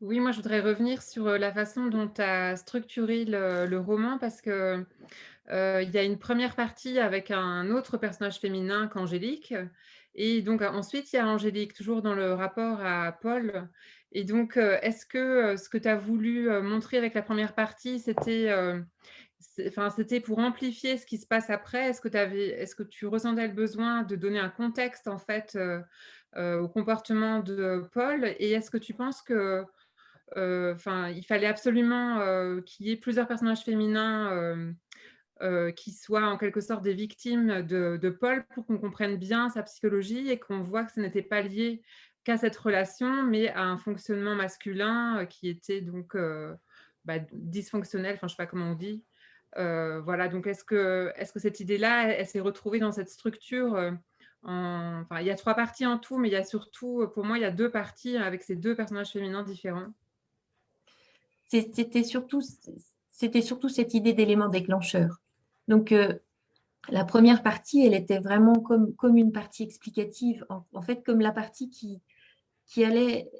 Oui, 0.00 0.18
moi 0.18 0.32
je 0.32 0.38
voudrais 0.38 0.60
revenir 0.60 1.02
sur 1.02 1.28
euh, 1.28 1.38
la 1.38 1.52
façon 1.52 1.86
dont 1.86 2.08
tu 2.08 2.22
as 2.22 2.56
structuré 2.56 3.24
le, 3.24 3.76
roman 3.76 4.18
parce 4.18 4.40
que 4.40 4.84
euh, 5.50 5.82
il 5.82 5.90
y 5.90 5.98
a 5.98 6.02
une 6.02 6.18
première 6.18 6.56
partie 6.56 6.98
avec 6.98 7.30
un 7.30 7.70
autre 7.70 7.98
personnage 7.98 8.38
féminin 8.38 8.88
qu'Angélique. 8.88 9.54
Et 10.14 10.40
donc 10.40 10.62
ensuite, 10.62 11.12
il 11.12 11.16
y 11.16 11.18
a 11.18 11.26
Angélique, 11.26 11.74
toujours 11.74 12.00
dans 12.00 12.14
le 12.14 12.32
rapport 12.32 12.80
à 12.80 13.12
Paul. 13.12 13.68
Et 14.12 14.24
donc, 14.24 14.56
euh, 14.56 14.78
est-ce 14.82 15.06
que 15.06 15.56
ce 15.56 15.68
que 15.68 15.78
tu 15.78 15.88
as 15.88 15.96
voulu 15.96 16.48
montrer 16.62 16.96
avec 16.96 17.14
la 17.14 17.22
première 17.22 17.54
partie, 17.54 17.98
c'était 17.98 18.48
pour 20.24 20.38
amplifier 20.38 20.96
ce 20.98 21.06
qui 21.06 21.18
se 21.18 21.26
passe 21.26 21.50
après? 21.50 21.88
Est-ce 21.88 22.00
que, 22.74 22.82
tu 22.82 23.06
ressentais 23.06 23.46
le 23.46 23.52
besoin 23.52 24.02
de 24.02 24.16
donner 24.16 24.38
un 24.38 24.48
contexte 24.48 25.08
en 25.08 25.18
fait 25.18 25.54
euh, 25.56 25.80
au 26.36 26.68
comportement 26.68 27.40
de 27.40 27.84
Paul 27.92 28.24
Et 28.38 28.52
est-ce 28.52 28.70
que 28.70 28.78
tu 28.78 28.94
penses 28.94 29.22
que, 29.22 29.64
euh, 30.36 30.74
enfin, 30.74 31.08
il 31.08 31.24
fallait 31.24 31.46
absolument 31.46 32.20
euh, 32.20 32.60
qu'il 32.62 32.86
y 32.86 32.90
ait 32.90 32.96
plusieurs 32.96 33.26
personnages 33.26 33.62
féminins 33.62 34.74
qui 35.74 35.90
soient 35.90 36.28
en 36.28 36.38
quelque 36.38 36.60
sorte 36.60 36.84
des 36.84 36.94
victimes 36.94 37.62
de, 37.62 38.16
Paul 38.20 38.44
pour 38.54 38.64
qu'on 38.64 38.78
comprenne 38.78 39.16
bien 39.16 39.50
sa 39.50 39.64
psychologie 39.64 40.30
et 40.30 40.38
qu'on 40.38 40.62
voit 40.62 40.84
que 40.84 40.92
ce 40.92 41.00
n'était 41.00 41.22
pas 41.22 41.42
lié 41.42 41.82
qu'à 42.22 42.38
cette 42.38 42.56
relation, 42.56 43.24
mais 43.24 43.48
à 43.48 43.62
un 43.62 43.76
fonctionnement 43.76 44.36
masculin 44.36 45.26
qui 45.26 45.48
était 45.48 45.80
donc 45.80 46.16
bah, 47.04 47.18
dysfonctionnel, 47.32 48.14
enfin 48.14 48.28
je 48.28 48.34
sais 48.34 48.36
pas 48.36 48.46
comment 48.46 48.70
on 48.70 48.74
dit. 48.76 49.02
voilà, 49.56 50.28
donc 50.28 50.46
est-ce 50.46 50.62
que, 50.62 51.12
est 51.16 51.24
-ce 51.24 51.32
que 51.32 51.40
cette 51.40 51.58
idée-là, 51.58 52.24
s'est 52.24 52.38
retrouvée 52.38 52.78
dans 52.78 52.92
cette 52.92 53.10
structure 53.10 53.76
Enfin, 54.44 55.20
il 55.20 55.26
y 55.26 55.30
a 55.30 55.36
trois 55.36 55.54
parties 55.54 55.86
en 55.86 55.98
tout, 55.98 56.18
mais 56.18 56.28
il 56.28 56.32
y 56.32 56.36
a 56.36 56.44
surtout, 56.44 57.06
pour 57.14 57.24
moi, 57.24 57.38
il 57.38 57.42
y 57.42 57.46
a 57.46 57.50
deux 57.50 57.70
parties 57.70 58.16
avec 58.16 58.42
ces 58.42 58.56
deux 58.56 58.74
personnages 58.74 59.12
féminins 59.12 59.44
différents. 59.44 59.92
C'était 61.48 62.02
surtout, 62.02 62.40
c'était 63.10 63.42
surtout 63.42 63.68
cette 63.68 63.94
idée 63.94 64.14
d'élément 64.14 64.48
déclencheur. 64.48 65.20
Donc, 65.68 65.92
euh, 65.92 66.14
la 66.88 67.04
première 67.04 67.42
partie, 67.42 67.84
elle 67.84 67.94
était 67.94 68.18
vraiment 68.18 68.54
comme, 68.54 68.94
comme 68.94 69.16
une 69.16 69.32
partie 69.32 69.62
explicative, 69.62 70.44
en, 70.48 70.82
fait, 70.82 71.04
comme 71.04 71.20
la 71.20 71.30
partie 71.30 71.68
qui, 71.68 72.00
qui 72.66 72.84
allait, 72.84 73.30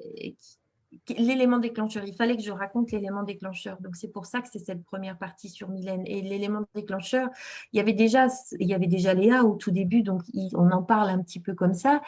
l'élément 1.09 1.59
déclencheur. 1.59 2.05
Il 2.05 2.15
fallait 2.15 2.37
que 2.37 2.43
je 2.43 2.53
raconte 2.53 2.93
l'élément 2.93 3.23
déclencheur. 3.23 3.81
Donc, 3.81 3.97
c'est 3.97 4.09
pour 4.09 4.27
ça 4.27 4.41
que 4.41 4.49
c'est 4.51 4.59
cette 4.59 4.85
première 4.85 5.19
partie 5.19 5.49
sur 5.49 5.69
Mylène. 5.69 6.05
Et 6.07 6.23
l'élément 6.23 6.65
déclencheur, 6.75 7.29
il 7.73 7.79
y 7.79 7.81
avait 7.81 7.93
déjà, 7.93 8.29
il 8.59 8.69
y 8.69 8.75
avait 8.75 8.87
déjà 8.87 9.15
Léa 9.15 9.45
au 9.45 9.57
tout 9.57 9.71
début, 9.71 10.03
donc 10.03 10.23
on 10.55 10.71
en 10.71 10.83
parle 10.83 11.11
un 11.11 11.23
petit 11.23 11.41
peu 11.41 11.55
comme 11.55 11.75
ça. 11.75 12.03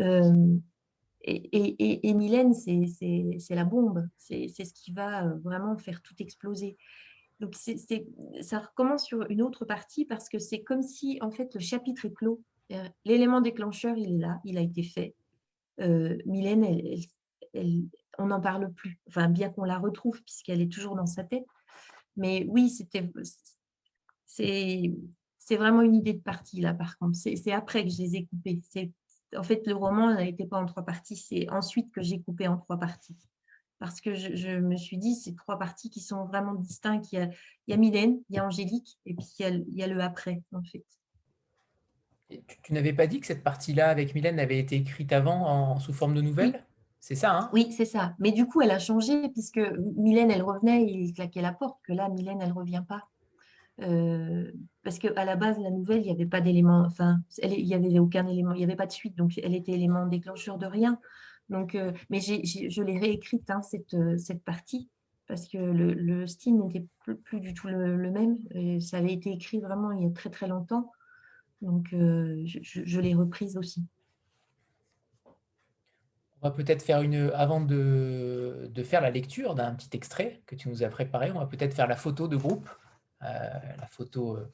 Euh, 0.00 0.56
et, 1.22 2.08
et, 2.08 2.14
Mylène, 2.14 2.54
c'est 2.54 3.54
la 3.54 3.64
bombe. 3.64 4.08
C'est 4.16 4.48
ce 4.48 4.72
qui 4.72 4.92
va 4.92 5.26
euh, 5.26 5.34
vraiment 5.42 5.76
faire 5.76 6.00
tout 6.00 6.14
exploser. 6.20 6.76
Donc, 7.40 7.54
ça 7.54 8.58
recommence 8.58 9.04
sur 9.04 9.28
une 9.30 9.42
autre 9.42 9.64
partie 9.64 10.04
parce 10.04 10.28
que 10.28 10.38
c'est 10.38 10.62
comme 10.62 10.82
si, 10.82 11.18
en 11.20 11.30
fait, 11.30 11.54
le 11.54 11.60
chapitre 11.60 12.06
est 12.06 12.12
clos. 12.12 12.40
Euh, 12.72 12.84
l'élément 13.04 13.40
déclencheur, 13.40 13.96
il 13.96 14.14
est 14.14 14.18
là, 14.18 14.40
il 14.44 14.58
a 14.58 14.60
été 14.60 14.82
fait. 14.82 15.14
Mylène, 16.26 16.64
elle, 16.64 17.84
on 18.18 18.26
n'en 18.26 18.40
parle 18.40 18.72
plus. 18.72 18.98
Enfin, 19.08 19.28
bien 19.28 19.50
qu'on 19.50 19.64
la 19.64 19.78
retrouve, 19.78 20.20
puisqu'elle 20.22 20.60
est 20.60 20.72
toujours 20.72 20.96
dans 20.96 21.06
sa 21.06 21.24
tête. 21.24 21.46
Mais 22.16 22.44
oui, 22.48 22.68
c'était, 22.68 23.10
c'est, 24.26 24.92
c'est 25.38 25.56
vraiment 25.56 25.82
une 25.82 25.94
idée 25.94 26.14
de 26.14 26.20
partie, 26.20 26.60
là, 26.60 26.74
par 26.74 26.98
contre. 26.98 27.16
C'est, 27.16 27.52
après 27.52 27.84
que 27.84 27.90
je 27.90 27.98
les 27.98 28.16
ai 28.16 28.26
coupées. 28.26 28.60
C'est, 28.68 28.92
en 29.36 29.42
fait, 29.42 29.66
le 29.66 29.74
roman 29.74 30.14
n'était 30.14 30.46
pas 30.46 30.58
en 30.58 30.66
trois 30.66 30.84
parties. 30.84 31.16
C'est 31.16 31.48
ensuite 31.50 31.92
que 31.92 32.02
j'ai 32.02 32.20
coupé 32.20 32.48
en 32.48 32.58
trois 32.58 32.78
parties. 32.78 33.16
Parce 33.78 34.00
que 34.00 34.14
je, 34.14 34.58
me 34.58 34.76
suis 34.76 34.98
dit, 34.98 35.14
c'est 35.14 35.36
trois 35.36 35.56
parties 35.56 35.88
qui 35.88 36.00
sont 36.00 36.24
vraiment 36.24 36.54
distinctes. 36.54 37.12
Il 37.12 37.30
y 37.68 37.72
a, 37.72 37.76
Mylène, 37.76 38.20
il 38.28 38.36
y 38.36 38.38
a 38.40 38.44
Angélique, 38.44 38.98
et 39.06 39.14
puis 39.14 39.26
il 39.38 39.42
y 39.42 39.44
a, 39.46 39.50
il 39.50 39.74
y 39.74 39.82
a 39.84 39.86
le 39.86 40.00
après, 40.00 40.42
en 40.52 40.62
fait. 40.64 40.84
tu, 42.64 42.72
n'avais 42.72 42.92
pas 42.92 43.06
dit 43.06 43.20
que 43.20 43.26
cette 43.28 43.44
partie-là 43.44 43.88
avec 43.88 44.16
Mylène 44.16 44.40
avait 44.40 44.58
été 44.58 44.74
écrite 44.74 45.12
avant 45.12 45.46
en, 45.46 45.78
sous 45.78 45.92
forme 45.92 46.14
de 46.14 46.22
nouvelle 46.22 46.66
C'est 47.00 47.14
ça, 47.14 47.38
hein? 47.38 47.50
Oui, 47.52 47.72
c'est 47.72 47.84
ça. 47.84 48.14
Mais 48.18 48.32
du 48.32 48.46
coup, 48.46 48.60
elle 48.60 48.70
a 48.70 48.78
changé 48.78 49.28
puisque 49.30 49.60
Mylène, 49.96 50.30
elle 50.30 50.42
revenait, 50.42 50.84
il 50.84 51.12
claquait 51.12 51.42
la 51.42 51.52
porte, 51.52 51.78
que 51.84 51.92
là, 51.92 52.08
Mylène, 52.08 52.40
elle 52.42 52.50
ne 52.50 52.54
revient 52.54 52.82
pas. 52.86 53.08
Euh, 53.80 54.50
parce 54.82 54.98
qu'à 54.98 55.24
la 55.24 55.36
base, 55.36 55.58
la 55.60 55.70
nouvelle, 55.70 56.00
il 56.00 56.06
n'y 56.06 56.10
avait 56.10 56.26
pas 56.26 56.40
d'élément, 56.40 56.80
enfin, 56.84 57.20
il 57.42 57.64
n'y 57.64 57.74
avait 57.74 57.98
aucun 58.00 58.26
élément, 58.26 58.52
il 58.52 58.58
n'y 58.58 58.64
avait 58.64 58.74
pas 58.74 58.86
de 58.86 58.92
suite, 58.92 59.16
donc 59.16 59.38
elle 59.38 59.54
était 59.54 59.72
élément 59.72 60.06
déclencheur 60.06 60.58
de 60.58 60.66
rien. 60.66 60.98
Donc, 61.48 61.74
euh, 61.74 61.92
mais 62.10 62.20
je 62.20 62.82
l'ai 62.82 62.98
réécrite, 62.98 63.48
hein, 63.50 63.62
cette, 63.62 63.96
cette 64.18 64.42
partie, 64.42 64.88
parce 65.28 65.46
que 65.46 65.58
le, 65.58 66.26
style 66.26 66.58
n'était 66.58 66.86
plus, 67.24 67.40
du 67.40 67.54
tout 67.54 67.68
le, 67.68 68.10
même. 68.10 68.80
Ça 68.80 68.96
avait 68.96 69.12
été 69.12 69.30
écrit 69.30 69.60
vraiment 69.60 69.92
il 69.92 70.02
y 70.02 70.06
a 70.06 70.10
très 70.10 70.30
très 70.30 70.48
longtemps. 70.48 70.90
Donc, 71.62 71.92
euh, 71.92 72.42
je, 72.44 73.00
l'ai 73.00 73.14
reprise 73.14 73.56
aussi. 73.56 73.84
On 76.40 76.48
va 76.48 76.54
peut-être 76.54 76.82
faire 76.82 77.02
une, 77.02 77.30
avant 77.34 77.60
de, 77.60 78.70
faire 78.84 79.00
la 79.00 79.10
lecture 79.10 79.54
d'un 79.54 79.74
petit 79.74 79.90
extrait 79.96 80.40
que 80.46 80.54
tu 80.54 80.68
nous 80.68 80.84
as 80.84 80.88
préparé, 80.88 81.32
on 81.32 81.40
va 81.40 81.46
peut-être 81.46 81.74
faire 81.74 81.88
la 81.88 81.96
photo 81.96 82.28
de 82.28 82.36
groupe, 82.36 82.68
euh, 83.22 83.26
la 83.76 83.86
photo 83.86 84.36
euh, 84.36 84.52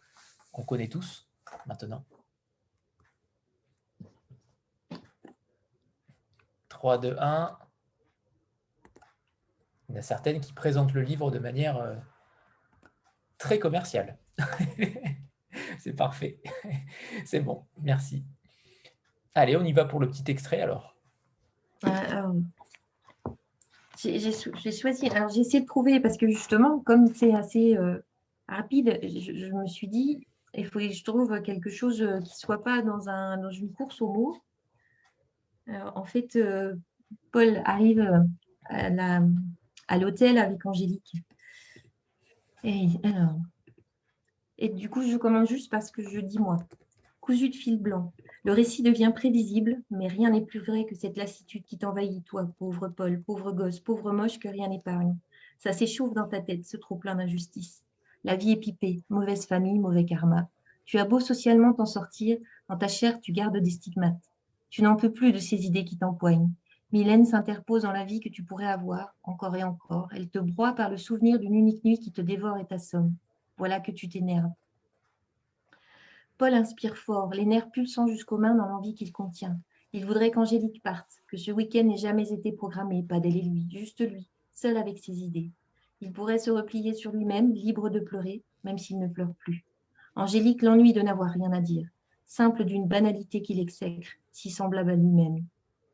qu'on 0.51 0.65
connaît 0.65 0.89
tous 0.89 1.29
maintenant. 1.67 2.05
3, 6.69 6.99
2, 6.99 7.17
1. 7.19 7.59
Il 9.89 9.95
y 9.95 9.97
en 9.97 9.99
a 9.99 10.03
certaines 10.03 10.41
qui 10.41 10.53
présentent 10.53 10.95
le 10.95 11.03
livre 11.03 11.31
de 11.31 11.39
manière 11.39 11.77
euh, 11.77 11.95
très 13.37 13.59
commerciale. 13.59 14.19
C'est 15.79 15.93
parfait. 15.93 16.41
C'est 17.27 17.41
bon, 17.41 17.67
merci. 17.79 18.25
Allez, 19.35 19.57
on 19.57 19.65
y 19.65 19.73
va 19.73 19.85
pour 19.85 20.01
le 20.01 20.09
petit 20.09 20.25
extrait 20.31 20.61
alors. 20.61 20.94
Euh, 21.85 22.41
j'ai 23.97 24.73
choisi, 24.73 25.09
alors 25.09 25.31
j'ai 25.31 25.41
essayé 25.41 25.61
de 25.61 25.67
trouver, 25.67 26.01
parce 26.01 26.17
que 26.17 26.29
justement, 26.29 26.81
comme 26.81 27.07
c'est 27.15 27.35
assez 27.35 27.77
euh, 27.77 27.99
rapide, 28.49 28.99
je, 29.03 29.53
me 29.53 29.67
suis 29.67 29.89
dit, 29.89 30.27
il 30.55 30.67
faut 30.67 30.79
que 30.79 30.91
je 30.91 31.05
trouve 31.05 31.41
quelque 31.43 31.71
chose 31.71 31.99
qui 31.99 32.31
ne 32.31 32.37
soit 32.37 32.63
pas 32.63 32.83
dans, 32.83 33.09
un, 33.09 33.39
dans 33.39 33.51
une 33.51 33.73
course 33.73 34.01
aux 34.03 34.13
mots. 34.13 34.37
en 35.69 36.05
fait, 36.05 36.39
Paul 37.33 37.63
arrive 37.65 38.25
à 38.69 39.99
l'hôtel 39.99 40.39
avec 40.39 40.65
Angélique. 40.67 41.13
Alors, 43.03 43.37
et 44.59 44.69
du 44.69 44.89
coup, 44.89 45.03
je 45.03 45.17
commence 45.17 45.49
juste 45.49 45.71
parce 45.71 45.91
que 45.91 46.03
je 46.09 46.21
dis 46.21 46.39
moi. 46.39 46.59
Cousu 47.21 47.49
de 47.49 47.55
fil 47.55 47.79
blanc. 47.79 48.13
Le 48.45 48.53
récit 48.53 48.83
devient 48.83 49.11
prévisible, 49.15 49.83
mais 49.91 50.07
rien 50.07 50.29
n'est 50.29 50.45
plus 50.45 50.61
vrai 50.61 50.85
que 50.85 50.95
cette 50.95 51.17
lassitude 51.17 51.65
qui 51.65 51.79
t'envahit, 51.79 52.23
toi, 52.25 52.47
pauvre 52.59 52.89
Paul, 52.89 53.23
pauvre 53.23 53.53
gosse, 53.53 53.81
pauvre 53.81 54.13
moche 54.13 54.39
que 54.39 54.49
rien 54.49 54.69
n'épargne. 54.69 55.17
Ça 55.59 55.73
s'échauffe 55.73 56.13
dans 56.13 56.29
ta 56.29 56.41
tête, 56.41 56.67
ce 56.67 56.77
trop 56.77 56.97
plein 56.97 57.15
d'injustice. 57.15 57.83
La 58.23 58.37
vie 58.37 58.53
est 58.53 58.57
pipée, 58.57 59.03
mauvaise 59.09 59.47
famille, 59.47 59.79
mauvais 59.79 60.05
karma. 60.05 60.51
Tu 60.85 60.99
as 60.99 61.07
beau 61.07 61.21
socialement 61.21 61.73
t'en 61.73 61.87
sortir, 61.87 62.37
dans 62.69 62.77
ta 62.77 62.87
chair 62.87 63.19
tu 63.23 63.33
gardes 63.33 63.57
des 63.57 63.71
stigmates. 63.71 64.31
Tu 64.69 64.83
n'en 64.83 64.97
peux 64.97 65.11
plus 65.11 65.33
de 65.33 65.39
ces 65.39 65.65
idées 65.65 65.87
qui 65.87 65.97
t'empoignent. 65.97 66.51
Mylène 66.93 67.25
s'interpose 67.25 67.83
dans 67.83 67.93
la 67.93 68.05
vie 68.05 68.21
que 68.21 68.29
tu 68.29 68.43
pourrais 68.43 68.67
avoir, 68.67 69.17
encore 69.23 69.57
et 69.57 69.65
encore. 69.65 70.11
Elle 70.13 70.29
te 70.29 70.39
broie 70.39 70.75
par 70.75 70.91
le 70.91 70.99
souvenir 70.99 71.39
d'une 71.39 71.55
unique 71.55 71.83
nuit 71.83 71.99
qui 71.99 72.13
te 72.13 72.21
dévore 72.21 72.59
et 72.59 72.67
t'assomme. 72.67 73.15
Voilà 73.57 73.81
que 73.81 73.91
tu 73.91 74.07
t'énerves. 74.07 74.53
Paul 76.37 76.55
inspire 76.55 76.97
fort, 76.97 77.33
les 77.33 77.45
nerfs 77.45 77.71
pulsant 77.71 78.09
jusqu'aux 78.09 78.39
mains 78.39 78.57
dans 78.57 78.67
l'envie 78.67 78.95
qu'il 78.95 79.13
contient. 79.13 79.57
Il 79.93 80.05
voudrait 80.05 80.33
qu'Angélique 80.33 80.83
parte, 80.83 81.23
que 81.29 81.37
ce 81.37 81.53
week-end 81.53 81.85
n'ait 81.85 81.97
jamais 81.97 82.33
été 82.33 82.51
programmé, 82.51 83.05
pas 83.05 83.21
d'elle 83.21 83.37
et 83.37 83.43
lui, 83.43 83.69
juste 83.71 84.01
lui, 84.01 84.29
seul 84.53 84.77
avec 84.77 84.99
ses 84.99 85.21
idées. 85.21 85.53
Il 86.01 86.13
pourrait 86.13 86.39
se 86.39 86.51
replier 86.51 86.93
sur 86.93 87.13
lui-même, 87.13 87.53
libre 87.53 87.89
de 87.89 88.01
pleurer, 88.01 88.43
même 88.65 88.79
s'il 88.79 88.99
ne 88.99 89.07
pleure 89.07 89.33
plus. 89.39 89.65
Angélique 90.17 90.63
l'ennuie 90.63 90.93
de 90.93 91.03
n'avoir 91.03 91.31
rien 91.31 91.53
à 91.53 91.61
dire, 91.61 91.89
simple 92.27 92.65
d'une 92.65 92.89
banalité 92.89 93.41
qu'il 93.41 93.61
exècre, 93.61 94.11
si 94.33 94.51
semblable 94.51 94.91
à 94.91 94.97
lui-même. 94.97 95.45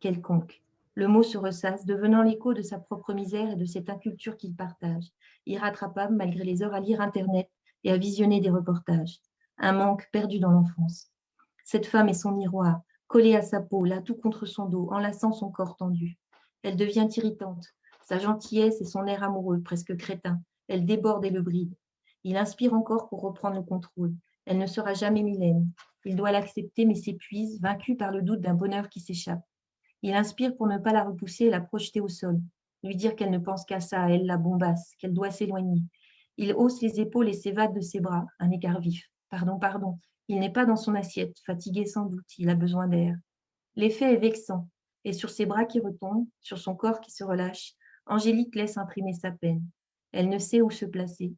Quelconque, 0.01 0.63
le 0.95 1.07
mot 1.07 1.23
se 1.23 1.37
ressasse, 1.37 1.85
devenant 1.85 2.23
l'écho 2.23 2.55
de 2.55 2.63
sa 2.63 2.79
propre 2.79 3.13
misère 3.13 3.51
et 3.51 3.57
de 3.57 3.67
cette 3.67 3.91
inculture 3.91 4.39
qu'il 4.39 4.55
partage, 4.55 5.13
irrattrapable 5.45 6.17
malgré 6.17 6.45
les 6.45 6.63
heures 6.63 6.75
à 6.75 6.81
lire 6.81 7.03
Internet 7.03 7.51
et 7.85 7.93
à 7.93 7.99
visionner 7.99 8.41
des 8.41 8.51
reportages. 8.51 9.21
Un 9.63 9.73
manque 9.73 10.09
perdu 10.11 10.39
dans 10.39 10.51
l'enfance. 10.51 11.13
Cette 11.65 11.85
femme 11.85 12.09
est 12.09 12.15
son 12.15 12.33
miroir, 12.33 12.81
collée 13.09 13.37
à 13.37 13.43
sa 13.43 13.61
peau, 13.61 13.85
là 13.85 14.01
tout 14.01 14.15
contre 14.15 14.47
son 14.47 14.65
dos, 14.65 14.89
enlaçant 14.91 15.33
son 15.33 15.51
corps 15.51 15.77
tendu. 15.77 16.19
Elle 16.63 16.77
devient 16.77 17.07
irritante. 17.15 17.67
Sa 18.01 18.19
gentillesse 18.19 18.81
et 18.81 18.87
son 18.87 19.07
air 19.07 19.23
amoureux, 19.23 19.61
presque 19.61 19.95
crétin. 19.99 20.41
Elle 20.67 20.87
déborde 20.87 21.27
et 21.27 21.31
le 21.31 21.43
bride. 21.43 21.75
Il 22.25 22.39
inspire 22.39 22.73
encore 22.73 23.11
pour 23.11 23.21
reprendre 23.21 23.57
le 23.57 23.63
contrôle. 23.63 24.15
Elle 24.47 24.57
ne 24.57 24.67
sera 24.67 24.95
jamais 24.95 25.23
Mylène. 25.23 25.71
Il 26.07 26.17
doit 26.17 26.33
l'accepter 26.33 26.87
mais 26.87 26.95
s'épuise, 26.95 27.61
vaincu 27.61 27.97
par 27.97 28.13
le 28.13 28.23
doute 28.23 28.41
d'un 28.41 28.55
bonheur 28.55 28.89
qui 28.89 29.01
s'échappe. 29.01 29.43
Il 30.01 30.15
inspire 30.15 30.57
pour 30.57 30.69
ne 30.69 30.79
pas 30.79 30.95
la 30.95 31.05
repousser 31.05 31.45
et 31.45 31.51
la 31.51 31.61
projeter 31.61 32.01
au 32.01 32.09
sol, 32.09 32.41
lui 32.83 32.97
dire 32.97 33.15
qu'elle 33.15 33.31
ne 33.31 33.39
pense 33.39 33.67
qu'à 33.67 33.81
ça, 33.81 34.09
elle 34.09 34.25
la 34.25 34.39
bombasse, 34.39 34.95
qu'elle 34.99 35.13
doit 35.13 35.31
s'éloigner. 35.31 35.83
Il 36.39 36.55
hausse 36.55 36.81
les 36.81 36.99
épaules 36.99 37.29
et 37.29 37.35
s'évade 37.35 37.75
de 37.75 37.83
ses 37.83 38.01
bras, 38.01 38.25
un 38.39 38.51
écart 38.51 38.81
vif. 38.81 39.11
Pardon, 39.31 39.59
pardon, 39.59 39.99
il 40.29 40.39
n'est 40.39 40.53
pas 40.53 40.67
dans 40.67 40.77
son 40.77 40.95
assiette, 40.95 41.39
fatigué 41.47 41.87
sans 41.87 42.07
doute, 42.07 42.27
il 42.39 42.51
a 42.51 42.55
besoin 42.55 42.89
d'air. 42.89 43.17
L'effet 43.77 44.13
est 44.13 44.19
vexant, 44.19 44.69
et 45.05 45.13
sur 45.13 45.31
ses 45.31 45.47
bras 45.47 45.65
qui 45.65 45.81
retombent, 45.81 46.27
sur 46.41 46.59
son 46.59 46.75
corps 46.75 47.01
qui 47.01 47.11
se 47.11 47.25
relâche, 47.25 47.75
Angélique 48.07 48.55
laisse 48.57 48.77
imprimer 48.77 49.13
sa 49.13 49.31
peine. 49.31 49.63
Elle 50.13 50.29
ne 50.29 50.39
sait 50.39 50.61
où 50.63 50.71
se 50.71 50.85
placer. 50.85 51.35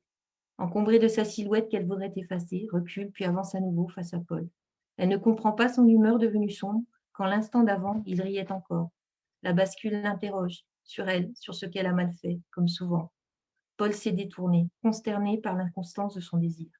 Encombrée 0.58 0.98
de 0.98 1.08
sa 1.08 1.24
silhouette 1.24 1.68
qu'elle 1.68 1.86
voudrait 1.86 2.12
effacer, 2.16 2.66
recule 2.72 3.10
puis 3.10 3.24
avance 3.24 3.54
à 3.54 3.60
nouveau 3.60 3.88
face 3.88 4.14
à 4.14 4.20
Paul. 4.20 4.48
Elle 4.96 5.08
ne 5.08 5.16
comprend 5.16 5.52
pas 5.52 5.68
son 5.68 5.86
humeur 5.86 6.18
devenue 6.18 6.50
sombre, 6.50 6.84
quand 7.12 7.26
l'instant 7.26 7.62
d'avant, 7.62 8.02
il 8.06 8.22
riait 8.22 8.50
encore. 8.50 8.90
La 9.42 9.52
bascule 9.52 10.00
l'interroge 10.00 10.64
sur 10.84 11.08
elle, 11.08 11.30
sur 11.34 11.54
ce 11.54 11.66
qu'elle 11.66 11.86
a 11.86 11.92
mal 11.92 12.12
fait, 12.20 12.40
comme 12.50 12.68
souvent. 12.68 13.12
Paul 13.76 13.92
s'est 13.92 14.12
détourné, 14.12 14.68
consterné 14.82 15.38
par 15.38 15.56
l'inconstance 15.56 16.14
de 16.14 16.20
son 16.20 16.38
désir. 16.38 16.70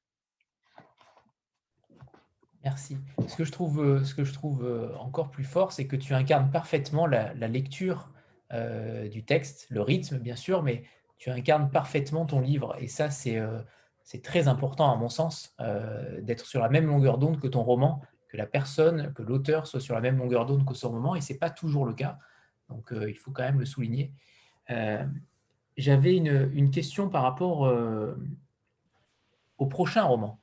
Merci. 2.63 2.97
Ce 3.27 3.35
que 3.35 3.43
je 3.43 3.51
trouve, 3.51 3.83
euh, 3.83 3.99
que 4.15 4.63
euh, 4.63 4.95
encore 4.97 5.29
plus 5.29 5.43
fort, 5.43 5.73
c'est 5.73 5.85
que 5.85 5.97
tu 5.97 6.13
incarnes 6.13 6.49
parfaitement 6.49 7.05
la, 7.05 7.33
lecture 7.33 8.09
euh, 8.53 9.09
du 9.09 9.25
texte, 9.25 9.67
le 9.69 9.81
rythme 9.81 10.17
bien 10.17 10.37
sûr, 10.37 10.63
mais 10.63 10.83
tu 11.17 11.29
incarnes 11.29 11.69
parfaitement 11.69 12.25
ton 12.25 12.39
livre. 12.39 12.75
Et 12.79 12.87
ça, 12.87 13.09
c'est 13.09 13.41
très 14.23 14.47
important 14.47 14.91
à 14.91 14.95
mon 14.95 15.09
sens, 15.09 15.55
d'être 16.21 16.45
sur 16.45 16.61
la 16.61 16.69
même 16.69 16.87
longueur 16.87 17.17
d'onde 17.17 17.39
que 17.39 17.47
ton 17.47 17.63
roman, 17.63 18.01
que 18.29 18.37
la 18.37 18.45
personne, 18.45 19.13
que 19.13 19.23
l'auteur 19.23 19.67
soit 19.67 19.79
sur 19.79 19.95
la 19.95 20.01
même 20.01 20.17
longueur 20.17 20.45
d'onde 20.45 20.65
qu'au 20.65 20.73
ce 20.73 20.87
moment, 20.87 21.15
et 21.15 21.21
ce 21.21 21.31
n'est 21.31 21.39
pas 21.39 21.49
toujours 21.49 21.85
le 21.85 21.93
cas. 21.93 22.17
Donc, 22.67 22.91
il 22.91 23.17
faut 23.17 23.31
quand 23.31 23.43
même 23.43 23.59
le 23.59 23.65
souligner. 23.65 24.11
J'avais 25.77 26.17
une, 26.17 26.71
question 26.71 27.09
par 27.09 27.23
rapport 27.23 27.71
au 29.57 29.65
prochain 29.65 30.03
roman. 30.03 30.41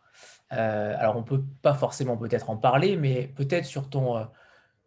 Alors, 0.51 1.16
on 1.16 1.20
ne 1.20 1.24
peut 1.24 1.44
pas 1.62 1.74
forcément 1.74 2.16
peut-être 2.16 2.51
en 2.51 2.56
parler, 2.56 2.97
mais 2.97 3.31
peut-être 3.36 3.64
sur 3.64 3.89
ton, 3.89 4.27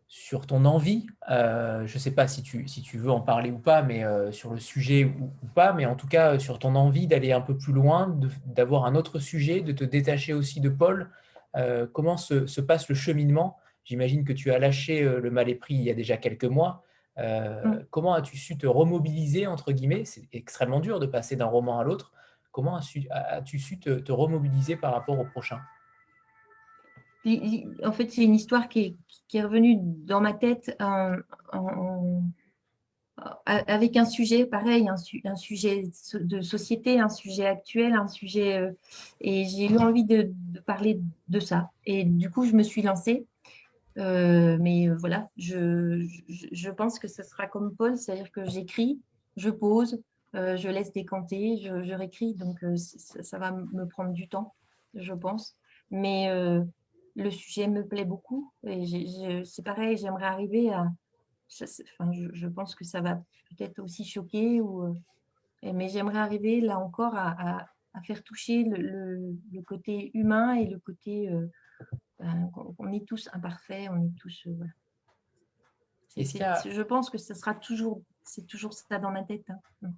sur 0.07 0.45
ton 0.45 0.65
envie. 0.65 1.07
je 1.29 1.83
ne 1.83 1.99
sais 1.99 2.11
pas 2.11 2.27
si 2.27 2.43
tu, 2.43 2.67
si 2.67 2.81
tu 2.81 2.97
veux 2.97 3.11
en 3.11 3.21
parler 3.21 3.49
ou 3.51 3.59
pas, 3.59 3.81
mais 3.81 4.03
sur 4.31 4.51
le 4.51 4.59
sujet 4.59 5.05
ou, 5.05 5.31
ou, 5.41 5.47
pas, 5.55 5.71
mais 5.73 5.85
en 5.85 5.95
tout 5.95 6.07
cas 6.07 6.37
sur 6.37 6.59
ton 6.59 6.75
envie 6.75 7.07
d'aller 7.07 7.31
un 7.31 7.41
peu 7.41 7.57
plus 7.57 7.73
loin, 7.73 8.17
d'avoir 8.45 8.85
un 8.85 8.95
autre 8.95 9.19
sujet, 9.19 9.61
de 9.61 9.71
te 9.71 9.85
détacher 9.85 10.33
aussi 10.33 10.59
de 10.59 10.69
Paul, 10.69 11.09
euh, 11.55 11.85
comment 11.91 12.17
se, 12.17 12.61
passe 12.61 12.89
le 12.89 12.95
cheminement? 12.95 13.57
J'imagine 13.83 14.23
que 14.23 14.33
tu 14.33 14.51
as 14.51 14.59
lâché 14.59 15.03
euh, 15.03 15.19
le 15.19 15.29
mal 15.29 15.49
épris 15.49 15.75
il 15.75 15.83
y 15.83 15.89
a 15.89 15.93
déjà 15.93 16.17
quelques 16.17 16.45
mois. 16.45 16.83
Euh, 17.19 17.63
mm. 17.63 17.85
Comment 17.91 18.13
as-tu 18.13 18.37
su 18.37 18.57
te 18.57 18.65
remobiliser, 18.65 19.47
entre 19.47 19.71
guillemets? 19.71 20.05
C'est 20.05 20.27
extrêmement 20.33 20.79
dur 20.79 20.99
de 20.99 21.05
passer 21.05 21.35
d'un 21.35 21.45
roman 21.45 21.79
à 21.79 21.83
l'autre. 21.83 22.11
Comment 22.53 22.77
as-tu 22.77 23.59
su 23.59 23.79
te, 23.79 24.11
remobiliser 24.11 24.77
par 24.77 24.93
rapport 24.93 25.19
au 25.19 25.25
prochain? 25.25 25.59
En 27.25 27.91
fait, 27.91 28.09
c'est 28.09 28.23
une 28.23 28.35
histoire 28.35 28.69
qui 28.69 28.95
est, 29.33 29.41
revenue 29.41 29.77
dans 29.79 30.21
ma 30.21 30.33
tête 30.33 30.75
en, 30.79 31.15
avec 33.45 33.97
un 33.97 34.05
sujet 34.05 34.45
pareil, 34.45 34.87
un, 34.89 35.35
sujet 35.35 35.83
de 36.13 36.41
société, 36.41 36.99
un 36.99 37.09
sujet 37.09 37.45
actuel, 37.45 37.93
un 37.93 38.07
sujet. 38.07 38.57
Euh, 38.57 38.71
et 39.21 39.45
j'ai 39.45 39.71
eu 39.71 39.77
envie 39.77 40.03
de, 40.03 40.31
parler 40.65 40.99
de 41.27 41.39
ça. 41.39 41.71
Et 41.85 42.03
du 42.03 42.29
coup, 42.29 42.45
je 42.45 42.53
me 42.53 42.63
suis 42.63 42.81
lancée. 42.81 43.25
Euh, 43.97 44.57
mais 44.59 44.89
euh, 44.89 44.95
voilà, 44.95 45.29
je, 45.37 46.69
pense 46.71 46.97
que 46.97 47.07
ce 47.07 47.21
sera 47.23 47.47
comme 47.47 47.75
Paul, 47.75 47.97
c'est-à-dire 47.97 48.31
que 48.31 48.45
j'écris, 48.45 48.99
je 49.37 49.49
pose, 49.51 50.01
je 50.33 50.67
laisse 50.69 50.91
décanter, 50.91 51.57
je, 51.57 51.83
je 51.83 51.93
réécris. 51.93 52.35
Donc, 52.35 52.59
ça, 52.75 53.23
ça, 53.23 53.37
va 53.37 53.51
me 53.51 53.85
prendre 53.87 54.11
du 54.11 54.27
temps, 54.27 54.55
je 54.93 55.13
pense. 55.13 55.57
Mais 55.91 56.29
le 57.15 57.31
sujet 57.31 57.67
me 57.67 57.85
plaît 57.85 58.05
beaucoup. 58.05 58.51
Et 58.65 59.43
c'est 59.45 59.63
pareil, 59.63 59.97
j'aimerais 59.97 60.25
arriver 60.25 60.71
à. 60.71 60.87
Enfin, 61.61 62.11
je, 62.11 62.47
pense 62.47 62.73
que 62.73 62.83
ça 62.83 63.01
va 63.01 63.15
peut-être 63.49 63.79
aussi 63.79 64.05
choquer, 64.05 64.59
ou, 64.59 64.83
euh, 64.83 64.93
mais 65.73 65.87
j'aimerais 65.87 66.17
arriver 66.17 66.61
là 66.61 66.79
encore 66.79 67.15
à, 67.15 67.67
faire 68.05 68.23
toucher 68.23 68.63
le, 68.63 69.37
côté 69.67 70.09
humain 70.15 70.55
et 70.55 70.65
le 70.65 70.79
côté. 70.79 71.29
Euh, 71.29 71.47
ben, 72.19 72.49
on 72.79 72.91
est 72.91 73.05
tous 73.05 73.29
imparfaits, 73.33 73.89
on 73.91 74.03
est 74.03 74.15
tous. 74.19 74.47
Euh, 74.47 74.65
je 76.17 76.81
pense 76.81 77.09
que 77.09 77.17
ce 77.17 77.33
sera 77.33 77.53
toujours, 77.53 78.01
c'est 78.23 78.47
toujours 78.47 78.73
ça 78.73 78.97
dans 78.97 79.11
ma 79.11 79.23
tête. 79.23 79.47
Hein. 79.81 79.91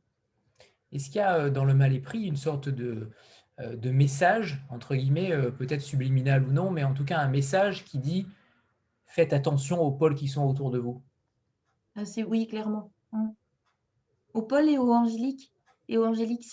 Est-ce 0.91 1.10
qu'il 1.10 1.18
y 1.18 1.24
a 1.24 1.49
dans 1.49 1.66
le 1.66 1.74
mal 1.74 1.94
épris 1.94 2.24
une 2.24 2.38
sorte 2.38 2.70
de, 2.70 3.10
euh, 3.62 3.76
de 3.78 3.90
message, 3.90 4.62
entre 4.70 4.95
guillemets, 4.95 5.32
euh, 5.32 5.49
peut-être 5.49 5.82
subliminal 5.82 6.44
ou 6.44 6.52
non, 6.52 6.72
mais 6.72 6.84
en 6.84 6.94
tout 6.94 7.06
cas 7.06 7.20
un 7.20 7.30
message 7.30 7.86
qui 7.86 7.99
dit 7.99 8.28
faites 9.06 9.32
attention 9.32 9.82
aux 9.82 9.91
pôles 9.91 10.16
qui 10.16 10.28
sont 10.28 10.44
autour 10.45 10.72
de 10.72 10.80
vous? 10.80 11.02
C'est 12.03 12.24
oui, 12.24 12.48
clairement. 12.48 12.91
Hein. 13.14 13.34
Aux 14.34 14.41
pôles 14.41 14.68
et 14.68 14.78
aux 14.78 14.91
angéliques. 14.91 15.53
Et 15.88 15.98
aux 15.98 16.03
angéliques, 16.03 16.44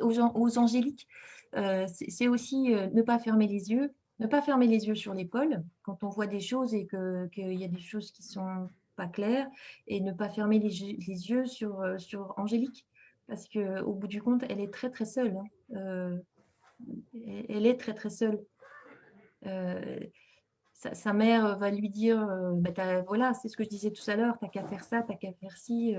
aux, 0.00 0.58
angéliques, 0.58 1.08
euh, 1.56 1.86
c'est 1.88 2.28
aussi 2.28 2.68
ne 2.68 3.02
pas 3.02 3.18
fermer 3.18 3.48
les 3.48 3.70
yeux, 3.70 3.94
ne 4.20 4.26
pas 4.26 4.42
fermer 4.42 4.66
les 4.66 4.86
yeux 4.86 4.94
sur 4.94 5.14
les 5.14 5.24
pôles 5.24 5.64
quand 5.82 6.04
on 6.04 6.10
voit 6.10 6.26
des 6.26 6.40
choses 6.40 6.74
et 6.74 6.86
qu'il 6.86 7.54
y 7.54 7.64
a 7.64 7.68
des 7.68 7.80
choses 7.80 8.12
qui 8.12 8.22
sont 8.22 8.68
pas 8.94 9.08
claires, 9.08 9.48
et 9.88 10.00
ne 10.00 10.12
pas 10.12 10.28
fermer 10.28 10.58
les, 10.58 10.70
yeux 10.70 11.46
sur, 11.46 11.82
sur 11.98 12.34
Angélique, 12.36 12.86
parce 13.26 13.48
qu'au 13.48 13.92
bout 13.94 14.08
du 14.08 14.22
compte, 14.22 14.44
elle 14.48 14.60
est 14.60 14.72
très 14.72 14.90
très 14.90 15.06
seule. 15.06 15.36
Hein 15.74 16.18
elle 17.48 17.66
est 17.66 17.78
très 17.78 17.94
très 17.94 18.10
seule. 18.10 18.44
Euh, 19.46 20.00
sa, 20.72 21.12
mère 21.14 21.58
va 21.58 21.70
lui 21.70 21.88
dire, 21.88 22.20
euh, 22.28 22.52
bah, 22.54 23.00
voilà, 23.06 23.32
c'est 23.32 23.48
ce 23.48 23.56
que 23.56 23.64
je 23.64 23.70
disais 23.70 23.90
tout 23.90 24.08
à 24.10 24.16
l'heure, 24.16 24.36
t'as 24.38 24.48
qu'à 24.48 24.64
faire 24.64 24.84
ça, 24.84 25.02
t'as 25.02 25.14
qu'à 25.14 25.32
faire 25.32 25.56
ci. 25.56 25.96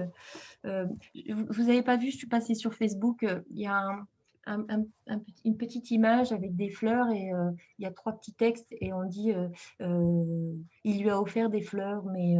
Euh, 0.65 0.85
vous 1.13 1.63
n'avez 1.63 1.81
pas 1.81 1.97
vu, 1.97 2.11
je 2.11 2.17
suis 2.17 2.27
passée 2.27 2.53
sur 2.53 2.73
Facebook, 2.73 3.25
il 3.49 3.59
y 3.59 3.67
a 3.67 4.05
une 4.47 5.57
petite 5.57 5.89
image 5.89 6.31
avec 6.31 6.55
des 6.55 6.69
fleurs 6.69 7.09
et 7.09 7.31
il 7.79 7.83
y 7.83 7.87
a 7.87 7.91
trois 7.91 8.13
petits 8.13 8.35
textes 8.35 8.67
et 8.69 8.93
on 8.93 9.05
dit, 9.05 9.33
il 9.79 11.01
lui 11.01 11.09
a 11.09 11.19
offert 11.19 11.49
des 11.49 11.61
fleurs, 11.61 12.05
mais 12.05 12.35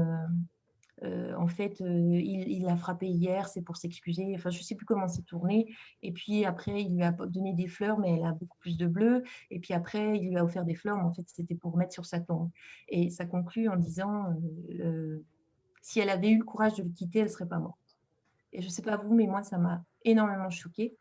euh, 1.06 1.36
en 1.36 1.48
fait, 1.48 1.82
euh, 1.82 2.20
il 2.20 2.64
l'a 2.64 2.76
frappé 2.76 3.08
hier, 3.08 3.48
c'est 3.48 3.62
pour 3.62 3.78
s'excuser. 3.78 4.34
Enfin, 4.36 4.50
je 4.50 4.58
ne 4.58 4.64
sais 4.64 4.76
plus 4.76 4.86
comment 4.86 5.08
c'est 5.08 5.24
tourné. 5.24 5.74
Et 6.02 6.12
puis 6.12 6.46
après, 6.46 6.82
il 6.82 6.96
lui 6.96 7.04
a 7.04 7.12
donné 7.12 7.54
des 7.54 7.68
fleurs, 7.68 8.00
mais 8.00 8.14
elle 8.14 8.26
a 8.26 8.32
beaucoup 8.32 8.58
plus 8.60 8.78
de 8.78 8.88
bleu. 8.88 9.24
Et 9.52 9.60
puis 9.60 9.74
après, 9.74 10.18
il 10.18 10.30
lui 10.30 10.38
a 10.38 10.44
offert 10.44 10.66
des 10.66 10.76
fleurs, 10.76 10.98
mais 10.98 11.04
en 11.04 11.14
fait, 11.14 11.28
c'était 11.28 11.56
pour 11.56 11.78
mettre 11.78 11.94
sur 11.94 12.06
sa 12.06 12.20
tombe. 12.20 12.50
Et 12.90 13.10
ça 13.10 13.26
conclut 13.26 13.70
en 13.70 13.76
disant, 13.76 14.34
euh, 14.80 15.24
si 15.82 16.00
elle 16.00 16.10
avait 16.10 16.30
eu 16.30 16.40
le 16.40 16.46
courage 16.46 16.76
de 16.76 16.84
le 16.84 16.90
quitter, 16.90 17.20
elle 17.20 17.26
ne 17.26 17.32
serait 17.32 17.48
pas 17.48 17.60
morte. 17.60 17.78
Et 18.54 18.62
je 18.62 18.68
ne 18.68 18.72
sais 18.72 18.82
pas 18.82 18.98
vous, 18.98 19.14
mais 19.14 19.28
moi, 19.28 19.44
ça 19.44 19.58
m'a 19.58 19.84
énormément 20.04 20.50
choquée. 20.50 20.96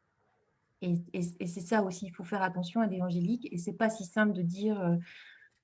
Et, 0.82 0.96
c'est 1.22 1.60
ça 1.62 1.82
aussi, 1.82 2.06
il 2.06 2.10
faut 2.10 2.24
faire 2.24 2.42
attention 2.42 2.82
à 2.82 2.88
des 2.88 3.00
angéliques. 3.00 3.48
Et 3.50 3.58
c'est 3.58 3.72
pas 3.72 3.88
si 3.88 4.04
simple 4.04 4.34
de 4.34 4.42
dire, 4.42 4.98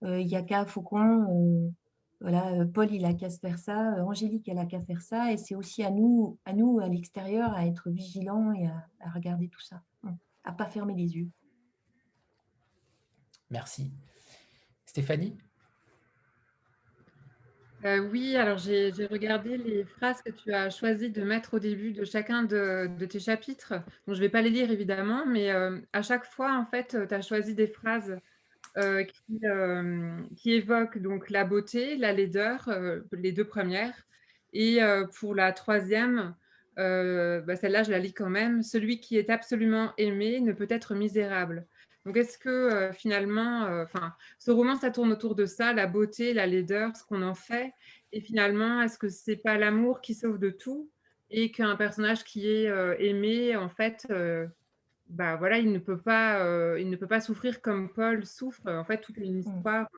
il 0.03 0.27
y 0.27 0.37
a 0.37 0.43
qu'à 0.43 0.65
Faucon 0.65 1.75
voilà, 2.21 2.53
euh, 2.53 2.67
Paul, 2.67 2.93
il 2.93 3.05
a 3.07 3.15
qu'à 3.15 3.31
se 3.31 3.39
faire 3.39 3.59
ça, 3.59 3.95
euh, 3.95 4.03
Angélique, 4.03 4.49
elle 4.49 4.59
a 4.59 4.67
qu'à 4.67 4.81
faire 4.83 5.01
ça, 5.01 5.33
et 5.33 5.39
c'est 5.39 5.55
aussi 5.55 5.83
à 5.83 5.91
nous, 5.91 6.39
à 6.45 6.53
nous, 6.53 6.79
à 6.81 6.89
l'extérieur, 6.89 7.55
à 7.55 7.67
être 7.67 7.89
vigilants 7.91 8.53
et 8.53 8.67
à, 8.67 9.11
regarder 9.15 9.49
tout 9.49 9.61
ça, 9.61 9.83
hein, 10.05 10.15
à 10.45 10.53
pas 10.53 10.67
fermer 10.67 10.95
les 10.95 11.17
yeux. 11.17 11.29
Merci. 13.51 13.91
Stéphanie? 14.85 15.37
Euh, 17.87 18.07
Oui, 18.11 18.37
alors 18.37 18.59
j'ai 18.59 18.91
regardé 19.11 19.57
les 19.57 19.85
phrases 19.85 20.21
que 20.21 20.31
tu 20.31 20.53
as 20.53 20.69
choisi 20.69 21.11
de 21.11 21.23
mettre 21.23 21.55
au 21.55 21.59
début 21.59 21.93
de 21.93 22.05
chacun 22.05 22.43
de, 22.43 23.07
tes 23.07 23.19
chapitres. 23.19 23.73
je 24.07 24.13
ne 24.13 24.19
vais 24.19 24.29
pas 24.29 24.43
les 24.43 24.51
lire 24.51 24.71
évidemment, 24.71 25.25
mais 25.25 25.51
à 25.51 26.03
chaque 26.03 26.27
fois, 26.27 26.55
en 26.59 26.67
fait, 26.67 26.95
tu 27.09 27.15
as 27.15 27.23
choisi 27.23 27.55
des 27.55 27.67
phrases 27.67 28.21
euh, 28.77 29.03
qui, 29.03 29.41
euh, 29.45 30.21
qui, 30.37 30.53
évoque 30.53 30.99
donc 30.99 31.29
la 31.29 31.45
beauté, 31.45 31.97
la 31.97 32.13
laideur, 32.13 32.69
euh, 32.69 33.01
les 33.13 33.33
deux 33.33 33.45
premières. 33.45 34.07
Et 34.53 34.81
pour 35.19 35.35
la 35.37 35.53
troisième, 35.53 36.35
bah, 36.77 37.57
celle-là, 37.57 37.85
je 37.85 37.93
la 37.93 38.01
lis 38.01 38.13
quand 38.13 38.31
même. 38.31 38.65
Celui 38.65 38.99
qui 38.99 39.17
est 39.17 39.31
absolument 39.31 39.93
aimé 39.97 40.41
ne 40.41 40.53
peut 40.53 40.67
être 40.69 40.97
misérable. 40.97 41.67
Donc, 42.05 42.17
est-ce 42.17 42.37
que 42.37 42.91
finalement, 42.93 43.87
ce 44.41 44.51
roman, 44.51 44.75
ça 44.75 44.91
tourne 44.91 45.13
autour 45.13 45.37
de 45.37 45.47
ça, 45.47 45.73
la 45.73 45.87
beauté, 45.87 46.35
la 46.35 46.49
laideur, 46.49 46.97
ce 46.97 47.05
qu'on 47.05 47.23
en 47.23 47.35
fait. 47.35 47.73
Et 48.11 48.21
finalement, 48.21 48.83
est-ce 48.83 48.99
que 48.99 49.09
c'est 49.09 49.37
pas 49.37 49.57
l'amour 49.57 50.01
qui 50.01 50.15
sauve 50.15 50.41
de 50.41 50.51
tout 50.51 50.91
et 51.31 51.53
qu'un 51.53 51.77
personnage 51.77 52.25
qui 52.25 52.49
est 52.49 52.69
aimé, 52.99 53.55
en 53.55 53.69
fait, 53.69 54.09
bah 55.11 55.35
voilà, 55.37 55.59
il 55.59 55.73
ne 55.73 55.79
peut 55.79 55.99
pas, 55.99 56.45
euh, 56.45 56.79
il 56.81 56.89
ne 56.89 56.97
peut 56.97 57.09
pas 57.09 57.21
souffrir 57.21 57.61
comme 57.61 57.93
Paul 57.93 58.25
souffre. 58.25 58.63
En 58.67 58.85
fait, 58.85 59.01
toute 59.01 59.17
une 59.17 59.35
mmh. 59.35 59.39
histoire 59.41 59.89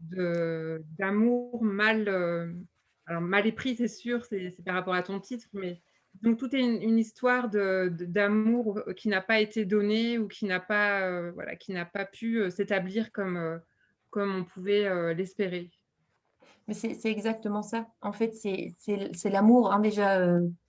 de 0.00 0.82
d'amour 0.98 1.62
mal, 1.64 2.08
euh, 2.08 2.52
alors 3.06 3.22
mal 3.22 3.46
épris, 3.46 3.74
c'est 3.76 3.88
sûr, 3.88 4.24
c'est 4.24 4.54
par 4.64 4.74
rapport 4.74 4.94
à 4.94 5.02
ton 5.02 5.18
titre, 5.18 5.48
mais 5.52 5.80
donc 6.22 6.38
tout 6.38 6.54
est 6.54 6.60
une, 6.60 6.98
histoire 6.98 7.50
de 7.50 7.92
d'amour 7.92 8.82
qui 8.96 9.08
n'a 9.08 9.20
pas 9.20 9.40
été 9.40 9.64
donné 9.64 10.18
ou 10.18 10.28
qui 10.28 10.46
n'a 10.46 10.60
pas, 10.60 11.02
euh, 11.02 11.32
voilà, 11.32 11.56
qui 11.56 11.72
n'a 11.72 11.84
pas 11.84 12.04
pu 12.04 12.48
s'établir 12.50 13.10
comme 13.10 13.60
comme 14.10 14.34
on 14.34 14.44
pouvait 14.44 15.14
l'espérer. 15.14 15.70
Mais 16.68 16.74
c'est 16.74 17.04
exactement 17.04 17.62
ça. 17.62 17.88
En 18.00 18.12
fait, 18.12 18.32
c'est 18.32 19.30
l'amour, 19.30 19.72
hein, 19.72 19.80
déjà 19.80 20.20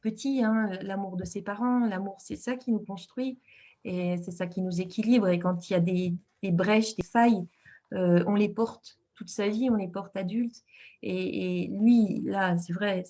petit, 0.02 0.44
hein, 0.44 0.70
l'amour 0.82 1.16
de 1.16 1.26
ses 1.26 1.44
parents, 1.44 1.80
l'amour, 1.80 2.18
c'est 2.20 2.36
ça 2.36 2.56
qui 2.56 2.72
nous 2.72 2.84
construit. 2.84 3.40
Et 3.84 4.18
c'est 4.18 4.32
ça 4.32 4.48
qui 4.48 4.62
nous 4.62 4.82
équilibre. 4.82 5.28
Et 5.28 5.40
quand 5.40 5.70
il 5.70 5.74
y 5.74 5.76
a 5.76 5.80
des, 5.80 6.14
brèches, 6.52 6.96
des 6.96 7.06
failles, 7.06 7.46
euh, 7.94 8.24
on 8.28 8.36
les 8.36 8.50
porte 8.50 8.98
toute 9.16 9.30
sa 9.30 9.48
vie, 9.48 9.70
on 9.70 9.76
les 9.76 9.88
porte 9.88 10.16
adultes. 10.16 10.64
Et, 11.04 11.70
lui, 11.72 12.22
là, 12.24 12.58
c'est 12.58 12.74
vrai, 12.74 13.04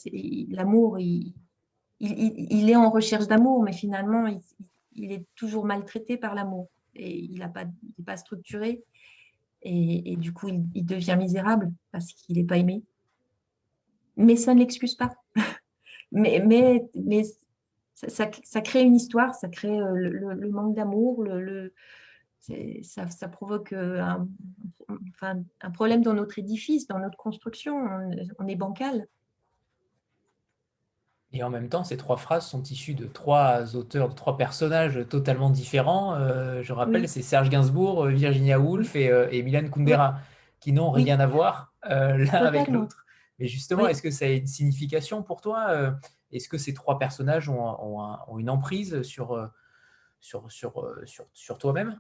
l'amour, 0.50 1.00
il, 1.00 1.34
il, 2.00 2.70
est 2.70 2.76
en 2.76 2.90
recherche 2.90 3.28
d'amour, 3.28 3.64
mais 3.64 3.74
finalement, 3.74 4.28
il, 4.96 5.12
est 5.12 5.26
toujours 5.36 5.66
maltraité 5.66 6.18
par 6.18 6.36
l'amour. 6.36 6.70
Et 6.96 7.18
il 7.18 7.40
n'est 7.40 7.48
pas, 7.50 7.66
pas 8.06 8.18
structuré. 8.18 8.84
Et, 9.64 10.16
du 10.18 10.34
coup, 10.34 10.50
il, 10.50 10.86
devient 10.86 11.16
misérable 11.18 11.72
parce 11.92 12.12
qu'il 12.14 12.38
n'est 12.38 12.44
pas 12.44 12.58
aimé. 12.58 12.84
Mais 14.16 14.36
ça 14.36 14.54
ne 14.54 14.60
l'excuse 14.60 14.96
pas. 14.96 15.14
mais, 16.12 16.44
mais 16.94 17.24
ça, 17.98 18.62
crée 18.62 18.84
une 18.84 18.96
histoire, 18.96 19.34
ça 19.34 19.48
crée 19.48 19.80
euh, 19.80 19.96
le, 19.96 20.50
manque 20.50 20.76
d'amour, 20.76 21.24
le, 21.24 21.74
ça, 22.84 23.28
provoque 23.28 23.74
euh, 23.74 24.00
un, 24.00 24.28
enfin, 25.10 25.42
un, 25.62 25.72
problème 25.72 26.04
dans 26.04 26.14
notre 26.14 26.38
édifice, 26.38 26.88
dans 26.88 27.00
notre 27.00 27.18
construction. 27.18 27.76
On, 28.38 28.48
est 28.48 28.56
bancal. 28.56 29.08
Et 31.34 31.42
en 31.42 31.50
même 31.50 31.70
temps, 31.70 31.84
ces 31.84 31.98
trois 31.98 32.18
phrases 32.18 32.46
sont 32.46 32.62
issues 32.64 32.94
de 32.94 33.06
trois 33.06 33.76
auteurs, 33.76 34.10
de 34.10 34.14
trois 34.14 34.38
personnages 34.38 35.08
totalement 35.10 35.50
différents. 35.50 36.14
Euh, 36.16 36.62
je 36.62 36.74
rappelle, 36.74 37.10
c'est 37.10 37.24
Serge 37.24 37.50
Gainsbourg, 37.50 38.06
Virginia 38.06 38.60
Woolf 38.60 38.96
et, 38.96 39.12
et 39.32 39.42
Milan 39.42 39.68
Kundera, 39.70 40.20
qui 40.60 40.72
n'ont 40.72 40.92
rien 40.92 41.20
à 41.20 41.26
voir 41.26 41.74
l'un 41.84 42.46
avec 42.46 42.68
l'autre. 42.68 43.06
Mais 43.40 43.48
justement, 43.48 43.88
est-ce 43.88 44.02
que 44.02 44.12
ça 44.12 44.26
a 44.26 44.30
une 44.30 44.48
signification 44.48 45.24
pour 45.24 45.42
toi 45.42 45.96
est-ce 46.32 46.50
que 46.50 46.58
ces 46.58 46.74
trois 46.74 47.00
personnages 47.00 47.50
ont, 47.50 48.38
une 48.38 48.50
emprise 48.50 48.94
euh, 48.96 49.04
sur, 49.04 49.50
sur, 50.20 50.52
sur, 50.52 50.84
euh, 50.84 51.06
sur, 51.06 51.26
sur 51.34 51.58
toi-même? 51.58 52.00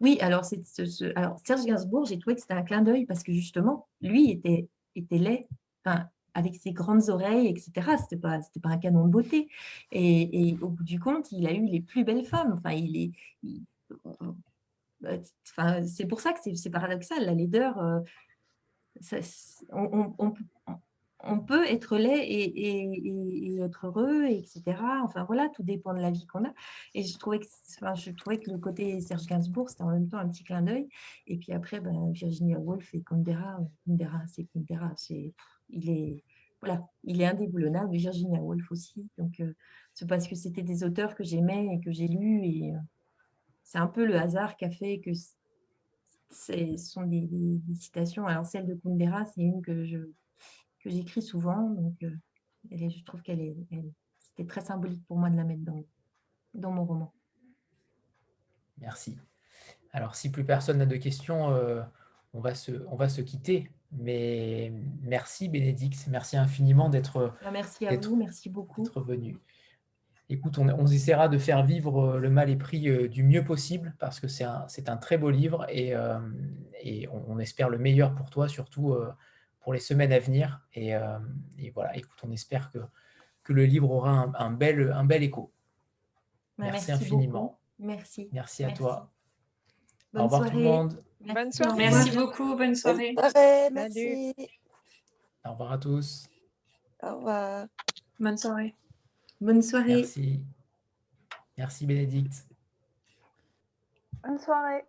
Oui, 0.00 0.18
alors, 0.20 0.44
Serge 0.44 1.64
Gainsbourg, 1.66 2.06
j'ai 2.06 2.18
trouvé 2.18 2.36
que 2.36 2.40
c'était 2.40 2.54
un 2.54 2.62
clin 2.62 2.82
d'œil 2.82 3.04
parce 3.04 3.22
que 3.22 3.32
justement, 3.32 3.86
lui 4.00 4.30
était, 4.30 4.68
était 4.96 5.18
laid, 5.18 5.46
enfin, 5.84 6.08
avec 6.32 6.56
ses 6.56 6.72
grandes 6.72 7.10
oreilles, 7.10 7.48
etc. 7.48 7.72
Ce 7.98 8.02
n'était 8.02 8.16
pas, 8.16 8.40
pas 8.62 8.68
un 8.70 8.78
canon 8.78 9.04
de 9.04 9.10
beauté. 9.10 9.48
Et, 9.92 10.56
au 10.62 10.68
bout 10.68 10.84
du 10.84 10.98
compte, 10.98 11.30
il 11.32 11.46
a 11.46 11.52
eu 11.52 11.66
les 11.66 11.80
plus 11.80 12.04
belles 12.04 12.24
femmes. 12.24 12.54
Enfin, 12.56 12.72
il 12.72 12.96
est, 12.96 13.12
euh, 14.06 15.18
enfin, 15.50 15.84
c'est 15.84 16.06
pour 16.06 16.20
ça 16.20 16.32
que 16.32 16.54
c'est 16.54 16.70
paradoxal. 16.70 17.24
La 17.24 17.34
laideur, 17.34 17.76
on 19.70 20.34
peut 21.46 21.64
être 21.66 21.96
laid 21.96 22.24
et, 22.26 23.60
être 23.60 23.86
heureux, 23.86 24.24
etc. 24.24 24.62
Enfin 25.02 25.24
voilà, 25.24 25.48
tout 25.48 25.62
dépend 25.62 25.94
de 25.94 26.00
la 26.00 26.10
vie 26.10 26.26
qu'on 26.26 26.44
a. 26.44 26.52
Et 26.94 27.02
je 27.02 27.18
trouvais 27.18 27.38
que, 27.38 27.46
je 27.46 28.10
trouvais 28.10 28.38
que 28.38 28.50
le 28.50 28.58
côté 28.58 29.00
Serge 29.00 29.26
Gainsbourg, 29.26 29.70
c'était 29.70 29.82
en 29.82 29.90
même 29.90 30.08
temps 30.08 30.18
un 30.18 30.28
petit 30.28 30.44
clin 30.44 30.62
d'œil. 30.62 30.88
Et 31.26 31.36
puis 31.36 31.52
après, 31.52 31.80
ben, 31.80 32.10
Virginia 32.12 32.58
Woolf 32.58 32.94
et 32.94 33.02
Kundera, 33.02 33.58
Kundera, 33.86 34.22
c'est 34.26 34.44
Kundera, 34.44 34.92
c'est, 34.96 35.32
il 35.70 35.90
est, 35.90 36.24
voilà, 36.60 36.86
il 37.04 37.20
est 37.20 37.26
indéboulonnable. 37.26 37.90
Virginia 37.96 38.40
Woolf 38.40 38.70
aussi. 38.70 39.08
Donc 39.18 39.40
euh, 39.40 39.54
c'est 39.94 40.08
parce 40.08 40.28
que 40.28 40.34
c'était 40.34 40.62
des 40.62 40.84
auteurs 40.84 41.14
que 41.14 41.24
j'aimais 41.24 41.74
et 41.74 41.80
que 41.80 41.92
j'ai 41.92 42.08
lus 42.08 42.44
et 42.44 42.74
euh, 42.74 42.78
c'est 43.62 43.78
un 43.78 43.86
peu 43.86 44.04
le 44.04 44.16
hasard 44.16 44.56
qui 44.56 44.64
a 44.64 44.70
fait 44.70 45.00
que 45.00 45.10
ce 46.30 46.76
sont 46.76 47.02
des, 47.02 47.28
citations. 47.74 48.26
Alors, 48.26 48.46
celle 48.46 48.66
de 48.66 48.74
Kundera, 48.74 49.24
c'est 49.24 49.40
une 49.40 49.62
que 49.62 49.84
je 49.84 49.98
que 50.84 50.90
j'écris 50.90 51.22
souvent. 51.22 51.70
Donc, 51.70 51.96
euh, 52.02 52.10
je 52.70 53.04
trouve 53.04 53.22
qu'elle 53.22 53.40
est, 53.40 53.56
c'était 54.18 54.46
très 54.46 54.60
symbolique 54.60 55.04
pour 55.06 55.16
moi 55.16 55.30
de 55.30 55.36
la 55.36 55.44
mettre 55.44 55.62
dans, 55.62 55.82
dans 56.52 56.70
mon 56.70 56.84
roman. 56.84 57.12
Merci. 58.78 59.16
Alors, 59.92 60.14
si 60.14 60.30
plus 60.30 60.44
personne 60.44 60.78
n'a 60.78 60.86
de 60.86 60.96
questions, 60.96 61.50
euh, 61.52 61.82
on, 62.34 62.40
va 62.40 62.54
se, 62.54 62.72
on 62.88 62.96
va 62.96 63.08
se 63.08 63.22
quitter. 63.22 63.70
Mais 63.96 64.72
merci 65.02 65.48
Bénédicte, 65.48 66.08
merci 66.10 66.36
infiniment 66.36 66.88
d'être 66.88 67.32
ah, 67.44 67.52
Merci 67.52 67.86
à 67.86 67.96
vous, 67.96 68.16
merci 68.16 68.50
beaucoup. 68.50 68.84
venu. 68.96 69.38
Écoute, 70.28 70.58
on, 70.58 70.68
on, 70.68 70.86
essaiera 70.86 71.28
de 71.28 71.38
faire 71.38 71.64
vivre 71.64 72.18
Le 72.18 72.28
mal 72.28 72.50
est 72.50 72.56
pris 72.56 72.88
euh, 72.88 73.08
du 73.08 73.22
mieux 73.22 73.44
possible 73.44 73.94
parce 74.00 74.18
que 74.18 74.26
c'est 74.26 74.42
un, 74.42 74.66
un, 74.88 74.96
très 74.96 75.16
beau 75.16 75.30
livre 75.30 75.64
et, 75.68 75.92
et 76.82 77.08
on, 77.08 77.38
espère 77.38 77.68
le 77.68 77.78
meilleur 77.78 78.16
pour 78.16 78.30
toi, 78.30 78.48
surtout 78.48 78.96
pour 79.64 79.72
les 79.72 79.80
semaines 79.80 80.12
à 80.12 80.18
venir. 80.18 80.60
Et, 80.74 80.94
euh, 80.94 81.18
voilà, 81.72 81.96
écoute, 81.96 82.18
on 82.22 82.30
espère 82.30 82.70
que, 82.70 82.78
que 83.42 83.52
le 83.54 83.64
livre 83.64 83.90
aura 83.90 84.30
un, 84.38 84.50
bel, 84.50 84.92
un 84.92 85.04
bel 85.04 85.22
écho. 85.22 85.50
Bah, 86.58 86.66
merci, 86.70 86.92
infiniment. 86.92 87.58
Merci. 87.78 88.28
Merci 88.30 88.62
à 88.62 88.70
toi. 88.70 89.10
Au 90.14 90.24
revoir 90.24 90.50
tout 90.50 90.56
le 90.56 90.62
monde. 90.62 91.02
Bonne 91.20 91.50
soirée. 91.50 91.76
Merci 91.76 92.10
beaucoup. 92.10 92.54
Bonne 92.56 92.74
soirée. 92.74 93.14
Bonne 93.14 93.30
soirée. 93.30 93.70
Merci. 93.72 94.34
Au 95.44 95.52
revoir 95.52 95.72
à 95.72 95.78
tous. 95.78 96.28
Au 97.02 97.16
revoir. 97.16 97.66
Bonne 98.20 98.36
soirée. 98.36 98.76
Bonne 99.40 99.62
soirée. 99.62 99.96
Merci. 99.96 100.44
Merci 101.56 101.86
Bénédicte. 101.86 102.46
Bonne 104.22 104.38
soirée. 104.38 104.84